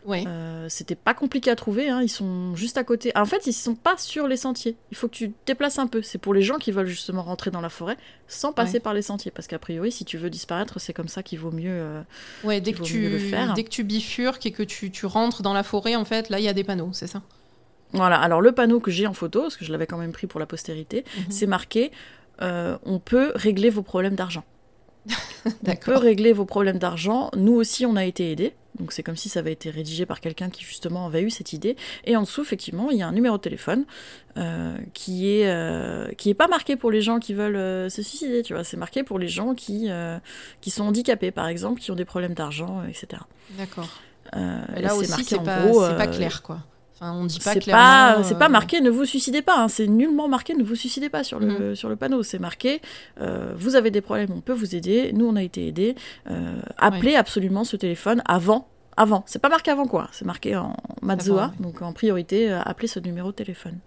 Ouais. 0.06 0.24
Euh, 0.26 0.66
c'était 0.68 0.94
pas 0.94 1.14
compliqué 1.14 1.50
à 1.50 1.56
trouver, 1.56 1.90
hein. 1.90 2.00
ils 2.02 2.08
sont 2.08 2.54
juste 2.56 2.78
à 2.78 2.84
côté. 2.84 3.12
en 3.14 3.26
fait, 3.26 3.46
ils 3.46 3.52
sont 3.52 3.74
pas 3.74 3.96
sur 3.98 4.26
les 4.26 4.36
sentiers. 4.36 4.76
Il 4.90 4.96
faut 4.96 5.08
que 5.08 5.14
tu 5.14 5.30
te 5.30 5.46
déplaces 5.46 5.78
un 5.78 5.86
peu. 5.86 6.02
C'est 6.02 6.18
pour 6.18 6.32
les 6.32 6.42
gens 6.42 6.56
qui 6.56 6.72
veulent 6.72 6.86
justement 6.86 7.22
rentrer 7.22 7.50
dans 7.50 7.60
la 7.60 7.68
forêt 7.68 7.96
sans 8.26 8.52
passer 8.52 8.80
par 8.80 8.94
les 8.94 9.02
sentiers. 9.02 9.30
Parce 9.30 9.46
qu'a 9.46 9.58
priori, 9.58 9.92
si 9.92 10.04
tu 10.04 10.16
veux 10.16 10.30
disparaître, 10.30 10.80
c'est 10.80 10.92
comme 10.92 11.08
ça 11.08 11.22
qu'il 11.22 11.38
vaut 11.38 11.50
mieux, 11.50 11.70
euh, 11.70 12.02
ouais, 12.44 12.60
dès 12.60 12.72
que 12.72 12.82
tu, 12.82 13.08
le 13.08 13.18
faire. 13.18 13.54
Dès 13.54 13.64
que 13.64 13.70
tu 13.70 13.84
bifurques 13.84 14.46
et 14.46 14.52
que 14.52 14.62
tu, 14.62 14.90
tu 14.90 15.06
rentres 15.06 15.42
dans 15.42 15.52
la 15.52 15.62
forêt, 15.62 15.96
en 15.96 16.04
fait, 16.04 16.30
là, 16.30 16.38
il 16.38 16.44
y 16.44 16.48
a 16.48 16.54
des 16.54 16.64
panneaux, 16.64 16.90
c'est 16.92 17.06
ça? 17.06 17.22
Voilà, 17.92 18.20
alors 18.20 18.40
le 18.40 18.52
panneau 18.52 18.80
que 18.80 18.90
j'ai 18.90 19.06
en 19.06 19.14
photo, 19.14 19.42
parce 19.42 19.56
que 19.56 19.64
je 19.64 19.72
l'avais 19.72 19.86
quand 19.86 19.98
même 19.98 20.12
pris 20.12 20.26
pour 20.26 20.38
la 20.38 20.46
postérité, 20.46 21.04
mhm. 21.16 21.24
c'est 21.28 21.46
marqué 21.46 21.90
euh, 22.42 22.78
on 22.84 22.98
peut 22.98 23.32
régler 23.34 23.70
vos 23.70 23.82
problèmes 23.82 24.14
d'argent. 24.14 24.44
on 25.66 25.76
peut 25.76 25.96
régler 25.96 26.32
vos 26.32 26.44
problèmes 26.44 26.78
d'argent. 26.78 27.30
Nous 27.36 27.52
aussi, 27.52 27.86
on 27.86 27.96
a 27.96 28.04
été 28.04 28.32
aidés. 28.32 28.54
Donc 28.78 28.92
c'est 28.92 29.02
comme 29.02 29.16
si 29.16 29.28
ça 29.28 29.40
avait 29.40 29.52
été 29.52 29.70
rédigé 29.70 30.06
par 30.06 30.20
quelqu'un 30.20 30.48
qui 30.48 30.64
justement 30.64 31.06
avait 31.06 31.22
eu 31.22 31.30
cette 31.30 31.52
idée. 31.52 31.76
Et 32.04 32.16
en 32.16 32.22
dessous, 32.22 32.42
effectivement, 32.42 32.90
il 32.90 32.98
y 32.98 33.02
a 33.02 33.08
un 33.08 33.12
numéro 33.12 33.36
de 33.36 33.42
téléphone 33.42 33.84
euh, 34.36 34.78
qui 34.94 35.28
est 35.28 35.48
euh, 35.48 36.12
qui 36.12 36.30
est 36.30 36.34
pas 36.34 36.48
marqué 36.48 36.76
pour 36.76 36.90
les 36.90 37.02
gens 37.02 37.18
qui 37.18 37.34
veulent 37.34 37.56
euh, 37.56 37.88
se 37.88 38.02
suicider, 38.02 38.42
tu 38.42 38.54
vois. 38.54 38.64
C'est 38.64 38.76
marqué 38.76 39.02
pour 39.02 39.18
les 39.18 39.28
gens 39.28 39.54
qui 39.54 39.88
qui 40.60 40.70
sont 40.70 40.84
handicapés, 40.84 41.30
par 41.30 41.48
exemple, 41.48 41.80
qui 41.80 41.90
ont 41.90 41.96
des 41.96 42.04
problèmes 42.04 42.34
d'argent, 42.34 42.82
etc. 42.88 43.22
D'accord. 43.58 43.88
là 44.32 44.94
aussi, 44.94 45.24
c'est 45.24 45.42
pas, 45.42 45.66
pas 45.96 46.06
clair, 46.06 46.42
quoi 46.42 46.60
on 47.00 47.24
dit 47.24 47.38
pas 47.38 47.54
c'est 47.54 47.70
Pas, 47.70 48.22
c'est 48.22 48.38
pas 48.38 48.46
euh, 48.46 48.48
marqué 48.48 48.80
ne 48.80 48.90
vous 48.90 49.04
suicidez 49.04 49.42
pas. 49.42 49.58
Hein. 49.58 49.68
C'est 49.68 49.86
nullement 49.86 50.28
marqué 50.28 50.54
ne 50.54 50.62
vous 50.62 50.74
suicidez 50.74 51.08
pas 51.08 51.24
sur 51.24 51.40
le, 51.40 51.46
mhm. 51.46 51.74
sur 51.74 51.88
le 51.88 51.96
panneau. 51.96 52.22
C'est 52.22 52.38
marqué 52.38 52.80
euh, 53.20 53.54
vous 53.56 53.74
avez 53.74 53.90
des 53.90 54.00
problèmes, 54.00 54.30
on 54.32 54.40
peut 54.40 54.52
vous 54.52 54.74
aider. 54.74 55.12
Nous, 55.14 55.26
on 55.26 55.36
a 55.36 55.42
été 55.42 55.66
aidés. 55.66 55.94
Euh, 56.30 56.60
appelez 56.76 57.16
absolument 57.16 57.64
ce 57.64 57.76
téléphone 57.76 58.22
avant. 58.26 58.68
Avant. 58.96 59.22
C'est 59.26 59.38
pas 59.38 59.48
marqué 59.48 59.70
avant 59.70 59.86
quoi. 59.86 60.08
C'est 60.12 60.26
marqué 60.26 60.56
en 60.56 60.76
Mazua. 61.00 61.52
Donc 61.58 61.80
en 61.80 61.92
priorité, 61.92 62.50
appelez 62.52 62.88
ce 62.88 63.00
numéro 63.00 63.30
de 63.30 63.36
téléphone. 63.36 63.78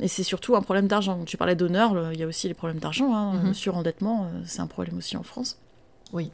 et 0.00 0.08
c'est 0.08 0.24
surtout 0.24 0.56
un 0.56 0.62
problème 0.62 0.88
d'argent. 0.88 1.24
Tu 1.24 1.38
parlais 1.38 1.56
d'honneur, 1.56 2.12
il 2.12 2.20
y 2.20 2.22
a 2.22 2.26
aussi 2.26 2.48
les 2.48 2.54
problèmes 2.54 2.80
d'argent. 2.80 3.14
Hein. 3.14 3.32
Mhm. 3.44 3.54
Surendettement, 3.54 4.30
c'est 4.44 4.60
un 4.60 4.66
problème 4.66 4.98
aussi 4.98 5.16
en 5.16 5.22
France. 5.22 5.58
Oui. 6.12 6.30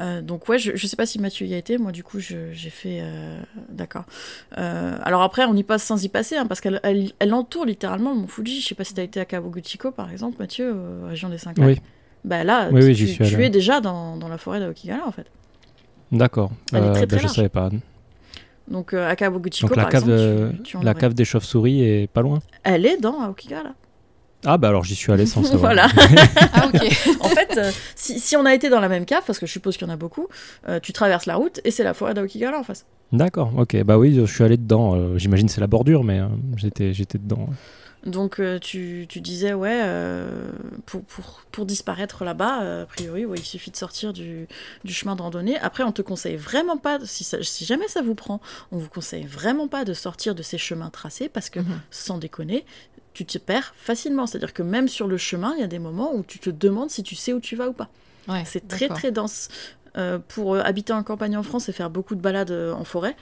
Euh, 0.00 0.22
donc 0.22 0.48
ouais, 0.48 0.58
je, 0.58 0.72
je 0.74 0.86
sais 0.86 0.96
pas 0.96 1.06
si 1.06 1.18
Mathieu 1.18 1.46
y 1.46 1.54
a 1.54 1.58
été, 1.58 1.76
moi 1.78 1.92
du 1.92 2.02
coup 2.02 2.18
j'ai 2.20 2.70
fait... 2.70 3.00
Euh, 3.02 3.38
d'accord. 3.68 4.04
Euh, 4.56 4.96
alors 5.02 5.22
après, 5.22 5.44
on 5.44 5.54
y 5.54 5.62
passe 5.62 5.82
sans 5.82 6.02
y 6.02 6.08
passer, 6.08 6.36
hein, 6.36 6.46
parce 6.46 6.60
qu'elle 6.60 6.80
elle, 6.82 7.34
entoure 7.34 7.66
littéralement 7.66 8.14
mon 8.14 8.26
Fuji. 8.26 8.60
Je 8.60 8.68
sais 8.68 8.74
pas 8.74 8.84
si 8.84 8.94
tu 8.94 9.00
as 9.00 9.04
été 9.04 9.20
à 9.20 9.24
Kawaguchiko 9.24 9.90
par 9.90 10.10
exemple, 10.10 10.36
Mathieu, 10.38 10.74
région 11.06 11.28
des 11.28 11.38
Cinq 11.38 11.58
Lacs. 11.58 11.68
Oui. 11.68 11.78
Bah 12.24 12.44
là, 12.44 12.68
tu, 12.70 13.06
tu, 13.16 13.44
es 13.44 13.48
déjà 13.48 13.80
dans, 13.80 14.16
dans, 14.16 14.28
la 14.28 14.36
forêt 14.36 14.60
d'Aokigala 14.60 15.06
en 15.06 15.12
fait. 15.12 15.26
D'accord. 16.12 16.50
Bah, 16.72 16.92
je 17.06 17.26
savais 17.28 17.48
pas. 17.48 17.70
Donc 18.68 18.94
à 18.94 19.16
Kawaguchiko, 19.16 19.68
Donc 19.68 19.76
la 19.76 19.82
par 19.84 19.92
cave, 19.92 20.10
exemple, 20.10 20.84
la 20.84 20.94
cave 20.94 21.14
des 21.14 21.24
chauves-souris 21.24 21.82
est 21.82 22.06
pas 22.10 22.22
loin 22.22 22.40
Elle 22.62 22.86
est 22.86 22.98
dans 22.98 23.20
Aokigala. 23.22 23.74
Ah 24.44 24.56
bah 24.56 24.68
alors 24.68 24.84
j'y 24.84 24.94
suis 24.94 25.12
allé 25.12 25.26
sans 25.26 25.42
savoir. 25.44 25.60
voilà. 25.60 25.88
ah 26.52 26.68
ok. 26.68 26.82
en 27.20 27.28
fait, 27.28 27.58
euh, 27.58 27.70
si, 27.94 28.18
si, 28.18 28.36
on 28.36 28.46
a 28.46 28.54
été 28.54 28.70
dans 28.70 28.80
la 28.80 28.88
même 28.88 29.04
cave, 29.04 29.22
parce 29.26 29.38
que 29.38 29.46
je 29.46 29.52
suppose 29.52 29.76
qu'il 29.76 29.86
y 29.86 29.90
en 29.90 29.92
a 29.92 29.96
beaucoup, 29.96 30.28
euh, 30.68 30.80
tu 30.80 30.92
traverses 30.92 31.26
la 31.26 31.36
route 31.36 31.60
et 31.64 31.70
c'est 31.70 31.84
la 31.84 31.94
forêt 31.94 32.14
d'Aokigala 32.14 32.58
en 32.58 32.62
face. 32.62 32.86
D'accord, 33.12 33.52
ok. 33.56 33.82
Bah 33.84 33.98
oui, 33.98 34.14
je 34.14 34.24
suis 34.24 34.44
allé 34.44 34.56
dedans. 34.56 34.94
Euh, 34.94 35.18
j'imagine 35.18 35.48
c'est 35.48 35.60
la 35.60 35.66
bordure, 35.66 36.04
mais 36.04 36.20
j'étais 36.56 36.94
j'étais 36.94 37.18
dedans. 37.18 37.48
Donc 38.06 38.40
tu, 38.62 39.04
tu, 39.10 39.20
disais, 39.20 39.52
ouais, 39.52 39.84
pour, 40.86 41.02
pour, 41.02 41.42
pour, 41.52 41.66
disparaître 41.66 42.24
là-bas, 42.24 42.80
a 42.80 42.86
priori, 42.86 43.26
ouais, 43.26 43.36
il 43.36 43.44
suffit 43.44 43.70
de 43.70 43.76
sortir 43.76 44.14
du, 44.14 44.46
du, 44.84 44.92
chemin 44.94 45.16
de 45.16 45.20
randonnée. 45.20 45.58
Après, 45.58 45.82
on 45.82 45.92
te 45.92 46.00
conseille 46.00 46.36
vraiment 46.36 46.78
pas, 46.78 46.98
si, 47.04 47.24
si, 47.24 47.64
jamais 47.66 47.88
ça 47.88 48.00
vous 48.00 48.14
prend, 48.14 48.40
on 48.72 48.78
vous 48.78 48.88
conseille 48.88 49.26
vraiment 49.26 49.68
pas 49.68 49.84
de 49.84 49.92
sortir 49.92 50.34
de 50.34 50.42
ces 50.42 50.56
chemins 50.56 50.88
tracés, 50.88 51.28
parce 51.28 51.50
que, 51.50 51.60
mhm. 51.60 51.80
sans 51.90 52.16
déconner, 52.16 52.64
tu 53.12 53.24
te 53.24 53.38
perds 53.38 53.74
facilement. 53.76 54.26
C'est-à-dire 54.26 54.52
que 54.52 54.62
même 54.62 54.88
sur 54.88 55.06
le 55.08 55.16
chemin, 55.16 55.54
il 55.56 55.60
y 55.60 55.64
a 55.64 55.68
des 55.68 55.78
moments 55.78 56.14
où 56.14 56.22
tu 56.22 56.38
te 56.38 56.50
demandes 56.50 56.90
si 56.90 57.02
tu 57.02 57.14
sais 57.14 57.32
où 57.32 57.40
tu 57.40 57.56
vas 57.56 57.68
ou 57.68 57.72
pas. 57.72 57.88
c'est 58.44 58.68
très 58.68 58.88
très 58.88 59.10
dense. 59.10 59.48
Euh, 59.96 60.20
pour 60.28 60.54
euh, 60.54 60.60
habiter 60.62 60.92
en 60.92 61.02
campagne 61.02 61.36
en 61.36 61.42
France 61.42 61.68
et 61.68 61.72
faire 61.72 61.90
beaucoup 61.90 62.14
de 62.14 62.20
balades 62.20 62.52
euh, 62.52 62.72
en 62.72 62.84
forêt, 62.84 63.16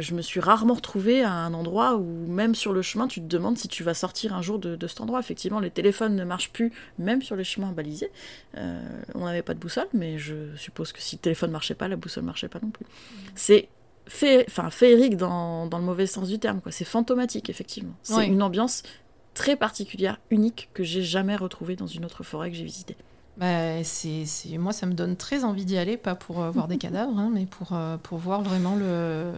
je 0.00 0.14
me 0.14 0.22
suis 0.22 0.40
rarement 0.40 0.72
retrouvée 0.72 1.22
à 1.22 1.30
un 1.30 1.52
endroit 1.52 1.96
où 1.96 2.26
même 2.26 2.54
sur 2.54 2.72
le 2.72 2.80
chemin, 2.80 3.06
tu 3.06 3.20
te 3.20 3.26
demandes 3.26 3.58
si 3.58 3.68
tu 3.68 3.82
vas 3.82 3.92
sortir 3.92 4.32
un 4.32 4.40
jour 4.40 4.58
de, 4.58 4.86
cet 4.86 5.02
endroit. 5.02 5.20
Effectivement, 5.20 5.60
les 5.60 5.68
téléphones 5.68 6.16
ne 6.16 6.24
marchent 6.24 6.50
plus, 6.50 6.72
même 6.98 7.20
sur 7.20 7.36
les 7.36 7.44
chemins 7.44 7.70
balisés. 7.70 8.10
on 8.56 9.26
n'avait 9.26 9.42
pas 9.42 9.52
de 9.52 9.58
boussole, 9.58 9.88
mais 9.92 10.18
je 10.18 10.56
suppose 10.56 10.90
que 10.90 11.02
si 11.02 11.16
le 11.16 11.20
téléphone 11.20 11.50
marchait 11.50 11.74
pas, 11.74 11.86
la 11.86 11.96
boussole 11.96 12.24
marchait 12.24 12.48
pas 12.48 12.60
non 12.62 12.70
plus. 12.70 12.86
C'est 13.34 13.68
enfin 14.46 14.70
féerique 14.70 15.18
dans, 15.18 15.66
dans, 15.66 15.78
le 15.78 15.84
mauvais 15.84 16.06
sens 16.06 16.28
du 16.28 16.38
terme, 16.38 16.62
quoi. 16.62 16.72
C'est 16.72 16.86
fantomatique, 16.86 17.50
effectivement. 17.50 17.92
C'est 18.02 18.26
une 18.26 18.42
ambiance 18.42 18.84
très 19.34 19.56
particulière, 19.56 20.18
unique, 20.30 20.70
que 20.72 20.84
j'ai 20.84 21.02
jamais 21.02 21.36
retrouvée 21.36 21.76
dans 21.76 21.86
une 21.86 22.04
autre 22.04 22.22
forêt 22.22 22.50
que 22.50 22.56
j'ai 22.56 22.64
visitée. 22.64 22.96
Bah, 23.36 23.82
c'est, 23.82 24.24
Moi, 24.58 24.72
ça 24.72 24.86
me 24.86 24.92
donne 24.92 25.16
très 25.16 25.44
envie 25.44 25.64
d'y 25.64 25.76
aller, 25.76 25.96
pas 25.96 26.14
pour 26.14 26.42
euh, 26.42 26.50
voir 26.50 26.68
des 26.68 26.78
cadavres, 26.78 27.18
hein, 27.18 27.30
mais 27.32 27.46
pour, 27.46 27.72
euh, 27.72 27.96
pour 27.96 28.18
voir 28.18 28.42
vraiment 28.42 28.76
le... 28.76 29.32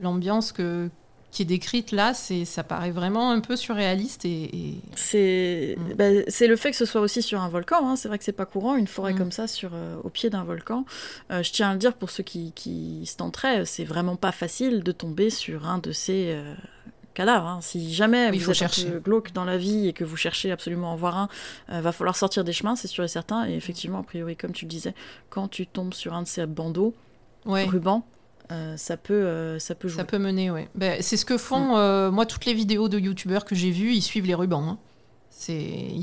l'ambiance 0.00 0.50
que... 0.50 0.90
qui 1.30 1.42
est 1.42 1.44
décrite 1.44 1.92
là, 1.92 2.12
c'est 2.12 2.44
ça 2.44 2.64
paraît 2.64 2.90
vraiment 2.90 3.30
un 3.30 3.38
peu 3.38 3.54
surréaliste 3.54 4.24
et, 4.24 4.80
c'est 4.96 5.76
mm. 5.78 5.94
bah, 5.94 6.04
c'est 6.26 6.48
le 6.48 6.56
fait 6.56 6.72
que 6.72 6.76
ce 6.76 6.86
soit 6.86 7.00
aussi 7.00 7.22
sur 7.22 7.40
un 7.40 7.48
volcan. 7.48 7.88
Hein. 7.88 7.94
C'est 7.94 8.08
vrai 8.08 8.18
que 8.18 8.24
c'est 8.24 8.32
pas 8.32 8.46
courant 8.46 8.74
une 8.74 8.88
forêt 8.88 9.12
mm. 9.12 9.18
comme 9.18 9.32
ça 9.32 9.46
sur 9.46 9.70
euh, 9.74 9.96
au 10.02 10.08
pied 10.08 10.28
d'un 10.28 10.42
volcan. 10.42 10.84
Euh, 11.30 11.44
je 11.44 11.52
tiens 11.52 11.70
à 11.70 11.72
le 11.72 11.78
dire 11.78 11.94
pour 11.94 12.10
ceux 12.10 12.24
qui, 12.24 12.50
qui 12.52 13.06
se 13.06 13.16
tenteraient, 13.16 13.64
c'est 13.64 13.84
vraiment 13.84 14.16
pas 14.16 14.32
facile 14.32 14.82
de 14.82 14.90
tomber 14.90 15.30
sur 15.30 15.68
un 15.68 15.78
de 15.78 15.92
ces 15.92 16.32
euh, 16.32 16.54
Hein. 17.24 17.58
Si 17.62 17.92
jamais 17.92 18.30
vous 18.30 18.50
êtes 18.50 18.56
chercher. 18.56 18.90
glauque 19.04 19.32
dans 19.32 19.44
la 19.44 19.58
vie 19.58 19.88
et 19.88 19.92
que 19.92 20.04
vous 20.04 20.16
cherchez 20.16 20.52
absolument 20.52 20.90
à 20.90 20.94
en 20.94 20.96
voir 20.96 21.16
un, 21.68 21.80
va 21.80 21.92
falloir 21.92 22.16
sortir 22.16 22.44
des 22.44 22.52
chemins, 22.52 22.76
c'est 22.76 22.88
sûr 22.88 23.04
et 23.04 23.08
certain. 23.08 23.48
Et 23.48 23.54
effectivement, 23.54 24.00
a 24.00 24.02
priori, 24.02 24.36
comme 24.36 24.52
tu 24.52 24.64
le 24.64 24.70
disais, 24.70 24.94
quand 25.30 25.48
tu 25.48 25.66
tombes 25.66 25.94
sur 25.94 26.14
un 26.14 26.22
de 26.22 26.28
ces 26.28 26.46
bandeaux, 26.46 26.94
rubans, 27.46 28.04
euh, 28.52 28.76
ça 28.76 28.96
peut 28.96 29.14
euh, 29.14 29.58
ça 29.58 29.74
peut 29.74 29.88
jouer. 29.88 29.98
Ça 29.98 30.04
peut 30.04 30.18
mener, 30.18 30.50
oui. 30.50 30.62
Ben, 30.74 31.02
c'est 31.02 31.16
ce 31.16 31.24
que 31.24 31.36
font 31.36 31.74
mm. 31.74 31.78
euh, 31.78 32.10
moi 32.10 32.26
toutes 32.26 32.44
les 32.44 32.54
vidéos 32.54 32.88
de 32.88 32.98
youtubeurs 32.98 33.44
que 33.44 33.54
j'ai 33.54 33.70
vues, 33.70 33.92
ils 33.92 34.02
suivent 34.02 34.26
les 34.26 34.34
rubans. 34.34 34.68
Hein. 34.68 34.78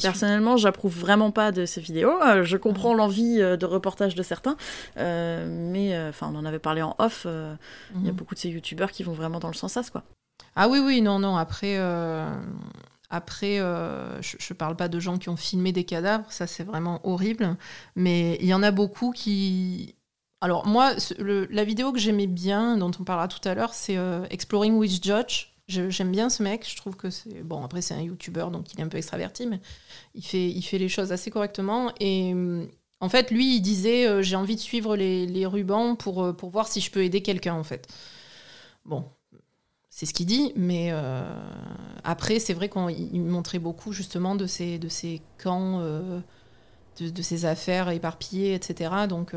Personnellement, 0.02 0.58
j'approuve 0.58 0.96
vraiment 0.96 1.32
pas 1.32 1.52
de 1.52 1.66
ces 1.66 1.82
vidéos. 1.82 2.14
je 2.44 2.58
comprends 2.58 2.94
mm. 2.94 2.98
l'envie 2.98 3.38
de 3.38 3.66
reportage 3.66 4.14
de 4.16 4.24
certains, 4.24 4.58
mais 4.98 5.98
enfin 6.10 6.30
on 6.32 6.38
en 6.38 6.46
avait 6.46 6.60
parlé 6.60 6.82
en 6.82 6.96
off. 7.00 7.26
Il 7.96 8.06
y 8.06 8.10
a 8.10 8.12
mm. 8.12 8.16
beaucoup 8.16 8.36
de 8.36 8.40
ces 8.40 8.50
youtubeurs 8.50 8.92
qui 8.92 9.04
vont 9.04 9.14
vraiment 9.14 9.40
dans 9.40 9.48
le 9.48 9.56
sens 9.56 9.78
as 9.78 9.90
quoi. 9.90 10.04
Ah 10.56 10.68
oui 10.68 10.80
oui 10.80 11.02
non 11.02 11.20
non 11.20 11.36
après. 11.38 11.78
Après, 13.10 13.58
je, 13.58 14.36
je 14.40 14.54
parle 14.54 14.76
pas 14.76 14.88
de 14.88 15.00
gens 15.00 15.20
qui 15.20 15.30
ont 15.30 15.36
filmé 15.36 15.72
des 15.72 15.84
cadavres, 15.84 16.32
ça 16.32 16.48
c'est 16.48 16.64
vraiment 16.64 17.00
horrible, 17.08 17.58
mais 17.96 18.40
il 18.42 18.48
y 18.48 18.56
en 18.56 18.64
a 18.64 18.72
beaucoup 18.72 19.12
qui, 19.12 19.94
alors 20.44 20.68
moi, 20.68 20.92
la 21.20 21.64
vidéo 21.64 21.94
que 21.94 22.00
j'aimais 22.00 22.28
bien, 22.28 22.76
dont 22.76 22.92
on 23.00 23.06
parlera 23.06 23.30
tout 23.30 23.40
à 23.48 23.56
l'heure, 23.56 23.74
c'est 23.74 23.96
euh, 23.96 24.26
Exploring 24.30 24.76
with 24.76 25.02
Judge. 25.02 25.54
J'aime 25.70 26.12
bien 26.12 26.30
ce 26.30 26.44
mec, 26.44 26.70
je 26.70 26.76
trouve 26.76 26.98
que 26.98 27.10
c'est... 27.10 27.44
Bon, 27.44 27.64
après 27.64 27.82
c'est 27.82 27.94
un 27.94 28.02
YouTuber, 28.02 28.48
donc 28.52 28.74
il 28.74 28.80
est 28.82 28.84
un 28.84 28.90
peu 28.90 28.98
extraverti, 28.98 29.48
mais 29.48 29.62
il 30.16 30.26
fait, 30.26 30.50
il 30.50 30.62
fait 30.62 30.80
les 30.80 30.90
choses 30.90 31.14
assez 31.14 31.32
correctement. 31.32 31.94
Et 32.02 32.36
en 33.00 33.08
fait, 33.08 33.32
lui, 33.32 33.56
il 33.56 33.62
disait, 33.62 34.06
euh, 34.06 34.22
j'ai 34.22 34.36
envie 34.36 34.56
de 34.56 34.60
suivre 34.60 34.98
les, 34.98 35.46
rubans 35.46 35.96
pour, 35.96 36.22
euh, 36.26 36.34
pour 36.34 36.50
voir 36.50 36.68
si 36.68 36.82
je 36.82 36.92
peux 36.92 37.06
aider 37.06 37.22
quelqu'un, 37.22 37.54
en 37.54 37.64
fait. 37.64 37.88
Bon, 38.84 39.06
c'est 39.96 40.06
ce 40.08 40.14
qu'il 40.14 40.26
dit, 40.26 40.54
mais 40.56 40.92
après, 42.04 42.40
c'est 42.40 42.54
vrai 42.54 42.68
qu'il 42.68 43.22
montrait 43.22 43.60
beaucoup 43.60 43.92
justement 43.92 44.36
de 44.36 44.48
ces, 44.48 44.80
de 44.80 44.90
ces 44.90 45.22
camps, 45.42 45.82
de, 45.82 47.10
de, 47.10 47.22
ces 47.22 47.46
affaires 47.46 47.90
éparpillées, 47.90 48.56
etc. 48.56 48.90
Donc 49.08 49.36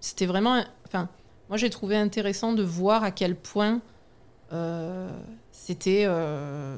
c'était 0.00 0.26
vraiment. 0.26 0.62
Enfin, 0.86 1.08
moi, 1.48 1.56
j'ai 1.56 1.70
trouvé 1.70 1.96
intéressant 1.96 2.52
de 2.52 2.62
voir 2.62 3.04
à 3.04 3.10
quel 3.10 3.36
point 3.36 3.80
euh, 4.52 5.10
c'était. 5.52 6.04
Euh, 6.06 6.76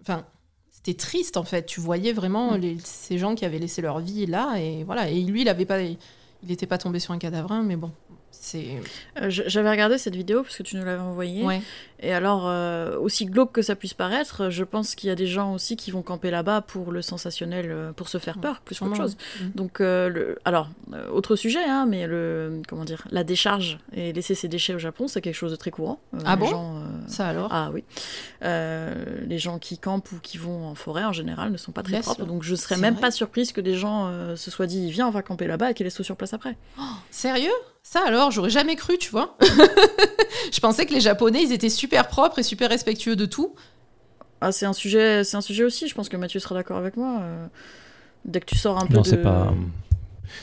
enfin. 0.00 0.24
c'était 0.70 0.94
triste 0.94 1.36
en 1.36 1.44
fait. 1.44 1.66
Tu 1.66 1.80
voyais 1.80 2.12
vraiment 2.12 2.58
mm. 2.58 2.78
ces 2.84 3.18
gens 3.18 3.34
qui 3.34 3.44
avaient 3.44 3.58
laissé 3.58 3.82
leur 3.82 4.00
vie 4.00 4.26
là 4.26 4.56
et 4.58 4.84
voilà. 4.84 5.08
Et 5.08 5.22
lui, 5.22 5.42
il 5.42 5.48
avait 5.48 5.66
pas, 5.66 5.80
il 5.82 5.98
n'était 6.42 6.66
pas 6.66 6.78
tombé 6.78 6.98
sur 6.98 7.12
un 7.12 7.18
cadavre, 7.18 7.62
mais 7.62 7.76
bon, 7.76 7.92
c'est. 8.42 8.66
Euh, 9.20 9.26
j'avais 9.28 9.70
regardé 9.70 9.98
cette 9.98 10.16
vidéo 10.16 10.42
parce 10.42 10.56
que 10.56 10.64
tu 10.64 10.76
nous 10.76 10.84
l'avais 10.84 11.00
envoyée. 11.00 11.44
Ouais. 11.44 11.62
Et 12.02 12.12
alors, 12.12 12.48
euh, 12.48 12.98
aussi 12.98 13.26
glauque 13.26 13.52
que 13.52 13.62
ça 13.62 13.76
puisse 13.76 13.94
paraître, 13.94 14.50
je 14.50 14.64
pense 14.64 14.96
qu'il 14.96 15.08
y 15.08 15.12
a 15.12 15.14
des 15.14 15.28
gens 15.28 15.54
aussi 15.54 15.76
qui 15.76 15.92
vont 15.92 16.02
camper 16.02 16.32
là-bas 16.32 16.60
pour 16.60 16.90
le 16.90 17.00
sensationnel, 17.00 17.66
euh, 17.70 17.92
pour 17.92 18.08
se 18.08 18.18
faire 18.18 18.38
peur, 18.38 18.60
plus 18.60 18.80
qu'autre 18.80 18.96
chose. 18.96 19.16
Mm. 19.40 19.44
Donc, 19.54 19.80
euh, 19.80 20.08
le... 20.08 20.38
alors, 20.44 20.68
autre 21.12 21.36
sujet, 21.36 21.62
hein, 21.62 21.86
mais 21.88 22.08
le, 22.08 22.60
comment 22.66 22.84
dire, 22.84 23.06
la 23.12 23.22
décharge 23.22 23.78
et 23.94 24.12
laisser 24.12 24.34
ses 24.34 24.48
déchets 24.48 24.74
au 24.74 24.80
Japon, 24.80 25.06
c'est 25.06 25.20
quelque 25.20 25.36
chose 25.36 25.52
de 25.52 25.56
très 25.56 25.70
courant. 25.70 26.00
ah 26.24 26.34
bon? 26.34 26.82
Ça 27.06 27.28
alors? 27.28 27.48
Ah 27.52 27.70
oui. 27.72 27.84
les 28.42 29.38
gens 29.38 29.60
qui 29.60 29.78
campent 29.78 30.10
ou 30.10 30.18
qui 30.20 30.38
vont 30.38 30.66
en 30.66 30.74
forêt, 30.74 31.04
en 31.04 31.12
général, 31.12 31.52
ne 31.52 31.56
sont 31.56 31.72
pas 31.72 31.84
très 31.84 32.00
propres. 32.00 32.26
Donc, 32.26 32.42
je 32.42 32.56
serais 32.56 32.78
même 32.78 32.96
pas 32.96 33.12
surprise 33.12 33.52
que 33.52 33.60
des 33.60 33.74
gens 33.74 34.10
se 34.36 34.50
soient 34.50 34.66
dit, 34.66 34.90
viens, 34.90 35.06
on 35.06 35.12
va 35.12 35.22
camper 35.22 35.46
là-bas 35.46 35.70
et 35.70 35.74
qu'ils 35.74 35.84
laissent 35.84 35.94
tout 35.94 36.02
sur 36.02 36.16
place 36.16 36.34
après. 36.34 36.56
Oh, 36.80 36.82
sérieux? 37.10 37.52
Ça 37.84 38.00
alors, 38.06 38.30
j'aurais 38.30 38.50
jamais 38.50 38.76
cru, 38.76 38.96
tu 38.96 39.10
vois. 39.10 39.36
je 40.52 40.60
pensais 40.60 40.86
que 40.86 40.94
les 40.94 41.00
Japonais, 41.00 41.42
ils 41.42 41.52
étaient 41.52 41.68
super 41.68 41.91
propres 42.02 42.38
et 42.38 42.42
super 42.42 42.70
respectueux 42.70 43.16
de 43.16 43.26
tout. 43.26 43.54
Ah, 44.40 44.50
c'est 44.50 44.66
un 44.66 44.72
sujet, 44.72 45.22
c'est 45.22 45.36
un 45.36 45.40
sujet 45.40 45.64
aussi. 45.64 45.86
Je 45.86 45.94
pense 45.94 46.08
que 46.08 46.16
Mathieu 46.16 46.40
sera 46.40 46.54
d'accord 46.54 46.76
avec 46.76 46.96
moi. 46.96 47.20
Euh, 47.20 47.46
dès 48.24 48.40
que 48.40 48.46
tu 48.46 48.56
sors 48.56 48.78
un 48.78 48.86
peu 48.86 48.94
non, 48.94 49.04
c'est 49.04 49.22
pas. 49.22 49.52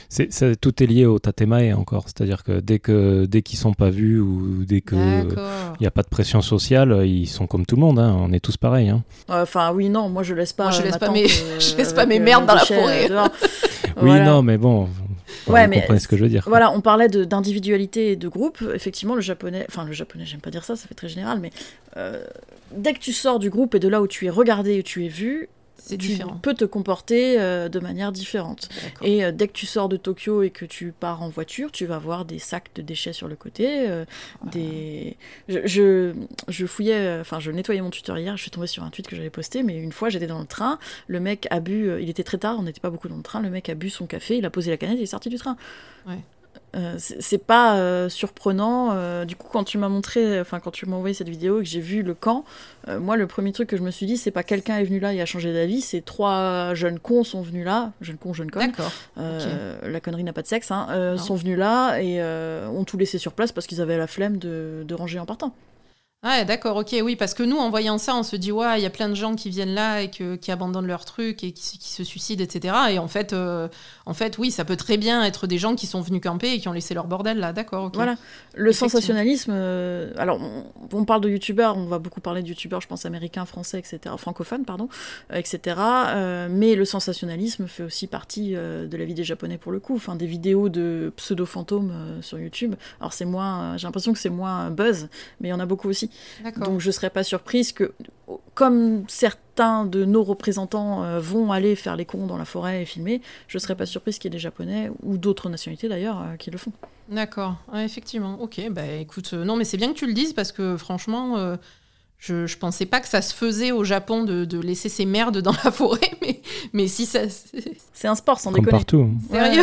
C'est, 0.08 0.60
tout 0.60 0.82
est 0.82 0.86
lié 0.86 1.04
au 1.04 1.18
tatemae 1.18 1.74
encore, 1.74 2.04
c'est-à-dire 2.06 2.44
que 2.44 2.60
dès 2.60 2.78
que 2.78 3.26
dès 3.26 3.42
qu'ils 3.42 3.58
sont 3.58 3.74
pas 3.74 3.90
vus 3.90 4.20
ou 4.20 4.64
dès 4.64 4.82
que 4.82 4.94
il 4.94 5.80
n'y 5.80 5.86
a 5.86 5.90
pas 5.90 6.02
de 6.02 6.08
pression 6.08 6.40
sociale, 6.42 7.06
ils 7.06 7.26
sont 7.26 7.48
comme 7.48 7.66
tout 7.66 7.74
le 7.74 7.80
monde, 7.80 7.98
hein. 7.98 8.16
on 8.20 8.32
est 8.32 8.38
tous 8.38 8.56
pareils. 8.56 8.88
Hein. 8.88 9.02
Enfin 9.28 9.72
oui 9.72 9.88
non, 9.88 10.08
moi 10.08 10.22
je 10.22 10.34
laisse 10.34 10.52
pas. 10.52 10.70
je 10.70 10.82
laisse 10.82 10.98
pas 10.98 11.10
mes, 11.10 11.26
je 11.26 11.76
laisse 11.76 11.92
pas 11.92 12.06
mes 12.06 12.20
merdes 12.20 12.46
dans 12.46 12.54
la 12.54 12.64
forêt. 12.64 13.10
oui 14.00 14.20
non 14.20 14.42
mais 14.42 14.58
bon, 14.58 14.88
ouais, 15.48 15.68
mais 15.68 15.86
ce 15.98 16.08
que 16.08 16.16
je 16.16 16.22
veux 16.22 16.28
dire. 16.28 16.44
Voilà, 16.46 16.70
on 16.72 16.80
parlait 16.80 17.08
d'individualité 17.08 18.12
et 18.12 18.16
de 18.16 18.28
groupe. 18.28 18.62
Effectivement, 18.74 19.14
le 19.14 19.20
japonais, 19.20 19.64
enfin 19.68 19.84
le 19.84 19.92
japonais, 19.92 20.24
j'aime 20.26 20.40
pas 20.40 20.50
dire 20.50 20.64
ça, 20.64 20.76
ça 20.76 20.86
fait 20.86 20.94
très 20.94 21.08
général, 21.08 21.40
mais 21.40 21.50
euh, 21.96 22.24
dès 22.72 22.92
que 22.92 22.98
tu 22.98 23.12
sors 23.12 23.38
du 23.38 23.50
groupe 23.50 23.74
et 23.74 23.78
de 23.78 23.88
là 23.88 24.00
où 24.02 24.06
tu 24.06 24.26
es 24.26 24.30
regardé 24.30 24.78
et 24.78 24.82
tu 24.82 25.04
es 25.04 25.08
vu, 25.08 25.48
tu 25.88 25.96
différent. 25.96 26.38
peux 26.42 26.54
te 26.54 26.64
comporter 26.64 27.40
euh, 27.40 27.68
de 27.68 27.80
manière 27.80 28.12
différente. 28.12 28.68
Et 29.02 29.24
euh, 29.24 29.32
dès 29.32 29.48
que 29.48 29.52
tu 29.52 29.66
sors 29.66 29.88
de 29.88 29.96
Tokyo 29.96 30.42
et 30.42 30.50
que 30.50 30.64
tu 30.64 30.92
pars 30.92 31.22
en 31.22 31.28
voiture, 31.28 31.72
tu 31.72 31.86
vas 31.86 31.98
voir 31.98 32.24
des 32.24 32.38
sacs 32.38 32.70
de 32.74 32.82
déchets 32.82 33.12
sur 33.12 33.28
le 33.28 33.36
côté. 33.36 33.88
Euh, 33.88 34.04
des... 34.50 35.16
Je, 35.48 36.14
je, 36.48 36.66
fouillais, 36.66 37.18
enfin, 37.20 37.40
je 37.40 37.50
nettoyais 37.50 37.80
mon 37.80 37.90
Twitter 37.90 38.14
hier, 38.16 38.36
je 38.36 38.42
suis 38.42 38.50
tombée 38.50 38.66
sur 38.66 38.82
un 38.84 38.90
tweet 38.90 39.06
que 39.06 39.16
j'avais 39.16 39.30
posté, 39.30 39.62
mais 39.62 39.76
une 39.76 39.92
fois 39.92 40.08
j'étais 40.08 40.26
dans 40.26 40.40
le 40.40 40.46
train, 40.46 40.78
le 41.06 41.20
mec 41.20 41.46
a 41.50 41.60
bu, 41.60 42.00
il 42.00 42.08
était 42.08 42.24
très 42.24 42.38
tard, 42.38 42.56
on 42.58 42.62
n'était 42.62 42.80
pas 42.80 42.90
beaucoup 42.90 43.08
dans 43.08 43.16
le 43.16 43.22
train, 43.22 43.40
le 43.40 43.50
mec 43.50 43.68
a 43.68 43.74
bu 43.74 43.90
son 43.90 44.06
café, 44.06 44.38
il 44.38 44.44
a 44.44 44.50
posé 44.50 44.70
la 44.70 44.76
canette 44.76 44.96
et 44.96 45.00
il 45.00 45.04
est 45.04 45.06
sorti 45.06 45.28
du 45.28 45.36
train. 45.36 45.56
Ouais. 46.06 46.18
Euh, 46.76 46.94
c'est 46.98 47.44
pas 47.44 47.76
euh, 47.76 48.08
surprenant. 48.08 48.90
Euh, 48.92 49.24
du 49.24 49.34
coup, 49.34 49.48
quand 49.50 49.64
tu 49.64 49.76
m'as 49.76 49.88
montré, 49.88 50.40
enfin, 50.40 50.60
quand 50.60 50.70
tu 50.70 50.86
m'as 50.86 50.96
envoyé 50.96 51.14
cette 51.14 51.28
vidéo 51.28 51.60
et 51.60 51.64
que 51.64 51.68
j'ai 51.68 51.80
vu 51.80 52.02
le 52.02 52.14
camp, 52.14 52.44
moi, 52.88 53.16
le 53.16 53.26
premier 53.26 53.52
truc 53.52 53.68
que 53.68 53.76
je 53.76 53.82
me 53.82 53.90
suis 53.90 54.06
dit, 54.06 54.16
c'est 54.16 54.30
pas 54.30 54.42
quelqu'un 54.42 54.78
est 54.78 54.84
venu 54.84 55.00
là 55.00 55.12
et 55.12 55.20
a 55.20 55.26
changé 55.26 55.52
d'avis, 55.52 55.80
c'est 55.80 56.00
trois 56.00 56.74
jeunes 56.74 56.98
cons 56.98 57.24
sont 57.24 57.42
venus 57.42 57.64
là, 57.64 57.92
jeunes 58.00 58.16
cons, 58.16 58.32
jeunes 58.32 58.50
connes. 58.50 58.72
La 59.16 60.00
connerie 60.00 60.24
n'a 60.24 60.32
pas 60.32 60.42
de 60.42 60.46
sexe, 60.46 60.70
hein, 60.70 61.16
sont 61.18 61.34
venus 61.34 61.58
là 61.58 61.98
et 62.00 62.22
ont 62.22 62.84
tout 62.84 62.96
laissé 62.96 63.18
sur 63.18 63.32
place 63.32 63.52
parce 63.52 63.66
qu'ils 63.66 63.80
avaient 63.80 63.98
la 63.98 64.06
flemme 64.06 64.38
de, 64.38 64.84
de 64.86 64.94
ranger 64.94 65.18
en 65.18 65.26
partant. 65.26 65.54
Ouais, 66.22 66.44
d'accord, 66.44 66.76
ok, 66.76 66.94
oui, 67.02 67.16
parce 67.16 67.32
que 67.32 67.42
nous, 67.42 67.56
en 67.56 67.70
voyant 67.70 67.96
ça, 67.96 68.14
on 68.14 68.22
se 68.22 68.36
dit, 68.36 68.52
ouais, 68.52 68.78
il 68.78 68.82
y 68.82 68.86
a 68.86 68.90
plein 68.90 69.08
de 69.08 69.14
gens 69.14 69.36
qui 69.36 69.48
viennent 69.48 69.72
là 69.72 70.02
et 70.02 70.10
que, 70.10 70.36
qui 70.36 70.50
abandonnent 70.52 70.86
leur 70.86 71.06
truc 71.06 71.42
et 71.42 71.52
qui, 71.52 71.78
se 71.78 72.04
suicident, 72.04 72.44
etc. 72.44 72.74
Et 72.90 72.98
en 72.98 73.08
fait, 73.08 73.32
euh, 73.32 73.68
en 74.10 74.14
fait, 74.14 74.38
oui, 74.38 74.50
ça 74.50 74.64
peut 74.64 74.74
très 74.74 74.96
bien 74.96 75.22
être 75.22 75.46
des 75.46 75.56
gens 75.56 75.76
qui 75.76 75.86
sont 75.86 76.00
venus 76.00 76.20
camper 76.20 76.54
et 76.54 76.58
qui 76.58 76.66
ont 76.66 76.72
laissé 76.72 76.94
leur 76.94 77.06
bordel 77.06 77.38
là, 77.38 77.52
d'accord. 77.52 77.92
Voilà, 77.94 78.16
le 78.56 78.72
sensationnalisme, 78.72 79.52
euh, 79.54 80.12
alors, 80.16 80.40
on, 80.92 81.04
parle 81.04 81.20
de 81.20 81.28
youtubeurs, 81.28 81.76
on 81.76 81.86
va 81.86 82.00
beaucoup 82.00 82.20
parler 82.20 82.42
de 82.42 82.48
youtubeurs, 82.48 82.80
je 82.80 82.88
pense, 82.88 83.06
américains, 83.06 83.44
français, 83.44 83.78
etc., 83.78 84.12
francophones, 84.18 84.64
pardon, 84.64 84.88
euh, 85.32 85.36
etc. 85.36 85.76
mais 86.50 86.74
le 86.74 86.84
sensationnalisme 86.84 87.68
fait 87.68 87.84
aussi 87.84 88.08
partie 88.08 88.54
de 88.54 88.96
la 88.96 89.04
vie 89.04 89.14
des 89.14 89.22
Japonais 89.22 89.58
pour 89.58 89.70
le 89.70 89.78
coup, 89.78 89.94
enfin, 89.94 90.16
des 90.16 90.26
vidéos 90.26 90.68
de 90.68 91.12
pseudo-fantômes 91.16 91.92
sur 92.20 92.40
YouTube. 92.40 92.74
Alors, 92.98 93.12
c'est 93.12 93.24
moins, 93.24 93.76
j'ai 93.76 93.86
l'impression 93.86 94.12
que 94.12 94.18
c'est 94.18 94.28
moins 94.28 94.70
buzz, 94.70 95.08
mais 95.40 95.48
il 95.48 95.50
y 95.52 95.54
en 95.54 95.60
a 95.60 95.66
beaucoup 95.66 95.88
aussi. 95.88 96.10
Donc 96.56 96.80
je 96.80 96.88
ne 96.88 96.92
serais 96.92 97.10
pas 97.10 97.22
surprise 97.22 97.70
que, 97.70 97.92
comme 98.54 99.04
certains 99.06 99.49
de 99.60 100.04
nos 100.04 100.24
représentants 100.24 101.04
euh, 101.04 101.20
vont 101.20 101.52
aller 101.52 101.76
faire 101.76 101.96
les 101.96 102.04
cons 102.04 102.26
dans 102.26 102.36
la 102.36 102.44
forêt 102.44 102.82
et 102.82 102.84
filmer, 102.84 103.20
je 103.48 103.56
ne 103.56 103.60
serais 103.60 103.74
pas 103.74 103.86
surprise 103.86 104.18
qu'il 104.18 104.30
y 104.30 104.32
ait 104.32 104.36
des 104.36 104.40
Japonais, 104.40 104.90
ou 105.02 105.18
d'autres 105.18 105.48
nationalités 105.48 105.88
d'ailleurs, 105.88 106.20
euh, 106.20 106.36
qui 106.36 106.50
le 106.50 106.58
font. 106.58 106.72
D'accord, 107.08 107.56
effectivement. 107.74 108.38
Ok, 108.40 108.60
bah 108.70 108.86
écoute, 108.86 109.30
euh, 109.34 109.44
non 109.44 109.56
mais 109.56 109.64
c'est 109.64 109.76
bien 109.76 109.88
que 109.88 109.98
tu 109.98 110.06
le 110.06 110.12
dises 110.12 110.32
parce 110.32 110.52
que 110.52 110.76
franchement... 110.76 111.56
Je, 112.20 112.46
je 112.46 112.58
pensais 112.58 112.84
pas 112.84 113.00
que 113.00 113.08
ça 113.08 113.22
se 113.22 113.32
faisait 113.34 113.72
au 113.72 113.82
Japon 113.82 114.24
de, 114.24 114.44
de 114.44 114.60
laisser 114.60 114.90
ses 114.90 115.06
merdes 115.06 115.38
dans 115.38 115.54
la 115.64 115.70
forêt, 115.70 116.10
mais, 116.22 116.42
mais 116.74 116.86
si 116.86 117.06
ça. 117.06 117.20
C'est 117.94 118.08
un 118.08 118.14
sport 118.14 118.40
sans 118.40 118.52
comme 118.52 118.62
déconner. 118.62 118.78
Partout. 118.78 119.08
Sérieux 119.30 119.62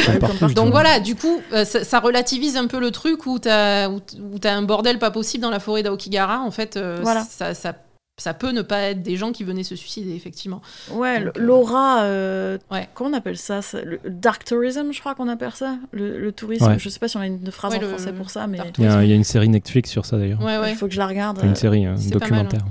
Donc 0.56 0.72
voilà, 0.72 1.00
du 1.00 1.16
coup, 1.16 1.40
euh, 1.54 1.66
ça, 1.66 2.00
relativise 2.00 2.58
un 2.58 2.66
peu 2.66 2.80
le 2.80 2.90
truc 2.90 3.28
où 3.28 3.38
t'as 3.38 3.90
où, 3.90 4.02
as 4.44 4.52
un 4.52 4.64
bordel 4.64 4.98
pas 4.98 5.12
possible 5.12 5.44
dans 5.44 5.52
la 5.52 5.60
forêt 5.60 5.84
d'Aokigara. 5.84 6.40
En 6.40 6.50
fait, 6.50 6.78
euh, 6.78 7.00
voilà. 7.04 7.24
ça, 7.24 7.54
ça 7.54 7.74
ça 8.20 8.34
peut 8.34 8.52
ne 8.52 8.64
pas 8.64 8.82
être 8.82 9.04
des 9.04 9.16
gens 9.16 9.32
qui 9.32 9.44
venaient 9.44 9.64
se 9.64 9.76
suicider, 9.76 10.16
effectivement. 10.16 10.62
Ouais, 10.92 11.22
euh, 11.22 11.32
l'aura, 11.36 12.02
euh, 12.02 12.58
comment 12.96 13.12
on 13.12 13.14
appelle 13.14 13.38
ça, 13.38 13.60
Le 13.84 14.00
dark 14.10 14.44
tourism, 14.44 14.92
je 14.92 15.00
crois 15.00 15.14
qu'on 15.14 15.28
appelle 15.28 15.52
ça. 15.54 15.78
Le, 15.92 16.32
tourisme, 16.32 16.78
je 16.80 16.90
sais 16.90 16.98
pas 16.98 17.08
si 17.08 17.18
on 17.18 17.20
a 17.20 17.28
une 17.28 17.52
phrase 17.52 17.76
en 17.76 17.80
français 17.80 18.14
pour 18.14 18.32
ça, 18.32 18.48
mais. 18.48 18.58
Il 18.80 18.86
y, 18.86 18.88
a, 18.88 19.04
une 19.04 19.24
série 19.24 19.50
Netflix 19.50 19.92
sur 19.92 20.06
ça 20.06 20.18
d'ailleurs. 20.18 20.42
Ouais, 20.42 20.72
Il 20.72 20.76
faut 20.76 20.88
que 20.88 20.94
je 20.94 21.00
la 21.00 21.08
regarde. 21.08 21.40
Une 21.44 21.56
série, 21.56 21.86
un 21.86 21.96
documentaire. 22.12 22.66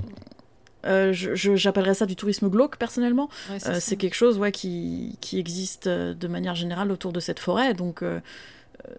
Euh, 0.85 1.11
j'appellerais 1.11 1.95
ça 1.95 2.05
du 2.05 2.15
tourisme 2.15 2.49
glauque 2.49 2.77
personnellement. 2.77 3.29
c'est 3.57 3.95
quelque 3.95 4.15
chose 4.15 4.37
ouais, 4.37 4.51
qui, 4.51 5.17
qui, 5.21 5.39
existe 5.39 5.87
de 5.87 6.27
manière 6.27 6.55
générale 6.55 6.91
autour 6.91 7.13
de 7.13 7.21
cette 7.21 7.39
forêt. 7.39 7.73
Donc 7.73 8.03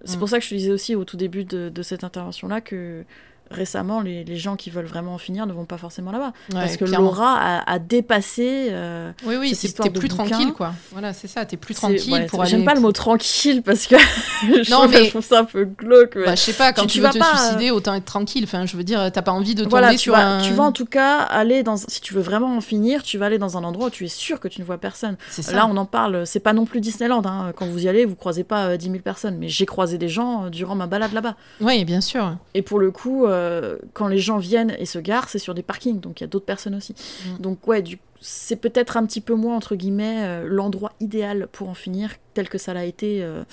c'est 0.04 0.16
mm. 0.16 0.18
pour 0.18 0.28
ça 0.30 0.38
que 0.38 0.44
je 0.44 0.50
te 0.50 0.54
disais 0.54 0.72
aussi 0.72 0.94
au 0.94 1.04
tout 1.04 1.18
début 1.18 1.44
de, 1.44 1.68
de 1.68 1.82
cette 1.82 2.04
intervention-là 2.04 2.62
que 2.62 3.04
récemment, 3.50 4.00
les, 4.00 4.24
les, 4.24 4.36
gens 4.36 4.56
qui 4.56 4.70
veulent 4.70 4.86
vraiment 4.86 5.14
en 5.14 5.18
finir 5.18 5.46
ne 5.46 5.52
vont 5.52 5.64
pas 5.64 5.78
forcément 5.78 6.10
là-bas. 6.12 6.32
Ouais, 6.52 6.60
parce 6.60 6.76
que 6.76 6.84
l'aura 6.84 7.36
a, 7.38 7.70
a 7.72 7.78
dépassé. 7.78 8.68
euh, 8.70 9.12
Oui, 9.24 9.36
oui, 9.38 9.54
c'est- 9.54 9.68
histoire 9.68 9.88
t'es 9.88 9.98
plus 9.98 10.08
bouquin. 10.08 10.24
tranquille, 10.26 10.52
quoi. 10.52 10.72
Voilà, 10.92 11.12
c'est 11.12 11.28
ça, 11.28 11.44
t'es 11.44 11.56
plus 11.56 11.74
tranquille 11.74 12.12
ouais, 12.12 12.26
pour 12.26 12.40
aller. 12.42 12.50
J'aime 12.50 12.64
pas 12.64 12.74
le 12.74 12.80
mot 12.80 12.92
tranquille 12.92 13.62
parce 13.62 13.86
que 13.86 13.96
je, 14.42 14.70
Non, 14.70 14.88
mais- 14.88 15.04
je 15.04 15.10
trouve 15.10 15.24
ça 15.24 15.40
un 15.40 15.44
peu 15.44 15.64
glauque. 15.64 16.16
mais- 16.16 16.24
Bah, 16.26 16.34
je 16.34 16.40
sais 16.40 16.52
pas, 16.52 16.72
quand 16.72 16.86
Tu- 16.86 16.98
veux 16.98 17.04
vas 17.06 17.12
te 17.12 17.18
pas, 17.18 17.32
euh, 17.34 17.36
suicider, 17.38 17.70
autant 17.70 17.94
être 17.94 18.04
tranquille. 18.04 18.44
Enfin, 18.44 18.66
je 18.66 18.76
veux 18.76 18.84
dire, 18.84 19.10
t'as 19.12 19.22
pas 19.22 19.32
envie 19.32 19.54
de 19.54 19.60
tomber 19.64 19.70
voilà, 19.70 19.90
tu 19.92 19.98
sur 19.98 20.14
vas, 20.14 20.26
un. 20.26 20.42
tu 20.42 20.52
vas 20.52 20.64
en 20.64 20.72
tout 20.72 20.86
cas 20.86 21.18
aller 21.18 21.62
dans. 21.62 21.76
Si 21.76 22.00
tu 22.00 22.14
veux 22.14 22.20
vraiment 22.22 22.56
en 22.56 22.60
finir, 22.60 23.02
tu 23.02 23.18
vas 23.18 23.26
aller 23.26 23.38
dans 23.38 23.56
un 23.56 23.64
endroit 23.64 23.86
où 23.86 23.90
tu 23.90 24.04
es 24.04 24.08
sûr 24.08 24.40
que 24.40 24.48
tu 24.48 24.60
ne 24.60 24.66
vois 24.66 24.78
personne. 24.78 25.16
C'est 25.30 25.42
ça. 25.42 25.52
Là, 25.54 25.66
on 25.70 25.76
en 25.76 25.86
parle, 25.86 26.26
c'est 26.26 26.40
pas 26.40 26.52
non 26.52 26.64
plus 26.66 26.80
Disneyland. 26.80 27.22
hein. 27.26 27.52
Quand 27.56 27.66
vous 27.66 27.84
y 27.84 27.88
allez, 27.88 28.04
vous 28.04 28.14
croisez 28.16 28.44
pas 28.44 28.66
euh, 28.66 28.76
10 28.76 28.86
000 28.90 28.98
personnes. 29.00 29.36
Mais 29.38 29.48
j'ai 29.48 29.66
croisé 29.66 29.98
des 29.98 30.08
gens 30.08 30.44
euh, 30.44 30.50
durant 30.50 30.74
ma 30.74 30.86
balade 30.86 31.12
là-bas. 31.12 31.34
Oui, 31.60 31.84
bien 31.84 32.00
sûr. 32.00 32.36
Et 32.54 32.62
pour 32.62 32.78
le 32.78 32.90
coup, 32.90 33.26
euh, 33.38 33.78
quand 33.94 34.08
les 34.08 34.18
gens 34.18 34.38
viennent 34.38 34.74
et 34.78 34.86
se 34.86 34.98
garent, 34.98 35.28
c'est 35.28 35.38
sur 35.38 35.54
des 35.54 35.62
parkings. 35.62 36.00
Donc 36.00 36.20
il 36.20 36.24
y 36.24 36.26
a 36.26 36.28
d'autres 36.28 36.44
personnes 36.46 36.74
aussi. 36.74 36.94
Mm. 37.26 37.42
Donc, 37.42 37.66
ouais, 37.68 37.82
c'est 38.20 38.56
peut-être 38.56 38.96
un 38.96 39.06
petit 39.06 39.20
peu 39.20 39.34
moins, 39.34 39.56
entre 39.56 39.76
guillemets, 39.76 40.24
euh, 40.24 40.46
l'endroit 40.48 40.92
idéal 41.00 41.48
pour 41.52 41.68
en 41.68 41.74
finir, 41.74 42.10
tel 42.34 42.48
que 42.48 42.58
ça 42.58 42.74
l'a 42.74 42.84
été. 42.84 43.22
euh, 43.22 43.44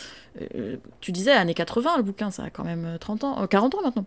tu 1.02 1.12
disais, 1.12 1.32
années 1.32 1.54
80, 1.54 1.98
le 1.98 2.04
bouquin, 2.04 2.32
ça 2.32 2.44
a 2.44 2.50
quand 2.50 2.64
même 2.64 2.86
euh, 2.86 2.98
30 2.98 3.24
ans, 3.24 3.42
euh, 3.44 3.48
40 3.48 3.76
ans 3.76 3.82
maintenant. 3.84 4.06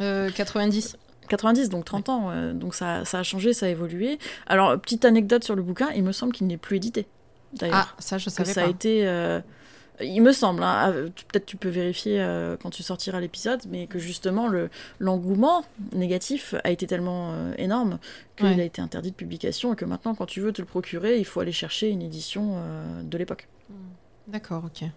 Euh, 0.00 0.30
90. 0.30 0.96
90, 1.28 1.68
donc 1.68 1.84
30 1.84 2.08
ans, 2.08 2.52
donc 2.54 2.74
ça, 2.74 3.04
ça 3.04 3.20
a 3.20 3.22
changé, 3.22 3.52
ça 3.52 3.66
a 3.66 3.68
évolué. 3.68 4.18
Alors, 4.48 4.76
petite 4.80 5.04
anecdote 5.04 5.44
sur 5.44 5.54
le 5.54 5.62
bouquin, 5.62 5.88
il 5.94 6.02
me 6.02 6.10
semble 6.10 6.32
qu'il 6.32 6.48
n'est 6.48 6.56
plus 6.56 6.78
édité, 6.78 7.06
d'ailleurs. 7.52 7.94
Ah, 7.96 8.00
ça, 8.00 8.18
je 8.18 8.24
que 8.24 8.30
savais 8.32 8.52
ça 8.52 8.62
pas. 8.62 8.66
a 8.66 8.70
été... 8.70 9.04
il 10.02 10.20
me 10.22 10.32
semble, 10.32 10.62
hein, 10.62 10.92
peut-être 11.28 11.46
tu 11.46 11.56
peux 11.56 11.68
vérifier 11.68 12.20
euh, 12.20 12.56
quand 12.60 12.70
tu 12.70 12.82
sortiras 12.82 13.20
l'épisode, 13.20 13.60
mais 13.68 13.86
que 13.86 13.98
justement 13.98 14.48
le 14.48 14.70
l'engouement 14.98 15.64
négatif 15.92 16.54
a 16.64 16.70
été 16.70 16.86
tellement 16.86 17.32
euh, 17.32 17.52
énorme 17.58 17.98
qu'il 18.36 18.46
Ouais. 18.46 18.60
a 18.60 18.64
été 18.64 18.80
interdit 18.82 19.10
de 19.10 19.16
publication 19.16 19.72
et 19.72 19.76
que 19.76 19.84
maintenant, 19.84 20.14
quand 20.14 20.26
tu 20.26 20.40
veux 20.40 20.52
te 20.52 20.60
le 20.62 20.66
procurer, 20.66 21.18
il 21.18 21.24
faut 21.24 21.40
aller 21.40 21.52
chercher 21.52 21.88
une 21.88 22.02
édition 22.02 22.54
euh, 22.56 23.02
de 23.02 23.18
l'époque. 23.18 23.48
D'accord, 24.28 24.64
ok. 24.66 24.88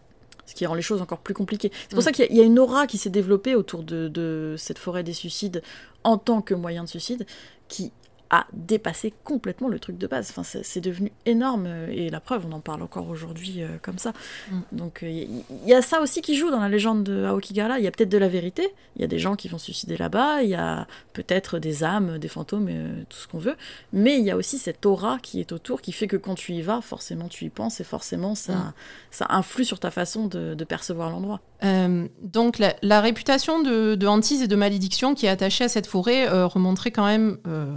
Ce 0.46 0.56
qui 0.56 0.66
rend 0.66 0.74
les 0.76 0.82
choses 0.82 1.02
encore 1.02 1.20
plus 1.20 1.34
compliquées. 1.34 1.72
C'est 1.84 1.90
pour 1.92 2.00
Mm. 2.00 2.02
ça 2.02 2.12
qu'il 2.12 2.26
y, 2.26 2.28
a- 2.28 2.32
il 2.32 2.38
y 2.38 2.42
a 2.42 2.44
une 2.44 2.60
aura 2.60 2.86
qui 2.88 2.98
s'est 2.98 3.10
développée 3.10 3.56
autour 3.56 3.84
de, 3.84 4.08
de 4.10 4.56
cette 4.58 4.78
forêt 4.78 5.04
des 5.04 5.14
suicides 5.14 5.64
en 6.04 6.18
tant 6.18 6.42
que 6.42 6.54
moyen 6.54 6.84
de 6.84 6.90
suicide 6.90 7.26
qui 7.70 7.92
a 8.34 8.48
dépassé 8.54 9.14
complètement 9.24 9.68
le 9.68 9.78
truc 9.78 10.00
de 10.00 10.08
base. 10.08 10.32
Enfin, 10.32 10.42
c'est 10.44 10.82
devenu 10.82 11.12
énorme 11.28 11.66
euh, 11.68 11.88
et 11.92 12.10
la 12.10 12.20
preuve, 12.20 12.48
on 12.50 12.52
en 12.52 12.62
parle 12.62 12.82
encore 12.82 13.08
aujourd'hui 13.10 13.62
euh, 13.62 13.78
comme 13.80 14.00
ça. 14.00 14.12
Mm. 14.50 14.60
Donc 14.72 15.04
euh, 15.04 15.10
il 15.10 15.18
y, 15.18 15.46
il 15.64 15.70
y 15.70 15.74
a 15.76 15.84
ça 15.84 16.02
aussi 16.02 16.22
qui 16.22 16.36
joue 16.36 16.50
dans 16.50 16.60
la 16.60 16.70
légende 16.70 17.04
de 17.04 17.26
Aokigahara. 17.26 17.78
Il 17.78 17.86
y 17.86 17.88
a 17.88 17.92
peut-être 17.92 18.10
de 18.10 18.18
la 18.18 18.30
vérité. 18.30 18.74
Il 18.96 19.04
y 19.04 19.06
a 19.06 19.08
des 19.08 19.20
gens 19.20 19.36
qui 19.36 19.50
vont 19.50 19.60
se 19.60 19.66
suicider 19.66 19.98
là-bas. 19.98 20.42
Il 20.42 20.50
y 20.50 20.56
a 20.56 20.88
peut-être 21.14 21.60
des 21.60 21.84
âmes, 21.84 22.18
des 22.18 22.28
fantômes, 22.28 22.70
euh, 22.72 23.04
tout 23.08 23.18
ce 23.18 23.28
qu'on 23.28 23.38
veut. 23.38 23.56
Mais 23.92 24.18
il 24.18 24.26
y 24.26 24.32
a 24.32 24.36
aussi 24.36 24.58
cette 24.58 24.84
aura 24.88 25.20
qui 25.20 25.40
est 25.40 25.52
autour 25.52 25.84
qui 25.84 25.92
fait 25.92 26.08
que 26.08 26.18
quand 26.18 26.34
tu 26.34 26.54
y 26.54 26.64
vas, 26.64 26.82
forcément 26.82 27.28
tu 27.28 27.46
y 27.46 27.50
penses 27.50 27.80
et 27.82 27.84
forcément 27.84 28.34
ça, 28.34 28.54
Mm. 28.54 28.74
ça 29.12 29.26
influe 29.30 29.66
sur 29.66 29.80
ta 29.80 29.92
façon 29.92 30.28
de, 30.28 30.54
de 30.56 30.64
percevoir 30.64 31.10
l'endroit. 31.10 31.42
Euh, 31.64 32.08
donc 32.22 32.60
la, 32.60 32.76
la 32.82 33.02
réputation 33.02 33.62
de, 33.62 33.96
de 33.96 34.08
hantise 34.08 34.42
et 34.42 34.48
de 34.48 34.56
malédiction 34.56 35.16
qui 35.16 35.26
est 35.26 35.30
attachée 35.30 35.64
à 35.64 35.70
cette 35.70 35.88
forêt 35.88 36.28
euh, 36.28 36.48
remonterait 36.48 36.92
quand 36.92 37.06
même 37.06 37.38
euh, 37.48 37.76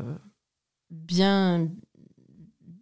bien, 0.91 1.69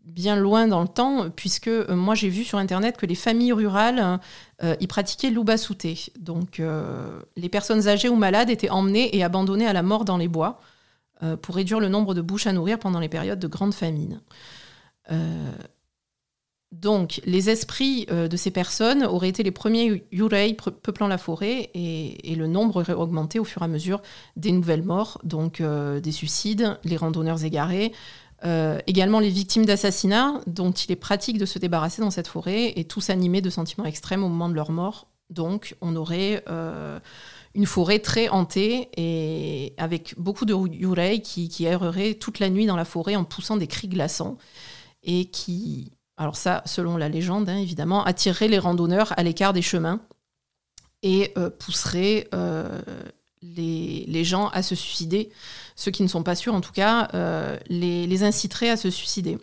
bien 0.05 0.37
loin 0.37 0.67
dans 0.67 0.83
le 0.83 0.89
temps, 0.89 1.31
puisque 1.31 1.69
euh, 1.69 1.95
moi 1.95 2.15
j'ai 2.15 2.29
vu 2.29 2.45
sur 2.45 2.59
internet 2.59 2.97
que 2.97 3.07
les 3.07 3.15
familles 3.15 3.53
rurales 3.53 4.21
euh, 4.63 4.77
y 4.81 4.87
pratiquaient 4.87 5.31
l'ubasute. 5.31 6.11
Donc 6.19 6.61
euh, 6.61 7.21
les 7.37 7.49
personnes 7.49 7.89
âgées 7.89 8.09
ou 8.09 8.17
malades 8.17 8.51
étaient 8.51 8.71
emmenées 8.71 9.17
et 9.17 9.25
abandonnées 9.25 9.67
à 9.67 9.73
la 9.73 9.83
mort 9.83 10.05
dans 10.05 10.17
les 10.17 10.29
bois 10.29 10.61
pour 11.41 11.55
réduire 11.55 11.81
le 11.81 11.89
nombre 11.89 12.13
de 12.13 12.21
bouches 12.21 12.47
à 12.47 12.53
nourrir 12.53 12.79
pendant 12.79 13.01
les 13.01 13.09
périodes 13.09 13.39
de 13.39 13.47
grande 13.47 13.73
famine. 13.73 14.21
Donc, 16.81 17.21
les 17.25 17.51
esprits 17.51 18.05
euh, 18.11 18.27
de 18.27 18.37
ces 18.37 18.51
personnes 18.51 19.05
auraient 19.05 19.29
été 19.29 19.45
les 19.45 19.53
premiers 19.53 20.05
yurei 20.11 20.55
peuplant 20.55 21.07
la 21.07 21.19
forêt 21.19 21.71
et, 21.73 22.35
le 22.35 22.49
nombre 22.49 22.81
aurait 22.81 22.95
augmenté 22.95 23.39
au 23.39 23.45
fur 23.45 23.63
et 23.63 23.67
à 23.67 23.69
mesure 23.69 24.03
des 24.37 24.51
nouvelles 24.51 24.83
morts, 24.83 25.21
donc 25.23 25.61
euh, 25.61 26.01
des 26.01 26.11
suicides, 26.11 26.77
les 26.83 26.97
randonneurs 26.97 27.45
égarés, 27.45 27.93
euh, 28.45 28.81
également 28.89 29.21
les 29.21 29.29
victimes 29.29 29.65
d'assassinats 29.65 30.41
dont 30.49 30.73
il 30.73 30.91
est 30.91 30.97
pratique 30.97 31.39
de 31.39 31.47
se 31.47 31.61
débarrasser 31.61 32.03
dans 32.03 32.11
cette 32.11 32.27
forêt 32.27 32.73
et 32.75 32.85
tous 32.85 33.09
animés 33.09 33.41
de 33.41 33.51
sentiments 33.51 33.87
extrêmes 33.87 34.25
au 34.25 34.29
moment 34.29 34.49
de 34.49 34.55
leur 34.55 34.73
mort. 34.73 35.07
Donc, 35.31 35.77
on 35.81 35.95
aurait 35.95 36.45
une 37.55 37.67
forêt 37.67 38.01
très 38.01 38.29
hantée 38.29 38.89
et 38.97 39.75
avec 39.79 40.15
beaucoup 40.19 40.45
de 40.45 40.55
yurei 40.75 41.21
qui 41.21 41.65
erreraient 41.65 42.15
toute 42.15 42.41
la 42.41 42.51
nuit 42.51 42.67
dans 42.67 42.77
la 42.77 42.85
forêt 42.85 43.17
en 43.17 43.25
poussant 43.25 43.57
des 43.57 43.69
cris 43.69 43.89
glaçants 43.89 44.37
et 45.05 45.27
qui 45.27 45.93
alors 46.17 46.37
ça, 46.37 46.63
selon 46.65 46.97
la 46.97 47.09
légende, 47.09 47.49
hein, 47.49 47.57
évidemment, 47.57 48.05
attirerait 48.05 48.49
les 48.49 48.59
randonneurs 48.59 49.13
à 49.17 49.23
l'écart 49.23 49.53
des 49.53 49.63
chemins 49.63 50.01
et 51.03 51.33
euh, 51.37 51.51
pousserait 51.51 52.29
euh, 52.35 52.81
les, 53.43 54.25
gens 54.25 54.49
à 54.49 54.63
se 54.63 54.75
suicider. 54.75 55.31
Ceux 55.75 55.91
qui 55.91 56.03
ne 56.03 56.09
sont 56.09 56.23
pas 56.23 56.37
sûrs, 56.37 56.55
en 56.55 56.61
tout 56.61 56.73
cas, 56.73 57.09
euh, 57.15 57.59
les, 57.69 58.07
les 58.07 58.23
inciterait 58.23 58.71
à 58.71 58.77
se 58.77 58.91
suicider. 58.91 59.39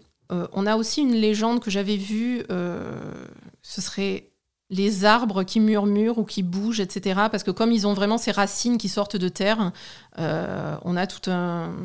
On 0.53 0.65
a 0.65 0.77
aussi 0.77 1.01
une 1.01 1.11
légende 1.11 1.59
que 1.59 1.69
j'avais 1.69 1.97
vue, 1.97 2.45
ce 2.47 3.81
serait 3.81 4.31
les 4.69 5.03
arbres 5.03 5.43
qui 5.43 5.59
murmurent 5.59 6.19
ou 6.19 6.23
qui 6.23 6.41
bougent, 6.41 6.79
etc. 6.79 7.23
Parce 7.29 7.43
que 7.43 7.51
comme 7.51 7.73
ils 7.73 7.85
ont 7.85 7.93
vraiment 7.93 8.17
ces 8.17 8.31
racines 8.31 8.77
qui 8.77 8.87
sortent 8.87 9.17
de 9.17 9.27
terre, 9.27 9.73
on 10.17 10.95
a 10.95 11.05
tout 11.05 11.29
un, 11.29 11.75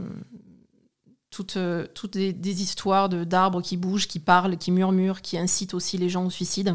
toutes, 1.30 1.56
euh, 1.56 1.86
toutes 1.94 2.14
des, 2.14 2.32
des 2.32 2.62
histoires 2.62 3.08
de- 3.08 3.24
d'arbres 3.24 3.62
qui 3.62 3.76
bougent, 3.76 4.08
qui 4.08 4.18
parlent, 4.20 4.56
qui 4.56 4.70
murmurent, 4.70 5.20
qui 5.22 5.38
incitent 5.38 5.74
aussi 5.74 5.98
les 5.98 6.08
gens 6.08 6.24
au 6.24 6.30
suicide. 6.30 6.74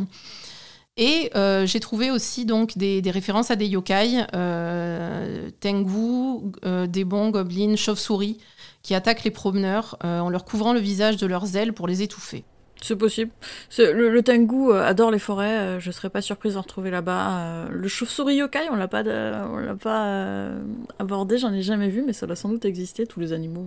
Et 0.97 1.31
euh, 1.35 1.65
j'ai 1.65 1.79
trouvé 1.79 2.11
aussi 2.11 2.45
donc 2.45 2.77
des, 2.77 3.01
des 3.01 3.11
références 3.11 3.49
à 3.49 3.55
des 3.55 3.65
yokai, 3.65 4.25
euh, 4.35 5.49
Tengu, 5.61 6.51
euh, 6.65 6.85
démons, 6.85 7.29
gobelins, 7.29 7.75
chauves-souris, 7.75 8.37
qui 8.83 8.93
attaquent 8.93 9.23
les 9.23 9.31
promeneurs 9.31 9.97
en 10.03 10.29
leur 10.29 10.43
couvrant 10.43 10.73
le 10.73 10.79
visage 10.79 11.17
de 11.17 11.27
leurs 11.27 11.55
ailes 11.55 11.73
pour 11.73 11.87
les 11.87 12.01
étouffer. 12.01 12.43
C'est 12.83 12.95
possible. 12.95 13.31
Le, 13.77 14.09
le 14.09 14.21
Tengu 14.23 14.71
euh, 14.71 14.83
adore 14.83 15.11
les 15.11 15.19
forêts, 15.19 15.57
euh, 15.59 15.79
je 15.79 15.91
serais 15.91 16.09
pas 16.09 16.21
surprise 16.21 16.55
d'en 16.55 16.61
retrouver 16.61 16.89
là-bas. 16.89 17.29
Euh, 17.39 17.67
le 17.71 17.87
chauve-souris 17.87 18.35
yokai, 18.37 18.69
on 18.71 18.75
l'a 18.75 18.87
pas, 18.87 19.03
de- 19.03 19.33
on 19.51 19.57
l'a 19.57 19.75
pas 19.75 20.47
abordé, 20.97 21.37
j'en 21.37 21.53
ai 21.53 21.61
jamais 21.61 21.89
vu, 21.89 22.03
mais 22.05 22.13
ça 22.13 22.25
doit 22.25 22.35
sans 22.35 22.49
doute 22.49 22.65
exister. 22.65 23.05
Tous 23.05 23.19
les 23.19 23.33
animaux. 23.33 23.65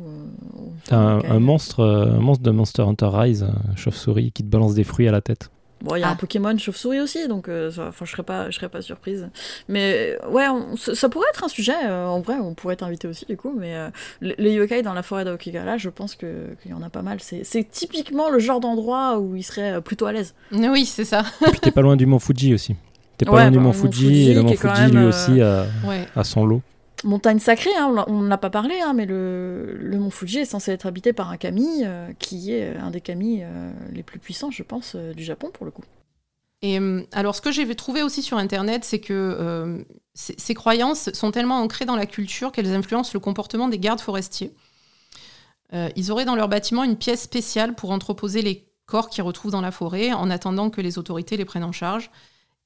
euh, 0.93 0.95
un, 0.97 1.21
un 1.31 1.39
monstre, 1.39 1.85
un 1.85 2.19
monstre 2.21 2.43
de 2.43 2.51
Monster 2.51 2.83
Hunter 2.83 3.09
Rise, 3.13 3.47
chauve-souris 3.77 4.33
qui 4.33 4.43
te 4.43 4.49
balance 4.49 4.75
des 4.75 4.85
fruits 4.85 5.07
à 5.09 5.13
la 5.13 5.21
tête. 5.21 5.49
Bon, 5.85 5.95
il 5.97 6.01
y 6.01 6.03
a 6.03 6.09
Ah. 6.09 6.13
un 6.13 6.17
Pokémon 6.17 6.57
chauve-souris 6.59 7.01
aussi, 7.01 7.29
donc 7.29 7.49
euh, 7.49 7.71
ça- 7.71 7.91
je 8.03 8.11
serais 8.11 8.23
pas, 8.23 8.49
je 8.51 8.57
serais 8.57 8.69
pas 8.71 8.81
surprise. 8.83 9.29
Mais 9.69 10.17
ouais, 10.31 10.49
on- 10.49 10.77
ça, 10.77 10.95
ça 10.95 11.09
pourrait 11.09 11.27
être 11.33 11.45
un 11.45 11.49
sujet. 11.49 11.75
euh, 11.85 12.07
en 12.07 12.21
vrai, 12.21 12.37
on 12.41 12.55
pourrait 12.55 12.77
t'inviter 12.77 13.07
aussi 13.07 13.27
du 13.27 13.37
coup. 13.37 13.55
Mais 13.57 13.77
euh, 13.77 13.91
les, 14.23 14.53
yokai 14.55 14.83
dans 14.83 14.95
la 14.95 15.03
forêt 15.03 15.25
d'Aokigahara, 15.25 15.77
je 15.77 15.91
pense 15.91 16.15
que 16.15 16.55
qu'il 16.63 16.71
y 16.71 16.75
en 16.75 16.83
a 16.83 16.89
pas 16.89 17.03
mal. 17.03 17.19
C'est 17.21 17.71
typiquement 17.71 18.31
le 18.31 18.39
genre 18.39 18.61
d'endroit 18.61 19.19
où 19.19 19.37
ils 19.37 19.43
seraient 19.43 19.75
euh, 19.75 19.81
plutôt 19.81 20.07
à 20.07 20.13
l'aise. 20.13 20.35
Oui, 20.53 20.87
c'est 20.87 21.05
ça. 21.05 21.23
Puis 21.51 21.61
t'es 21.61 21.71
pas 21.71 21.83
loin 21.83 21.97
du 21.97 22.07
mont 22.07 22.19
Fuji 22.19 22.55
aussi. 22.55 22.75
T'es 23.19 23.27
pas 23.27 23.33
Ouais, 23.33 23.43
loin 23.43 23.51
du 23.51 23.59
bah, 23.59 23.65
mont 23.65 23.73
Fuji, 23.73 24.07
Fuji, 24.07 24.31
et 24.31 24.35
le 24.35 24.43
mont 24.43 24.55
Fuji 24.57 24.91
lui 24.91 24.97
euh, 25.05 25.09
aussi 25.11 25.41
a, 25.41 25.67
Ouais. 25.87 26.07
a 26.17 26.25
son 26.25 26.47
lot. 26.47 26.63
Montagne 27.03 27.39
sacrée, 27.39 27.75
hein, 27.77 28.07
on 28.07 28.15
on 28.15 28.23
n'a 28.23 28.39
pas 28.39 28.51
parlé, 28.51 28.81
hein, 28.81 28.95
mais 28.95 29.05
le, 29.05 29.97
mont 29.99 30.11
Fuji 30.11 30.39
est 30.39 30.45
censé 30.45 30.73
être 30.73 30.87
habité 30.87 31.13
par 31.13 31.31
un 31.31 31.37
kami, 31.37 31.83
euh, 31.85 32.13
qui 32.19 32.53
est 32.53 32.77
un 32.77 32.91
des 32.91 33.01
kami 33.01 33.41
euh, 33.43 33.73
les 33.93 34.03
plus 34.03 34.19
puissants, 34.19 34.51
je 34.51 34.63
pense, 34.63 34.95
euh, 34.95 35.13
du 35.13 35.25
Japon 35.25 35.51
pour 35.53 35.67
le 35.67 35.73
coup. 35.73 35.85
Et 36.65 36.81
euh, 36.81 37.03
alors, 37.13 37.35
ce 37.35 37.43
que 37.43 37.53
j'ai 37.53 37.73
trouvé 37.75 38.03
aussi 38.03 38.23
sur 38.23 38.39
Internet, 38.39 38.85
c'est 38.87 38.99
que 38.99 39.13
euh, 39.13 39.85
ces 40.15 40.35
ces 40.39 40.55
croyances 40.55 41.13
sont 41.13 41.31
tellement 41.31 41.61
ancrées 41.61 41.85
dans 41.85 41.95
la 41.95 42.07
culture 42.07 42.53
qu'elles 42.53 42.73
influencent 42.73 43.11
le 43.13 43.21
comportement 43.21 43.69
des 43.69 43.79
gardes 43.79 44.01
forestiers. 44.01 44.55
Euh, 45.75 45.91
ils 45.95 46.11
auraient 46.11 46.25
dans 46.25 46.37
leur 46.37 46.49
bâtiment 46.49 46.83
une 46.83 46.97
pièce 46.97 47.23
spéciale 47.23 47.75
pour 47.75 47.91
entreposer 47.91 48.41
les 48.41 48.67
corps 48.87 49.11
qu'ils 49.11 49.25
retrouvent 49.25 49.53
dans 49.53 49.61
la 49.61 49.73
forêt 49.73 50.15
en 50.15 50.31
attendant 50.31 50.71
que 50.71 50.81
les 50.81 50.97
autorités 50.97 51.37
les 51.37 51.45
prennent 51.45 51.65
en 51.65 51.73
charge. 51.73 52.11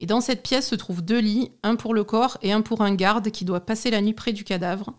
Et 0.01 0.07
dans 0.07 0.21
cette 0.21 0.43
pièce 0.43 0.69
se 0.69 0.75
trouvent 0.77 1.03
deux 1.03 1.19
lits, 1.19 1.51
un 1.63 1.75
pour 1.77 1.93
le 1.95 2.05
corps 2.05 2.39
et 2.43 2.53
un 2.53 2.61
pour 2.61 2.83
un 2.83 2.95
garde 2.95 3.31
qui 3.31 3.45
doit 3.45 3.61
passer 3.61 3.91
la 3.91 4.01
nuit 4.01 4.13
près 4.15 4.33
du 4.33 4.45
cadavre 4.45 4.93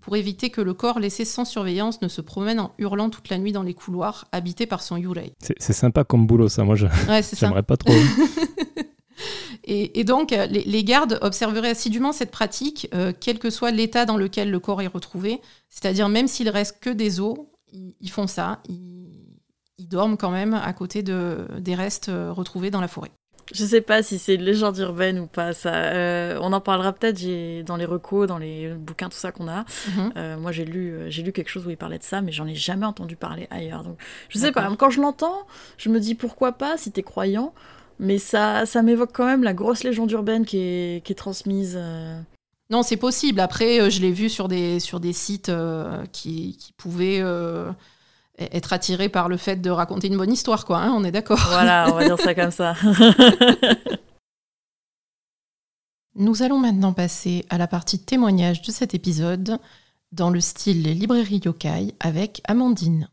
pour 0.00 0.16
éviter 0.16 0.50
que 0.50 0.60
le 0.62 0.72
corps 0.74 0.98
laissé 0.98 1.24
sans 1.26 1.44
surveillance 1.44 2.00
ne 2.02 2.08
se 2.08 2.20
promène 2.22 2.58
en 2.58 2.72
hurlant 2.78 3.10
toute 3.10 3.28
la 3.28 3.36
nuit 3.38 3.52
dans 3.52 3.62
les 3.62 3.74
couloirs 3.74 4.26
habités 4.32 4.66
par 4.66 4.82
son 4.82 4.96
yurei. 4.96 5.34
C'est 5.40 5.72
sympa 5.74 6.04
comme 6.04 6.26
boulot, 6.26 6.48
ça. 6.48 6.64
Moi, 6.64 6.74
je- 6.74 6.86
Ouais, 7.08 7.22
c'est 7.22 7.36
ça. 7.36 7.46
j'aimerais 7.46 7.62
pas 7.62 7.76
trop. 7.76 7.92
Et, 9.64 10.00
et 10.00 10.04
donc, 10.04 10.30
les, 10.30 10.46
les 10.64 10.84
gardes 10.84 11.18
observeraient 11.22 11.68
assidûment 11.70 12.12
cette 12.12 12.30
pratique, 12.30 12.88
euh, 12.94 13.12
quel 13.18 13.38
que 13.38 13.50
soit 13.50 13.70
l'état 13.70 14.06
dans 14.06 14.16
lequel 14.16 14.50
le 14.50 14.58
corps 14.58 14.80
est 14.80 14.86
retrouvé. 14.86 15.40
C'est-à-dire, 15.68 16.08
même 16.08 16.26
s'il 16.28 16.48
reste 16.48 16.78
que 16.80 16.90
des 16.90 17.20
os, 17.20 17.36
ils, 17.72 17.94
ils 18.00 18.10
font 18.10 18.26
ça. 18.26 18.60
Ils, 18.68 19.06
ils 19.78 19.86
dorment 19.86 20.16
quand 20.16 20.30
même 20.30 20.54
à 20.54 20.72
côté 20.72 21.02
de, 21.02 21.46
des 21.60 21.74
restes 21.74 22.08
euh, 22.08 22.32
retrouvés 22.32 22.70
dans 22.70 22.80
la 22.80 22.88
forêt. 22.88 23.10
Je 23.52 23.64
sais 23.64 23.80
pas 23.80 24.02
si 24.02 24.18
c'est 24.18 24.36
une 24.36 24.42
légende 24.42 24.78
urbaine 24.78 25.18
ou 25.18 25.26
pas. 25.26 25.52
Ça, 25.52 25.74
euh, 25.74 26.38
on 26.40 26.52
en 26.52 26.60
parlera 26.60 26.92
peut-être 26.92 27.64
dans 27.64 27.76
les 27.76 27.84
recos, 27.84 28.26
dans 28.26 28.38
les 28.38 28.68
bouquins, 28.68 29.08
tout 29.08 29.18
ça 29.18 29.32
qu'on 29.32 29.48
a. 29.48 29.64
Mhm. 29.88 30.12
Euh, 30.16 30.36
moi, 30.38 30.52
j'ai 30.52 30.64
lu, 30.64 30.92
euh, 30.92 31.10
j'ai 31.10 31.22
lu 31.22 31.32
quelque 31.32 31.48
chose 31.48 31.66
où 31.66 31.70
il 31.70 31.76
parlait 31.76 31.98
de 31.98 32.04
ça, 32.04 32.20
mais 32.20 32.32
j'en 32.32 32.46
ai 32.46 32.54
jamais 32.54 32.86
entendu 32.86 33.16
parler 33.16 33.48
ailleurs. 33.50 33.82
Donc, 33.82 33.98
je 34.28 34.38
sais 34.38 34.52
pas. 34.52 34.70
Quand 34.78 34.90
je 34.90 35.00
l'entends, 35.00 35.46
je 35.78 35.88
me 35.88 35.98
dis 35.98 36.14
pourquoi 36.14 36.52
pas 36.52 36.76
si 36.76 36.92
t'es 36.92 37.02
croyant. 37.02 37.52
Mais 37.98 38.16
ça, 38.16 38.64
ça 38.64 38.82
m'évoque 38.82 39.10
quand 39.12 39.26
même 39.26 39.42
la 39.42 39.52
grosse 39.52 39.84
légende 39.84 40.10
urbaine 40.12 40.46
qui 40.46 40.56
est, 40.58 41.04
qui 41.04 41.12
est 41.12 41.16
transmise. 41.16 41.78
Non, 42.70 42.82
c'est 42.82 42.96
possible. 42.96 43.40
Après, 43.40 43.90
je 43.90 44.00
l'ai 44.00 44.10
vu 44.10 44.30
sur 44.30 44.48
des, 44.48 44.80
sur 44.80 45.00
des 45.00 45.12
sites 45.12 45.52
qui, 46.12 46.56
qui, 46.56 46.72
pouvaient 46.78 47.22
être 48.40 48.72
attiré 48.72 49.08
par 49.08 49.28
le 49.28 49.36
fait 49.36 49.56
de 49.56 49.70
raconter 49.70 50.08
une 50.08 50.16
bonne 50.16 50.32
histoire, 50.32 50.64
quoi. 50.64 50.78
Hein, 50.78 50.92
on 50.96 51.04
est 51.04 51.12
d'accord. 51.12 51.40
Voilà, 51.48 51.86
on 51.90 51.94
va 51.94 52.04
dire 52.04 52.18
ça 52.18 52.34
comme 52.34 52.50
ça. 52.50 52.74
Nous 56.16 56.42
allons 56.42 56.58
maintenant 56.58 56.92
passer 56.92 57.46
à 57.50 57.58
la 57.58 57.66
partie 57.66 57.98
témoignage 57.98 58.62
de 58.62 58.70
cet 58.72 58.94
épisode 58.94 59.58
dans 60.12 60.30
le 60.30 60.40
style 60.40 60.82
librairie 60.82 61.40
yokai 61.44 61.94
avec 62.00 62.42
Amandine. 62.44 63.08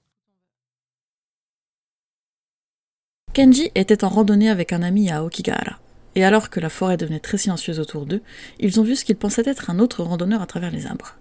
Kenji 3.33 3.69
était 3.75 4.03
en 4.03 4.09
randonnée 4.09 4.49
avec 4.49 4.73
un 4.73 4.81
ami 4.81 5.11
à 5.11 5.23
Okigahara. 5.23 5.77
Et 6.15 6.25
alors 6.25 6.49
que 6.49 6.59
la 6.59 6.69
forêt 6.69 6.97
devenait 6.97 7.19
très 7.19 7.37
silencieuse 7.37 7.79
autour 7.79 8.07
d'eux, 8.07 8.23
ils 8.59 8.79
ont 8.79 8.83
vu 8.83 8.95
ce 8.95 9.05
qu'ils 9.05 9.15
pensaient 9.15 9.47
être 9.47 9.69
un 9.69 9.77
autre 9.77 10.01
randonneur 10.01 10.41
à 10.41 10.47
travers 10.47 10.71
les 10.71 10.87
arbres. 10.87 11.16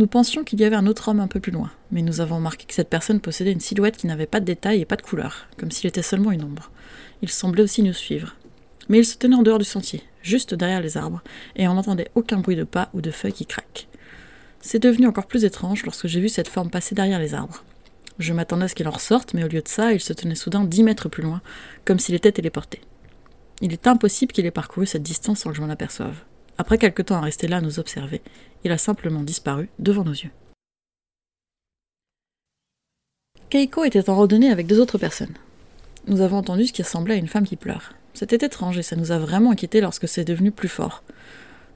Nous 0.00 0.06
pensions 0.06 0.44
qu'il 0.44 0.58
y 0.58 0.64
avait 0.64 0.76
un 0.76 0.86
autre 0.86 1.08
homme 1.08 1.20
un 1.20 1.26
peu 1.26 1.40
plus 1.40 1.52
loin, 1.52 1.70
mais 1.90 2.00
nous 2.00 2.22
avons 2.22 2.36
remarqué 2.36 2.64
que 2.64 2.72
cette 2.72 2.88
personne 2.88 3.20
possédait 3.20 3.52
une 3.52 3.60
silhouette 3.60 3.98
qui 3.98 4.06
n'avait 4.06 4.24
pas 4.24 4.40
de 4.40 4.46
détails 4.46 4.80
et 4.80 4.86
pas 4.86 4.96
de 4.96 5.02
couleur, 5.02 5.46
comme 5.58 5.70
s'il 5.70 5.88
était 5.88 6.00
seulement 6.00 6.32
une 6.32 6.42
ombre. 6.42 6.70
Il 7.20 7.28
semblait 7.28 7.64
aussi 7.64 7.82
nous 7.82 7.92
suivre. 7.92 8.34
Mais 8.88 9.00
il 9.00 9.04
se 9.04 9.18
tenait 9.18 9.36
en 9.36 9.42
dehors 9.42 9.58
du 9.58 9.66
sentier, 9.66 10.02
juste 10.22 10.54
derrière 10.54 10.80
les 10.80 10.96
arbres, 10.96 11.22
et 11.54 11.68
on 11.68 11.74
n'entendait 11.74 12.10
aucun 12.14 12.38
bruit 12.38 12.56
de 12.56 12.64
pas 12.64 12.88
ou 12.94 13.02
de 13.02 13.10
feuilles 13.10 13.34
qui 13.34 13.44
craquent. 13.44 13.88
C'est 14.62 14.82
devenu 14.82 15.06
encore 15.06 15.26
plus 15.26 15.44
étrange 15.44 15.84
lorsque 15.84 16.06
j'ai 16.06 16.20
vu 16.20 16.30
cette 16.30 16.48
forme 16.48 16.70
passer 16.70 16.94
derrière 16.94 17.18
les 17.20 17.34
arbres. 17.34 17.62
Je 18.18 18.32
m'attendais 18.32 18.64
à 18.64 18.68
ce 18.68 18.74
qu'il 18.74 18.88
en 18.88 18.92
ressorte, 18.92 19.34
mais 19.34 19.44
au 19.44 19.48
lieu 19.48 19.60
de 19.60 19.68
ça, 19.68 19.92
il 19.92 20.00
se 20.00 20.14
tenait 20.14 20.34
soudain 20.34 20.64
dix 20.64 20.82
mètres 20.82 21.10
plus 21.10 21.22
loin, 21.22 21.42
comme 21.84 21.98
s'il 21.98 22.14
était 22.14 22.32
téléporté. 22.32 22.80
Il 23.60 23.74
est 23.74 23.86
impossible 23.86 24.32
qu'il 24.32 24.46
ait 24.46 24.50
parcouru 24.50 24.86
cette 24.86 25.02
distance 25.02 25.40
sans 25.40 25.50
que 25.50 25.56
je 25.56 25.60
m'en 25.60 25.68
aperçoive. 25.68 26.16
Après 26.60 26.76
quelque 26.76 27.00
temps 27.00 27.16
à 27.16 27.22
rester 27.22 27.48
là 27.48 27.56
à 27.56 27.60
nous 27.62 27.78
observer, 27.78 28.20
il 28.64 28.70
a 28.70 28.76
simplement 28.76 29.22
disparu 29.22 29.70
devant 29.78 30.04
nos 30.04 30.12
yeux. 30.12 30.28
Keiko 33.48 33.84
était 33.84 34.10
en 34.10 34.16
randonnée 34.16 34.50
avec 34.50 34.66
deux 34.66 34.78
autres 34.78 34.98
personnes. 34.98 35.32
Nous 36.06 36.20
avons 36.20 36.36
entendu 36.36 36.66
ce 36.66 36.74
qui 36.74 36.82
ressemblait 36.82 37.14
à 37.14 37.16
une 37.16 37.28
femme 37.28 37.46
qui 37.46 37.56
pleure. 37.56 37.94
C'était 38.12 38.44
étrange 38.44 38.76
et 38.76 38.82
ça 38.82 38.94
nous 38.94 39.10
a 39.10 39.18
vraiment 39.18 39.52
inquiétés 39.52 39.80
lorsque 39.80 40.06
c'est 40.06 40.26
devenu 40.26 40.50
plus 40.50 40.68
fort. 40.68 41.02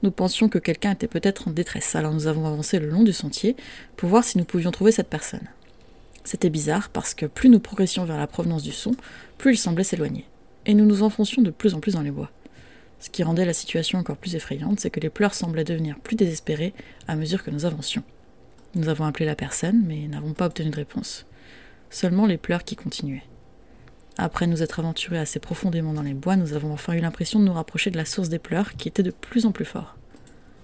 Nous 0.03 0.11
pensions 0.11 0.49
que 0.49 0.59
quelqu'un 0.59 0.91
était 0.91 1.07
peut-être 1.07 1.47
en 1.47 1.51
détresse, 1.51 1.95
alors 1.95 2.13
nous 2.13 2.27
avons 2.27 2.45
avancé 2.45 2.77
le 2.77 2.87
long 2.87 3.01
du 3.01 3.11
sentier 3.11 3.55
pour 3.97 4.09
voir 4.09 4.23
si 4.23 4.37
nous 4.37 4.45
pouvions 4.45 4.69
trouver 4.69 4.91
cette 4.91 5.09
personne. 5.09 5.47
C'était 6.23 6.51
bizarre 6.51 6.89
parce 6.89 7.15
que 7.15 7.25
plus 7.25 7.49
nous 7.49 7.59
progressions 7.59 8.05
vers 8.05 8.19
la 8.19 8.27
provenance 8.27 8.61
du 8.61 8.71
son, 8.71 8.91
plus 9.39 9.53
il 9.53 9.57
semblait 9.57 9.83
s'éloigner. 9.83 10.27
Et 10.67 10.75
nous 10.75 10.85
nous 10.85 11.01
enfoncions 11.01 11.41
de 11.41 11.49
plus 11.49 11.73
en 11.73 11.79
plus 11.79 11.95
dans 11.95 12.03
les 12.03 12.11
bois. 12.11 12.29
Ce 12.99 13.09
qui 13.09 13.23
rendait 13.23 13.45
la 13.45 13.53
situation 13.53 13.99
encore 13.99 14.17
plus 14.17 14.35
effrayante, 14.35 14.79
c'est 14.79 14.89
que 14.89 14.99
les 14.99 15.09
pleurs 15.09 15.33
semblaient 15.33 15.63
devenir 15.63 15.99
plus 15.99 16.15
désespérés 16.15 16.73
à 17.07 17.15
mesure 17.15 17.43
que 17.43 17.51
nous 17.51 17.65
avancions. 17.65 18.03
Nous 18.73 18.89
avons 18.89 19.05
appelé 19.05 19.25
la 19.25 19.35
personne, 19.35 19.83
mais 19.85 20.07
n'avons 20.07 20.33
pas 20.33 20.47
obtenu 20.47 20.69
de 20.69 20.75
réponse. 20.75 21.25
Seulement 21.89 22.25
les 22.25 22.37
pleurs 22.37 22.63
qui 22.63 22.75
continuaient. 22.75 23.23
Après 24.17 24.47
nous 24.47 24.63
être 24.63 24.79
aventurés 24.79 25.17
assez 25.17 25.39
profondément 25.39 25.93
dans 25.93 26.01
les 26.01 26.13
bois, 26.13 26.35
nous 26.35 26.53
avons 26.53 26.71
enfin 26.73 26.93
eu 26.93 26.99
l'impression 26.99 27.39
de 27.39 27.45
nous 27.45 27.53
rapprocher 27.53 27.91
de 27.91 27.97
la 27.97 28.05
source 28.05 28.29
des 28.29 28.39
pleurs 28.39 28.73
qui 28.75 28.87
était 28.87 29.03
de 29.03 29.11
plus 29.11 29.45
en 29.45 29.51
plus 29.51 29.65
fort. 29.65 29.97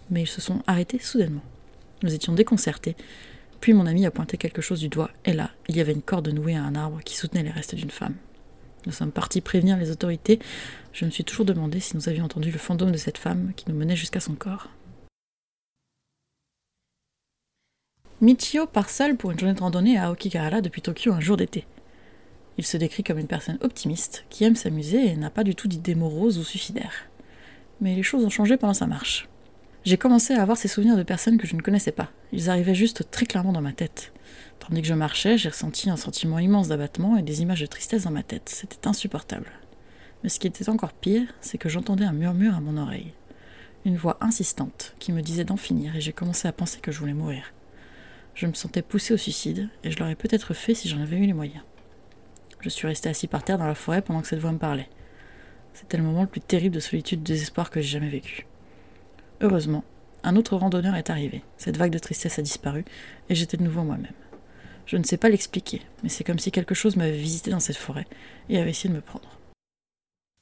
Mais 0.09 0.23
ils 0.23 0.27
se 0.27 0.41
sont 0.41 0.61
arrêtés 0.67 0.99
soudainement. 0.99 1.43
Nous 2.03 2.13
étions 2.13 2.33
déconcertés, 2.33 2.95
puis 3.59 3.73
mon 3.73 3.85
ami 3.85 4.05
a 4.05 4.11
pointé 4.11 4.37
quelque 4.37 4.61
chose 4.61 4.79
du 4.79 4.89
doigt, 4.89 5.11
et 5.25 5.33
là, 5.33 5.51
il 5.67 5.77
y 5.77 5.81
avait 5.81 5.91
une 5.91 6.01
corde 6.01 6.29
nouée 6.29 6.55
à 6.55 6.63
un 6.63 6.75
arbre 6.75 7.01
qui 7.03 7.15
soutenait 7.15 7.43
les 7.43 7.51
restes 7.51 7.75
d'une 7.75 7.91
femme. 7.91 8.15
Nous 8.85 8.91
sommes 8.91 9.11
partis 9.11 9.41
prévenir 9.41 9.77
les 9.77 9.91
autorités. 9.91 10.39
Je 10.93 11.05
me 11.05 11.11
suis 11.11 11.23
toujours 11.23 11.45
demandé 11.45 11.79
si 11.79 11.95
nous 11.95 12.09
avions 12.09 12.25
entendu 12.25 12.51
le 12.51 12.57
fantôme 12.57 12.91
de 12.91 12.97
cette 12.97 13.17
femme 13.17 13.53
qui 13.55 13.65
nous 13.69 13.75
menait 13.75 13.95
jusqu'à 13.95 14.19
son 14.19 14.33
corps. 14.33 14.69
Michio 18.21 18.67
part 18.67 18.89
seul 18.89 19.17
pour 19.17 19.31
une 19.31 19.39
journée 19.39 19.55
de 19.55 19.59
randonnée 19.59 19.97
à 19.97 20.11
Okigahara 20.11 20.61
depuis 20.61 20.81
Tokyo 20.81 21.11
un 21.11 21.19
jour 21.19 21.37
d'été. 21.37 21.65
Il 22.57 22.65
se 22.65 22.77
décrit 22.77 23.03
comme 23.03 23.17
une 23.17 23.27
personne 23.27 23.57
optimiste, 23.61 24.25
qui 24.29 24.43
aime 24.43 24.55
s'amuser 24.55 25.07
et 25.07 25.15
n'a 25.15 25.31
pas 25.31 25.43
du 25.43 25.55
tout 25.55 25.67
d'idées 25.67 25.95
moroses 25.95 26.37
ou 26.37 26.43
suicidaires. 26.43 27.07
Mais 27.79 27.95
les 27.95 28.03
choses 28.03 28.23
ont 28.23 28.29
changé 28.29 28.57
pendant 28.57 28.75
sa 28.75 28.85
marche. 28.85 29.27
J'ai 29.83 29.97
commencé 29.97 30.35
à 30.35 30.41
avoir 30.43 30.57
ces 30.57 30.67
souvenirs 30.67 30.97
de 30.97 31.03
personnes 31.03 31.39
que 31.39 31.47
je 31.47 31.55
ne 31.55 31.61
connaissais 31.61 31.91
pas. 31.91 32.11
Ils 32.31 32.51
arrivaient 32.51 32.75
juste 32.75 33.09
très 33.09 33.25
clairement 33.25 33.53
dans 33.53 33.61
ma 33.61 33.73
tête. 33.73 34.13
Tandis 34.61 34.83
que 34.83 34.88
je 34.88 34.93
marchais, 34.93 35.39
j'ai 35.39 35.49
ressenti 35.49 35.89
un 35.89 35.97
sentiment 35.97 36.38
immense 36.38 36.67
d'abattement 36.67 37.17
et 37.17 37.23
des 37.23 37.41
images 37.41 37.61
de 37.61 37.65
tristesse 37.65 38.03
dans 38.03 38.11
ma 38.11 38.21
tête. 38.21 38.47
C'était 38.47 38.88
insupportable. 38.88 39.51
Mais 40.21 40.29
ce 40.29 40.39
qui 40.39 40.45
était 40.45 40.69
encore 40.69 40.93
pire, 40.93 41.33
c'est 41.41 41.57
que 41.57 41.67
j'entendais 41.67 42.05
un 42.05 42.13
murmure 42.13 42.55
à 42.55 42.61
mon 42.61 42.77
oreille. 42.77 43.11
Une 43.85 43.97
voix 43.97 44.17
insistante 44.21 44.95
qui 44.99 45.11
me 45.11 45.23
disait 45.23 45.45
d'en 45.45 45.57
finir 45.57 45.95
et 45.95 46.01
j'ai 46.01 46.13
commencé 46.13 46.47
à 46.47 46.53
penser 46.53 46.79
que 46.79 46.91
je 46.91 46.99
voulais 46.99 47.15
mourir. 47.15 47.53
Je 48.35 48.45
me 48.45 48.53
sentais 48.53 48.83
poussé 48.83 49.15
au 49.15 49.17
suicide 49.17 49.67
et 49.83 49.89
je 49.89 49.97
l'aurais 49.97 50.15
peut-être 50.15 50.53
fait 50.53 50.75
si 50.75 50.88
j'en 50.88 51.01
avais 51.01 51.17
eu 51.17 51.25
les 51.25 51.33
moyens. 51.33 51.63
Je 52.59 52.69
suis 52.69 52.88
resté 52.88 53.09
assis 53.09 53.27
par 53.27 53.43
terre 53.43 53.57
dans 53.57 53.65
la 53.65 53.73
forêt 53.73 54.03
pendant 54.03 54.21
que 54.21 54.27
cette 54.27 54.39
voix 54.39 54.51
me 54.51 54.59
parlait. 54.59 54.89
C'était 55.73 55.97
le 55.97 56.03
moment 56.03 56.21
le 56.21 56.27
plus 56.27 56.41
terrible 56.41 56.75
de 56.75 56.79
solitude 56.79 57.19
et 57.19 57.23
de 57.23 57.27
désespoir 57.27 57.71
que 57.71 57.81
j'ai 57.81 57.89
jamais 57.89 58.09
vécu. 58.09 58.45
Heureusement, 59.41 59.83
un 60.23 60.35
autre 60.35 60.55
randonneur 60.55 60.93
est 60.95 61.09
arrivé. 61.09 61.43
Cette 61.57 61.77
vague 61.77 61.91
de 61.91 61.97
tristesse 61.97 62.38
a 62.38 62.43
disparu 62.43 62.85
et 63.27 63.33
j'étais 63.33 63.57
de 63.57 63.63
nouveau 63.63 63.81
moi-même. 63.81 64.13
Je 64.85 64.97
ne 64.97 65.03
sais 65.03 65.17
pas 65.17 65.29
l'expliquer, 65.29 65.81
mais 66.03 66.09
c'est 66.09 66.23
comme 66.23 66.39
si 66.39 66.51
quelque 66.51 66.75
chose 66.75 66.95
m'avait 66.95 67.17
visité 67.17 67.51
dans 67.51 67.59
cette 67.59 67.77
forêt 67.77 68.07
et 68.49 68.59
avait 68.59 68.71
essayé 68.71 68.89
de 68.89 68.95
me 68.95 69.01
prendre. 69.01 69.29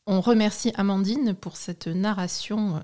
On 0.07 0.21
remercie 0.21 0.71
Amandine 0.75 1.35
pour 1.35 1.55
cette 1.55 1.87
narration. 1.87 2.81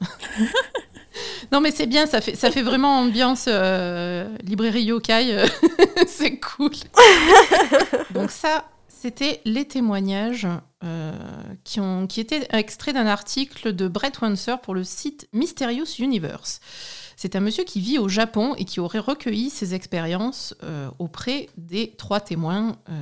non 1.52 1.62
mais 1.62 1.72
c'est 1.72 1.88
bien, 1.88 2.06
ça 2.06 2.22
fait, 2.22 2.36
ça 2.36 2.52
fait 2.52 2.62
vraiment 2.62 3.00
ambiance 3.00 3.46
euh, 3.48 4.30
librairie 4.44 4.84
yokai, 4.84 5.46
c'est 6.08 6.40
cool. 6.40 6.72
Donc 8.14 8.30
ça, 8.30 8.66
c'était 8.88 9.42
les 9.46 9.66
témoignages 9.66 10.48
euh, 10.84 11.12
qui, 11.64 11.80
ont, 11.80 12.08
qui 12.08 12.20
étaient 12.20 12.48
extraits 12.52 12.96
d'un 12.96 13.06
article 13.06 13.74
de 13.74 13.88
Brett 13.88 14.20
Wanser 14.20 14.56
pour 14.64 14.74
le 14.74 14.84
site 14.84 15.28
Mysterious 15.32 16.00
Universe. 16.00 16.60
C'est 17.16 17.36
un 17.36 17.40
monsieur 17.40 17.64
qui 17.64 17.80
vit 17.80 17.98
au 17.98 18.10
Japon 18.10 18.56
et 18.56 18.66
qui 18.66 18.80
aurait 18.80 19.00
recueilli 19.00 19.50
ses 19.50 19.74
expériences 19.74 20.56
euh, 20.64 20.90
auprès 21.00 21.50
des 21.58 21.94
trois 21.98 22.20
témoins 22.20 22.78
euh, 22.90 22.94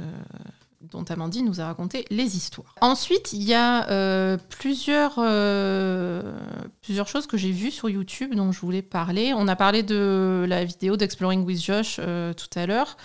dont 0.91 1.03
Amandine 1.03 1.45
nous 1.45 1.61
a 1.61 1.65
raconté 1.65 2.05
les 2.11 2.37
histoires. 2.37 2.75
Ensuite, 2.81 3.33
il 3.33 3.43
y 3.43 3.53
a 3.55 3.89
euh, 3.89 4.37
plusieurs, 4.49 5.15
plusieurs 6.81 7.07
choses 7.07 7.25
que 7.25 7.37
j'ai 7.37 7.51
vues 7.51 7.71
sur 7.71 7.89
YouTube 7.89 8.35
dont 8.35 8.51
je 8.51 8.59
voulais 8.59 8.83
parler. 8.83 9.33
On 9.35 9.47
a 9.47 9.55
parlé 9.55 9.81
de 9.81 10.45
la 10.47 10.63
vidéo 10.63 10.95
d'Exploring 10.95 11.43
with 11.43 11.63
Josh 11.63 11.95
tout 11.95 12.59
à 12.59 12.65
l'heure. 12.67 12.97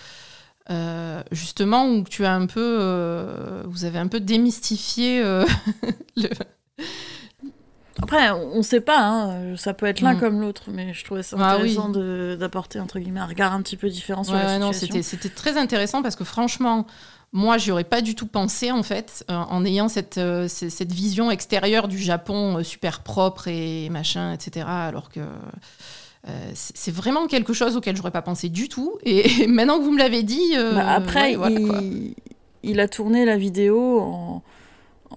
justement 1.31 1.87
où 1.89 2.03
tu 2.03 2.25
as 2.25 2.33
un 2.35 2.45
peu, 2.45 3.63
vous 3.65 3.85
avez 3.85 3.97
un 3.97 4.07
peu 4.07 4.19
démystifié 4.19 5.23
le, 6.15 6.29
après, 8.01 8.31
on 8.31 8.57
ne 8.57 8.61
sait 8.61 8.81
pas, 8.81 8.99
hein. 8.99 9.57
ça 9.57 9.73
peut 9.73 9.85
être 9.85 10.01
l'un 10.01 10.13
mm. 10.13 10.19
comme 10.19 10.41
l'autre, 10.41 10.63
mais 10.71 10.93
je 10.93 11.03
trouvais 11.03 11.23
ça 11.23 11.37
ah 11.39 11.53
intéressant 11.53 11.89
d'apporter 11.89 12.79
entre 12.79 12.99
guillemets 12.99 13.19
un 13.19 13.25
regard 13.25 13.53
un 13.53 13.61
petit 13.61 13.77
peu 13.77 13.89
différent 13.89 14.23
sur 14.23 14.35
la 14.35 14.59
situation. 14.73 15.01
c'était 15.03 15.29
très 15.29 15.57
intéressant 15.57 16.01
parce 16.01 16.15
que 16.15 16.23
franchement, 16.23 16.85
moi, 17.31 17.57
j'y 17.57 17.71
aurais 17.71 17.83
pas 17.83 18.01
du 18.01 18.15
tout 18.15 18.25
pensé 18.25 18.71
en 18.71 18.81
fait, 18.81 19.23
euh, 19.29 19.35
en 19.35 19.63
ayant 19.63 19.87
cette, 19.87 20.17
euh, 20.17 20.47
cette 20.47 20.91
vision 20.91 21.29
extérieure 21.29 21.87
du 21.87 21.99
Japon 21.99 22.57
euh, 22.57 22.63
super 22.63 23.01
propre 23.01 23.47
et 23.47 23.89
machin, 23.89 24.33
etc. 24.33 24.65
Alors 24.67 25.09
que 25.09 25.21
c'est 26.53 26.93
vraiment 26.93 27.25
quelque 27.25 27.53
chose 27.53 27.75
auquel 27.75 27.95
j'aurais 27.95 28.11
pas 28.11 28.21
pensé 28.21 28.49
du 28.49 28.67
tout. 28.67 28.97
Et, 29.03 29.47
maintenant 29.47 29.79
que 29.79 29.83
vous 29.83 29.91
me 29.91 29.99
l'avez 29.99 30.23
dit, 30.23 30.53
bah, 30.55 30.91
après, 30.91 31.33
il, 31.33 32.13
il, 32.63 32.79
a 32.79 32.87
tourné 32.87 33.25
la 33.25 33.37
vidéo 33.37 33.99
en 33.99 34.43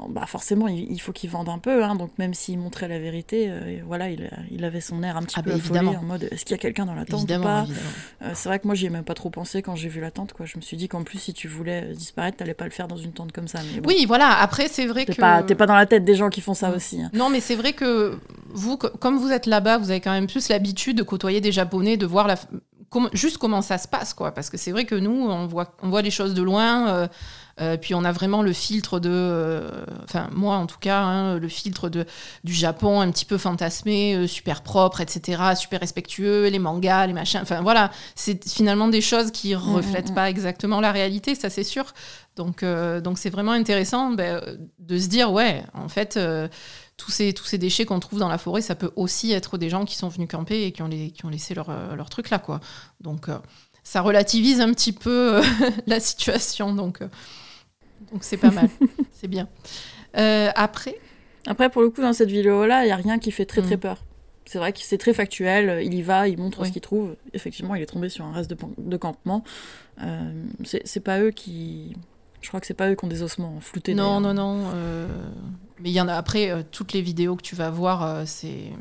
bah 0.09 0.27
forcément, 0.27 0.69
il, 0.69 1.01
faut 1.01 1.13
qu'il 1.13 1.31
vende 1.31 1.49
un 1.49 1.59
peu. 1.59 1.85
Hein, 1.85 1.95
donc 1.95 2.11
même 2.19 2.35
s'il 2.35 2.59
montrait 2.59 2.89
la 2.89 2.99
vérité, 2.99 3.47
euh, 3.49 3.81
voilà, 3.87 4.11
il, 4.11 4.31
il, 4.51 4.65
avait 4.65 4.81
son 4.81 5.03
air 5.03 5.17
un 5.17 5.23
petit 5.23 5.37
ah 5.39 5.43
peu 5.43 5.51
bah, 5.51 5.57
affolé 5.57 5.81
en 5.81 6.03
mode 6.03 6.29
est-ce 6.31 6.45
qu'il 6.45 6.53
y 6.53 6.59
a 6.59 6.59
quelqu'un 6.59 6.87
dans 6.87 6.95
la 6.95 7.05
tente 7.05 7.31
ou 7.31 7.43
pas 7.43 7.67
euh, 8.23 8.31
C'est 8.35 8.49
vrai 8.49 8.59
que 8.59 8.67
moi, 8.67 8.75
j'y 8.75 8.87
ai 8.87 8.91
même 8.91 9.05
pas 9.05 9.15
trop 9.15 9.31
pensé 9.31 9.63
quand 9.63 9.77
j'ai 9.77 9.89
vu 9.89 10.01
la 10.01 10.11
tente. 10.11 10.33
Quoi. 10.33 10.47
Je 10.47 10.57
me 10.57 10.63
suis 10.63 10.77
dit 10.77 10.89
qu'en 10.89 11.03
plus, 11.03 11.19
si 11.19 11.33
tu 11.33 11.49
voulais 11.49 11.93
disparaître, 11.95 12.39
t'allais 12.39 12.55
pas 12.55 12.65
le 12.65 12.71
faire 12.71 12.89
dans 12.89 12.97
une 12.97 13.13
tente 13.13 13.33
comme 13.33 13.49
ça. 13.49 13.61
Mais 13.75 13.81
Oui, 13.87 14.05
voilà. 14.07 14.41
Après, 14.41 14.69
c'est 14.69 14.87
vrai 14.87 15.05
que 15.05 15.13
pas 15.13 15.43
t'es 15.43 15.55
pas 15.55 15.67
dans 15.67 15.77
la 15.77 15.87
tête 15.87 16.05
des 16.05 16.15
gens 16.15 16.31
qui 16.31 16.41
font 16.41 16.55
ça 16.55 16.71
aussi. 16.71 17.03
Hein. 17.03 17.11
Non, 17.13 17.29
mais 17.29 17.41
c'est 17.41 17.57
vrai 17.57 17.73
que 17.73 18.19
vous, 18.51 18.77
comme 18.77 19.19
vous 19.19 19.31
êtes 19.31 19.47
là-bas, 19.47 19.79
vous 19.79 19.91
avez 19.91 20.01
quand 20.01 20.13
même 20.13 20.27
plus 20.27 20.49
l'habitude 20.49 20.97
de 20.97 21.03
côtoyer 21.03 21.41
des 21.41 21.53
Japonais, 21.53 21.97
de 21.97 22.07
voir 22.07 22.27
la 22.27 22.37
juste 23.13 23.39
comment 23.39 23.63
ça 23.63 23.79
se 23.79 23.89
passe, 23.89 24.15
quoi. 24.15 24.33
Parce 24.33 24.51
que 24.51 24.57
c'est 24.57 24.73
vrai 24.73 24.85
que 24.85 24.95
nous, 24.95 25.11
on 25.29 25.47
voit, 25.47 25.75
on 25.83 25.89
voit 25.89 26.03
les 26.03 26.11
choses 26.11 26.35
de 26.35 26.43
loin. 26.43 26.89
Euh, 26.89 27.09
euh, 27.61 27.77
puis 27.77 27.95
on 27.95 28.05
a 28.05 28.13
vraiment 28.13 28.43
le 28.43 28.53
filtre 28.53 29.01
de, 29.01 29.11
euh, 29.11 29.85
enfin 30.05 30.29
moi 30.33 30.57
en 30.57 30.67
tout 30.67 30.79
cas, 30.79 31.01
hein, 31.01 31.39
le 31.39 31.49
filtre 31.49 31.89
de, 31.89 32.07
du 32.45 32.53
Japon 32.53 33.01
un 33.01 33.11
petit 33.11 33.25
peu 33.25 33.39
fantasmé, 33.39 34.27
super 34.27 34.63
propre, 34.63 35.01
etc., 35.01 35.43
super 35.57 35.81
respectueux, 35.81 36.49
les 36.49 36.59
mangas, 36.59 37.07
les 37.07 37.13
machins, 37.13 37.41
enfin 37.43 37.61
voilà, 37.61 37.91
c'est 38.15 38.49
finalement 38.49 38.89
des 38.89 39.01
choses 39.01 39.31
qui 39.31 39.55
mm, 39.55 39.59
mm, 39.59 39.75
reflètent 39.75 40.11
mm. 40.11 40.15
pas 40.15 40.31
exactement 40.31 40.81
la 40.81 40.93
réalité, 40.93 41.35
ça 41.35 41.51
c'est 41.51 41.65
sûr. 41.65 41.93
Donc 42.35 42.65
donc 42.65 43.19
c'est 43.19 43.29
vraiment 43.29 43.53
intéressant 43.53 44.13
ben, 44.13 44.41
de 44.79 44.99
se 44.99 45.09
dire 45.09 45.31
ouais, 45.33 45.63
en 45.75 45.91
fait 45.91 46.19
tous 47.03 47.11
ces, 47.11 47.33
tous 47.33 47.45
ces 47.45 47.59
déchets 47.59 47.85
qu'on 47.85 48.01
trouve 48.01 48.19
dans 48.19 48.29
la 48.29 48.39
forêt, 48.39 48.63
ça 48.63 48.75
peut 48.75 48.93
aussi 48.97 49.33
être 49.33 49.59
des 49.59 49.69
gens 49.69 49.85
qui 49.85 49.97
sont 49.97 50.09
venus 50.09 50.29
camper 50.29 50.65
et 50.65 50.73
qui 50.73 50.83
ont, 50.83 50.89
les, 50.89 51.11
qui 51.11 51.25
ont 51.25 51.29
laissé 51.29 51.55
leur, 51.55 51.71
euh, 51.71 51.97
leur 51.97 52.09
truc 52.09 52.31
là. 52.31 52.39
Quoi. 52.39 52.61
Donc 53.01 53.29
euh, 53.29 53.39
ça 53.83 54.01
relativise 54.01 54.61
un 54.61 54.73
petit 54.73 54.93
peu 54.93 55.37
euh, 55.37 55.43
la 55.87 55.99
situation. 55.99 56.75
Donc 56.75 57.01
donc 58.13 58.25
c'est 58.25 58.37
pas 58.37 58.51
mal. 58.51 58.69
c'est 59.13 59.29
bien. 59.29 59.49
après 60.15 60.97
Après, 61.47 61.71
pour 61.71 61.83
le 61.83 61.91
coup, 61.91 62.03
dans 62.03 62.13
cette 62.13 62.31
vidéo-là, 62.31 62.85
il 62.85 62.87
n'y 62.87 62.93
a 62.93 62.97
rien 62.97 63.19
qui 63.19 63.31
fait 63.31 63.47
très 63.47 63.63
très 63.63 63.77
mm. 63.77 63.81
peur. 63.81 64.05
C'est 64.45 64.59
vrai 64.59 64.73
que 64.73 64.81
c'est 64.81 64.99
très 64.99 65.15
factuel, 65.15 65.83
il 65.85 65.95
y 65.95 66.03
va, 66.03 66.29
il 66.29 66.37
montre 66.37 66.67
ce 66.67 66.73
qu'il 66.73 66.83
trouve. 66.83 67.17
Effectivement, 67.33 67.75
il 67.75 67.83
est 67.83 67.87
tombé 67.87 68.09
sur 68.09 68.25
un 68.25 68.33
reste 68.33 68.51
de, 68.51 68.57
de 68.77 68.97
campement. 68.97 69.45
c'est 70.65 71.01
pas 71.01 71.21
eux 71.21 71.31
qui, 71.31 71.95
je 72.43 72.49
crois 72.49 72.61
que 72.61 72.67
c'est 72.67 72.75
pas 72.75 72.91
eux 72.91 72.97
qui 72.97 73.05
ont 73.05 73.09
des 73.09 73.23
ossements 73.23 73.61
floutés. 73.61 73.95
Non, 73.95 74.21
non, 74.21 74.35
non. 74.35 74.71
Euh, 74.75 75.07
mais 75.81 75.91
il 75.91 75.93
y 75.93 76.01
en 76.01 76.09
a 76.09 76.15
après, 76.15 76.51
euh, 76.51 76.63
toutes 76.71 76.93
les 76.93 77.01
vidéos 77.01 77.37
que 77.37 77.43
tu 77.43 77.55
vas 77.55 77.71
voir, 77.71 78.05
euh, 78.05 78.25
c'est. 78.27 78.73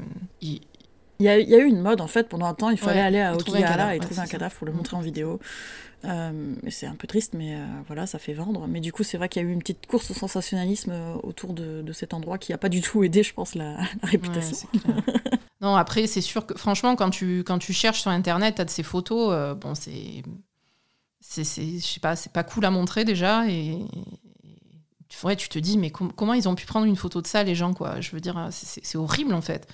Il... 1.22 1.26
y, 1.26 1.56
a, 1.56 1.58
eu 1.58 1.66
une 1.66 1.82
mode 1.82 2.02
en 2.02 2.08
fait 2.08 2.28
pendant 2.30 2.46
un 2.46 2.54
temps, 2.54 2.70
il 2.70 2.78
fallait 2.78 3.02
aller 3.02 3.20
à 3.20 3.36
Okigahara 3.36 3.96
et 3.96 4.00
trouver 4.00 4.22
un 4.22 4.26
cadavre 4.26 4.56
pour 4.56 4.68
le 4.68 4.74
montrer 4.74 4.96
en 4.96 5.02
vidéo. 5.02 5.40
c'est 6.04 6.88
un 6.88 6.96
peu 6.96 7.08
triste, 7.08 7.34
mais 7.34 7.58
voilà, 7.88 8.08
ça 8.08 8.20
fait 8.20 8.34
vendre. 8.34 8.68
Mais 8.68 8.80
du 8.80 8.92
coup, 8.92 9.04
c'est 9.04 9.18
vrai 9.18 9.30
qu'il 9.30 9.42
y 9.42 9.46
a 9.46 9.48
eu 9.48 9.52
une 9.52 9.60
petite 9.60 9.86
course 9.88 10.12
au 10.12 10.14
sensationnalisme 10.14 10.94
autour 11.24 11.54
de, 11.54 11.92
cet 11.94 12.14
endroit 12.14 12.38
qui 12.38 12.52
n'a 12.52 12.58
pas 12.58 12.70
du 12.70 12.82
tout 12.82 13.04
aidé, 13.06 13.24
je 13.24 13.34
pense, 13.34 13.56
la, 13.56 13.78
réputation. 14.04 14.68
non, 15.62 15.76
après, 15.76 16.08
c'est 16.08 16.22
sûr 16.22 16.46
que 16.46 16.58
franchement, 16.58 16.96
quand 16.96 17.10
tu, 17.10 17.44
quand 17.46 17.60
tu 17.60 17.74
cherches 17.74 18.02
sur 18.02 18.12
Internet, 18.12 18.56
tu 18.56 18.62
as 18.62 18.66
de 18.66 18.70
ces 18.70 18.84
photos, 18.84 19.56
bon, 19.58 19.76
c'est 19.76 20.24
je 21.38 21.44
sais 21.44 22.00
pas, 22.00 22.16
c'est 22.16 22.32
pas 22.32 22.44
cool 22.44 22.66
à 22.66 22.72
montrer 22.72 23.06
déjà. 23.06 23.48
Et, 23.48 23.78
ouais, 25.24 25.36
tu 25.36 25.50
te 25.50 25.60
dis, 25.60 25.78
mais 25.78 25.92
comment 25.92 26.34
ils 26.34 26.50
ont 26.50 26.56
pu 26.56 26.66
prendre 26.66 26.86
une 26.86 26.96
photo 26.96 27.22
de 27.22 27.28
ça, 27.28 27.44
les 27.44 27.56
gens, 27.56 27.74
quoi? 27.74 28.02
Je 28.02 28.12
veux 28.12 28.20
dire, 28.20 28.50
c'est, 28.52 28.98
horrible 28.98 29.34
en 29.34 29.42
fait. 29.42 29.68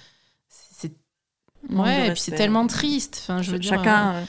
Ouais, 1.70 2.08
et 2.08 2.12
puis 2.12 2.20
c'est 2.20 2.36
tellement 2.36 2.68
triste. 2.68 3.20
Enfin, 3.22 3.42
je 3.42 3.52
veux 3.52 3.62
chacun, 3.62 4.26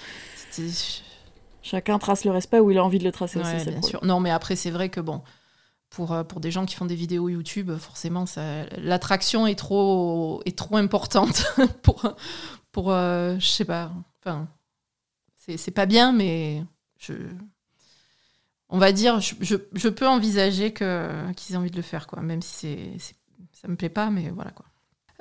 chacun 1.63 1.99
trace 1.99 2.25
le 2.25 2.31
respect 2.31 2.61
où 2.61 2.71
il 2.71 2.79
a 2.79 2.85
envie 2.85 2.99
de 2.99 3.05
le 3.05 3.13
tracer 3.13 3.39
aussi. 3.39 3.71
Bien 3.71 3.83
sûr. 3.83 4.05
Non, 4.05 4.21
mais 4.21 4.31
après, 4.31 4.57
c'est 4.57 4.71
vrai 4.71 4.89
que 4.89 5.01
bon. 5.01 5.23
Pour, 5.91 6.13
euh, 6.13 6.23
pour 6.23 6.41
des 6.41 6.51
gens 6.51 6.67
qui 6.67 6.75
font 6.75 6.85
des 6.85 6.95
vidéos 6.95 7.31
YouTube, 7.31 7.75
forcément, 7.79 8.27
l'attraction 8.77 9.47
est 9.47 9.55
trop, 9.55 10.43
est 10.45 10.57
trop 10.57 10.77
importante 10.77 11.47
pour, 11.83 12.15
pour 12.73 12.93
euh, 12.93 13.37
je 13.39 13.47
sais 13.47 13.65
pas, 13.65 13.91
enfin, 14.21 14.49
c'est, 15.57 15.71
pas 15.71 15.87
bien, 15.87 16.13
mais 16.13 16.63
je, 16.99 17.15
on 18.69 18.79
va 18.79 18.93
dire, 18.93 19.21
je, 19.21 19.89
peux 19.89 20.07
envisager 20.07 20.73
que, 20.73 21.33
qu'ils 21.33 21.55
aient 21.55 21.59
envie 21.59 21.71
de 21.71 21.77
le 21.77 21.83
faire, 21.83 22.07
quoi, 22.07 22.21
même 22.21 22.43
si 22.43 22.99
c'est, 22.99 23.15
ça 23.53 23.69
me 23.69 23.77
plaît 23.77 23.89
pas, 23.89 24.11
mais 24.11 24.29
voilà. 24.31 24.51
Quoi. 24.51 24.67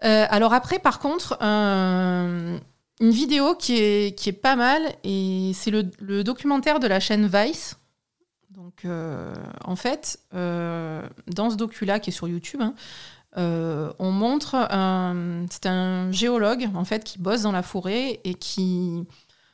Euh, 0.04 0.26
alors 0.30 0.54
après, 0.54 0.80
par 0.80 1.00
contre, 1.00 1.38
une 1.42 2.60
vidéo 3.00 3.56
qui 3.56 3.76
est, 3.78 4.42
pas 4.42 4.56
mal, 4.56 4.82
et 5.04 5.52
c'est 5.54 5.72
le, 5.72 6.24
documentaire 6.24 6.80
de 6.80 6.88
la 6.88 7.00
chaîne 7.00 7.28
Vice. 7.28 7.78
Donc, 8.52 8.86
euh, 8.86 9.34
en 9.64 9.76
fait, 9.76 10.20
euh, 10.34 11.08
dans 11.28 11.50
ce 11.50 11.56
docu-là 11.56 12.00
qui 12.00 12.10
est 12.10 12.14
sur 12.14 12.28
YouTube, 12.28 12.62
hein, 12.62 12.74
on 14.00 14.12
montre, 14.12 14.56
c'est 15.52 15.68
un 15.68 16.12
géologue 16.12 16.70
en 16.74 16.86
fait 16.86 17.04
qui 17.04 17.20
bosse 17.20 17.44
dans 17.44 17.52
la 17.52 17.62
forêt 17.62 18.20
et 18.24 18.34
qui 18.34 19.06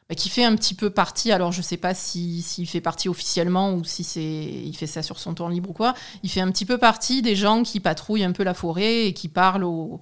bah, 0.09 0.15
qui 0.15 0.29
fait 0.29 0.43
un 0.43 0.55
petit 0.55 0.73
peu 0.73 0.89
partie, 0.89 1.31
alors 1.31 1.51
je 1.51 1.59
ne 1.59 1.63
sais 1.63 1.77
pas 1.77 1.93
s'il 1.93 2.43
si, 2.43 2.65
fait 2.65 2.81
partie 2.81 3.09
officiellement 3.09 3.73
ou 3.73 3.83
si 3.83 4.03
c'est 4.03 4.21
il 4.21 4.75
fait 4.75 4.87
ça 4.87 5.01
sur 5.01 5.17
son 5.17 5.33
temps 5.33 5.47
libre 5.47 5.69
ou 5.69 5.73
quoi, 5.73 5.93
il 6.23 6.29
fait 6.29 6.41
un 6.41 6.51
petit 6.51 6.65
peu 6.65 6.77
partie 6.77 7.21
des 7.21 7.35
gens 7.35 7.63
qui 7.63 7.79
patrouillent 7.79 8.23
un 8.23 8.31
peu 8.33 8.43
la 8.43 8.53
forêt 8.53 9.07
et 9.07 9.13
qui 9.13 9.27
parlent 9.29 9.63
aux, 9.63 9.99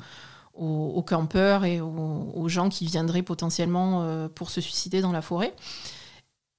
aux, 0.53 1.03
campeurs 1.03 1.65
et 1.65 1.81
aux, 1.81 2.47
gens 2.47 2.69
qui 2.69 2.85
viendraient 2.85 3.21
potentiellement 3.21 4.03
euh, 4.03 4.27
pour 4.27 4.49
se 4.49 4.61
suicider 4.61 5.01
dans 5.01 5.11
la 5.11 5.21
forêt. 5.21 5.53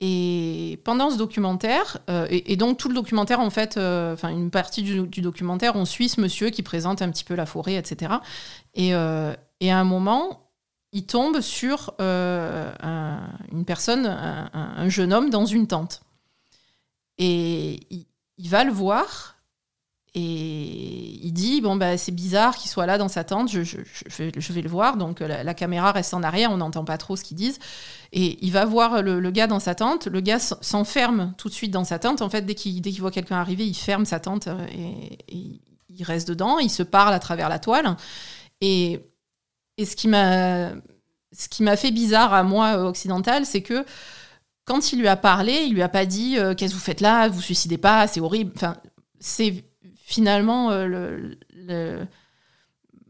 Et 0.00 0.80
pendant 0.84 1.10
ce 1.10 1.16
documentaire, 1.16 1.98
euh, 2.10 2.26
et, 2.30 2.56
donc 2.56 2.76
tout 2.78 2.88
le 2.88 2.94
documentaire, 2.94 3.38
en 3.38 3.50
fait, 3.50 3.76
euh, 3.76 4.14
enfin 4.14 4.30
une 4.30 4.50
partie 4.50 4.82
du, 4.82 5.20
documentaire, 5.20 5.76
on 5.76 5.84
suit 5.84 6.08
ce 6.08 6.20
monsieur 6.20 6.50
qui 6.50 6.62
présente 6.62 7.02
un 7.02 7.10
petit 7.10 7.24
peu 7.24 7.34
la 7.34 7.46
forêt, 7.46 7.74
etc. 7.74 8.14
Et, 8.74 8.94
à 8.94 9.36
un 9.78 9.84
moment, 9.84 10.50
il 10.92 11.06
tombe 11.06 11.40
sur 11.40 11.94
une 12.00 13.64
personne, 13.64 14.06
un, 14.06 14.88
jeune 14.88 15.12
homme 15.12 15.30
dans 15.30 15.46
une 15.46 15.68
tente. 15.68 16.02
Et 17.18 17.78
il, 17.90 18.48
va 18.48 18.64
le 18.64 18.72
voir 18.72 19.31
et 20.14 21.18
il 21.22 21.32
dit 21.32 21.62
bon 21.62 21.76
bah 21.76 21.96
c'est 21.96 22.12
bizarre 22.12 22.56
qu'il 22.56 22.70
soit 22.70 22.84
là 22.84 22.98
dans 22.98 23.08
sa 23.08 23.24
tente, 23.24 23.50
je, 23.50 23.60
vais, 24.18 24.62
le 24.62 24.68
voir. 24.68 24.96
Donc 24.96 25.20
la, 25.20 25.54
caméra 25.54 25.92
reste 25.92 26.12
en 26.12 26.22
arrière, 26.22 26.50
on 26.52 26.58
n'entend 26.58 26.84
pas 26.84 26.98
trop 26.98 27.16
ce 27.16 27.24
qu'ils 27.24 27.36
disent. 27.36 27.58
Et 28.12 28.44
il 28.44 28.52
va 28.52 28.66
voir 28.66 29.02
le, 29.02 29.30
gars 29.30 29.46
dans 29.46 29.60
sa 29.60 29.74
tente. 29.74 30.06
Le 30.06 30.20
gars 30.20 30.38
s'enferme 30.38 31.32
tout 31.38 31.48
de 31.48 31.54
suite 31.54 31.70
dans 31.70 31.84
sa 31.84 31.98
tente. 31.98 32.20
En 32.20 32.28
fait, 32.28 32.42
dès 32.42 32.54
qu'il 32.54 33.00
voit 33.00 33.10
quelqu'un 33.10 33.36
arriver, 33.36 33.66
il 33.66 33.74
ferme 33.74 34.04
sa 34.04 34.20
tente 34.20 34.48
euh, 34.48 34.66
et, 34.70 35.34
et 35.34 35.60
il 35.88 36.04
reste 36.04 36.28
dedans. 36.28 36.58
Il 36.58 36.70
se 36.70 36.82
parle 36.82 37.14
à 37.14 37.18
travers 37.18 37.48
la 37.48 37.58
toile. 37.58 37.96
Et 38.60 39.00
et 39.78 39.84
ce 39.84 39.96
qui 39.96 40.08
m'a 40.08 40.70
ce 41.32 41.48
qui 41.48 41.62
m'a 41.62 41.76
fait 41.76 41.90
bizarre 41.90 42.34
à 42.34 42.42
moi 42.42 42.76
euh, 42.76 42.84
occidental, 42.84 43.46
c'est 43.46 43.62
que 43.62 43.84
quand 44.64 44.92
il 44.92 45.00
lui 45.00 45.08
a 45.08 45.16
parlé, 45.16 45.64
il 45.66 45.74
lui 45.74 45.82
a 45.82 45.88
pas 45.88 46.04
dit 46.04 46.38
euh, 46.38 46.54
qu'est-ce 46.54 46.72
que 46.72 46.78
vous 46.78 46.84
faites 46.84 47.00
là, 47.00 47.28
vous 47.28 47.40
suicidez 47.40 47.78
pas, 47.78 48.06
c'est 48.06 48.20
horrible. 48.20 48.52
Enfin, 48.54 48.76
c'est 49.18 49.64
finalement 50.04 50.70
euh, 50.70 52.04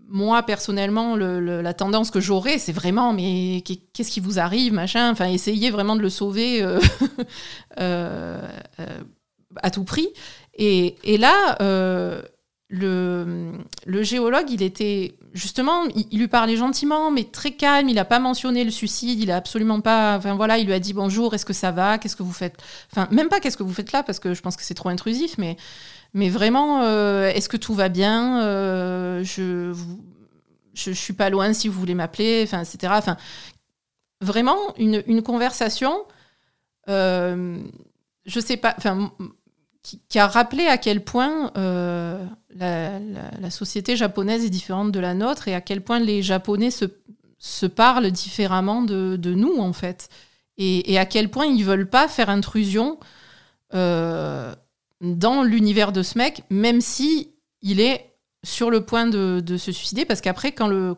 moi 0.09 0.43
personnellement 0.43 1.16
la 1.16 1.74
tendance 1.74 2.10
que 2.10 2.20
j'aurais, 2.20 2.59
c'est 2.59 2.73
vraiment 2.73 3.12
mais 3.12 3.62
qu'est-ce 3.93 4.10
qui 4.10 4.20
vous 4.20 4.39
arrive, 4.39 4.73
machin? 4.73 5.10
Enfin, 5.10 5.28
essayer 5.28 5.70
vraiment 5.70 5.97
de 5.97 6.02
le 6.02 6.10
sauver 6.10 6.62
à 7.77 9.70
tout 9.73 9.85
prix. 9.85 10.09
Et, 10.55 11.16
là, 11.19 11.56
le, 12.69 14.02
géologue, 14.02 14.51
il 14.51 14.62
était 14.62 15.14
justement, 15.35 15.85
il, 15.94 16.19
lui 16.19 16.28
parlait 16.28 16.56
gentiment, 16.56 17.10
mais 17.10 17.24
très 17.24 17.52
calme. 17.52 17.89
Il 17.89 17.94
n'a 17.94 18.05
pas 18.05 18.19
mentionné 18.19 18.64
le 18.64 18.70
suicide. 18.70 19.20
Il 19.20 19.31
a 19.31 19.36
absolument 19.36 19.81
pas. 19.81 20.16
Enfin 20.16 20.35
voilà, 20.35 20.59
il 20.59 20.66
lui 20.66 20.73
a 20.73 20.78
dit 20.78 20.93
bonjour, 20.93 21.35
est-ce 21.35 21.44
que 21.44 21.52
ça 21.52 21.70
va? 21.70 21.98
Qu'est-ce 21.98 22.16
que 22.16 22.23
vous 22.23 22.32
faites 22.32 22.56
Enfin, 22.90 23.09
même 23.10 23.28
pas 23.28 23.40
qu'est-ce 23.40 23.56
que 23.56 23.62
vous 23.62 23.74
faites 23.74 23.93
là, 23.93 24.02
parce 24.02 24.19
que 24.19 24.35
je 24.35 24.40
pense 24.40 24.56
que 24.56 24.62
c'est 24.62 24.74
trop 24.74 24.89
intrusif, 24.89 25.36
mais, 25.39 25.56
mais 26.14 26.28
vraiment, 26.28 26.82
euh, 26.82 27.28
est-ce 27.28 27.48
que 27.48 27.56
tout 27.56 27.74
va 27.74 27.89
bien 27.89 28.43
euh, 28.43 29.24
Je 29.24 29.74
je, 30.74 30.90
suis 30.90 31.12
pas 31.12 31.30
loin 31.30 31.52
si 31.52 31.68
vous 31.68 31.78
voulez 31.78 31.94
m'appeler, 31.94 32.43
enfin, 32.44 32.62
etc. 32.62 32.93
Enfin, 32.97 33.16
vraiment 34.20 34.56
une, 34.76 35.02
une 35.06 35.22
conversation. 35.22 36.05
Euh, 36.89 37.62
je 38.26 38.40
sais 38.40 38.56
pas. 38.56 38.74
Enfin, 38.76 39.12
qui, 39.82 40.18
a 40.18 40.26
rappelé 40.28 40.66
à 40.66 40.78
quel 40.78 41.02
point 41.02 41.51
la, 41.55 43.51
société 43.51 43.97
japonaise 43.97 44.44
est 44.44 44.51
différente 44.51 44.93
de 44.93 45.01
la 45.01 45.14
nôtre 45.14 45.48
et 45.48 45.55
à 45.55 45.60
quel 45.60 45.82
point 45.82 45.98
les 45.98 46.22
Japonais 46.22 46.70
se, 46.70 46.84
se 47.39 47.66
parlent 47.66 48.10
différemment 48.10 48.82
de, 48.82 49.16
de, 49.16 49.34
nous, 49.34 49.59
en 49.59 49.72
fait. 49.72 50.09
Et, 50.56 50.98
à 50.98 51.06
quel 51.06 51.30
point 51.30 51.47
ils 51.47 51.64
veulent 51.64 51.89
pas 51.89 52.06
faire 52.06 52.30
intrusion 52.30 52.98
dans 55.02 55.42
l'univers 55.42 55.92
de 55.92 56.02
ce 56.02 56.16
mec, 56.16 56.44
même 56.48 56.80
si 56.80 57.34
il 57.60 57.80
est 57.80 58.14
sur 58.44 58.70
le 58.70 58.84
point 58.84 59.06
de, 59.06 59.56
se 59.58 59.72
suicider, 59.72 60.04
parce 60.04 60.20
qu'après, 60.20 60.52
quand 60.52 60.68
le, 60.68 60.96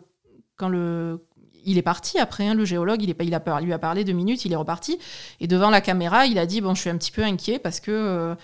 quand 0.56 0.68
le 0.68 1.26
il 1.66 1.78
est 1.78 1.82
parti 1.82 2.18
après, 2.18 2.46
hein, 2.46 2.54
le 2.54 2.66
géologue, 2.66 3.02
il, 3.02 3.10
est, 3.10 3.16
il, 3.22 3.34
a, 3.34 3.60
lui 3.60 3.72
a 3.72 3.78
parlé 3.78 4.04
deux 4.04 4.12
minutes, 4.12 4.44
il 4.44 4.52
est 4.52 4.56
reparti. 4.56 4.98
Et 5.40 5.46
devant 5.46 5.70
la 5.70 5.80
caméra, 5.80 6.26
il 6.26 6.38
a 6.38 6.44
dit, 6.44 6.60
bon, 6.60 6.74
je 6.74 6.82
suis 6.82 6.90
un 6.90 6.98
petit 6.98 7.10
peu 7.10 7.22
inquiet 7.22 7.58
parce 7.58 7.80
que 7.80 7.90
euh, 7.90 8.34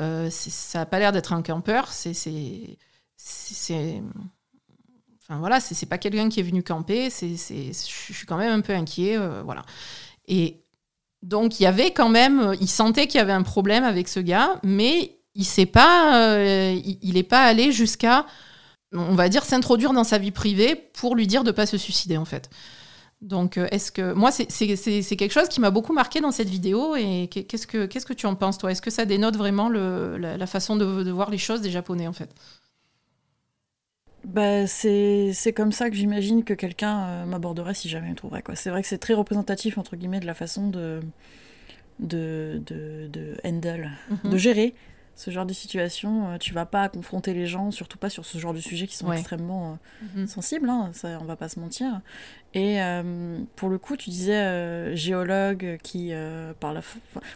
euh, 0.00 0.28
ça 0.30 0.80
n'a 0.80 0.86
pas 0.86 0.98
l'air 0.98 1.12
d'être 1.12 1.32
un 1.32 1.42
campeur. 1.42 1.92
C'est, 1.92 2.48
enfin 5.22 5.38
voilà, 5.38 5.60
c'est, 5.60 5.86
pas 5.86 5.98
quelqu'un 5.98 6.28
qui 6.28 6.40
est 6.40 6.44
venu 6.44 6.64
camper. 6.64 7.10
Je 7.10 7.72
suis 7.72 8.26
quand 8.26 8.36
même 8.36 8.52
un 8.52 8.60
peu 8.60 8.72
inquiet, 8.72 9.16
euh, 9.16 9.42
voilà. 9.44 9.64
Et 10.26 10.63
donc 11.24 11.58
il 11.58 11.62
y 11.62 11.66
avait 11.66 11.90
quand 11.90 12.10
même, 12.10 12.54
il 12.60 12.68
sentait 12.68 13.06
qu'il 13.06 13.18
y 13.18 13.22
avait 13.22 13.32
un 13.32 13.42
problème 13.42 13.82
avec 13.82 14.08
ce 14.08 14.20
gars, 14.20 14.60
mais 14.62 15.16
il 15.34 15.46
sait 15.46 15.66
pas, 15.66 16.18
euh, 16.18 16.78
il 17.02 17.14
n'est 17.14 17.22
pas 17.22 17.42
allé 17.42 17.72
jusqu'à, 17.72 18.26
on 18.92 19.14
va 19.14 19.30
dire, 19.30 19.44
s'introduire 19.44 19.94
dans 19.94 20.04
sa 20.04 20.18
vie 20.18 20.30
privée 20.30 20.74
pour 20.76 21.16
lui 21.16 21.26
dire 21.26 21.42
de 21.42 21.50
pas 21.50 21.64
se 21.64 21.78
suicider 21.78 22.18
en 22.18 22.26
fait. 22.26 22.50
Donc, 23.22 23.56
est-ce 23.56 23.90
que 23.90 24.12
moi, 24.12 24.30
c'est 24.32 24.46
quelque 25.16 25.32
chose 25.32 25.48
qui 25.48 25.60
m'a 25.60 25.70
beaucoup 25.70 25.94
marqué 25.94 26.20
dans 26.20 26.30
cette 26.30 26.50
vidéo 26.50 26.94
et 26.94 27.28
qu'est-ce 27.28 27.66
que 27.66 28.12
tu 28.12 28.26
en 28.26 28.34
penses 28.34 28.58
toi? 28.58 28.70
Est-ce 28.70 28.82
que 28.82 28.90
ça 28.90 29.06
dénote 29.06 29.36
vraiment 29.36 29.70
la, 29.70 30.46
façon 30.46 30.76
de, 30.76 31.02
de, 31.02 31.10
voir 31.10 31.30
les 31.30 31.38
choses 31.38 31.62
des 31.62 31.70
Japonais 31.70 32.06
en 32.06 32.12
fait? 32.12 32.34
Bah, 34.24 34.66
c'est 34.66 35.52
comme 35.54 35.72
ça 35.72 35.90
que 35.90 35.96
j'imagine 35.96 36.44
que 36.44 36.54
quelqu'un 36.54 37.26
m'aborderait 37.26 37.74
si 37.74 37.88
jamais 37.88 38.08
il 38.08 38.12
me 38.12 38.16
trouverait. 38.16 38.42
C'est 38.54 38.70
vrai 38.70 38.82
que 38.82 38.88
c'est 38.88 38.98
très 38.98 39.14
représentatif, 39.14 39.78
entre 39.78 39.96
guillemets, 39.96 40.20
de 40.20 40.26
la 40.26 40.34
façon 40.34 40.68
de, 40.68 41.00
de, 41.98 42.60
de, 42.66 43.08
de 43.08 43.36
handle, 43.44 43.90
mhm. 44.10 44.30
de 44.30 44.36
gérer 44.36 44.74
ce 45.16 45.30
genre 45.30 45.46
de 45.46 45.52
situation. 45.52 46.30
Euh, 46.30 46.38
tu 46.38 46.52
vas 46.52 46.66
pas 46.66 46.88
confronter 46.88 47.34
les 47.34 47.46
gens, 47.46 47.70
surtout 47.70 47.98
pas 47.98 48.10
sur 48.10 48.24
ce 48.24 48.38
genre 48.38 48.52
de 48.52 48.58
sujets 48.58 48.86
qui 48.86 48.96
sont 48.96 49.12
extrêmement 49.12 49.72
euh, 49.72 50.20
mhm. 50.20 50.26
sensibles, 50.26 50.68
hein, 50.68 50.90
ça, 50.92 51.18
on 51.20 51.24
va 51.24 51.36
pas 51.36 51.48
se 51.48 51.60
mentir. 51.60 52.00
Et 52.52 52.82
euh, 52.82 53.38
pour 53.56 53.68
le 53.68 53.78
coup, 53.78 53.96
tu 53.96 54.10
disais 54.10 54.94
géologue 54.96 55.78
qui, 55.82 56.12
par 56.60 56.72
la. 56.72 56.80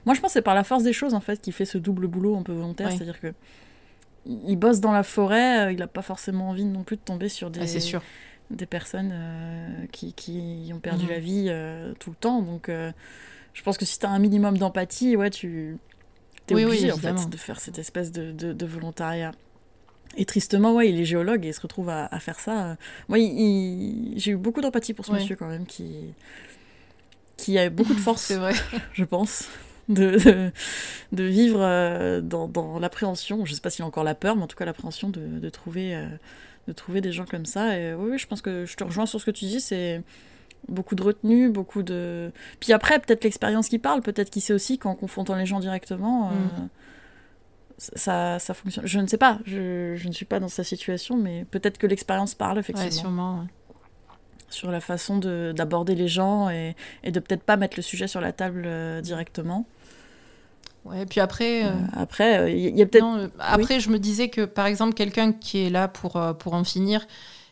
Moi, 0.06 0.15
je 0.15 0.20
pense 0.20 0.31
que 0.31 0.35
c'est 0.35 0.43
par 0.43 0.55
la 0.55 0.65
force 0.65 0.82
des 0.82 0.93
choses, 0.93 1.15
en 1.15 1.20
fait, 1.20 1.40
qui 1.40 1.52
fait 1.52 1.65
ce 1.65 1.78
double 1.78 2.06
boulot 2.06 2.36
un 2.36 2.43
peu 2.43 2.52
volontaire, 2.52 2.90
c'est-à-dire 2.93 3.20
que. 3.20 3.32
Il 4.28 4.56
bosse 4.56 4.80
dans 4.80 4.92
la 4.92 5.02
forêt, 5.02 5.72
il 5.72 5.78
n'a 5.78 5.86
pas 5.86 6.02
forcément 6.02 6.50
envie 6.50 6.64
non 6.64 6.82
plus 6.82 6.96
de 6.96 7.02
tomber 7.02 7.28
sur 7.28 7.50
des, 7.50 7.66
sûr. 7.80 8.02
des 8.50 8.66
personnes 8.66 9.14
qui, 9.90 10.12
qui, 10.12 10.70
ont 10.74 10.80
perdu 10.80 11.05
mhm. 11.05 11.10
la 11.10 11.18
vie 11.18 11.94
tout 11.98 12.10
le 12.10 12.16
temps. 12.16 12.42
Donc, 12.42 12.70
je 13.59 13.62
pense 13.62 13.78
que 13.78 13.84
si 13.84 13.98
tu 13.98 14.06
as 14.06 14.10
un 14.10 14.18
minimum 14.18 14.59
d'empathie, 14.59 15.16
ouais, 15.16 15.30
tu 15.30 15.78
es 16.48 16.64
obligé 16.64 16.92
en 16.92 16.96
fait 16.96 17.28
de 17.28 17.36
faire 17.36 17.60
cette 17.60 17.78
espèce 17.78 18.12
de, 18.12 18.32
de, 18.32 18.66
volontariat. 18.66 19.32
Et 20.16 20.24
tristement, 20.24 20.74
ouais, 20.74 20.88
il 20.88 21.00
est 21.00 21.05
géologue 21.05 21.44
et 21.44 21.48
il 21.48 21.55
se 21.55 21.60
retrouve 21.60 21.88
à, 21.88 22.09
faire 22.20 22.40
ça. 22.40 22.76
Moi, 23.09 23.18
j'ai 23.18 24.30
eu 24.32 24.36
beaucoup 24.36 24.60
d'empathie 24.60 24.94
pour 24.94 25.05
ce 25.05 25.12
monsieur 25.12 25.36
quand 25.36 25.48
même 25.48 25.66
qui 25.66 26.14
qui 27.36 27.56
a 27.56 27.70
beaucoup 27.70 27.94
de 27.94 28.00
force, 28.09 28.32
vrai. 28.32 28.52
je 28.92 29.05
pense, 29.05 29.48
de, 29.89 30.51
de, 31.12 31.24
vivre 31.24 31.60
euh, 31.60 32.20
dans, 32.20 32.48
dans 32.48 32.78
l'appréhension. 32.78 33.44
Je 33.44 33.55
sais 33.55 33.60
pas 33.60 33.70
s'il 33.70 33.85
a 33.85 33.86
encore 33.89 34.05
la 34.05 34.15
peur, 34.15 34.36
mais 34.36 34.43
en 34.43 34.47
tout 34.47 34.56
cas 34.56 34.65
l'appréhension 34.65 35.09
de, 35.09 35.20
de 35.20 35.48
trouver 35.48 35.94
euh, 35.94 36.06
de 36.66 36.73
trouver 36.73 37.01
des 37.01 37.12
gens 37.12 37.24
comme 37.24 37.47
ça. 37.47 37.78
Et 37.78 37.94
oui, 37.94 38.10
oui, 38.12 38.19
je 38.19 38.27
pense 38.27 38.43
que 38.43 38.66
je 38.66 38.77
te 38.77 38.85
rejoins 38.85 39.06
sur 39.06 39.20
ce 39.20 39.27
que 39.27 39.31
tu 39.31 39.47
dis. 39.47 39.60
C'est 39.60 40.02
beaucoup 40.69 40.94
de 40.94 41.02
retenue, 41.02 41.51
beaucoup 41.51 41.82
de. 41.82 42.31
Puis 42.60 42.73
après, 42.73 42.98
peut-être 42.98 43.24
l'expérience 43.24 43.69
qui 43.69 43.78
parle, 43.78 44.02
peut-être 44.02 44.31
qu'il 44.31 44.43
sait 44.43 44.52
aussi 44.52 44.78
qu'en 44.78 44.94
confrontant 44.94 45.35
les 45.35 45.47
gens 45.47 45.60
directement, 45.60 46.28
euh, 46.28 46.32
mm. 46.32 46.69
ça, 47.78 48.39
ça 48.39 48.55
fonctionne. 48.55 48.86
Je 48.86 48.98
ne 48.98 49.06
sais 49.06 49.19
pas, 49.19 49.39
je, 49.44 49.94
je, 49.97 50.09
ne 50.09 50.12
suis 50.12 50.27
pas 50.27 50.40
dans 50.40 50.48
sa 50.48 50.65
situation, 50.65 51.16
mais 51.16 51.44
peut-être 51.51 51.78
que 51.78 51.86
l'expérience 51.86 52.35
parle, 52.35 52.59
effectivement. 52.59 52.89
Ouais, 52.89 52.93
sûrement. 52.93 53.47
Sur 54.51 54.70
la 54.70 54.81
façon 54.81 55.19
d'aborder 55.19 55.94
les 55.94 56.09
gens 56.09 56.48
et, 56.48 56.74
et 57.05 57.10
de 57.10 57.20
peut-être 57.20 57.43
pas 57.43 57.59
mettre 57.59 57.77
le 57.77 57.82
sujet 57.82 58.09
sur 58.09 58.23
la 58.23 58.32
table 58.32 58.62
euh, 58.65 59.02
directement. 59.02 59.66
Ouais, 60.84 61.06
puis 61.06 61.20
après. 61.20 61.64
Euh, 61.64 61.72
après, 61.92 62.52
il 62.56 62.76
y 62.76 62.82
a 62.82 62.86
peut-être. 62.86 63.30
après, 63.38 63.80
je 63.80 63.90
me 63.90 63.98
disais 63.98 64.28
que, 64.28 64.44
par 64.44 64.66
exemple, 64.66 64.94
quelqu'un 64.94 65.32
qui 65.32 65.64
est 65.64 65.70
là 65.70 65.88
pour, 65.88 66.20
pour 66.38 66.55
en 66.55 66.64
finir 66.64 67.06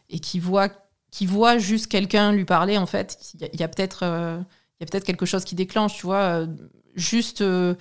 et 0.09 0.19
qui 0.21 0.39
voit 0.39 0.71
qui 1.17 1.25
voit 1.25 1.57
juste 1.57 1.87
quelqu'un 1.87 2.31
lui 2.33 2.45
parler, 2.45 2.77
en 2.77 2.85
fait, 2.85 3.33
il 3.41 3.59
y 3.59 3.63
a, 3.63 3.69
peut-être 3.69 4.01
euh, 4.03 4.39
il 4.79 4.83
y 4.83 4.85
a 4.85 4.87
peut-être 4.87 5.05
quelque 5.05 5.25
chose 5.25 5.47
qui 5.47 5.55
déclenche, 5.55 5.95
tu 5.95 6.05
vois, 6.05 6.43
euh, 6.43 6.47
juste 6.95 7.41
euh, 7.41 7.75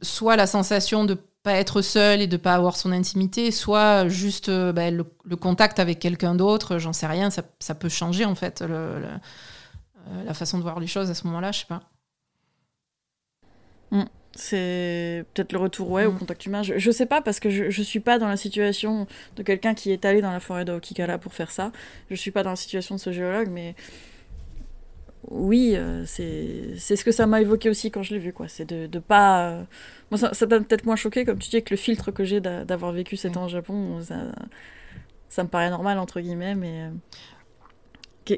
soit 0.00 0.36
la 0.36 0.46
sensation 0.46 1.04
de 1.04 1.18
pas 1.42 1.52
être 1.52 1.82
seul 1.82 2.22
et 2.22 2.26
de 2.26 2.38
pas 2.38 2.54
avoir 2.54 2.78
son 2.78 2.90
intimité, 2.92 3.50
soit 3.50 4.08
juste 4.08 4.50
bah, 4.50 4.90
le, 4.90 5.04
contact 5.36 5.78
avec 5.78 5.98
quelqu'un 5.98 6.34
d'autre, 6.34 6.78
j'en 6.78 6.94
sais 6.94 7.06
rien, 7.06 7.28
ça, 7.28 7.42
ça, 7.58 7.74
peut 7.74 7.90
changer 7.90 8.24
en 8.24 8.34
fait 8.34 8.64
la 10.24 10.32
façon 10.32 10.56
de 10.56 10.62
voir 10.62 10.80
les 10.80 10.86
choses 10.86 11.10
à 11.10 11.14
ce 11.14 11.26
moment-là, 11.26 11.52
je 11.52 11.60
sais 11.60 11.66
pas. 11.66 11.82
Mm. 13.90 14.04
C'est 14.36 15.24
peut-être 15.32 15.52
le 15.52 15.58
retour 15.58 15.90
ouais, 15.90 16.06
au 16.06 16.12
mm. 16.12 16.18
contact 16.18 16.46
humain. 16.46 16.62
Je, 16.62 16.78
je 16.78 16.90
sais 16.90 17.06
pas 17.06 17.20
parce 17.20 17.40
que 17.40 17.50
je, 17.50 17.70
je 17.70 17.82
suis 17.82 18.00
pas 18.00 18.18
dans 18.18 18.28
la 18.28 18.36
situation 18.36 19.06
de 19.36 19.42
quelqu'un 19.42 19.74
qui 19.74 19.92
est 19.92 20.04
allé 20.04 20.22
dans 20.22 20.32
la 20.32 20.40
forêt 20.40 20.64
de 20.64 20.72
Okikala 20.72 21.18
pour 21.18 21.34
faire 21.34 21.50
ça. 21.50 21.72
Je 22.10 22.16
suis 22.16 22.30
pas 22.30 22.42
dans 22.42 22.50
la 22.50 22.56
situation 22.56 22.96
de 22.96 23.00
ce 23.00 23.12
géologue, 23.12 23.48
mais 23.50 23.74
oui, 25.30 25.74
euh, 25.76 26.04
c'est 26.06 26.76
ce 26.96 27.04
que 27.04 27.12
ça 27.12 27.26
m'a 27.26 27.40
évoqué 27.40 27.70
aussi 27.70 27.90
quand 27.90 28.02
je 28.02 28.14
l'ai 28.14 28.20
vu. 28.20 28.32
quoi. 28.32 28.48
C'est 28.48 28.64
de, 28.64 28.86
de 28.86 28.98
pas. 28.98 29.50
Euh, 29.50 29.64
Moi, 30.10 30.18
ça, 30.18 30.34
ça 30.34 30.46
m'a 30.46 30.60
peut-être 30.60 30.84
moins 30.84 30.96
choqué, 30.96 31.24
comme 31.24 31.38
tu 31.38 31.48
dis, 31.50 31.56
avec 31.56 31.70
le 31.70 31.76
filtre 31.76 32.10
que 32.10 32.24
j'ai 32.24 32.40
d'avoir 32.40 32.92
vécu 32.92 33.16
7 33.16 33.36
ans 33.36 33.44
au 33.46 33.48
Japon. 33.48 34.00
Ça, 34.02 34.16
ça 35.28 35.42
me 35.44 35.48
paraît 35.48 35.70
normal, 35.70 35.98
entre 35.98 36.20
guillemets, 36.20 36.54
mais. 36.54 36.90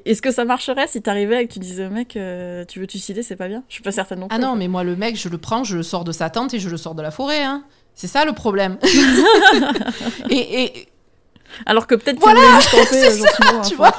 Est-ce 0.04 0.22
que 0.22 0.30
ça 0.30 0.44
marcherait 0.44 0.86
si 0.88 1.00
t'arrivais 1.00 1.44
et 1.44 1.46
que 1.46 1.52
tu 1.52 1.58
disais 1.58 1.86
au 1.86 1.90
mec, 1.90 2.16
euh, 2.16 2.64
tu 2.64 2.80
veux 2.80 2.86
te 2.86 2.92
suicider, 2.92 3.22
c'est 3.22 3.36
pas 3.36 3.48
bien? 3.48 3.62
Je 3.68 3.74
suis 3.74 3.82
pas 3.82 3.92
certaine 3.92 4.20
non 4.20 4.28
Ah 4.30 4.38
non, 4.38 4.56
mais 4.56 4.68
moi, 4.68 4.84
le 4.84 4.96
mec, 4.96 5.16
je 5.16 5.28
le 5.28 5.38
prends, 5.38 5.64
je 5.64 5.76
le 5.76 5.82
sors 5.82 6.04
de 6.04 6.12
sa 6.12 6.30
tente 6.30 6.54
et 6.54 6.58
je 6.58 6.68
le 6.68 6.76
sors 6.76 6.94
de 6.94 7.02
la 7.02 7.10
forêt. 7.10 7.42
Hein. 7.42 7.64
C'est 7.94 8.08
ça 8.08 8.24
le 8.24 8.32
problème. 8.32 8.78
et, 10.30 10.88
Alors 11.64 11.86
que 11.86 11.94
peut-être 11.94 12.20
voilà, 12.20 12.40
c'est 12.90 13.10
ça, 13.10 13.28
tu 13.66 13.74
vois. 13.76 13.94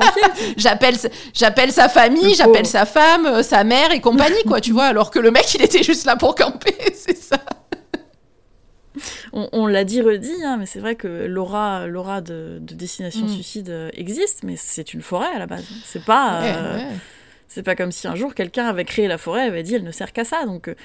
J'appelle, 0.58 0.96
j'appelle 1.34 1.72
sa 1.72 1.90
famille, 1.90 2.36
j'appelle 2.36 2.68
sa 2.68 2.86
femme, 2.86 3.26
euh, 3.26 3.44
sa 3.44 3.64
mère 3.64 3.92
et 3.92 4.02
compagnie, 4.02 4.44
quoi, 4.46 4.62
tu 4.62 4.74
vois. 4.74 4.86
Alors 4.86 5.10
que 5.10 5.20
le 5.20 5.32
mec, 5.32 5.54
il 5.56 5.62
était 5.62 5.84
juste 5.84 6.06
là 6.06 6.16
pour 6.16 6.36
camper, 6.36 6.76
c'est 6.94 7.18
ça 7.18 7.38
on, 9.34 9.68
l'a 9.68 9.84
dit, 9.84 10.02
redit, 10.02 10.44
hein, 10.44 10.58
mais 10.58 10.66
c'est 10.66 10.80
vrai 10.80 10.96
que 10.96 11.26
l'aura, 11.26 11.88
l'aura 11.88 12.22
de, 12.22 12.60
Destination 12.62 13.26
mm. 13.26 13.30
Suicide 13.30 13.70
euh, 13.70 13.90
existe, 13.94 14.44
mais 14.44 14.56
c'est 14.56 14.94
une 14.94 15.02
forêt 15.02 15.34
à 15.34 15.40
la 15.40 15.48
base. 15.48 15.66
C'est 15.84 16.04
pas. 16.04 16.42
Euh, 16.44 16.92
c'est 17.50 17.64
pas 17.64 17.76
comme 17.76 17.94
si 17.94 18.08
un 18.08 18.16
jour 18.16 18.36
quelqu'un 18.36 18.66
avait 18.66 18.84
créé 18.84 19.08
la 19.08 19.18
forêt 19.18 19.46
et 19.46 19.48
avait 19.48 19.64
dit 19.64 19.74
elle 19.74 19.86
ne 19.86 19.92
sert 19.92 20.12
qu'à 20.12 20.26
ça. 20.26 20.46
Donc, 20.46 20.68
euh, 20.68 20.76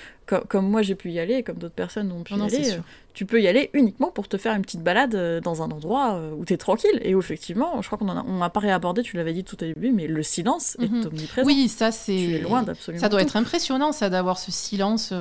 comme 0.49 0.71
moi 0.71 0.81
j'ai 0.83 0.95
pu 0.95 1.11
y 1.11 1.19
aller, 1.19 1.43
comme 1.43 1.59
d'autres 1.59 1.75
personnes 1.75 2.13
ont 2.13 2.23
pu 2.23 2.35
y 2.35 2.41
aller, 2.41 2.77
tu 3.15 3.27
peux 3.27 3.43
y 3.43 3.49
aller 3.49 3.69
uniquement 3.73 4.11
pour 4.11 4.29
te 4.29 4.37
faire 4.37 4.55
une 4.55 4.63
petite 4.63 4.83
balade 4.83 5.41
dans 5.43 5.63
un 5.63 5.71
endroit 5.73 6.21
où 6.39 6.45
tu 6.45 6.55
es 6.55 6.57
tranquille 6.57 7.01
et 7.03 7.17
où 7.17 7.19
effectivement, 7.19 7.83
je 7.83 7.89
crois 7.89 7.99
qu'on 7.99 8.09
a, 8.09 8.25
on 8.27 8.41
a 8.41 8.49
pas 8.49 8.61
réabordé, 8.61 9.03
tu 9.03 9.17
l'avais 9.17 9.33
dit 9.33 9.43
tout 9.43 9.61
au 9.63 9.67
début, 9.67 9.91
mais 9.91 10.07
le 10.07 10.23
silence 10.23 10.77
est 10.81 10.89
mhm. 10.89 11.07
omniprésent. 11.07 11.47
Oui, 11.47 11.69
ça 11.69 11.91
c'est. 11.91 12.39
loin 12.39 12.63
d'absolument. 12.63 13.03
Ça 13.03 13.09
doit 13.09 13.23
être 13.23 13.37
impressionnant 13.37 13.91
ça 13.91 14.09
d'avoir 14.09 14.39
ce 14.39 14.53
silence 14.53 15.13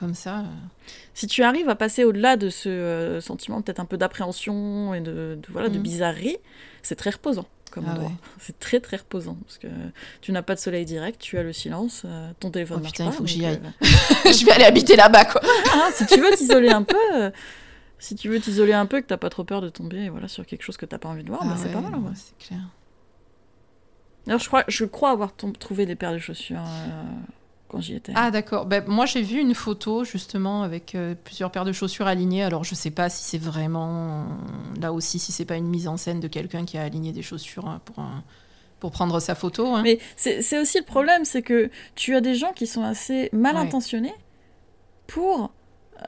comme 0.00 0.14
ça. 0.14 0.44
Si 1.12 1.26
tu 1.26 1.42
arrives 1.42 1.68
à 1.68 1.76
passer 1.76 2.04
au-delà 2.04 2.36
de 2.36 2.48
ce 2.48 2.68
euh, 2.70 3.20
sentiment 3.20 3.60
peut-être 3.60 3.80
un 3.80 3.84
peu 3.84 3.98
d'appréhension 3.98 4.94
et 4.94 5.00
de, 5.00 5.38
voilà 5.50 5.68
de 5.68 5.78
mm. 5.78 5.82
bizarrerie, 5.82 6.38
c'est 6.82 6.96
très 6.96 7.10
reposant 7.10 7.46
comme 7.70 7.84
ah 7.86 7.92
endroit. 7.92 8.10
C'est 8.40 8.58
très 8.58 8.80
très 8.80 8.96
reposant 8.96 9.36
parce 9.44 9.58
que 9.58 9.68
tu 10.22 10.32
n'as 10.32 10.42
pas 10.42 10.56
de 10.56 10.60
soleil 10.60 10.84
direct, 10.86 11.20
tu 11.20 11.38
as 11.38 11.44
le 11.44 11.52
silence, 11.52 12.02
euh, 12.04 12.32
ton 12.40 12.50
téléphone 12.50 12.78
oh, 12.78 12.82
marche 12.82 12.92
putain, 12.92 13.06
il 13.06 13.12
faut 13.12 13.22
que 13.22 13.28
j'y 13.28 13.44
aille. 13.44 13.60
Euh, 13.62 13.68
je 14.32 14.44
vais 14.44 14.52
aller 14.52 14.64
habiter 14.64 14.96
là-bas 14.96 15.26
quoi. 15.26 15.40
Ah, 15.72 15.90
si 15.92 16.06
tu 16.06 16.18
veux 16.18 16.30
t'isoler 16.34 16.70
un 16.70 16.82
peu, 16.82 17.30
si 17.98 18.16
tu 18.16 18.28
veux 18.30 18.40
t'isoler 18.40 18.72
un 18.72 18.86
peu 18.86 19.02
que 19.02 19.06
t'as 19.06 19.18
pas 19.18 19.30
trop 19.30 19.44
peur 19.44 19.60
de 19.60 19.68
tomber 19.68 20.08
voilà 20.08 20.26
sur 20.26 20.46
quelque 20.46 20.62
chose 20.62 20.78
que 20.78 20.86
t'as 20.86 20.98
pas 20.98 21.10
envie 21.10 21.24
de 21.24 21.28
voir, 21.28 21.44
bah, 21.44 21.56
c'est 21.56 21.70
pas 21.70 21.80
mal. 21.80 21.94
C'est 22.14 22.46
clair. 22.46 22.60
Alors 24.26 24.40
je 24.40 24.46
crois, 24.48 24.64
je 24.66 24.84
crois 24.86 25.10
avoir 25.10 25.34
trouvé 25.36 25.86
des 25.86 25.94
paires 25.94 26.12
de 26.12 26.18
chaussures 26.18 26.64
quand 27.70 27.80
j'y 27.80 27.94
étais. 27.94 28.12
Ah 28.16 28.30
d'accord. 28.30 28.66
Ben, 28.66 28.84
moi 28.86 29.06
j'ai 29.06 29.22
vu 29.22 29.38
une 29.38 29.54
photo 29.54 30.04
justement 30.04 30.62
avec 30.62 30.94
euh, 30.94 31.14
plusieurs 31.24 31.50
paires 31.50 31.64
de 31.64 31.72
chaussures 31.72 32.06
alignées. 32.06 32.42
Alors 32.42 32.64
je 32.64 32.74
sais 32.74 32.90
pas 32.90 33.08
si 33.08 33.24
c'est 33.24 33.38
vraiment 33.38 34.26
là 34.80 34.92
aussi 34.92 35.18
si 35.18 35.32
c'est 35.32 35.44
pas 35.44 35.56
une 35.56 35.68
mise 35.68 35.88
en 35.88 35.96
scène 35.96 36.20
de 36.20 36.28
quelqu'un 36.28 36.64
qui 36.64 36.78
a 36.78 36.82
aligné 36.82 37.12
des 37.12 37.22
chaussures 37.22 37.66
hein, 37.66 37.80
pour 37.84 38.04
pour 38.80 38.90
prendre 38.90 39.20
sa 39.20 39.36
photo. 39.36 39.74
Hein. 39.74 39.82
Mais 39.82 40.00
c'est 40.16 40.58
aussi 40.58 40.78
le 40.78 40.84
problème, 40.84 41.24
c'est 41.24 41.42
que 41.42 41.70
tu 41.94 42.16
as 42.16 42.20
des 42.20 42.34
gens 42.34 42.52
qui 42.52 42.66
sont 42.66 42.82
assez 42.82 43.28
mal 43.32 43.56
intentionnés 43.56 44.14
pour, 45.06 45.52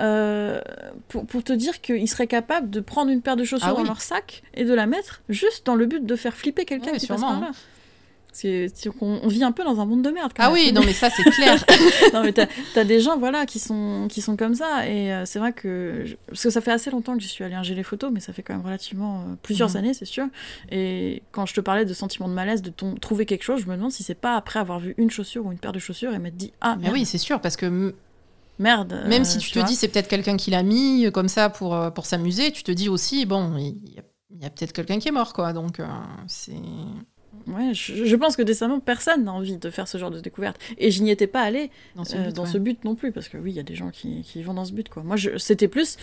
euh, 0.01 0.61
pour, 1.09 1.27
pour, 1.27 1.45
te 1.45 1.53
dire 1.53 1.81
qu'ils 1.81 2.09
seraient 2.09 2.27
capables 2.27 2.71
de 2.71 2.81
prendre 2.81 3.11
une 3.11 3.21
paire 3.21 3.37
de 3.37 3.45
chaussures 3.45 3.69
ah 3.71 3.75
dans 3.75 3.85
leur 3.85 4.01
sac 4.01 4.43
et 4.55 4.65
de 4.65 4.73
la 4.73 4.87
mettre 4.87 5.23
juste 5.29 5.67
dans 5.67 5.75
le 5.75 5.87
but 5.87 6.05
de 6.05 6.17
faire 6.17 6.35
flipper 6.35 6.65
quelqu'un 6.65 6.93
qui 6.93 7.07
passe 7.07 7.21
par 7.21 7.41
là. 7.41 7.49
Hein. 7.49 7.53
On, 9.01 9.29
vit 9.29 9.45
un 9.45 9.53
peu 9.53 9.63
dans 9.63 9.79
un 9.81 9.85
monde 9.85 10.03
de 10.03 10.11
merde. 10.11 10.33
ah 10.39 10.51
oui, 10.51 10.73
non 10.73 10.81
mais 10.85 10.95
ça 10.95 11.11
c'est 11.11 11.23
clair. 11.23 11.63
non 12.15 12.23
mais 12.23 12.33
t'as 12.33 12.47
as 12.77 12.85
des 12.85 13.01
gens 13.01 13.19
voilà 13.19 13.45
qui 13.45 13.59
sont 13.59 14.07
qui 14.09 14.23
sont 14.23 14.37
comme 14.37 14.55
ça 14.55 14.89
et 14.89 15.13
euh, 15.13 15.27
c'est 15.27 15.39
vrai 15.39 15.53
que 15.53 16.05
parce 16.27 16.43
que 16.43 16.51
ça 16.51 16.61
fait 16.63 16.73
assez 16.73 16.91
longtemps 16.91 17.15
que 17.15 17.23
j'y 17.23 17.29
suis 17.29 17.45
allée 17.45 17.55
ingérer 17.55 17.77
les 17.77 17.83
photos, 17.83 18.11
mais 18.11 18.21
ça 18.21 18.33
fait 18.33 18.43
quand 18.43 18.55
même 18.55 18.65
relativement 18.65 19.21
euh, 19.21 19.35
plusieurs 19.43 19.71
mhm. 19.71 19.77
années 19.77 19.95
c'est 19.95 20.07
sûr. 20.07 20.27
Et 20.71 21.23
quand 21.31 21.45
je 21.45 21.55
te 21.55 21.61
parlais 21.61 21.85
de 21.85 21.93
sentiment 21.93 22.27
de 22.29 22.33
malaise, 22.33 22.63
de 22.63 22.73
trouver 23.01 23.27
quelque 23.27 23.43
chose, 23.43 23.61
je 23.61 23.67
me 23.67 23.77
demande 23.77 23.93
si 23.93 24.03
c'est 24.03 24.15
pas 24.15 24.37
après 24.37 24.61
avoir 24.61 24.81
vu 24.81 24.95
une 24.97 25.11
chaussure 25.11 25.45
ou 25.45 25.53
une 25.53 25.59
paire 25.59 25.73
de 25.73 25.79
chaussures 25.79 26.15
et 26.15 26.19
m'être 26.19 26.37
dit 26.37 26.53
ah 26.63 26.77
mais 26.81 26.91
oui 26.91 27.05
c'est 27.05 27.19
sûr 27.19 27.41
parce 27.41 27.57
que 27.57 27.95
merde. 28.59 29.05
Même 29.09 29.25
si 29.25 29.37
euh, 29.37 29.41
tu, 29.41 29.51
te 29.51 29.59
dis 29.59 29.75
c'est 29.75 29.89
peut-être 29.89 30.09
quelqu'un 30.09 30.39
qui 30.39 30.51
l'a 30.51 30.63
mis 30.63 31.11
comme 31.13 31.29
ça 31.29 31.51
pour 31.51 31.93
pour 31.93 32.07
s'amuser, 32.07 32.51
tu 32.51 32.63
te 32.63 32.73
dis 32.73 32.89
aussi 32.89 33.27
bon 33.27 33.57
il 33.59 33.93
y 34.41 34.47
a, 34.47 34.51
peut-être 34.51 34.73
quelqu'un 34.73 34.99
qui 34.99 35.09
est 35.09 35.13
mort 35.13 35.35
quoi 35.35 35.53
donc 35.53 35.81
c'est 36.27 36.55
Ouais, 37.47 37.75
je, 37.75 38.17
pense 38.17 38.37
que 38.37 38.43
décemment, 38.43 38.81
personne 38.81 39.25
n'a 39.25 39.33
envie 39.33 39.57
de 39.57 39.71
faire 39.71 39.89
ce 39.89 39.99
genre 39.99 40.11
de 40.11 40.21
découverte. 40.21 40.61
Et 40.79 40.91
je 40.91 41.03
n'y 41.03 41.11
étais 41.11 41.27
pas 41.27 41.43
allée 41.43 41.71
dans, 41.95 42.05
ce, 42.05 42.17
euh, 42.17 42.61
but, 42.61 42.85
non 42.85 42.95
plus, 42.95 43.13
parce 43.13 43.29
que 43.29 43.39
oui, 43.39 43.53
il 43.53 43.57
y 43.57 43.61
a 43.61 43.65
des 43.65 43.75
gens 43.75 43.91
qui, 43.91 44.23
qui, 44.23 44.43
vont 44.43 44.55
dans 44.55 44.65
ce 44.65 44.73
but. 44.73 44.89
Quoi. 44.89 45.03
Moi, 45.03 45.17
c'était 45.39 45.69
plus, 45.69 45.97